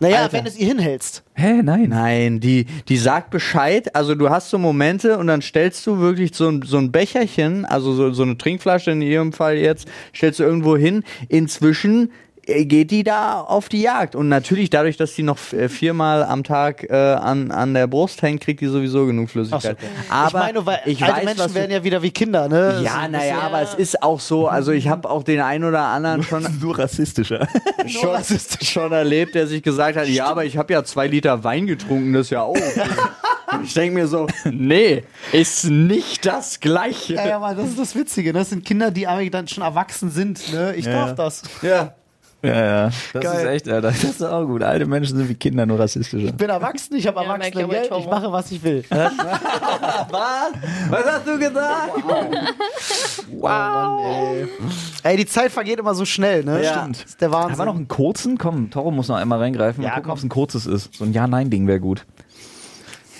Naja, 0.00 0.22
Alter. 0.22 0.32
wenn 0.32 0.44
du 0.44 0.50
es 0.50 0.58
ihr 0.58 0.68
hinhältst. 0.68 1.22
Hä, 1.34 1.62
nein. 1.62 1.90
Nein, 1.90 2.40
die, 2.40 2.64
die 2.88 2.96
sagt 2.96 3.30
Bescheid. 3.30 3.94
Also 3.94 4.14
du 4.14 4.30
hast 4.30 4.50
so 4.50 4.58
Momente 4.58 5.18
und 5.18 5.26
dann 5.26 5.42
stellst 5.42 5.86
du 5.86 5.98
wirklich 5.98 6.34
so 6.34 6.48
ein, 6.48 6.62
so 6.62 6.78
ein 6.78 6.90
Becherchen, 6.90 7.66
also 7.66 7.92
so, 7.92 8.10
so 8.12 8.22
eine 8.22 8.38
Trinkflasche 8.38 8.90
in 8.90 9.02
ihrem 9.02 9.32
Fall 9.32 9.56
jetzt, 9.56 9.86
stellst 10.14 10.40
du 10.40 10.44
irgendwo 10.44 10.76
hin. 10.76 11.04
Inzwischen 11.28 12.10
geht 12.46 12.90
die 12.90 13.04
da 13.04 13.40
auf 13.40 13.68
die 13.68 13.82
Jagd. 13.82 14.14
Und 14.14 14.28
natürlich 14.28 14.70
dadurch, 14.70 14.96
dass 14.96 15.14
die 15.14 15.22
noch 15.22 15.38
äh, 15.52 15.68
viermal 15.68 16.22
am 16.22 16.44
Tag 16.44 16.88
äh, 16.88 16.94
an, 16.94 17.50
an 17.50 17.74
der 17.74 17.86
Brust 17.86 18.22
hängt, 18.22 18.40
kriegt 18.40 18.60
die 18.60 18.66
sowieso 18.66 19.06
genug 19.06 19.30
Flüssigkeit. 19.30 19.78
Aber 20.08 20.26
ich 20.26 20.32
meine, 20.46 20.66
weil 20.66 20.80
ich 20.86 21.02
alte 21.02 21.16
weiß, 21.16 21.24
Menschen 21.24 21.54
werden 21.54 21.70
ja 21.70 21.84
wieder 21.84 22.02
wie 22.02 22.10
Kinder, 22.10 22.48
ne? 22.48 22.80
Ja, 22.82 23.08
naja, 23.08 23.40
aber 23.40 23.62
es 23.62 23.74
ist 23.74 24.02
auch 24.02 24.20
so, 24.20 24.48
also 24.48 24.72
ich 24.72 24.88
habe 24.88 25.08
auch 25.08 25.22
den 25.22 25.40
einen 25.40 25.64
oder 25.64 25.84
anderen 25.84 26.22
schon, 26.22 26.46
Nur 26.60 26.78
rassistischer. 26.78 27.48
schon, 27.86 28.10
schon 28.62 28.92
erlebt, 28.92 29.34
der 29.34 29.46
sich 29.46 29.62
gesagt 29.62 29.96
hat, 29.96 30.08
ja, 30.08 30.26
aber 30.26 30.44
ich 30.44 30.56
habe 30.56 30.72
ja 30.72 30.84
zwei 30.84 31.06
Liter 31.06 31.44
Wein 31.44 31.66
getrunken, 31.66 32.12
das 32.12 32.26
ist 32.26 32.30
ja 32.30 32.42
auch. 32.42 32.56
okay. 32.56 32.82
Ich 33.64 33.74
denke 33.74 33.94
mir 33.94 34.06
so, 34.06 34.28
nee, 34.44 35.02
ist 35.32 35.64
nicht 35.64 36.24
das 36.24 36.60
Gleiche. 36.60 37.14
Ja, 37.14 37.26
ja, 37.26 37.36
aber 37.36 37.54
das 37.54 37.70
ist 37.70 37.78
das 37.80 37.94
Witzige, 37.96 38.32
ne? 38.32 38.38
Das 38.38 38.50
sind 38.50 38.64
Kinder, 38.64 38.92
die 38.92 39.08
eigentlich 39.08 39.32
dann 39.32 39.48
schon 39.48 39.64
erwachsen 39.64 40.08
sind, 40.10 40.52
ne? 40.52 40.74
Ich 40.76 40.84
darf 40.84 41.16
das. 41.16 41.42
Ja. 41.60 41.94
Ja, 42.42 42.54
ja. 42.54 42.90
Das 43.12 43.22
Geil. 43.22 43.38
ist 43.46 43.52
echt, 43.52 43.68
Alter. 43.68 43.88
Das 43.88 44.02
ist 44.02 44.22
auch 44.22 44.44
gut. 44.46 44.62
Alte 44.62 44.86
Menschen 44.86 45.16
sind 45.16 45.28
wie 45.28 45.34
Kinder, 45.34 45.66
nur 45.66 45.78
rassistischer. 45.78 46.28
Ich 46.28 46.34
bin 46.34 46.48
erwachsen, 46.48 46.96
ich 46.96 47.06
habe 47.06 47.18
Ja, 47.22 47.34
erwachsene 47.34 47.68
Geld, 47.68 47.90
ich 47.98 48.06
mache, 48.06 48.32
was 48.32 48.50
ich 48.50 48.62
will. 48.62 48.82
Was? 48.90 50.52
Was 50.88 51.04
hast 51.04 51.26
du 51.26 51.38
gesagt? 51.38 51.90
Wow. 53.32 54.48
Ey, 55.02 55.16
die 55.16 55.26
Zeit 55.26 55.52
vergeht 55.52 55.78
immer 55.78 55.94
so 55.94 56.04
schnell, 56.04 56.44
ne? 56.44 56.62
Ja. 56.62 56.78
Stimmt. 56.80 57.02
Das 57.02 57.10
ist 57.10 57.20
der 57.20 57.30
Wahnsinn. 57.32 57.50
Haben 57.52 57.58
wir 57.58 57.64
noch 57.66 57.74
einen 57.76 57.88
kurzen? 57.88 58.38
Komm, 58.38 58.70
Toro 58.70 58.90
muss 58.90 59.08
noch 59.08 59.16
einmal 59.16 59.38
reingreifen. 59.38 59.82
Mal 59.82 59.88
Ja, 59.90 59.94
gucken, 59.96 60.10
ob 60.10 60.18
es 60.18 60.24
ein 60.24 60.28
kurzes 60.28 60.66
ist. 60.66 60.94
So 60.94 61.04
ein 61.04 61.12
Ja-Nein-Ding 61.12 61.66
wäre 61.66 61.80
gut. 61.80 62.04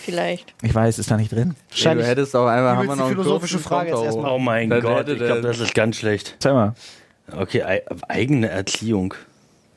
Vielleicht. 0.03 0.55
Ich 0.63 0.75
weiß, 0.75 0.99
ist 0.99 1.11
da 1.11 1.17
nicht 1.17 1.31
drin. 1.31 1.51
Du 1.51 1.57
Wahrscheinlich 1.71 2.07
hättest 2.07 2.35
auch 2.35 2.47
einfach, 2.47 2.77
haben 2.77 2.89
wir 2.89 2.97
noch 2.97 2.97
die 2.97 3.03
einen 3.03 3.11
philosophische 3.17 3.59
Frage 3.59 3.91
jetzt 3.91 4.03
erstmal. 4.03 4.33
Oh 4.33 4.39
mein 4.39 4.71
Dann 4.71 4.81
Gott, 4.81 5.09
ich 5.09 5.19
glaube, 5.19 5.43
das 5.43 5.61
ist 5.61 5.75
ganz 5.75 5.97
schlecht. 5.97 6.37
Zeig 6.39 6.55
mal. 6.55 6.75
Okay, 7.37 7.63
ei- 7.63 7.83
eigene 8.09 8.49
Erziehung. 8.49 9.15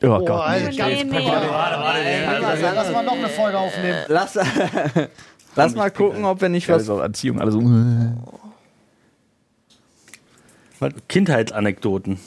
Oh, 0.01 0.08
Oh, 0.08 0.20
Gott, 0.26 0.30
Alter, 0.41 0.70
nee. 0.70 0.76
ganz 0.76 0.89
Nee, 0.91 1.04
nee. 1.06 1.28
Warte, 1.28 1.49
warte, 1.49 1.80
warte. 1.80 2.62
Lass 2.76 2.91
mal 2.91 3.04
noch 3.04 3.14
eine 3.18 3.30
Folge 3.30 3.58
aufnehmen. 3.58 3.97
Lass, 4.10 4.38
lass 5.56 5.76
mal 5.76 5.91
gucken, 5.91 6.26
ob 6.26 6.41
wir 6.41 6.49
nicht 6.49 6.68
was. 6.68 6.82
ist 6.84 6.89
auch 6.89 6.99
Erziehung, 6.99 7.39
alle 7.39 7.51
so. 7.51 7.62
Kindheitsanekdoten. 11.08 12.20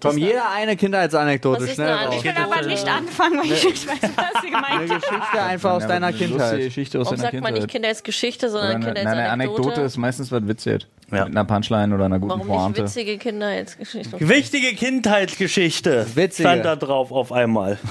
Komm, 0.00 0.18
jeder 0.18 0.48
eine 0.50 0.76
Kindheitsanekdote, 0.76 1.66
schnell 1.66 1.88
eine 1.88 2.06
raus. 2.06 2.14
Ich 2.18 2.24
will 2.24 2.32
aber 2.36 2.62
nicht 2.66 2.86
anfangen, 2.88 3.38
weil 3.40 3.52
ich 3.52 3.64
nicht 3.64 3.88
weiß, 3.88 4.10
was 4.14 4.40
sie 4.42 4.50
gemeint 4.50 4.66
Eine 4.72 4.88
hat. 4.94 5.02
Geschichte 5.02 5.42
einfach 5.42 5.72
aus 5.72 5.86
deiner 5.86 6.12
Kindheit. 6.12 6.58
Geschichte 6.58 7.00
aus 7.00 7.06
Warum 7.06 7.18
sagt 7.18 7.32
man 7.34 7.42
nicht 7.42 7.52
Kindheit. 7.54 7.70
Kindheitsgeschichte, 7.70 8.50
sondern 8.50 8.70
eine, 8.76 8.84
nein, 8.84 8.86
eine 8.86 8.94
Kindheitsanekdote? 9.08 9.58
Anekdote 9.62 9.80
ist 9.82 9.96
meistens 9.96 10.30
was 10.30 10.46
witzig. 10.46 10.86
Ja. 11.10 11.24
Mit 11.24 11.36
einer 11.36 11.44
Punchline 11.44 11.94
oder 11.94 12.04
einer 12.04 12.18
guten 12.18 12.30
Warum 12.30 12.46
nicht 12.46 12.56
Pointe. 12.56 12.82
witzige 12.84 13.18
Kindheitsgeschichte? 13.18 14.28
Wichtige 14.28 14.74
Kindheitsgeschichte. 14.74 16.06
Witzige. 16.14 16.48
Stand 16.48 16.64
da 16.64 16.76
drauf 16.76 17.12
auf 17.12 17.32
einmal. 17.32 17.78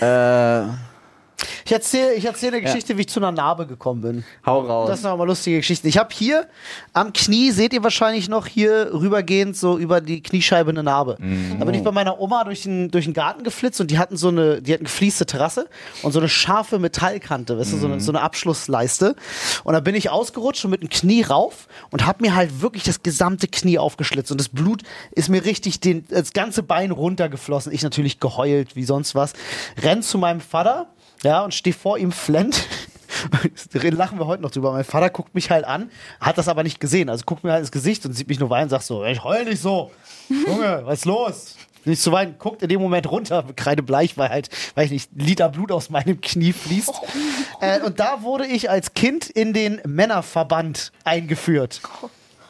Äh, 0.00 0.64
Ich 1.64 1.72
erzähle 1.72 2.14
ich 2.14 2.24
erzähl 2.24 2.48
eine 2.50 2.62
Geschichte, 2.62 2.96
wie 2.96 3.02
ich 3.02 3.08
zu 3.08 3.20
einer 3.20 3.32
Narbe 3.32 3.66
gekommen 3.66 4.00
bin. 4.00 4.24
hau 4.44 4.60
raus. 4.60 4.88
Das 4.88 5.00
sind 5.02 5.10
aber 5.10 5.26
lustige 5.26 5.58
Geschichten. 5.58 5.86
Ich 5.88 5.98
habe 5.98 6.10
hier 6.12 6.46
am 6.92 7.12
Knie, 7.12 7.50
seht 7.50 7.72
ihr 7.72 7.82
wahrscheinlich 7.82 8.28
noch 8.28 8.46
hier 8.46 8.90
rübergehend 8.92 9.56
so 9.56 9.78
über 9.78 10.00
die 10.00 10.22
Kniescheibe 10.22 10.70
eine 10.70 10.82
Narbe. 10.82 11.16
Da 11.58 11.64
bin 11.64 11.74
ich 11.74 11.82
bei 11.82 11.92
meiner 11.92 12.20
Oma 12.20 12.44
durch 12.44 12.62
den, 12.62 12.90
durch 12.90 13.04
den 13.04 13.14
Garten 13.14 13.42
geflitzt 13.44 13.80
und 13.80 13.90
die 13.90 13.98
hatten 13.98 14.16
so 14.16 14.28
eine, 14.28 14.62
die 14.62 14.72
hatten 14.72 14.84
geflieste 14.84 15.26
Terrasse 15.26 15.68
und 16.02 16.12
so 16.12 16.18
eine 16.18 16.28
scharfe 16.28 16.78
Metallkante, 16.78 17.58
weißt 17.58 17.72
du, 17.72 17.76
so 17.78 17.86
eine, 17.86 18.00
so 18.00 18.12
eine 18.12 18.20
Abschlussleiste. 18.22 19.16
Und 19.64 19.74
da 19.74 19.80
bin 19.80 19.94
ich 19.94 20.10
ausgerutscht 20.10 20.64
und 20.64 20.70
mit 20.70 20.82
dem 20.82 20.88
Knie 20.88 21.22
rauf 21.22 21.68
und 21.90 22.06
habe 22.06 22.22
mir 22.22 22.34
halt 22.34 22.60
wirklich 22.60 22.84
das 22.84 23.02
gesamte 23.02 23.48
Knie 23.48 23.78
aufgeschlitzt 23.78 24.30
und 24.30 24.40
das 24.40 24.48
Blut 24.48 24.82
ist 25.12 25.28
mir 25.28 25.44
richtig 25.44 25.80
den, 25.80 26.06
das 26.08 26.32
ganze 26.32 26.62
Bein 26.62 26.90
runtergeflossen. 26.90 27.72
Ich 27.72 27.82
natürlich 27.82 28.20
geheult 28.20 28.76
wie 28.76 28.84
sonst 28.84 29.14
was. 29.14 29.32
Renn 29.82 30.02
zu 30.02 30.18
meinem 30.18 30.40
Vater, 30.40 30.86
ja, 31.26 31.42
und 31.42 31.52
stehe 31.52 31.74
vor 31.74 31.98
ihm 31.98 32.12
flennt. 32.12 32.64
lachen 33.72 34.18
wir 34.18 34.26
heute 34.26 34.42
noch 34.42 34.52
drüber. 34.52 34.72
Mein 34.72 34.84
Vater 34.84 35.10
guckt 35.10 35.34
mich 35.34 35.50
halt 35.50 35.64
an, 35.64 35.90
hat 36.20 36.38
das 36.38 36.46
aber 36.46 36.62
nicht 36.62 36.78
gesehen. 36.78 37.08
Also 37.08 37.24
guckt 37.24 37.42
mir 37.42 37.50
halt 37.50 37.60
ins 37.60 37.72
Gesicht 37.72 38.06
und 38.06 38.12
sieht 38.12 38.28
mich 38.28 38.38
nur 38.38 38.48
weinen 38.48 38.64
und 38.64 38.70
sagt 38.70 38.84
so, 38.84 39.04
ich 39.04 39.24
heul 39.24 39.44
nicht 39.44 39.60
so. 39.60 39.90
Junge, 40.28 40.82
was 40.84 41.00
ist 41.00 41.04
los? 41.04 41.56
Nicht 41.84 42.00
zu 42.00 42.12
weinen, 42.12 42.36
guckt 42.38 42.62
in 42.62 42.68
dem 42.68 42.80
Moment 42.80 43.10
runter, 43.10 43.44
kreidebleich, 43.54 44.16
weil 44.16 44.28
halt, 44.28 44.50
weiß 44.76 44.86
ich 44.86 44.92
nicht, 44.92 45.10
Liter 45.16 45.48
Blut 45.48 45.72
aus 45.72 45.90
meinem 45.90 46.20
Knie 46.20 46.52
fließt. 46.52 46.92
Äh, 47.60 47.80
und 47.80 47.98
da 47.98 48.22
wurde 48.22 48.46
ich 48.46 48.70
als 48.70 48.94
Kind 48.94 49.30
in 49.30 49.52
den 49.52 49.80
Männerverband 49.84 50.92
eingeführt. 51.04 51.80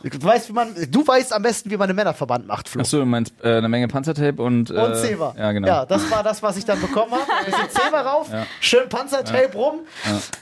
Du 0.03 0.23
weißt, 0.23 0.49
wie 0.49 0.53
man, 0.53 0.69
du 0.91 1.07
weißt 1.07 1.33
am 1.33 1.43
besten, 1.43 1.71
wie 1.71 1.77
man 1.77 1.89
einen 1.89 1.97
Männerverband 1.97 2.47
macht, 2.47 2.69
Flo. 2.69 2.81
Achso, 2.83 2.99
du 2.99 3.07
meinst 3.07 3.33
äh, 3.43 3.57
eine 3.57 3.69
Menge 3.69 3.89
Panzertape 3.89 4.41
und. 4.41 4.71
Äh, 4.71 4.75
Und 4.75 4.97
Zewa. 4.97 5.35
Ja, 5.37 5.53
genau. 5.53 5.67
Ja, 5.67 5.85
das 5.87 6.11
war 6.11 6.23
das, 6.23 6.43
was 6.43 6.57
ich 6.57 6.65
dann 6.65 6.81
bekommen 6.81 7.13
habe. 7.13 7.23
Ein 7.39 7.45
bisschen 7.47 7.71
Zewa 7.71 8.01
rauf, 8.03 8.31
schön 8.61 8.89
Panzertape 8.89 9.53
rum. 9.55 9.81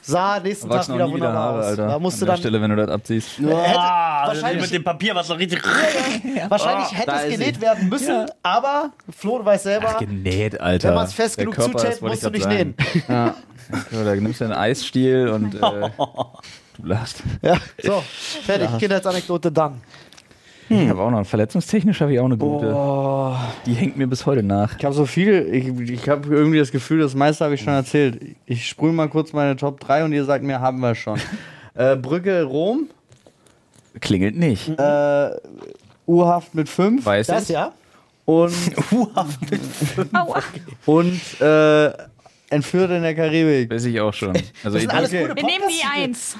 Sah 0.02 0.40
nächsten 0.40 0.68
Tag 0.68 0.82
wieder 0.88 0.94
nie 0.94 0.98
wieder 0.98 1.12
wunderbar 1.12 1.34
Haare, 1.34 1.58
aus. 1.60 1.64
Alter. 1.66 1.86
Da 1.88 1.98
musst 1.98 2.20
du 2.20 2.24
An 2.24 2.26
der 2.26 2.34
dann 2.34 2.40
Stelle, 2.40 2.62
wenn 2.62 2.70
du 2.70 2.76
das 2.76 2.88
abziehst. 2.90 3.38
hätte, 3.38 3.54
Ah, 3.78 4.26
wahrscheinlich, 4.28 4.62
mit 4.62 4.72
dem 4.72 4.84
Papier, 4.84 5.14
was 5.14 5.26
so 5.28 5.34
richtig. 5.34 5.62
wahrscheinlich 6.48 6.92
hätte 6.92 7.06
da 7.06 7.22
es 7.24 7.30
genäht 7.32 7.54
sie. 7.56 7.60
werden 7.62 7.88
müssen, 7.88 8.26
aber 8.42 8.90
Flo, 9.16 9.38
du 9.38 9.44
weißt 9.44 9.64
selber, 9.64 9.96
genäht, 9.98 10.60
Alter. 10.60 10.88
wenn 10.88 10.94
man 10.96 11.06
es 11.06 11.12
fest 11.12 11.38
genug 11.38 11.56
wollte 11.58 11.96
musst 12.00 12.22
du 12.24 12.28
ich 12.28 12.32
nicht 12.32 12.48
nähen. 12.48 12.74
Ja, 13.08 13.34
da 13.90 14.14
nimmst 14.16 14.40
du 14.40 14.44
einen 14.44 14.52
Eisstiel 14.54 15.28
und 15.28 15.54
äh, 15.54 15.60
Du 16.76 16.86
lachst. 16.86 17.22
Ja, 17.42 17.56
so, 17.82 18.02
fertig. 18.42 18.68
Kindheitsanekdote 18.78 19.52
dann. 19.52 19.80
Hm. 20.68 20.82
Ich 20.82 20.88
habe 20.88 21.02
auch 21.02 21.10
noch 21.10 21.26
verletzungstechnisch 21.26 22.00
habe 22.00 22.14
ich 22.14 22.20
auch 22.20 22.24
eine 22.24 22.36
gute. 22.36 22.72
Oh. 22.74 23.36
Die 23.66 23.74
hängt 23.74 23.96
mir 23.96 24.06
bis 24.06 24.24
heute 24.24 24.42
nach. 24.42 24.76
Ich 24.78 24.84
habe 24.84 24.94
so 24.94 25.04
viel, 25.06 25.46
ich, 25.52 25.90
ich 25.90 26.08
habe 26.08 26.34
irgendwie 26.34 26.58
das 26.58 26.72
Gefühl, 26.72 27.00
das 27.00 27.14
meiste 27.14 27.44
habe 27.44 27.54
ich 27.54 27.60
schon 27.60 27.74
hm. 27.74 27.80
erzählt. 27.80 28.36
Ich 28.46 28.66
sprühe 28.66 28.92
mal 28.92 29.08
kurz 29.08 29.32
meine 29.32 29.56
Top 29.56 29.80
3 29.80 30.04
und 30.04 30.12
ihr 30.12 30.24
sagt 30.24 30.42
mir, 30.42 30.60
haben 30.60 30.80
wir 30.80 30.94
schon. 30.94 31.20
äh, 31.74 31.96
Brücke 31.96 32.42
Rom. 32.44 32.88
Klingelt 34.00 34.36
nicht. 34.36 34.68
Äh, 34.68 35.30
Urhaft 36.06 36.54
mit 36.54 36.68
5. 36.68 37.04
Weiß 37.04 37.26
das, 37.26 37.44
ich. 37.44 37.50
ja. 37.50 37.72
Und 38.24 38.54
Urhaft 38.90 39.50
mit 39.50 39.60
5. 39.60 40.08
und 40.86 41.40
äh, 41.40 41.92
Entführt 42.50 42.90
in 42.90 43.02
der 43.02 43.14
Karibik. 43.14 43.70
Weiß 43.70 43.84
ich 43.84 44.00
auch 44.00 44.14
schon. 44.14 44.32
Also 44.64 44.76
das 44.76 44.82
sind 44.82 44.90
alles 44.94 45.10
gute 45.10 45.30
okay. 45.30 45.36
Wir 45.36 45.44
nehmen 45.44 45.64
die 45.68 45.84
1. 45.84 46.36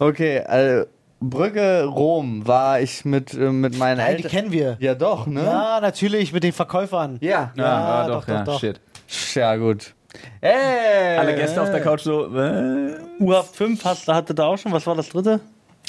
Okay, 0.00 0.38
äh, 0.38 0.86
Brücke 1.20 1.84
Rom 1.84 2.46
war 2.46 2.80
ich 2.80 3.04
mit, 3.04 3.34
äh, 3.34 3.50
mit 3.52 3.76
meinen 3.78 3.98
Nein, 3.98 4.16
die 4.16 4.24
Eltern. 4.24 4.30
kennen 4.30 4.52
wir. 4.52 4.76
Ja, 4.80 4.94
doch, 4.94 5.26
ne? 5.26 5.44
Ja, 5.44 5.78
natürlich, 5.80 6.32
mit 6.32 6.42
den 6.42 6.52
Verkäufern. 6.52 7.18
Ja. 7.20 7.52
ja, 7.54 7.62
Ja, 7.62 7.64
ja, 7.64 8.06
doch, 8.08 8.14
doch, 8.20 8.26
doch, 8.26 8.34
ja, 8.34 8.44
doch. 8.44 8.60
shit. 8.60 8.80
Ja, 9.34 9.56
gut. 9.56 9.94
Hey! 10.40 11.18
Alle 11.18 11.34
Gäste 11.36 11.60
auf 11.60 11.70
der 11.70 11.82
Couch 11.82 12.00
so, 12.00 12.34
äh, 12.34 12.94
U-Haft 13.20 13.54
5 13.54 13.84
hast, 13.84 14.08
hatte 14.08 14.34
da 14.34 14.46
auch 14.46 14.56
schon. 14.56 14.72
Was 14.72 14.86
war 14.86 14.94
das 14.96 15.10
dritte? 15.10 15.40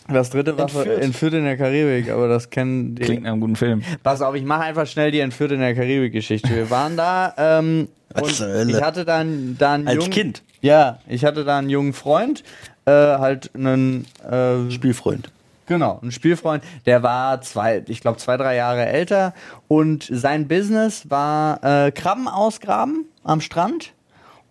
Das 0.10 0.30
dritte 0.30 0.58
war 0.58 0.64
Entführt. 0.66 1.02
Entführt 1.02 1.34
in 1.36 1.44
der 1.46 1.56
Karibik, 1.58 2.12
aber 2.12 2.28
das 2.28 2.50
kennen 2.50 2.96
die. 2.96 3.04
Klingt 3.04 3.24
nach 3.24 3.32
einem 3.32 3.40
guten 3.42 3.56
Film. 3.56 3.82
Pass 4.04 4.22
auf, 4.22 4.36
ich 4.36 4.44
mache 4.44 4.62
einfach 4.64 4.86
schnell 4.86 5.12
die 5.12 5.22
Entführt 5.22 5.54
in 5.54 5.60
der 5.62 5.74
Karibik-Geschichte. 5.74 6.50
Wir 6.54 6.70
waren 6.70 6.98
da 6.98 7.34
ähm, 7.38 7.88
Was 8.14 8.42
und 8.42 8.70
ich 8.70 8.82
hatte 8.82 9.06
dann 9.06 9.56
da 9.58 9.74
einen 9.74 9.88
Als 9.88 9.98
jungen, 9.98 10.10
Kind? 10.12 10.44
Ja, 10.62 11.00
ich 11.08 11.24
hatte 11.24 11.46
da 11.46 11.58
einen 11.60 11.70
jungen 11.70 11.94
Freund, 11.94 12.44
äh, 12.86 12.92
halt 12.92 13.52
einen 13.56 14.06
äh, 14.30 14.72
Spielfreund. 14.72 15.32
Genau, 15.68 16.00
ein 16.04 16.12
Spielfreund, 16.12 16.64
der 16.86 17.02
war 17.02 17.42
zwei, 17.42 17.84
ich 17.88 18.02
glaube 18.02 18.18
zwei, 18.18 18.36
drei 18.36 18.56
Jahre 18.56 18.86
älter 18.88 19.34
und 19.68 20.08
sein 20.12 20.48
Business 20.48 21.10
war 21.10 21.64
äh, 21.64 21.92
Krabben 21.92 22.28
ausgraben 22.28 23.06
am 23.24 23.40
Strand 23.40 23.94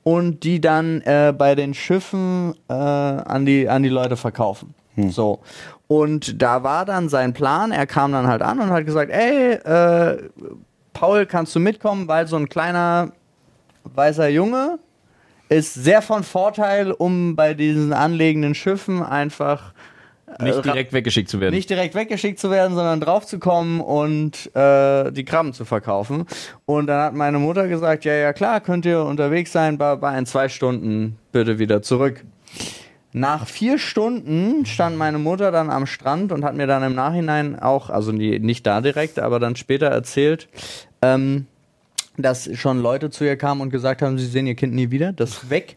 und 0.02 0.44
die 0.44 0.60
dann 0.60 1.02
äh, 1.02 1.34
bei 1.36 1.54
den 1.54 1.74
Schiffen 1.74 2.54
äh, 2.68 2.72
an, 2.72 3.44
die, 3.44 3.68
an 3.68 3.82
die 3.82 3.90
Leute 3.90 4.16
verkaufen. 4.16 4.74
So. 5.08 5.40
Und 5.88 6.40
da 6.40 6.62
war 6.62 6.84
dann 6.84 7.08
sein 7.08 7.32
Plan, 7.32 7.72
er 7.72 7.86
kam 7.86 8.12
dann 8.12 8.26
halt 8.26 8.42
an 8.42 8.60
und 8.60 8.70
hat 8.70 8.86
gesagt, 8.86 9.10
ey, 9.10 9.52
äh, 9.54 10.28
Paul, 10.92 11.26
kannst 11.26 11.54
du 11.54 11.60
mitkommen, 11.60 12.08
weil 12.08 12.26
so 12.26 12.36
ein 12.36 12.48
kleiner 12.48 13.12
weißer 13.84 14.28
Junge 14.28 14.78
ist 15.50 15.74
sehr 15.74 16.00
von 16.00 16.22
Vorteil, 16.22 16.92
um 16.92 17.36
bei 17.36 17.54
diesen 17.54 17.92
anlegenden 17.92 18.54
Schiffen 18.54 19.02
einfach 19.02 19.74
Nicht 20.38 20.64
direkt 20.64 20.92
weggeschickt 20.92 21.28
zu 21.28 21.40
werden. 21.40 21.54
nicht 21.54 21.68
direkt 21.68 21.96
weggeschickt 21.96 22.38
zu 22.38 22.50
werden, 22.52 22.76
sondern 22.76 23.00
draufzukommen 23.00 23.80
und 23.80 24.54
äh, 24.54 25.10
die 25.10 25.24
Krabben 25.24 25.52
zu 25.52 25.64
verkaufen. 25.64 26.24
Und 26.66 26.86
dann 26.86 27.00
hat 27.00 27.14
meine 27.14 27.40
Mutter 27.40 27.66
gesagt, 27.66 28.04
ja, 28.04 28.14
ja 28.14 28.32
klar, 28.32 28.60
könnt 28.60 28.86
ihr 28.86 29.04
unterwegs 29.04 29.50
sein, 29.50 29.76
bei, 29.76 29.96
bei 29.96 30.16
in 30.16 30.24
zwei 30.24 30.48
Stunden 30.48 31.18
bitte 31.32 31.58
wieder 31.58 31.82
zurück. 31.82 32.24
Nach 33.12 33.48
vier 33.48 33.80
Stunden 33.80 34.64
stand 34.66 34.96
meine 34.96 35.18
Mutter 35.18 35.50
dann 35.50 35.68
am 35.68 35.86
Strand 35.86 36.30
und 36.30 36.44
hat 36.44 36.54
mir 36.54 36.68
dann 36.68 36.84
im 36.84 36.94
Nachhinein 36.94 37.58
auch, 37.58 37.90
also 37.90 38.12
nicht 38.12 38.64
da 38.68 38.80
direkt, 38.80 39.18
aber 39.18 39.40
dann 39.40 39.56
später 39.56 39.86
erzählt, 39.88 40.48
ähm, 41.02 41.46
dass 42.22 42.50
schon 42.58 42.80
Leute 42.80 43.10
zu 43.10 43.24
ihr 43.24 43.36
kamen 43.36 43.60
und 43.60 43.70
gesagt 43.70 44.02
haben, 44.02 44.18
sie 44.18 44.26
sehen 44.26 44.46
ihr 44.46 44.54
Kind 44.54 44.74
nie 44.74 44.90
wieder, 44.90 45.12
das 45.12 45.30
ist 45.30 45.50
weg. 45.50 45.76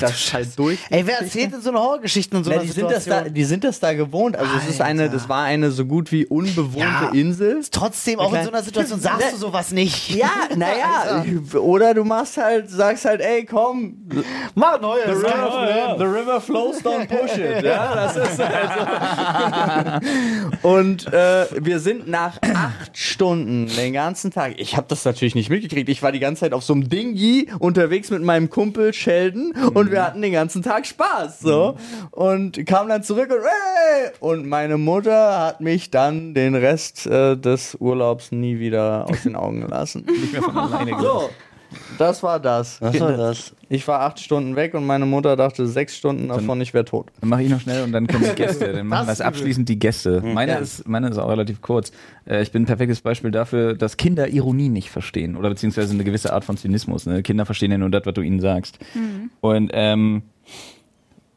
Das 0.00 0.12
ist 0.12 0.32
halt 0.32 0.58
durch. 0.58 0.78
Ey, 0.88 1.06
wer 1.06 1.20
erzählt 1.20 1.52
denn 1.52 1.60
so 1.60 1.68
eine 1.70 1.78
Horrorgeschichten 1.78 2.38
und 2.38 2.44
so 2.44 2.50
Na, 2.50 2.58
die, 2.58 2.68
sind 2.68 2.90
das 2.90 3.04
da, 3.04 3.22
die 3.22 3.44
sind 3.44 3.64
das 3.64 3.80
da 3.80 3.92
gewohnt. 3.92 4.36
Also 4.36 4.50
es 4.56 4.68
ist 4.70 4.80
eine, 4.80 5.02
Alter. 5.02 5.14
das 5.14 5.28
war 5.28 5.44
eine 5.44 5.70
so 5.70 5.84
gut 5.84 6.10
wie 6.10 6.24
unbewohnte 6.26 6.78
Ja. 6.78 7.10
Insel. 7.12 7.60
Trotzdem, 7.70 8.18
auch 8.18 8.32
in 8.32 8.44
so 8.44 8.50
einer 8.50 8.62
Situation 8.62 8.98
sagst 9.02 9.32
du 9.32 9.36
sowas 9.36 9.72
nicht. 9.72 10.10
Ja, 10.10 10.30
naja. 10.56 11.24
Oder 11.58 11.92
du 11.94 12.04
machst 12.04 12.36
halt, 12.38 12.70
sagst 12.70 13.04
halt, 13.04 13.20
ey, 13.20 13.44
komm, 13.44 14.08
Mach 14.54 14.80
neues. 14.80 15.04
the 15.04 15.10
river, 15.12 15.96
the 15.98 16.04
river 16.04 16.40
flows, 16.40 16.82
don't 16.82 17.06
push 17.06 17.36
it. 17.36 17.64
Ja, 17.64 17.94
das 17.94 18.16
ist 18.16 18.38
halt 18.38 20.00
so. 20.62 20.68
Und 20.68 21.12
äh, 21.12 21.46
wir 21.60 21.78
sind 21.78 22.08
nach 22.08 22.38
acht 22.42 22.96
Stunden 22.96 23.66
den 23.76 23.92
ganzen 23.92 24.30
Tag, 24.30 24.54
ich 24.58 24.76
habe 24.76 24.86
das 24.88 25.04
natürlich 25.04 25.34
nicht 25.34 25.50
mitgekriegt, 25.50 25.88
ich 25.88 26.02
war 26.02 26.12
die 26.12 26.20
ganze 26.20 26.40
Zeit 26.40 26.52
auf 26.52 26.64
so 26.64 26.72
einem 26.72 26.88
Dingi 26.88 27.48
unterwegs 27.58 28.10
mit 28.10 28.22
meinem 28.22 28.50
Kumpel 28.50 28.92
Sheldon 28.92 29.52
und 29.74 29.90
wir 29.90 30.04
hatten 30.04 30.22
den 30.22 30.32
ganzen 30.32 30.62
Tag 30.62 30.86
Spaß, 30.86 31.40
so. 31.40 31.76
Und 32.10 32.64
kam 32.66 32.88
dann 32.88 33.02
zurück 33.02 33.30
und, 33.30 33.42
hey! 33.42 34.10
und 34.20 34.46
meine 34.46 34.78
Mutter 34.78 35.40
hat 35.40 35.60
mich 35.60 35.90
dann 35.90 36.34
den 36.34 36.54
Rest 36.54 37.06
äh, 37.06 37.36
des 37.36 37.76
Urlaubs 37.80 38.32
nie 38.32 38.58
wieder 38.58 39.06
aus 39.08 39.22
den 39.22 39.36
Augen 39.36 39.60
gelassen. 39.60 40.06
Nicht 40.06 40.32
mehr 40.32 40.42
von 40.42 40.56
alleine 40.56 40.92
gelassen. 40.92 41.04
So, 41.04 41.30
das 41.98 42.22
war 42.22 42.40
das. 42.40 42.80
Was 42.80 42.98
war 43.00 43.16
das? 43.16 43.54
Ich 43.68 43.86
war 43.88 44.00
acht 44.00 44.20
Stunden 44.20 44.56
weg 44.56 44.74
und 44.74 44.86
meine 44.86 45.06
Mutter 45.06 45.36
dachte 45.36 45.66
sechs 45.66 45.96
Stunden 45.96 46.28
davon, 46.28 46.60
ich 46.60 46.74
wäre 46.74 46.84
tot. 46.84 47.06
Dann 47.20 47.30
mache 47.30 47.42
ich 47.42 47.50
noch 47.50 47.60
schnell 47.60 47.82
und 47.82 47.92
dann 47.92 48.06
kommen 48.06 48.24
die 48.24 48.34
Gäste. 48.36 48.72
Dann 48.72 48.86
machen 48.86 49.06
wir 49.06 49.10
Das 49.10 49.18
das 49.18 49.26
abschließend 49.26 49.68
die 49.68 49.78
Gäste. 49.78 50.20
Meine, 50.22 50.58
ist, 50.58 50.86
meine 50.86 51.08
ist 51.08 51.18
auch 51.18 51.28
relativ 51.28 51.60
kurz. 51.60 51.92
Äh, 52.26 52.42
ich 52.42 52.52
bin 52.52 52.62
ein 52.62 52.66
perfektes 52.66 53.00
Beispiel 53.00 53.30
dafür, 53.30 53.74
dass 53.74 53.96
Kinder 53.96 54.28
Ironie 54.28 54.68
nicht 54.68 54.90
verstehen 54.90 55.36
oder 55.36 55.48
beziehungsweise 55.48 55.92
eine 55.92 56.04
gewisse 56.04 56.32
Art 56.32 56.44
von 56.44 56.56
Zynismus. 56.56 57.06
Ne? 57.06 57.22
Kinder 57.22 57.46
verstehen 57.46 57.70
ja 57.70 57.78
nur 57.78 57.90
das, 57.90 58.06
was 58.06 58.14
du 58.14 58.20
ihnen 58.20 58.40
sagst. 58.40 58.78
Und 59.40 59.70
ähm, 59.72 60.22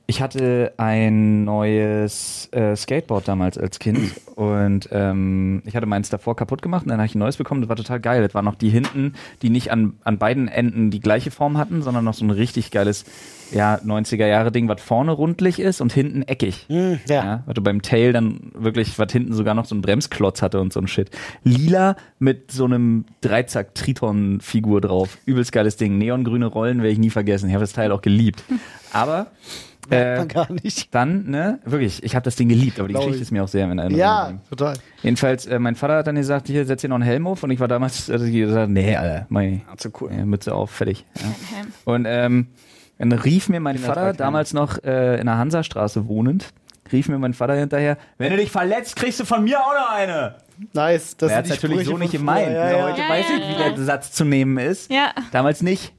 ich 0.10 0.22
hatte 0.22 0.74
ein 0.78 1.44
neues 1.44 2.48
äh, 2.54 2.78
Skateboard 2.78 3.28
damals 3.28 3.58
als 3.58 3.78
Kind 3.78 4.14
und 4.36 4.88
ähm, 4.94 5.62
ich 5.66 5.76
hatte 5.76 5.86
meins 5.86 6.10
davor 6.10 6.38
kaputt 6.38 6.62
gemacht 6.62 6.84
und 6.84 6.90
dann 6.90 7.00
habe 7.00 7.08
ich 7.08 7.16
ein 7.16 7.20
neues 7.20 7.36
bekommen. 7.36 7.60
Das 7.60 7.68
war 7.68 7.76
total 7.76 8.00
geil. 8.00 8.24
Das 8.24 8.34
waren 8.34 8.46
noch 8.46 8.56
die 8.56 8.70
hinten, 8.70 9.16
die 9.42 9.50
nicht 9.50 9.70
an, 9.70 9.96
an 10.06 10.18
beiden 10.18 10.48
Enden 10.48 10.92
die 10.92 11.02
gleiche 11.02 11.30
Form 11.30 11.58
hatten, 11.58 11.82
sondern 11.82 12.06
noch 12.06 12.14
so 12.14 12.24
ein 12.24 12.32
richtig 12.32 12.72
geiles 12.72 13.04
ja, 13.52 13.76
90er 13.76 14.28
Jahre 14.28 14.52
Ding, 14.52 14.70
was 14.70 14.82
vorne 14.82 15.12
rundlich 15.12 15.60
ist 15.60 15.82
und 15.82 15.92
hinten 15.92 16.22
eckig. 16.22 16.66
ja. 16.70 16.98
Ja, 17.08 17.44
was 17.46 17.56
du 17.56 17.62
beim 17.62 17.82
Tail 17.82 18.14
dann 18.14 18.52
wirklich, 18.54 18.98
was 18.98 19.12
hinten 19.12 19.34
sogar 19.34 19.56
noch 19.56 19.66
so 19.66 19.76
ein 19.76 19.82
Bremsklotz 19.82 20.42
hatte 20.42 20.62
und 20.62 20.72
so 20.72 20.80
ein 20.80 20.88
Shit. 20.88 21.12
Lila 21.44 21.98
mit 22.18 22.52
so 22.52 22.64
einem 22.64 23.06
Dreizack-Triton-Figur 23.20 24.80
drauf. 24.80 25.18
Übelst 25.26 25.52
geiles 25.52 25.76
Ding. 25.76 25.98
Neongrüne 25.98 26.46
Rollen 26.46 26.78
werde 26.78 26.92
ich 26.92 27.00
nie 27.00 27.10
vergessen. 27.10 27.50
Ich 27.50 27.54
habe 27.54 27.64
das 27.64 27.74
Teil 27.74 27.92
auch 27.92 28.02
geliebt. 28.02 28.44
Aber 28.94 29.28
äh, 29.92 30.18
Man 30.18 30.28
gar 30.28 30.52
nicht. 30.52 30.94
dann, 30.94 31.30
ne, 31.30 31.60
wirklich, 31.66 32.04
ich 32.04 32.16
habe 32.16 32.24
das 32.24 32.36
Ding 32.36 32.50
geliebt, 32.50 32.80
aber 32.80 32.88
die 32.88 32.94
Geschichte 32.94 33.16
ich. 33.18 33.22
ist 33.24 33.32
mir 33.32 33.44
auch 33.44 33.48
sehr 33.48 33.66
in 33.70 33.78
Erinnerung. 33.78 34.00
Ja, 34.00 34.34
total. 34.50 34.76
Jedenfalls, 35.04 35.46
äh, 35.46 35.60
mein 35.60 35.76
Vater 35.76 35.98
hat 35.98 36.08
dann 36.08 36.16
gesagt, 36.16 36.48
hier, 36.48 36.66
setz 36.66 36.82
dir 36.82 36.90
noch 36.90 36.96
einen 36.96 37.04
Helm 37.04 37.28
auf 37.28 37.44
und 37.44 37.52
ich 37.52 37.60
war 37.60 37.68
damals, 37.68 38.10
also 38.10 38.26
ich 38.26 38.34
gesagt, 38.34 38.70
nee, 38.70 38.96
Alter, 38.96 39.26
mein, 39.30 39.62
zu 39.78 39.90
cool. 40.02 40.12
ja, 40.12 40.26
Mütze 40.26 40.54
auf, 40.54 40.72
fertig. 40.72 41.06
Ja. 41.16 41.24
Und 41.86 42.06
ähm, 42.08 42.48
dann 43.00 43.12
rief 43.14 43.50
mir 43.50 43.60
mein 43.60 43.78
Vater, 43.78 44.14
damals 44.14 44.54
noch 44.54 44.84
äh, 44.84 45.20
in 45.20 45.26
der 45.28 45.38
Hansastraße 45.38 46.08
wohnend, 46.08 46.54
rief 46.92 47.10
mir 47.10 47.20
mein 47.20 47.34
Vater 47.34 47.56
hinterher, 47.56 47.98
wenn 48.18 48.32
du 48.32 48.38
dich 48.38 48.50
verletzt, 48.52 48.96
kriegst 48.96 49.20
du 49.20 49.26
von 49.26 49.44
mir 49.44 49.60
auch 49.60 49.74
noch 49.74 49.92
eine. 49.96 50.36
Nice. 50.74 51.16
Das 51.18 51.32
hat 51.32 51.46
sind 51.46 51.54
es 51.56 51.60
die 51.62 51.68
natürlich 51.68 51.86
Sprüche 51.88 51.92
so 51.92 51.98
nicht 52.00 52.12
gemeint. 52.14 52.48
früher. 52.48 52.64
ne? 52.64 52.72
Ja, 52.72 52.78
ja. 52.78 52.84
Heute 52.86 53.02
Ja, 53.02 53.10
weiß 53.10 53.26
ja, 53.30 53.36
ich, 53.36 53.48
wie 53.48 53.62
ja. 53.62 53.70
der 53.70 53.84
Satz 53.84 54.12
zu 54.12 54.26
nehmen 54.26 54.58
ist. 54.58 54.92
Ja. 54.92 55.14
Damals 55.32 55.62
nicht. 55.62 55.94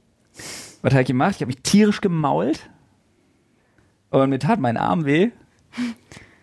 Was 0.81 0.91
habe 0.93 1.01
ich 1.03 1.07
gemacht? 1.07 1.35
Ich 1.35 1.41
habe 1.41 1.47
mich 1.47 1.61
tierisch 1.63 2.01
gemault 2.01 2.59
und 4.09 4.29
mir 4.29 4.39
tat 4.39 4.59
mein 4.59 4.77
Arm 4.77 5.05
weh. 5.05 5.31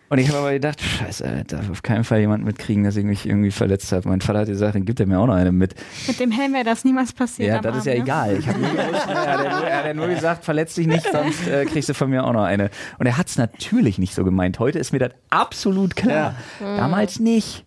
Und 0.09 0.19
ich 0.19 0.29
habe 0.29 0.39
aber 0.39 0.53
gedacht, 0.53 0.81
scheiße, 0.81 1.45
darf 1.49 1.69
auf 1.69 1.83
keinen 1.83 2.05
Fall 2.05 2.21
jemand 2.21 2.45
mitkriegen, 2.45 2.85
dass 2.85 2.97
ich 2.97 3.05
mich 3.05 3.27
irgendwie 3.27 3.51
verletzt 3.51 3.91
habe. 3.91 4.09
Mein 4.09 4.21
Vater 4.21 4.41
hat 4.41 4.47
gesagt, 4.47 4.77
dann 4.77 4.85
gibt 4.85 5.01
er 5.01 5.07
mir 5.07 5.19
auch 5.19 5.27
noch 5.27 5.35
eine 5.35 5.51
mit. 5.51 5.75
Mit 6.07 6.21
dem 6.21 6.31
Helm 6.31 6.53
wäre 6.53 6.62
das 6.62 6.85
niemals 6.85 7.12
passiert. 7.12 7.49
Ja, 7.49 7.57
am 7.57 7.62
das 7.62 7.79
ist 7.79 7.89
Arm, 7.89 7.95
ja 7.95 7.95
ne? 7.95 8.03
egal. 8.03 8.37
Ich 8.39 8.47
hab 8.47 8.55
gewusst, 8.61 9.09
er, 9.09 9.33
hat 9.33 9.87
ja 9.87 9.95
nur, 9.95 10.07
ja 10.07 10.14
gesagt, 10.14 10.45
verletz 10.45 10.77
dich 10.77 10.87
nicht, 10.87 11.11
sonst 11.11 11.49
äh, 11.49 11.64
kriegst 11.64 11.89
du 11.89 11.95
von 11.95 12.09
mir 12.09 12.25
auch 12.25 12.33
noch 12.33 12.45
eine. 12.45 12.71
Und 12.99 13.07
er 13.07 13.19
hat 13.19 13.27
es 13.27 13.37
natürlich 13.37 13.99
nicht 13.99 14.14
so 14.14 14.23
gemeint. 14.23 14.61
Heute 14.61 14.79
ist 14.79 14.93
mir 14.93 15.01
das 15.01 15.11
absolut 15.31 15.97
klar. 15.97 16.37
Damals 16.61 17.19
nicht. 17.19 17.64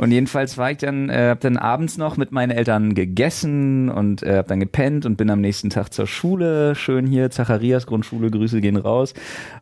Und 0.00 0.12
jedenfalls 0.12 0.56
war 0.56 0.70
ich 0.70 0.78
dann, 0.78 1.10
äh, 1.10 1.28
hab 1.28 1.40
dann 1.40 1.58
abends 1.58 1.98
noch 1.98 2.16
mit 2.16 2.32
meinen 2.32 2.50
Eltern 2.50 2.94
gegessen 2.94 3.90
und 3.90 4.22
äh, 4.22 4.38
hab 4.38 4.46
dann 4.48 4.58
gepennt 4.58 5.04
und 5.04 5.16
bin 5.16 5.28
am 5.28 5.42
nächsten 5.42 5.68
Tag 5.68 5.92
zur 5.92 6.06
Schule, 6.06 6.74
schön 6.74 7.06
hier, 7.06 7.30
Zacharias 7.30 7.86
Grundschule, 7.86 8.30
Grüße 8.30 8.62
gehen 8.62 8.76
raus. 8.78 9.12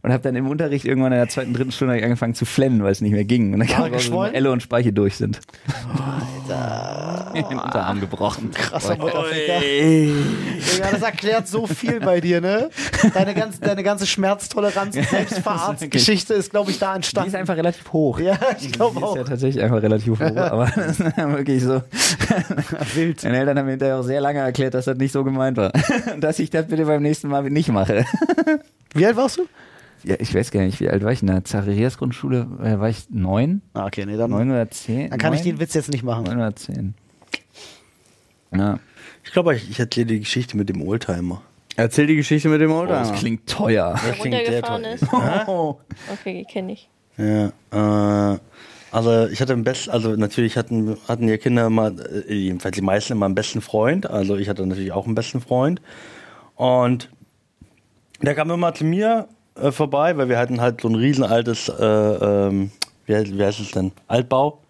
Und 0.03 0.13
hab 0.13 0.23
dann 0.23 0.37
im 0.37 0.47
Unterricht 0.47 0.85
irgendwann 0.85 1.11
in 1.11 1.19
der 1.19 1.29
zweiten, 1.29 1.55
dritten 1.55 1.73
Stunde 1.73 1.95
angefangen 1.95 2.35
zu 2.35 2.45
flennen, 2.45 2.85
weil 2.85 2.93
es 2.93 3.01
nicht 3.01 3.11
mehr 3.11 3.25
ging. 3.25 3.53
Und 3.53 3.59
dann 3.59 3.69
kam 3.69 3.93
raus, 3.93 4.09
dass? 4.11 4.31
Elle 4.33 4.53
und 4.53 4.63
Speiche 4.63 4.93
durch 4.93 5.17
sind. 5.17 5.41
Alter. 6.49 7.33
Den 7.35 7.45
Unterarm 7.59 8.01
gebrochen. 8.01 8.51
Krasser 8.53 8.97
Mutterficker. 8.97 9.61
Ja, 9.61 10.91
das 10.93 11.03
erklärt 11.03 11.49
so 11.49 11.67
viel 11.67 12.01
bei 12.01 12.21
dir, 12.21 12.41
ne? 12.41 12.71
Deine 13.13 13.35
ganze, 13.35 13.61
deine 13.61 13.83
ganze 13.83 14.07
Schmerztoleranz 14.07 14.97
und 14.97 15.05
Selbstverarztgeschichte 15.09 16.35
ist, 16.35 16.51
glaube 16.51 16.71
ich, 16.71 16.79
da 16.79 16.93
Die 16.93 16.97
entstanden. 16.97 17.29
ist 17.31 17.35
einfach 17.35 17.57
relativ 17.57 17.93
hoch. 17.93 18.21
ja, 18.21 18.39
ich 18.61 18.73
glaube 18.73 18.93
Die 18.99 19.03
ist 19.05 19.09
auch. 19.09 19.17
ja 19.17 19.25
tatsächlich 19.25 19.63
einfach 19.63 19.83
relativ 19.83 20.21
hoch, 20.21 20.28
aber 20.37 20.67
das 20.75 21.01
ist 21.01 21.17
wirklich 21.17 21.63
so. 21.63 21.83
Wild. 22.95 23.23
Meine 23.25 23.39
Eltern 23.39 23.59
haben 23.59 23.65
mir 23.67 23.73
hinterher 23.73 23.99
auch 23.99 24.03
sehr 24.03 24.21
lange 24.21 24.41
erklärt, 24.41 24.75
dass 24.75 24.85
das 24.87 24.99
nicht 24.99 25.13
so 25.13 25.25
gemeint 25.25 25.57
war. 25.57 25.73
dass 26.21 26.39
ich 26.39 26.51
das 26.51 26.67
bitte 26.67 26.85
beim 26.87 27.03
nächsten 27.03 27.29
Mal 27.29 27.43
nicht 27.51 27.69
mache. 27.71 28.05
Wie 28.95 29.07
alt 29.07 29.17
warst 29.17 29.39
du? 29.39 29.47
Ja, 30.05 30.15
ich 30.19 30.35
weiß 30.35 30.51
gar 30.53 30.61
nicht, 30.63 30.79
wie 30.81 30.89
alt 30.89 31.03
war 31.03 31.11
ich 31.13 31.23
in 31.23 31.27
der 31.29 31.45
Zacharias 31.45 31.99
Grundschule? 31.99 32.47
Äh, 32.63 32.79
war 32.79 32.89
ich 32.89 33.11
neun? 33.11 33.63
Ah, 33.75 33.87
okay, 33.87 34.07
nee, 34.07 34.17
dann, 34.17 34.31
Neun 34.31 34.51
oder 34.51 34.71
zehn? 34.71 35.11
dann 35.11 35.19
kann 35.19 35.33
ich 35.33 35.41
Neun? 35.41 35.55
den 35.57 35.61
Witz 35.61 35.75
jetzt 35.75 35.91
nicht 35.91 36.05
machen. 36.05 36.25
Neun 36.25 36.37
oder 36.37 36.55
zehn. 36.55 36.95
Ja. 38.55 38.79
Ich 39.25 39.33
glaube, 39.33 39.55
ich, 39.57 39.69
ich 39.71 39.79
erzähle 39.81 40.07
die 40.07 40.21
Geschichte 40.21 40.57
mit 40.57 40.69
dem 40.69 40.81
Oldtimer. 40.87 41.43
Erzähl 41.77 42.07
die 42.07 42.17
Geschichte 42.17 42.49
mit 42.49 42.61
dem 42.61 42.71
Oh, 42.73 42.79
Oldtimer. 42.79 43.01
das 43.01 43.13
klingt 43.19 43.49
teuer. 43.49 43.99
Der 44.05 44.13
klingt 44.15 44.37
sehr 44.47 44.65
runtergefahren 44.65 44.83
toll. 44.83 44.93
ist. 45.43 45.49
Oh. 45.49 45.81
Okay, 46.13 46.47
kenne 46.51 46.73
ich. 46.73 46.89
Ja, 47.17 47.47
äh, 48.35 48.39
also 48.91 49.27
ich 49.27 49.41
hatte 49.41 49.53
im 49.53 49.65
besten, 49.65 49.91
also 49.91 50.17
natürlich 50.17 50.57
hatten, 50.57 50.97
hatten 51.07 51.27
die 51.27 51.39
Kinder 51.39 51.67
immer, 51.67 51.93
äh, 52.29 52.35
jedenfalls 52.35 52.75
die 52.75 52.83
meisten 52.83 53.13
immer 53.13 53.27
einen 53.27 53.35
besten 53.35 53.61
Freund. 53.61 54.09
Also 54.09 54.37
ich 54.37 54.49
hatte 54.49 54.67
natürlich 54.67 54.93
auch 54.93 55.07
einen 55.07 55.15
besten 55.15 55.41
Freund. 55.41 55.81
Und 56.57 57.11
der 58.23 58.35
kam 58.35 58.51
immer 58.51 58.75
zu 58.75 58.85
mir 58.85 59.29
äh, 59.55 59.71
vorbei, 59.71 60.17
weil 60.17 60.29
wir 60.29 60.39
hatten 60.39 60.61
halt 60.61 60.81
so 60.81 60.89
ein 60.89 60.95
riesenaltes, 60.95 61.69
äh, 61.69 61.85
ähm, 61.85 62.71
wie, 63.07 63.39
wie 63.39 63.45
heißt 63.45 63.61
es 63.61 63.71
denn, 63.71 63.93
Altbau 64.07 64.61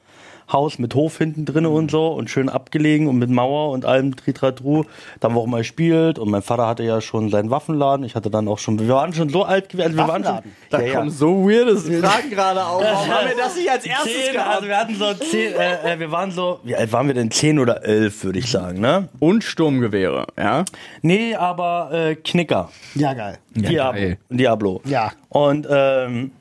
Haus 0.52 0.78
mit 0.78 0.94
Hof 0.94 1.18
hinten 1.18 1.44
drin 1.44 1.66
und 1.66 1.90
so 1.90 2.08
und 2.08 2.30
schön 2.30 2.48
abgelegen 2.48 3.08
und 3.08 3.18
mit 3.18 3.30
Mauer 3.30 3.70
und 3.70 3.84
allem 3.84 4.16
Tritratru. 4.16 4.84
Da 5.20 5.28
haben 5.28 5.34
wir 5.34 5.40
auch 5.40 5.46
mal 5.46 5.58
gespielt 5.58 6.18
und 6.18 6.30
mein 6.30 6.42
Vater 6.42 6.66
hatte 6.66 6.82
ja 6.82 7.00
schon 7.00 7.30
seinen 7.30 7.50
Waffenladen. 7.50 8.04
Ich 8.04 8.14
hatte 8.14 8.30
dann 8.30 8.48
auch 8.48 8.58
schon, 8.58 8.78
wir 8.78 8.88
waren 8.88 9.12
schon 9.12 9.28
so 9.28 9.44
alt 9.44 9.68
gewesen. 9.68 9.88
Also 9.88 9.96
wir 9.98 10.08
waren 10.08 10.24
schon? 10.24 10.52
Da 10.70 10.80
ja, 10.80 10.86
ja. 10.86 10.94
kommen 10.94 11.10
so 11.10 11.44
weirde 11.44 11.76
Fragen 11.76 12.30
gerade 12.30 12.64
auf. 12.64 12.82
Warum 12.82 13.08
haben 13.08 13.28
wir 13.28 13.36
das 13.36 13.56
nicht 13.56 13.70
als 13.70 13.84
erstes 13.84 14.12
Zehn, 14.12 14.32
gehabt? 14.32 14.56
also 14.56 14.68
wir 14.68 14.76
hatten 14.76 14.94
so 14.94 15.14
zehn, 15.14 15.52
äh, 15.54 15.94
äh, 15.94 15.98
wir 15.98 16.10
waren 16.10 16.30
so, 16.30 16.60
wie 16.62 16.76
alt 16.76 16.92
waren 16.92 17.06
wir 17.06 17.14
denn? 17.14 17.30
Zehn 17.30 17.58
oder 17.58 17.84
elf, 17.84 18.24
würde 18.24 18.38
ich 18.38 18.50
sagen, 18.50 18.80
ne? 18.80 19.08
Und 19.18 19.44
Sturmgewehre, 19.44 20.26
ja? 20.36 20.64
Nee, 21.02 21.34
aber 21.34 21.90
äh, 21.92 22.14
Knicker. 22.16 22.70
Ja, 22.94 23.12
geil. 23.14 23.38
Diablo. 23.54 24.00
geil. 24.00 24.18
Diablo. 24.30 24.80
Ja. 24.84 25.12
Und, 25.28 25.66
ähm, 25.70 26.32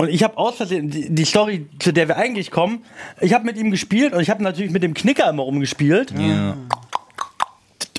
und 0.00 0.08
ich 0.08 0.22
habe 0.22 0.38
aus 0.38 0.54
Versehen, 0.56 0.90
die, 0.90 1.12
die 1.12 1.24
Story, 1.24 1.66
zu 1.80 1.92
der 1.92 2.06
wir 2.06 2.16
eigentlich 2.16 2.52
kommen, 2.52 2.84
ich 3.20 3.32
habe 3.34 3.44
mit 3.44 3.56
ihm 3.56 3.72
gespielt 3.72 4.12
und 4.12 4.20
ich 4.20 4.30
habe 4.30 4.44
natürlich 4.44 4.70
mit 4.70 4.84
dem 4.84 4.94
Knicker 4.94 5.28
immer 5.28 5.42
rumgespielt. 5.42 6.12
Ja. 6.16 6.56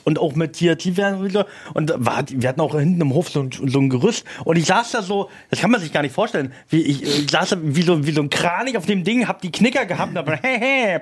Und 0.06 0.18
auch 0.18 0.34
mit 0.34 0.56
hier 0.56 0.78
Tiefwärme 0.78 1.20
und 1.20 1.32
so. 1.34 1.44
Und 1.74 1.94
war, 1.98 2.24
wir 2.28 2.48
hatten 2.48 2.62
auch 2.62 2.74
hinten 2.74 3.02
im 3.02 3.14
Hof 3.14 3.30
so 3.30 3.42
ein, 3.42 3.52
so 3.52 3.80
ein 3.80 3.90
Gerüst. 3.90 4.24
Und 4.46 4.58
ich 4.58 4.66
saß 4.66 4.92
da 4.92 5.02
so, 5.02 5.30
das 5.50 5.60
kann 5.60 5.70
man 5.72 5.82
sich 5.82 5.92
gar 5.92 6.02
nicht 6.02 6.16
vorstellen. 6.16 6.54
Wie 6.70 6.82
ich, 6.82 7.04
ich 7.04 7.30
saß 7.30 7.50
da 7.50 7.58
wie 7.62 7.82
so, 7.82 8.08
wie 8.08 8.12
so 8.14 8.22
ein 8.22 8.30
Kranich 8.30 8.78
auf 8.78 8.86
dem 8.86 9.04
Ding, 9.04 9.28
hab 9.28 9.42
die 9.42 9.52
Knicker 9.52 9.86
gehabt 9.86 10.12
und 10.12 10.18
hab, 10.18 10.42
hey, 10.42 10.58
hey, 10.58 11.00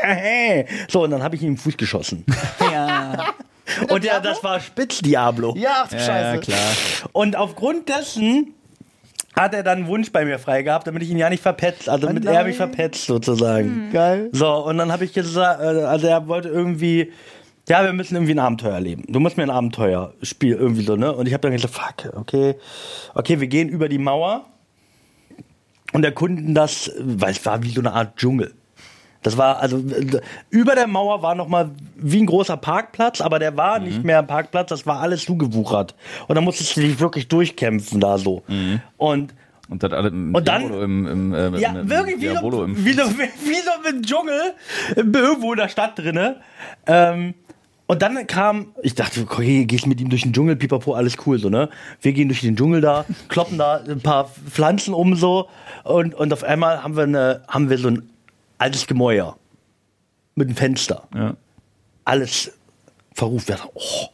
hey. 0.00 0.66
So, 0.88 1.02
und 1.02 1.10
dann 1.10 1.22
habe 1.22 1.34
ich 1.34 1.42
ihm 1.42 1.48
im 1.48 1.56
Fuß 1.56 1.76
geschossen. 1.76 2.24
Und 3.88 4.02
ja, 4.02 4.18
das 4.18 4.42
war 4.42 4.60
Spitz-Diablo. 4.60 5.54
Ja, 5.56 5.82
ach, 5.84 5.88
du 5.88 5.96
Ja, 5.96 6.02
Scheiße. 6.02 6.36
ja, 6.36 6.38
klar. 6.38 6.58
Und 7.12 7.36
aufgrund 7.36 7.88
dessen 7.88 8.54
hat 9.38 9.54
er 9.54 9.62
dann 9.62 9.78
einen 9.78 9.86
Wunsch 9.86 10.10
bei 10.10 10.24
mir 10.24 10.38
frei 10.38 10.62
gehabt, 10.62 10.86
damit 10.86 11.02
ich 11.02 11.10
ihn 11.10 11.18
ja 11.18 11.30
nicht 11.30 11.42
verpetzt, 11.42 11.88
also 11.88 12.06
damit 12.06 12.24
er 12.24 12.44
mich 12.44 12.56
verpetzt 12.56 13.06
sozusagen. 13.06 13.90
Geil. 13.92 14.30
So, 14.32 14.66
und 14.66 14.78
dann 14.78 14.90
habe 14.92 15.04
ich 15.04 15.12
gesagt, 15.12 15.60
äh, 15.60 15.84
also 15.84 16.06
er 16.08 16.26
wollte 16.26 16.48
irgendwie, 16.48 17.12
ja, 17.68 17.84
wir 17.84 17.92
müssen 17.92 18.16
irgendwie 18.16 18.34
ein 18.34 18.38
Abenteuer 18.38 18.74
erleben. 18.74 19.04
Du 19.08 19.20
musst 19.20 19.36
mir 19.36 19.44
ein 19.44 19.50
Abenteuerspiel 19.50 20.54
irgendwie 20.54 20.82
so, 20.82 20.96
ne? 20.96 21.14
Und 21.14 21.26
ich 21.26 21.34
habe 21.34 21.42
dann 21.42 21.52
gesagt, 21.52 21.74
fuck, 21.74 22.16
okay, 22.16 22.56
okay, 23.14 23.40
wir 23.40 23.46
gehen 23.46 23.68
über 23.68 23.88
die 23.88 23.98
Mauer 23.98 24.46
und 25.92 26.04
erkunden 26.04 26.54
das, 26.54 26.90
weil 26.98 27.32
es 27.32 27.44
war 27.46 27.62
wie 27.62 27.70
so 27.70 27.80
eine 27.80 27.92
Art 27.92 28.16
Dschungel. 28.16 28.54
Das 29.22 29.36
war, 29.36 29.58
also 29.58 29.82
über 30.50 30.74
der 30.74 30.86
Mauer 30.86 31.22
war 31.22 31.34
nochmal 31.34 31.70
wie 31.96 32.20
ein 32.22 32.26
großer 32.26 32.56
Parkplatz, 32.56 33.20
aber 33.20 33.38
der 33.38 33.56
war 33.56 33.78
nicht 33.80 34.04
mehr 34.04 34.20
ein 34.20 34.26
Parkplatz, 34.26 34.68
das 34.68 34.86
war 34.86 35.00
alles 35.00 35.24
zugewuchert. 35.24 35.94
Und 36.28 36.36
da 36.36 36.40
musstest 36.40 36.76
du 36.76 36.80
dich 36.82 37.00
wirklich 37.00 37.26
durchkämpfen 37.28 38.00
da 38.00 38.16
so. 38.16 38.42
Und 38.96 39.34
Und 39.68 39.82
das 39.82 39.92
alle 39.92 40.08
im 40.08 40.34
Und 40.34 40.46
dann- 40.48 40.62
Diabolo 40.62 40.82
im, 40.84 41.06
im, 41.06 41.34
äh, 41.34 41.58
ja, 41.58 41.70
im, 41.70 41.90
wirklich 41.90 42.20
wie 42.20 42.28
so, 42.28 42.62
im 42.64 42.84
wie, 42.84 42.92
so, 42.92 43.02
wie 43.10 43.54
so 43.54 43.90
im 43.90 44.02
Dschungel, 44.02 44.40
irgendwo 44.96 45.52
in 45.52 45.58
der 45.58 45.68
Stadt 45.68 45.98
drinne. 45.98 46.36
Ähm, 46.86 47.34
und 47.86 48.02
dann 48.02 48.26
kam, 48.26 48.68
ich 48.82 48.94
dachte, 48.94 49.22
okay, 49.22 49.64
gehst 49.64 49.86
mit 49.86 50.00
ihm 50.00 50.10
durch 50.10 50.22
den 50.22 50.32
Dschungel, 50.32 50.56
pipapo, 50.56 50.92
alles 50.94 51.16
cool, 51.26 51.38
so, 51.38 51.48
ne? 51.48 51.70
Wir 52.02 52.12
gehen 52.12 52.28
durch 52.28 52.42
den 52.42 52.54
Dschungel 52.54 52.80
da, 52.82 53.04
kloppen 53.28 53.58
da 53.58 53.80
ein 53.86 54.00
paar 54.00 54.30
Pflanzen 54.48 54.94
um, 54.94 55.16
so, 55.16 55.48
und, 55.84 56.14
und 56.14 56.32
auf 56.32 56.44
einmal 56.44 56.82
haben 56.82 56.96
wir, 56.96 57.02
eine, 57.04 57.42
haben 57.48 57.68
wir 57.68 57.78
so 57.78 57.88
ein 57.88 58.08
altes 58.58 58.86
Gemäuer 58.86 59.36
mit 60.34 60.48
einem 60.48 60.56
Fenster. 60.56 61.08
Ja. 61.14 61.34
Alles 62.04 62.52
verruft. 63.14 63.48
Wir 63.48 63.56
dachten, 63.56 63.70
oh, 63.74 64.06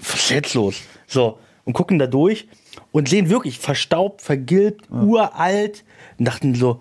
was 0.00 0.14
ist 0.14 0.30
jetzt 0.30 0.54
los? 0.54 0.76
So, 1.06 1.38
und 1.64 1.72
gucken 1.72 1.98
da 1.98 2.06
durch 2.06 2.48
und 2.92 3.08
sehen 3.08 3.28
wirklich 3.30 3.58
verstaubt, 3.58 4.22
vergilbt, 4.22 4.90
uralt 4.90 5.84
und 6.18 6.26
dachten 6.26 6.54
so, 6.54 6.80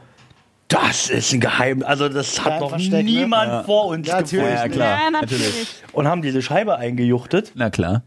das 0.68 1.10
ist 1.10 1.34
ein 1.34 1.40
Geheim. 1.40 1.82
Also, 1.84 2.10
das 2.10 2.44
hat 2.46 2.60
noch 2.60 2.70
Versteck, 2.70 3.04
ne? 3.04 3.12
niemand 3.12 3.66
vor 3.66 3.88
uns 3.88 4.08
Ja, 4.08 4.18
natürlich. 4.18 4.46
gefunden. 4.46 4.56
Ja, 4.56 4.68
klar. 4.70 5.00
Ja, 5.04 5.10
natürlich. 5.10 5.68
Und 5.94 6.08
haben 6.08 6.22
diese 6.22 6.42
Scheibe 6.44 6.78
eingejuchtet 6.78 7.54
Na 7.56 7.72
klar. 7.72 8.04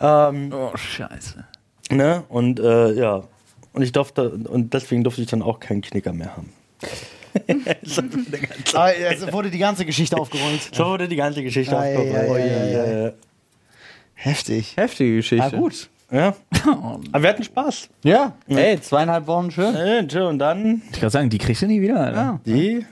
Ähm, 0.00 0.52
Oh, 0.54 0.74
scheiße. 0.74 1.44
ne? 1.90 2.24
Und 2.28 2.58
äh, 2.58 2.92
ja. 2.92 3.24
Und 3.74 3.82
ich 3.82 3.92
durfte, 3.92 4.30
und 4.30 4.72
deswegen 4.72 5.04
durfte 5.04 5.20
ich 5.22 5.28
dann 5.28 5.42
auch 5.42 5.60
keinen 5.60 5.82
Knicker 5.82 6.12
mehr 6.12 6.34
haben. 6.36 6.52
so, 7.82 8.02
Ah, 8.74 8.90
es 8.90 9.32
wurde 9.32 9.50
die 9.50 9.58
ganze 9.58 9.84
Geschichte 9.84 10.16
aufgerollt. 10.16 10.70
so 10.74 10.84
wurde 10.86 11.08
die 11.08 11.16
ganze 11.16 11.42
Geschichte 11.42 11.76
Ei, 11.78 11.96
aufgerollt. 11.96 12.44
Ja, 12.44 12.82
ei. 12.84 13.02
ja, 13.06 13.10
Heftig. 14.14 14.76
Heftige 14.76 15.16
Geschichte. 15.16 15.44
Ah, 15.44 15.48
gut. 15.58 15.88
ja. 16.10 16.34
Aber 17.12 17.22
wir 17.22 17.28
hatten 17.30 17.42
Spaß. 17.42 17.88
Ja, 18.04 18.32
ey, 18.48 18.80
zweieinhalb 18.80 19.26
Wochen 19.26 19.50
schön. 19.50 19.74
Äh, 19.74 20.06
tschö, 20.06 20.28
Und 20.28 20.38
dann 20.38 20.82
Ich 20.92 21.00
kann 21.00 21.10
sagen, 21.10 21.28
die 21.30 21.38
kriegst 21.38 21.62
du 21.62 21.66
nie 21.66 21.80
wieder, 21.80 21.98
Alter. 22.00 22.40
die. 22.46 22.86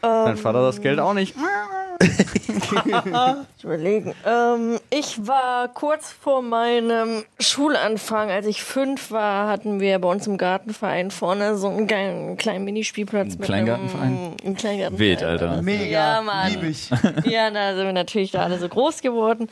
Dein 0.00 0.36
Vater 0.36 0.62
das 0.62 0.80
Geld 0.80 0.98
auch 0.98 1.14
nicht. 1.14 1.34
Ich 3.58 3.64
überlegen. 3.64 4.14
Ähm, 4.26 4.80
ich 4.90 5.26
war 5.26 5.68
kurz 5.68 6.10
vor 6.10 6.42
meinem 6.42 7.24
Schulanfang, 7.38 8.30
als 8.30 8.46
ich 8.46 8.62
fünf 8.62 9.10
war, 9.10 9.48
hatten 9.48 9.78
wir 9.80 9.98
bei 9.98 10.08
uns 10.08 10.26
im 10.26 10.38
Gartenverein 10.38 11.10
vorne 11.10 11.56
so 11.56 11.68
einen 11.68 11.86
geilen 11.86 12.36
kleinen 12.36 12.64
Minispielplatz. 12.64 13.36
mit 13.36 13.42
Kleingartenverein? 13.42 14.02
einem- 14.06 14.36
Ein 14.44 14.56
Kleingartenverein. 14.56 14.98
Wild, 14.98 15.22
Alter. 15.22 15.62
Mega. 15.62 15.84
Ja, 16.16 16.22
Mann. 16.22 16.52
Lieb 16.52 16.62
ich. 16.64 16.90
Ja, 17.30 17.50
da 17.50 17.74
sind 17.74 17.84
wir 17.86 17.92
natürlich 17.92 18.30
da 18.32 18.42
alle 18.42 18.58
so 18.58 18.68
groß 18.68 19.00
geworden. 19.02 19.48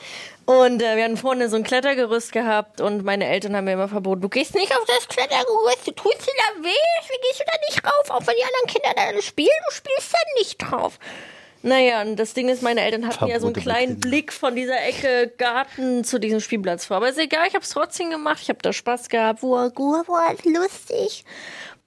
Und 0.47 0.83
äh, 0.83 0.97
wir 0.97 1.05
hatten 1.05 1.17
vorne 1.17 1.49
so 1.49 1.57
ein 1.57 1.63
Klettergerüst 1.63 2.33
gehabt 2.33 2.81
und 2.81 3.05
meine 3.05 3.27
Eltern 3.27 3.55
haben 3.55 3.65
mir 3.65 3.75
immer 3.75 3.89
verboten, 3.89 4.21
du 4.23 4.29
gehst 4.29 4.55
nicht 4.55 4.73
auf 4.73 4.85
das 4.87 5.07
Klettergerüst, 5.09 5.87
du 5.87 5.93
tust 5.93 6.21
dir 6.23 6.33
da 6.37 6.65
weh, 6.65 6.71
deswegen 7.01 7.23
gehst 7.29 7.41
du 7.41 7.45
da 7.47 7.53
nicht 7.69 7.85
rauf, 7.87 8.11
auch 8.11 8.27
wenn 8.27 8.35
die 8.37 8.45
anderen 8.45 8.67
Kinder 8.67 8.91
da 8.97 9.03
alle 9.09 9.23
spielen, 9.23 9.49
du 9.69 9.75
spielst 9.75 10.13
da 10.13 10.19
nicht 10.39 10.57
drauf. 10.59 10.99
Naja, 11.63 12.03
und 12.03 12.17
das 12.17 12.33
Ding 12.33 12.49
ist, 12.49 12.63
meine 12.63 12.81
Eltern 12.81 13.07
hatten 13.07 13.27
ja 13.27 13.39
so 13.39 13.47
einen 13.47 13.55
Verbote 13.55 13.61
kleinen. 13.61 14.01
Blick 14.01 14.33
von 14.33 14.55
dieser 14.55 14.83
Ecke 14.83 15.31
Garten 15.37 16.05
zu 16.05 16.19
diesem 16.19 16.41
Spielplatz 16.41 16.87
vor. 16.87 16.97
Aber 16.97 17.09
ist 17.09 17.19
egal, 17.19 17.47
ich 17.47 17.55
habe 17.55 17.65
es 17.65 17.71
trotzdem 17.71 18.11
gemacht, 18.11 18.39
ich 18.43 18.49
habe 18.49 18.61
da 18.63 18.73
Spaß 18.73 19.09
gehabt, 19.09 19.43
war 19.43 19.71
gut, 19.71 20.09
war 20.09 20.35
lustig. 20.45 21.25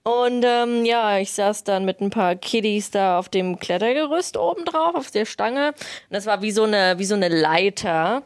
Und 0.04 0.44
ähm, 0.46 0.84
ja, 0.84 1.18
ich 1.18 1.32
saß 1.32 1.64
dann 1.64 1.86
mit 1.86 2.02
ein 2.02 2.10
paar 2.10 2.36
Kiddies 2.36 2.92
da 2.92 3.18
auf 3.18 3.30
dem 3.30 3.58
Klettergerüst 3.58 4.36
oben 4.38 4.66
drauf, 4.66 4.96
auf 4.96 5.12
der 5.12 5.26
Stange. 5.26 5.70
Und 5.70 6.12
das 6.12 6.26
war 6.26 6.42
wie 6.42 6.52
so 6.52 6.64
eine, 6.64 7.00
wie 7.00 7.06
so 7.06 7.16
eine 7.16 7.30
Leiter. 7.30 8.24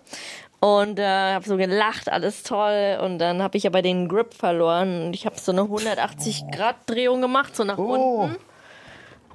Und 0.59 0.97
äh, 0.97 1.05
habe 1.05 1.45
so 1.45 1.55
gelacht, 1.55 2.09
alles 2.09 2.41
toll. 2.41 2.97
Und 3.01 3.19
dann 3.19 3.43
habe 3.43 3.57
ich 3.57 3.67
aber 3.67 3.83
den 3.83 4.09
Grip 4.09 4.33
verloren. 4.33 5.05
Und 5.05 5.13
ich 5.13 5.27
habe 5.27 5.39
so 5.39 5.51
eine 5.51 5.61
180-Grad-Drehung 5.61 7.21
gemacht, 7.21 7.55
so 7.55 7.63
nach 7.63 7.77
unten. 7.77 8.37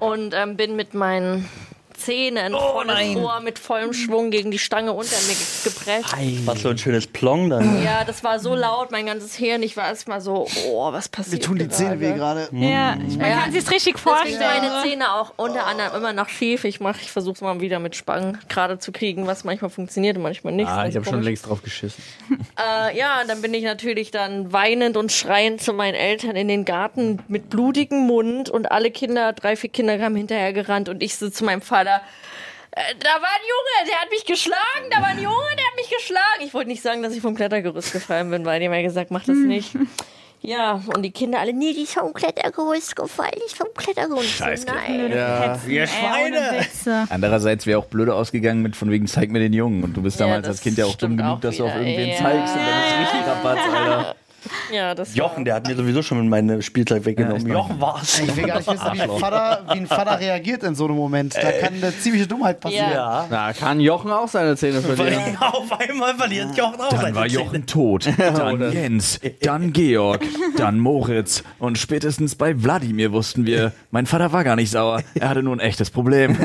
Und 0.01 0.35
ähm, 0.35 0.57
bin 0.57 0.75
mit 0.75 0.95
meinen 0.95 1.49
Zähnen 1.95 2.53
volles 2.53 3.17
Ohr 3.17 3.41
mit 3.41 3.59
vollem 3.59 3.93
Schwung 3.93 4.31
gegen 4.31 4.51
die 4.51 4.59
Stange 4.59 4.93
unter 4.93 5.17
mir 5.29 5.35
ge- 5.35 5.47
gepresst. 5.65 6.15
Was 6.47 6.63
so 6.63 6.69
ein 6.71 6.79
schönes 6.79 7.07
Plong 7.07 7.51
dann. 7.51 7.83
Ja, 7.85 8.05
das 8.05 8.23
war 8.25 8.39
so 8.39 8.55
laut, 8.55 8.91
mein 8.91 9.07
ganzes 9.07 9.35
Hirn. 9.35 9.63
Ich 9.63 9.77
war 9.77 9.87
erstmal 9.87 10.21
so, 10.21 10.47
oh, 10.69 10.93
was 10.93 11.09
passiert 11.09 11.43
Mir 11.43 11.47
tun 11.47 11.59
die 11.59 11.69
Zähne 11.69 12.01
weh 12.01 12.13
gerade. 12.13 12.49
Ja, 12.53 12.97
man 12.97 13.21
Ja. 13.21 13.41
kann 13.43 13.53
sich 13.53 13.69
richtig 13.71 13.95
Deswegen 13.95 13.99
vorstellen. 13.99 14.41
meine 14.41 14.83
Zähne 14.83 15.13
auch 15.15 15.33
unter 15.37 15.67
anderem 15.67 15.95
immer 15.97 16.13
noch 16.13 16.29
schief. 16.29 16.65
Ich 16.65 16.81
mach, 16.81 17.01
ich 17.01 17.11
versuche 17.11 17.35
es 17.35 17.41
mal 17.41 17.61
wieder 17.61 17.79
mit 17.79 17.97
Spangen 17.97 18.39
gerade 18.49 18.79
zu 18.79 18.93
kriegen, 18.93 19.27
was 19.27 19.45
manchmal 19.45 19.71
funktioniert 19.71 20.17
und 20.17 20.23
manchmal 20.23 20.53
nicht. 20.53 20.69
Ah, 20.69 20.87
ich 20.87 20.97
habe 20.97 21.05
schon 21.05 21.23
längst 21.23 21.47
drauf 21.49 21.63
geschissen. 21.63 22.03
Äh, 22.59 22.97
ja, 22.97 23.23
dann 23.27 23.43
bin 23.43 23.53
ich 23.55 23.65
natürlich 23.65 24.11
dann 24.11 24.53
weinend 24.53 24.97
und 24.97 25.13
schreiend 25.13 25.61
zu 25.63 25.73
meinen 25.73 25.95
Eltern 25.95 26.37
in 26.37 26.49
den 26.49 26.65
Garten 26.65 27.19
mit 27.29 27.51
blutigem 27.51 28.07
Mund 28.07 28.49
und 28.51 28.71
alle 28.71 28.91
Kinder, 28.91 29.33
drei, 29.33 29.57
vier 29.57 29.71
Kinder 29.71 29.99
kamen 29.99 30.17
hinterher 30.17 30.53
gerannt 30.53 30.89
und 30.89 31.03
ich 31.03 31.17
so 31.17 31.29
zu 31.31 31.45
meinem 31.45 31.61
Vater. 31.63 31.82
"Äh, 31.91 32.95
Da 32.99 33.11
war 33.11 33.29
ein 33.29 33.45
Junge, 33.49 33.91
der 33.91 34.01
hat 34.01 34.11
mich 34.11 34.25
geschlagen, 34.25 34.89
da 34.91 34.99
war 35.01 35.09
ein 35.09 35.19
Junge, 35.23 35.57
der 35.59 35.67
hat 35.67 35.77
mich 35.77 35.91
geschlagen. 35.91 36.41
Ich 36.45 36.55
wollte 36.55 36.69
nicht 36.69 36.83
sagen, 36.83 37.03
dass 37.03 37.15
ich 37.15 37.21
vom 37.21 37.35
Klettergerüst 37.35 37.93
gefallen 37.93 38.31
bin, 38.31 38.45
weil 38.45 38.61
die 38.61 38.67
haben 38.67 38.75
ja 38.75 38.83
gesagt, 38.83 39.11
mach 39.11 39.25
das 39.25 39.37
nicht. 39.37 39.73
Ja, 40.45 40.81
und 40.93 41.03
die 41.03 41.13
Kinder 41.13 41.39
alle, 41.39 41.53
nee, 41.53 41.73
die 41.73 41.83
ist 41.83 41.95
vom 41.95 42.13
Klettergerüst 42.13 42.97
gefallen, 42.97 43.31
die 43.37 43.45
ist 43.47 43.57
vom 43.57 43.69
Klettergerüst. 43.77 44.29
Scheiße. 44.29 44.67
Nein. 44.67 45.13
Ja. 45.15 45.57
Wir 45.65 45.85
Ohne 46.27 46.59
Witze. 46.61 47.05
Andererseits 47.11 47.65
wäre 47.65 47.79
auch 47.79 47.85
blöde 47.85 48.13
ausgegangen 48.15 48.61
mit 48.61 48.75
von 48.75 48.91
wegen 48.91 49.07
zeig 49.07 49.31
mir 49.31 49.39
den 49.39 49.53
Jungen 49.53 49.85
und 49.85 49.97
du 49.97 50.03
bist 50.03 50.19
Ja, 50.19 50.27
damals 50.27 50.49
das 50.49 50.57
als 50.57 50.63
Kind 50.63 50.79
ja 50.79 50.87
auch 50.87 50.97
dumm 50.97 51.13
stimmt 51.13 51.19
genug, 51.19 51.33
auch 51.37 51.41
dass 51.41 51.57
du 51.59 51.65
auf 51.65 51.75
wieder. 51.75 51.83
irgendwen 51.87 52.09
Ja. 52.09 52.17
zeigst 52.17 52.57
und 52.57 52.61
dann 52.67 52.83
ist 52.83 52.99
richtig 53.15 53.27
Rabatz, 53.29 53.59
Alter. 53.73 54.17
Ja, 54.73 54.95
das 54.95 55.15
Jochen, 55.15 55.45
der 55.45 55.55
hat 55.55 55.67
mir 55.67 55.77
sowieso 55.77 56.03
schon 56.03 56.29
mein 56.29 56.63
Spielzeug 56.63 57.05
weggenommen. 57.05 57.47
Ja, 57.47 57.55
Jochen 57.55 57.81
war's. 57.81 58.21
Ich 58.21 58.37
will 58.37 58.45
gar 58.45 58.59
nicht 58.59 58.71
wissen, 58.71 58.87
wie 58.93 59.01
ein, 59.03 59.11
Vater, 59.11 59.65
wie 59.73 59.79
ein 59.79 59.87
Vater 59.87 60.19
reagiert 60.19 60.63
in 60.63 60.75
so 60.75 60.87
einem 60.87 60.97
Moment. 60.97 61.35
Da 61.37 61.53
kann 61.53 61.75
eine 61.75 61.97
ziemliche 61.99 62.27
Dummheit 62.27 62.61
passieren. 62.61 62.93
Ja. 62.93 63.27
Da 63.29 63.53
kann 63.53 63.81
Jochen 63.81 64.11
auch 64.11 64.29
seine 64.29 64.57
Zähne 64.57 64.81
verlieren. 64.81 65.37
Auf 65.41 65.79
einmal 65.79 66.15
verliert 66.15 66.57
Jochen 66.57 66.81
auch 66.81 66.89
Dann 66.89 67.01
seine 67.01 67.15
war 67.17 67.29
Zähne. 67.29 67.43
Jochen 67.43 67.67
tot, 67.67 68.09
dann 68.19 68.73
Jens, 68.73 69.21
dann 69.43 69.73
Georg, 69.73 70.23
dann 70.57 70.79
Moritz 70.79 71.43
und 71.59 71.79
spätestens 71.79 72.35
bei 72.35 72.63
Wladimir 72.63 73.13
wussten 73.13 73.47
wir, 73.47 73.73
mein 73.91 74.07
Vater 74.07 74.33
war 74.33 74.45
gar 74.45 74.57
nicht 74.57 74.71
sauer, 74.71 75.03
er 75.15 75.29
hatte 75.29 75.43
nur 75.43 75.55
ein 75.57 75.61
echtes 75.61 75.91
Problem. 75.91 76.37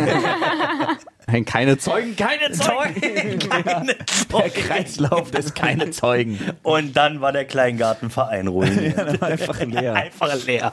Nein, 1.29 1.43
keine 1.43 1.77
Zeugen. 1.77 2.15
Keine 2.15 2.51
Zeugen! 2.51 3.39
Keine 3.49 3.85
Der 3.85 4.05
Zeugen. 4.29 4.53
Kreislauf 4.53 5.29
des 5.29 5.53
keine 5.53 5.91
Zeugen. 5.91 6.39
Und 6.63 6.95
dann 6.95 7.19
war 7.19 7.33
der 7.33 7.43
Kleingartenverein 7.45 8.47
ruiniert. 8.47 9.21
Einfach 9.21 9.59
leer. 9.61 9.93
Einfach 9.93 10.45
leer. 10.45 10.71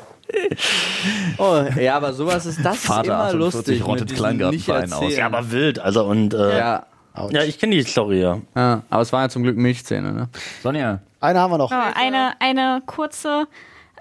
Oh, 1.38 1.64
ja, 1.78 1.96
aber 1.96 2.12
sowas 2.12 2.46
ist 2.46 2.64
das 2.64 2.78
Vater 2.84 3.00
ist 3.02 3.06
immer 3.08 3.18
48 3.24 3.38
lustig. 3.54 3.86
rottet 3.86 4.14
Kleingartenverein 4.14 4.84
nicht 4.84 4.92
aus. 4.92 5.02
erzählen. 5.02 5.18
Ja, 5.18 5.26
aber 5.26 5.50
wild. 5.50 5.78
Also 5.80 6.04
und 6.04 6.34
äh, 6.34 6.58
ja. 6.58 6.86
Ja. 7.30 7.42
ich 7.42 7.58
kenne 7.58 7.74
die 7.76 7.82
Story, 7.82 8.20
ja. 8.20 8.38
ja, 8.56 8.82
aber 8.90 9.02
es 9.02 9.12
waren 9.12 9.22
ja 9.22 9.28
zum 9.28 9.42
Glück 9.44 9.56
Milchzähne, 9.56 10.12
ne? 10.12 10.28
Sonja, 10.62 10.98
Eine 11.20 11.38
haben 11.40 11.52
wir 11.52 11.58
noch. 11.58 11.70
So, 11.70 11.76
eine, 11.76 12.32
eine 12.40 12.82
kurze, 12.86 13.46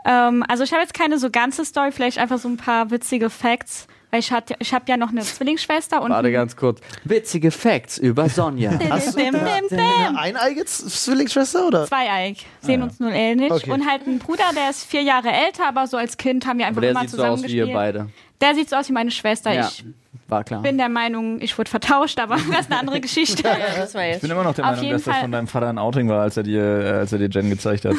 ähm, 0.05 0.43
also 0.47 0.63
ich 0.63 0.71
habe 0.71 0.81
jetzt 0.81 0.95
keine 0.95 1.19
so 1.19 1.29
ganze 1.29 1.63
Story, 1.65 1.91
vielleicht 1.91 2.17
einfach 2.17 2.39
so 2.39 2.47
ein 2.47 2.57
paar 2.57 2.89
witzige 2.89 3.29
Facts, 3.29 3.87
ich, 4.19 4.31
hatte, 4.31 4.55
ich 4.59 4.73
habe 4.73 4.85
ja 4.87 4.97
noch 4.97 5.09
eine 5.09 5.21
Zwillingsschwester 5.23 6.01
und 6.01 6.11
Warte 6.11 6.31
ganz 6.31 6.55
kurz. 6.55 6.79
Witzige 7.03 7.51
Facts 7.51 7.97
über 7.97 8.29
Sonja. 8.29 8.71
Hast 8.89 9.17
du 9.17 9.23
eine 9.23 10.17
eineige 10.19 10.65
Zwillingsschwester 10.65 11.67
oder? 11.67 11.87
Zweieig, 11.87 12.37
sehen 12.61 12.81
uns 12.83 12.99
nun 12.99 13.11
ähnlich. 13.11 13.51
Okay. 13.51 13.71
Und 13.71 13.87
halt 13.89 14.05
ein 14.07 14.19
Bruder, 14.19 14.45
der 14.55 14.69
ist 14.69 14.85
vier 14.85 15.01
Jahre 15.01 15.29
älter, 15.31 15.67
aber 15.67 15.87
so 15.87 15.97
als 15.97 16.17
Kind 16.17 16.45
haben 16.45 16.59
wir 16.59 16.65
einfach 16.65 16.77
Aber 16.77 16.81
der 16.81 16.91
immer 16.91 17.01
sieht 17.01 17.09
so 17.11 17.17
zusammen 17.17 17.33
aus 17.33 17.43
wie 17.43 17.55
ihr 17.57 17.73
beide. 17.73 18.09
Der 18.41 18.55
sieht 18.55 18.69
so 18.69 18.75
aus 18.75 18.89
wie 18.89 18.93
meine 18.93 19.11
Schwester. 19.11 19.53
Ja, 19.53 19.67
Ich 19.69 19.85
war 20.27 20.43
klar. 20.43 20.61
bin 20.61 20.77
der 20.77 20.89
Meinung, 20.89 21.39
ich 21.41 21.57
wurde 21.57 21.69
vertauscht, 21.69 22.19
aber 22.19 22.35
das 22.51 22.61
ist 22.61 22.71
eine 22.71 22.79
andere 22.79 22.99
Geschichte. 22.99 23.43
das 23.43 23.93
war 23.93 24.05
ich 24.07 24.19
bin 24.19 24.31
immer 24.31 24.43
noch 24.43 24.53
der 24.53 24.65
Auf 24.69 24.75
Meinung, 24.77 24.91
dass 24.91 25.03
das 25.03 25.13
Fall. 25.13 25.21
von 25.23 25.31
deinem 25.31 25.47
Vater 25.47 25.69
ein 25.69 25.77
Outing 25.77 26.09
war, 26.09 26.21
als 26.21 26.37
er 26.37 26.43
dir, 26.43 26.61
äh, 26.63 26.89
als 26.91 27.13
er 27.13 27.19
dir 27.19 27.29
Jen 27.29 27.49
gezeigt 27.49 27.85
hat. 27.85 27.95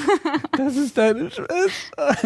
das 0.57 0.77
ist 0.77 0.97
deine 0.99 1.31
Schwester. 1.31 2.17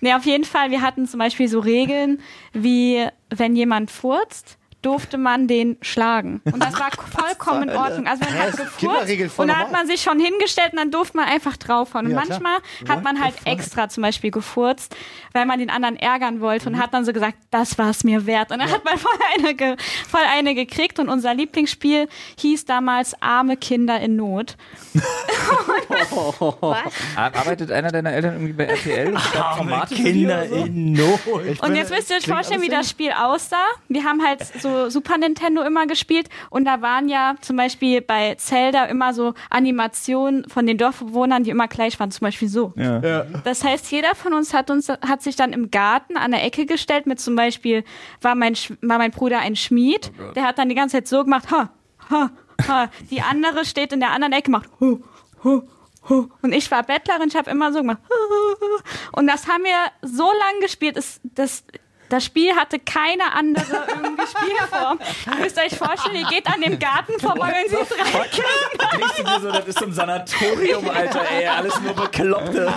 Nee, 0.00 0.14
auf 0.14 0.24
jeden 0.24 0.44
Fall, 0.44 0.70
wir 0.70 0.80
hatten 0.80 1.06
zum 1.06 1.18
Beispiel 1.18 1.48
so 1.48 1.60
Regeln, 1.60 2.20
wie 2.52 3.06
wenn 3.30 3.56
jemand 3.56 3.90
furzt, 3.90 4.58
durfte 4.84 5.18
man 5.18 5.48
den 5.48 5.76
schlagen. 5.82 6.40
Und 6.44 6.62
das 6.62 6.74
war 6.78 6.90
vollkommen 6.92 7.68
in 7.68 7.76
Ordnung. 7.76 8.06
Also 8.06 8.24
man 8.24 8.38
hat 8.38 8.48
ist 8.50 8.56
gefurzt 8.58 9.38
und 9.38 9.48
da 9.48 9.56
hat 9.56 9.72
man 9.72 9.86
sich 9.86 10.02
schon 10.02 10.18
hingestellt 10.20 10.72
und 10.72 10.78
dann 10.78 10.90
durfte 10.90 11.16
man 11.16 11.26
einfach 11.26 11.56
draufhauen. 11.56 12.06
Und 12.06 12.12
Ja, 12.12 12.20
klar. 12.22 12.40
manchmal 12.42 12.58
hat 12.88 13.02
man 13.04 13.22
halt 13.22 13.34
extra 13.44 13.88
zum 13.88 14.02
Beispiel 14.02 14.30
gefurzt, 14.30 14.94
weil 15.32 15.46
man 15.46 15.58
den 15.58 15.70
anderen 15.70 15.96
ärgern 15.96 16.40
wollte 16.40 16.68
Mhm. 16.68 16.76
und 16.76 16.82
hat 16.82 16.92
dann 16.94 17.04
so 17.04 17.12
gesagt, 17.12 17.38
das 17.50 17.78
war 17.78 17.90
es 17.90 18.04
mir 18.04 18.26
wert. 18.26 18.50
Und 18.52 18.58
dann 18.60 18.70
hat 18.70 18.84
man 18.84 18.98
voll 18.98 19.12
eine, 19.38 19.54
ge 19.54 19.76
voll 20.08 20.20
eine 20.32 20.54
gekriegt 20.54 20.98
und 20.98 21.08
unser 21.08 21.34
Lieblingsspiel 21.34 22.08
hieß 22.38 22.64
damals 22.66 23.20
Arme 23.22 23.56
Kinder 23.56 23.98
in 24.00 24.16
Not. 24.16 24.56
Was? 26.60 26.78
Arbeitet 27.16 27.70
einer 27.70 27.90
deiner 27.90 28.12
Eltern 28.12 28.34
irgendwie 28.34 28.52
bei 28.52 28.64
RTL? 28.64 29.14
die 29.90 29.94
Kinder 30.02 30.48
so? 30.48 30.54
in 30.56 30.92
Not. 30.92 31.20
Und 31.60 31.74
jetzt 31.74 31.90
müsst 31.90 32.10
ihr 32.10 32.16
euch 32.16 32.26
vorstellen, 32.26 32.62
wie 32.62 32.68
das 32.68 32.90
Spiel 32.90 33.12
aussah. 33.12 33.56
Wir 33.88 34.04
haben 34.04 34.22
halt 34.24 34.44
so 34.60 34.73
Super 34.88 35.18
Nintendo 35.18 35.62
immer 35.62 35.86
gespielt 35.86 36.28
und 36.50 36.64
da 36.64 36.82
waren 36.82 37.08
ja 37.08 37.34
zum 37.40 37.56
Beispiel 37.56 38.00
bei 38.00 38.34
Zelda 38.36 38.84
immer 38.86 39.14
so 39.14 39.34
Animationen 39.50 40.48
von 40.48 40.66
den 40.66 40.78
Dorfbewohnern, 40.78 41.44
die 41.44 41.50
immer 41.50 41.68
gleich 41.68 41.98
waren, 42.00 42.10
zum 42.10 42.24
Beispiel 42.26 42.48
so. 42.48 42.72
Ja. 42.76 43.24
Das 43.44 43.64
heißt, 43.64 43.90
jeder 43.90 44.14
von 44.14 44.32
uns 44.34 44.52
hat 44.54 44.70
uns 44.70 44.88
hat 44.88 45.22
sich 45.22 45.36
dann 45.36 45.52
im 45.52 45.70
Garten 45.70 46.16
an 46.16 46.30
der 46.30 46.44
Ecke 46.44 46.66
gestellt 46.66 47.06
mit 47.06 47.20
zum 47.20 47.36
Beispiel 47.36 47.84
war 48.20 48.34
mein 48.34 48.54
war 48.82 48.98
mein 48.98 49.10
Bruder 49.10 49.38
ein 49.40 49.56
Schmied, 49.56 50.12
der 50.34 50.44
hat 50.44 50.58
dann 50.58 50.68
die 50.68 50.74
ganze 50.74 50.96
Zeit 50.96 51.08
so 51.08 51.24
gemacht, 51.24 51.50
ha, 51.50 51.70
ha, 52.10 52.30
ha. 52.66 52.90
Die 53.10 53.20
andere 53.20 53.64
steht 53.64 53.92
in 53.92 54.00
der 54.00 54.10
anderen 54.10 54.32
Ecke 54.32 54.50
macht 54.50 54.68
hu, 54.80 55.00
hu, 55.42 55.62
und 56.42 56.52
ich 56.52 56.70
war 56.70 56.82
Bettlerin, 56.82 57.28
ich 57.28 57.36
habe 57.36 57.50
immer 57.50 57.72
so 57.72 57.80
gemacht. 57.80 57.98
Und 59.12 59.26
das 59.26 59.48
haben 59.48 59.64
wir 59.64 59.76
so 60.02 60.24
lange 60.24 60.60
gespielt, 60.60 60.96
ist 60.96 61.20
das 61.22 61.64
das 62.14 62.24
Spiel 62.24 62.54
hatte 62.54 62.78
keine 62.78 63.32
andere 63.32 63.86
irgendwie 63.88 64.22
Spielform. 64.22 64.98
Ihr 65.32 65.42
müsst 65.42 65.58
euch 65.58 65.76
vorstellen, 65.76 66.16
ihr 66.16 66.26
geht 66.28 66.46
an 66.46 66.60
dem 66.60 66.78
Garten 66.78 67.18
vorbei 67.18 67.52
und 67.64 67.70
seht 67.70 67.90
drei 67.90 68.28
Kinder. 68.28 69.14
Du 69.16 69.22
dir 69.22 69.40
so, 69.40 69.50
das 69.50 69.66
ist 69.66 69.78
so 69.80 69.86
ein 69.86 69.92
Sanatorium, 69.92 70.88
Alter, 70.88 71.22
ey, 71.28 71.46
alles 71.46 71.80
nur 71.80 71.92
Bekloppte. 71.94 72.72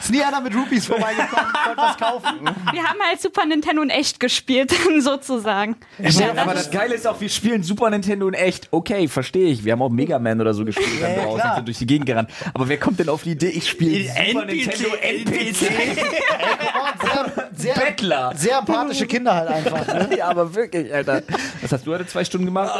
Ist 0.00 0.10
nie 0.10 0.22
einer 0.22 0.40
mit 0.40 0.54
Rupees 0.54 0.86
vorbeigekommen, 0.86 1.52
wollte 1.64 1.80
was 1.80 1.96
kaufen. 1.96 2.50
Wir 2.72 2.82
haben 2.82 2.98
halt 3.08 3.20
Super 3.20 3.46
Nintendo 3.46 3.82
in 3.82 3.90
echt 3.90 4.18
gespielt, 4.18 4.72
sozusagen. 4.98 5.76
Ja, 5.98 6.32
aber 6.36 6.54
das 6.54 6.70
Geile 6.70 6.94
ist 6.94 7.06
auch, 7.06 7.20
wir 7.20 7.28
spielen 7.28 7.62
Super 7.62 7.90
Nintendo 7.90 8.26
in 8.26 8.34
echt. 8.34 8.68
Okay, 8.72 9.06
verstehe 9.06 9.48
ich. 9.48 9.64
Wir 9.64 9.72
haben 9.72 9.82
auch 9.82 9.90
Mega 9.90 10.18
Man 10.18 10.40
oder 10.40 10.54
so 10.54 10.64
gespielt 10.64 11.00
dann 11.00 11.16
Ja, 11.16 11.22
draußen 11.22 11.50
sind 11.56 11.68
durch 11.68 11.78
die 11.78 11.86
Gegend 11.86 12.06
gerannt. 12.06 12.30
Aber 12.52 12.68
wer 12.68 12.78
kommt 12.78 12.98
denn 12.98 13.08
auf 13.08 13.22
die 13.22 13.32
Idee, 13.32 13.50
ich 13.50 13.68
spiele 13.68 14.08
Super 14.08 14.42
NPC, 14.48 14.66
Nintendo 14.66 14.96
NPC? 14.96 15.54
Sehr, 15.54 15.70
sehr, 17.54 17.74
Bettler. 17.74 18.32
sehr 18.34 18.58
empathische 18.58 19.06
Kinder 19.06 19.34
halt 19.34 19.48
einfach. 19.48 19.86
Ne? 19.86 20.08
Ja, 20.16 20.28
aber 20.28 20.54
wirklich, 20.54 20.92
Alter. 20.92 21.22
Was 21.60 21.72
hast 21.72 21.86
du 21.86 21.92
heute 21.92 22.06
zwei 22.06 22.24
Stunden 22.24 22.46
gemacht? 22.46 22.70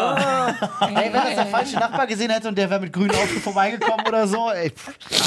Ey, 0.81 1.05
wenn 1.05 1.13
das 1.13 1.35
der 1.35 1.47
falsche 1.47 1.79
Nachbar 1.79 2.07
gesehen 2.07 2.31
hätte 2.31 2.49
und 2.49 2.57
der 2.59 2.69
wäre 2.69 2.81
mit 2.81 2.93
grünen 2.93 3.11
Auto 3.11 3.39
vorbeigekommen 3.43 4.07
oder 4.07 4.27
so. 4.27 4.51
Ey. 4.51 4.73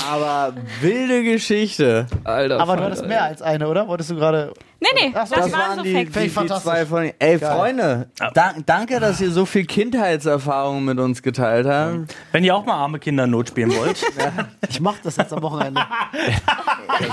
Aber 0.09 0.53
wilde 0.81 1.23
Geschichte. 1.23 2.05
Alter. 2.23 2.59
Aber 2.59 2.77
du 2.77 2.83
hattest 2.83 3.05
mehr 3.05 3.23
als 3.23 3.41
eine, 3.41 3.67
oder? 3.67 3.87
Wolltest 3.87 4.11
du 4.11 4.15
gerade. 4.15 4.53
Nee, 4.81 4.89
nee, 5.07 5.13
Ach 5.15 5.25
so, 5.25 5.35
das, 5.35 5.45
das 5.45 5.53
waren 5.53 5.61
waren 5.69 5.77
so 5.77 5.83
die, 5.83 5.93
Facts. 5.93 6.13
die, 6.13 6.47
die 6.47 6.47
zwei 6.61 6.85
von 6.85 7.11
Ey, 7.17 7.37
Geil. 7.37 7.39
Freunde, 7.39 8.09
da, 8.33 8.53
danke, 8.65 8.99
dass 8.99 9.21
ihr 9.21 9.31
so 9.31 9.45
viel 9.45 9.65
Kindheitserfahrung 9.65 10.83
mit 10.83 10.99
uns 10.99 11.23
geteilt 11.23 11.65
habt. 11.65 12.13
Wenn 12.33 12.43
ihr 12.43 12.53
auch 12.55 12.65
mal 12.65 12.73
arme 12.75 12.99
Kinder 12.99 13.23
in 13.23 13.31
Not 13.31 13.47
spielen 13.49 13.73
wollt, 13.75 14.03
Ich 14.69 14.79
mach 14.81 14.95
das 15.03 15.15
jetzt 15.15 15.33
am 15.33 15.41
Wochenende. 15.41 15.81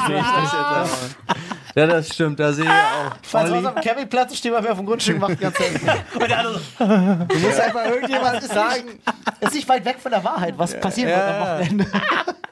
Ja, 0.08 0.84
das 0.84 1.16
stimmt, 2.02 2.38
da 2.40 2.52
sehe 2.52 2.64
ich 2.64 2.70
auch. 2.70 3.16
Falls 3.22 3.50
was 3.50 3.64
am 3.64 3.74
Campingplatz 3.76 4.36
steht, 4.36 4.52
wer 4.52 4.72
auf 4.72 4.78
dem 4.78 4.86
Grundstück 4.86 5.18
macht, 5.18 5.32
die 5.32 5.36
ganze 5.36 5.62
Zeit. 5.62 5.80
Du 7.28 7.38
musst 7.38 7.60
einfach 7.60 7.86
irgendjemand 7.86 8.42
sagen, 8.48 9.00
Ist 9.40 9.54
nicht 9.54 9.68
weit 9.68 9.84
weg 9.84 9.96
von 10.00 10.10
der 10.12 10.22
Wahrheit, 10.22 10.54
was 10.56 10.78
passieren 10.78 11.10
wird 11.10 11.20
am 11.20 11.40
Wochenende. 11.40 11.86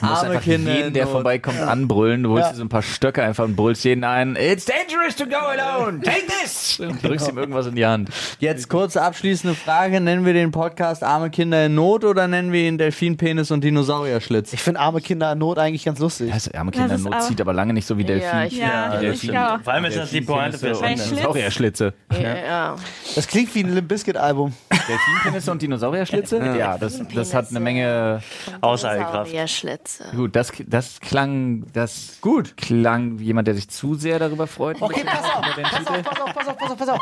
Du 0.00 0.06
musst 0.06 0.22
arme 0.22 0.30
einfach 0.30 0.42
Kinder. 0.44 0.72
jeden, 0.72 0.88
in 0.88 0.94
der 0.94 1.06
vorbeikommt, 1.06 1.60
anbrüllen. 1.60 2.22
Du 2.22 2.30
holst 2.30 2.46
Ja. 2.46 2.50
dir 2.52 2.56
so 2.56 2.62
ein 2.64 2.68
paar 2.68 2.82
Stöcke 2.82 3.22
einfach 3.22 3.44
und 3.44 3.56
brüllst 3.56 3.84
jeden 3.84 4.04
ein. 4.04 4.36
It's 4.36 4.64
dangerous 4.64 5.16
to 5.16 5.24
go 5.26 5.36
alone. 5.36 6.00
Take 6.00 6.26
this. 6.42 6.78
Und 6.88 7.02
drückst 7.02 7.28
ihm 7.28 7.38
irgendwas 7.38 7.66
in 7.66 7.74
die 7.74 7.84
Hand. 7.86 8.10
Jetzt 8.38 8.68
kurze 8.68 9.02
abschließende 9.02 9.54
Frage. 9.56 10.00
Nennen 10.00 10.24
wir 10.24 10.32
den 10.32 10.50
Podcast 10.52 11.02
Arme 11.02 11.30
Kinder 11.30 11.66
in 11.66 11.74
Not 11.74 12.04
oder 12.04 12.28
nennen 12.28 12.52
wir 12.52 12.62
ihn 12.68 12.78
Delfinpenis 12.78 13.50
und 13.50 13.64
Dinosaurierschlitz? 13.64 14.52
Ich 14.52 14.62
finde 14.62 14.80
arme 14.80 15.00
Kinder 15.00 15.32
in 15.32 15.38
Not 15.38 15.58
eigentlich 15.58 15.84
ganz 15.84 15.98
lustig. 15.98 16.32
Also, 16.32 16.50
arme 16.54 16.70
Kinder 16.70 16.94
ist 16.94 17.04
Not 17.04 17.14
auch- 17.14 17.20
zieht 17.20 17.40
aber 17.40 17.52
lange 17.52 17.72
nicht 17.72 17.86
so 17.86 17.98
wie 17.98 18.04
Delfin. 18.04 18.28
Ja, 18.28 18.44
ich 18.44 18.56
Ja, 18.56 18.94
ich 18.94 19.00
Delfin- 19.00 19.36
auch. 19.36 19.60
vor 19.62 19.72
allem 19.72 19.84
ist 19.86 19.96
das 19.96 20.10
die 20.10 20.20
Pointe. 20.20 20.58
Schlitz- 20.58 21.08
Dinosaurierschlitze. 21.08 21.92
Ja, 22.12 22.36
ja. 22.36 22.76
Das 23.14 23.26
klingt 23.26 23.54
wie 23.54 23.64
ein 23.64 23.74
Limp 23.74 23.88
Bizkit-Album. 23.88 24.52
Delfinpenisse 24.70 25.50
und 25.50 25.60
Dinosaurierschlitze? 25.62 26.38
Ja, 26.58 26.78
das, 26.78 27.00
das 27.14 27.34
hat 27.34 27.50
eine 27.50 27.60
Menge. 27.60 28.22
Aussagekraft. 28.60 29.27
Eierschlitze. 29.36 30.04
Gut, 30.14 30.34
das, 30.36 30.52
das 30.66 31.00
klang, 31.00 31.64
das 31.72 32.18
Gut. 32.20 32.56
klang 32.56 33.18
wie 33.18 33.24
jemand, 33.24 33.48
der 33.48 33.54
sich 33.54 33.68
zu 33.68 33.94
sehr 33.94 34.18
darüber 34.18 34.46
freut. 34.46 34.80
Okay, 34.80 35.04
pass 35.04 35.24
auf, 35.24 35.42
pass 35.42 35.86
auf, 35.86 36.02
pass 36.02 36.20
auf, 36.20 36.34
pass 36.34 36.48
auf, 36.48 36.56
pass 36.58 36.70
auf, 36.70 36.78
pass 36.78 36.88
auf. 36.90 36.98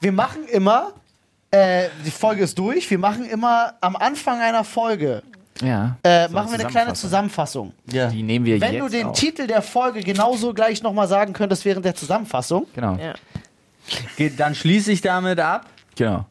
Wir 0.00 0.12
machen 0.12 0.44
immer, 0.50 0.92
äh, 1.50 1.88
die 2.04 2.10
Folge 2.10 2.42
ist 2.42 2.58
durch, 2.58 2.90
wir 2.90 2.98
machen 2.98 3.24
immer 3.24 3.74
am 3.80 3.96
Anfang 3.96 4.40
einer 4.40 4.64
Folge, 4.64 5.22
Ja, 5.60 5.96
äh, 6.04 6.28
machen 6.28 6.50
wir 6.52 6.58
eine 6.60 6.68
kleine 6.68 6.92
Zusammenfassung. 6.94 7.72
Ja. 7.90 8.08
die 8.08 8.22
nehmen 8.22 8.44
wir 8.46 8.60
Wenn 8.60 8.72
jetzt 8.74 8.82
du 8.82 8.88
den 8.88 9.06
auf. 9.08 9.18
Titel 9.18 9.46
der 9.46 9.62
Folge 9.62 10.00
genauso 10.00 10.54
gleich 10.54 10.82
nochmal 10.82 11.08
sagen 11.08 11.32
könntest 11.32 11.64
während 11.64 11.84
der 11.84 11.94
Zusammenfassung. 11.94 12.66
Genau, 12.74 12.96
Ja. 12.96 13.14
Geht, 14.16 14.38
dann 14.38 14.54
schließe 14.54 14.92
ich 14.92 15.00
damit 15.00 15.40
ab. 15.40 15.66
genau. 15.96 16.24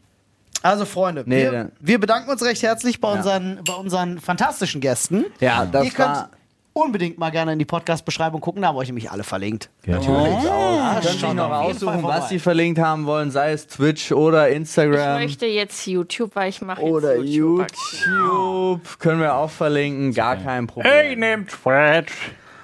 Also 0.62 0.86
Freunde, 0.86 1.24
Nee, 1.26 1.50
wir, 1.52 1.72
wir 1.80 2.00
bedanken 2.00 2.30
uns 2.30 2.44
recht 2.44 2.62
herzlich 2.64 3.00
bei, 3.00 3.12
unseren, 3.12 3.60
bei 3.66 3.74
unseren 3.74 4.20
fantastischen 4.20 4.82
Gästen. 4.82 5.26
Ja, 5.40 5.66
das 5.66 5.86
Ihr 5.86 5.92
könnt 5.92 6.10
war- 6.10 6.30
unbedingt 6.74 7.18
mal 7.18 7.30
gerne 7.30 7.54
in 7.54 7.60
die 7.60 7.66
Podcast-Beschreibung 7.66 8.40
gucken, 8.42 8.62
da 8.62 8.70
haben 8.70 8.76
wir 8.76 8.80
euch 8.80 8.88
nämlich 8.88 9.12
alle 9.12 9.24
verlinkt. 9.24 9.70
Natürlich. 9.86 10.10
Können 10.10 11.02
sich 11.02 11.20
schaut 11.20 11.36
noch 11.36 11.50
auf 11.52 11.68
jeden 11.68 11.80
Fall 11.80 11.90
aussuchen, 11.96 12.04
was 12.04 12.30
sie 12.30 12.40
verlinkt 12.40 12.80
haben 12.80 13.06
wollen, 13.06 13.32
sei 13.32 13.52
es 13.54 13.68
Twitch 13.68 14.12
oder 14.12 14.50
Ich 14.50 14.56
Instagram 14.58 15.20
möchte 15.22 15.46
jetzt 15.46 15.86
YouTube, 15.88 16.36
weil 16.36 16.50
ich 16.50 16.62
mache 16.62 16.82
oder 16.82 17.18
jetzt 17.18 17.30
YouTube. 17.34 17.68
YouTube. 18.06 19.00
Können 19.00 19.22
wir 19.22 19.36
auch 19.36 19.50
verlinken, 19.50 20.14
gar 20.14 20.36
kein 20.38 20.68
Problem. 20.68 21.20
nehmt 21.20 21.50
Twitch. 21.50 22.14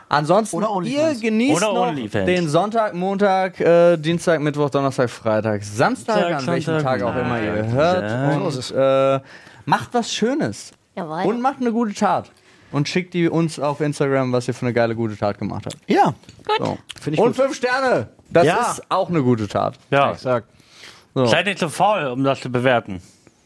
Ansonsten, 0.08 0.64
Oder 0.64 0.86
ihr 0.88 1.16
genießt 1.16 1.58
Oder 1.64 1.74
noch 1.74 1.88
OnlyFans. 1.88 2.26
den 2.26 2.48
Sonntag, 2.48 2.94
Montag, 2.94 3.60
äh, 3.60 3.98
Dienstag, 3.98 4.40
Mittwoch, 4.40 4.70
Donnerstag, 4.70 5.10
Freitag, 5.10 5.64
Samstag, 5.64 6.16
Samstag, 6.16 6.40
an 6.40 6.48
welchem 6.48 6.74
Sonntag, 6.76 7.00
Tag 7.00 7.02
auch 7.04 7.16
immer 7.16 7.42
ihr 7.42 7.66
hört. 7.72 8.12
Ja. 8.12 8.38
Und 8.38 9.22
äh, 9.24 9.26
macht 9.66 9.90
was 9.94 10.14
Schönes. 10.14 10.72
Jawohl. 10.96 11.24
Und 11.26 11.42
macht 11.42 11.60
eine 11.60 11.72
gute 11.72 11.94
Tat. 11.94 12.30
Und 12.72 12.88
schickt 12.88 13.14
die 13.14 13.30
uns 13.30 13.60
auf 13.60 13.82
Instagram, 13.82 14.32
was 14.32 14.48
ihr 14.48 14.54
für 14.54 14.66
eine 14.66 14.74
geile 14.74 14.96
gute 14.96 15.18
Tat 15.18 15.38
gemacht 15.40 15.66
habt. 15.66 15.78
Ja, 15.88 16.14
So. 16.60 16.78
finde 17.02 17.16
ich 17.16 17.20
Und 17.20 17.36
gut. 17.36 17.46
fünf 17.46 17.56
Sterne. 17.56 18.10
Das 18.30 18.46
Ja. 18.46 18.72
ist 18.72 18.84
auch 18.90 19.10
eine 19.10 19.22
gute 19.24 19.48
Tat. 19.48 19.76
Ja. 19.92 20.12
Exakt. 20.12 20.48
So. 21.14 21.26
Seid 21.26 21.46
nicht 21.46 21.60
so 21.60 21.70
faul, 21.70 22.06
um 22.08 22.24
das 22.24 22.42
zu 22.42 22.52
bewerten. 22.52 23.02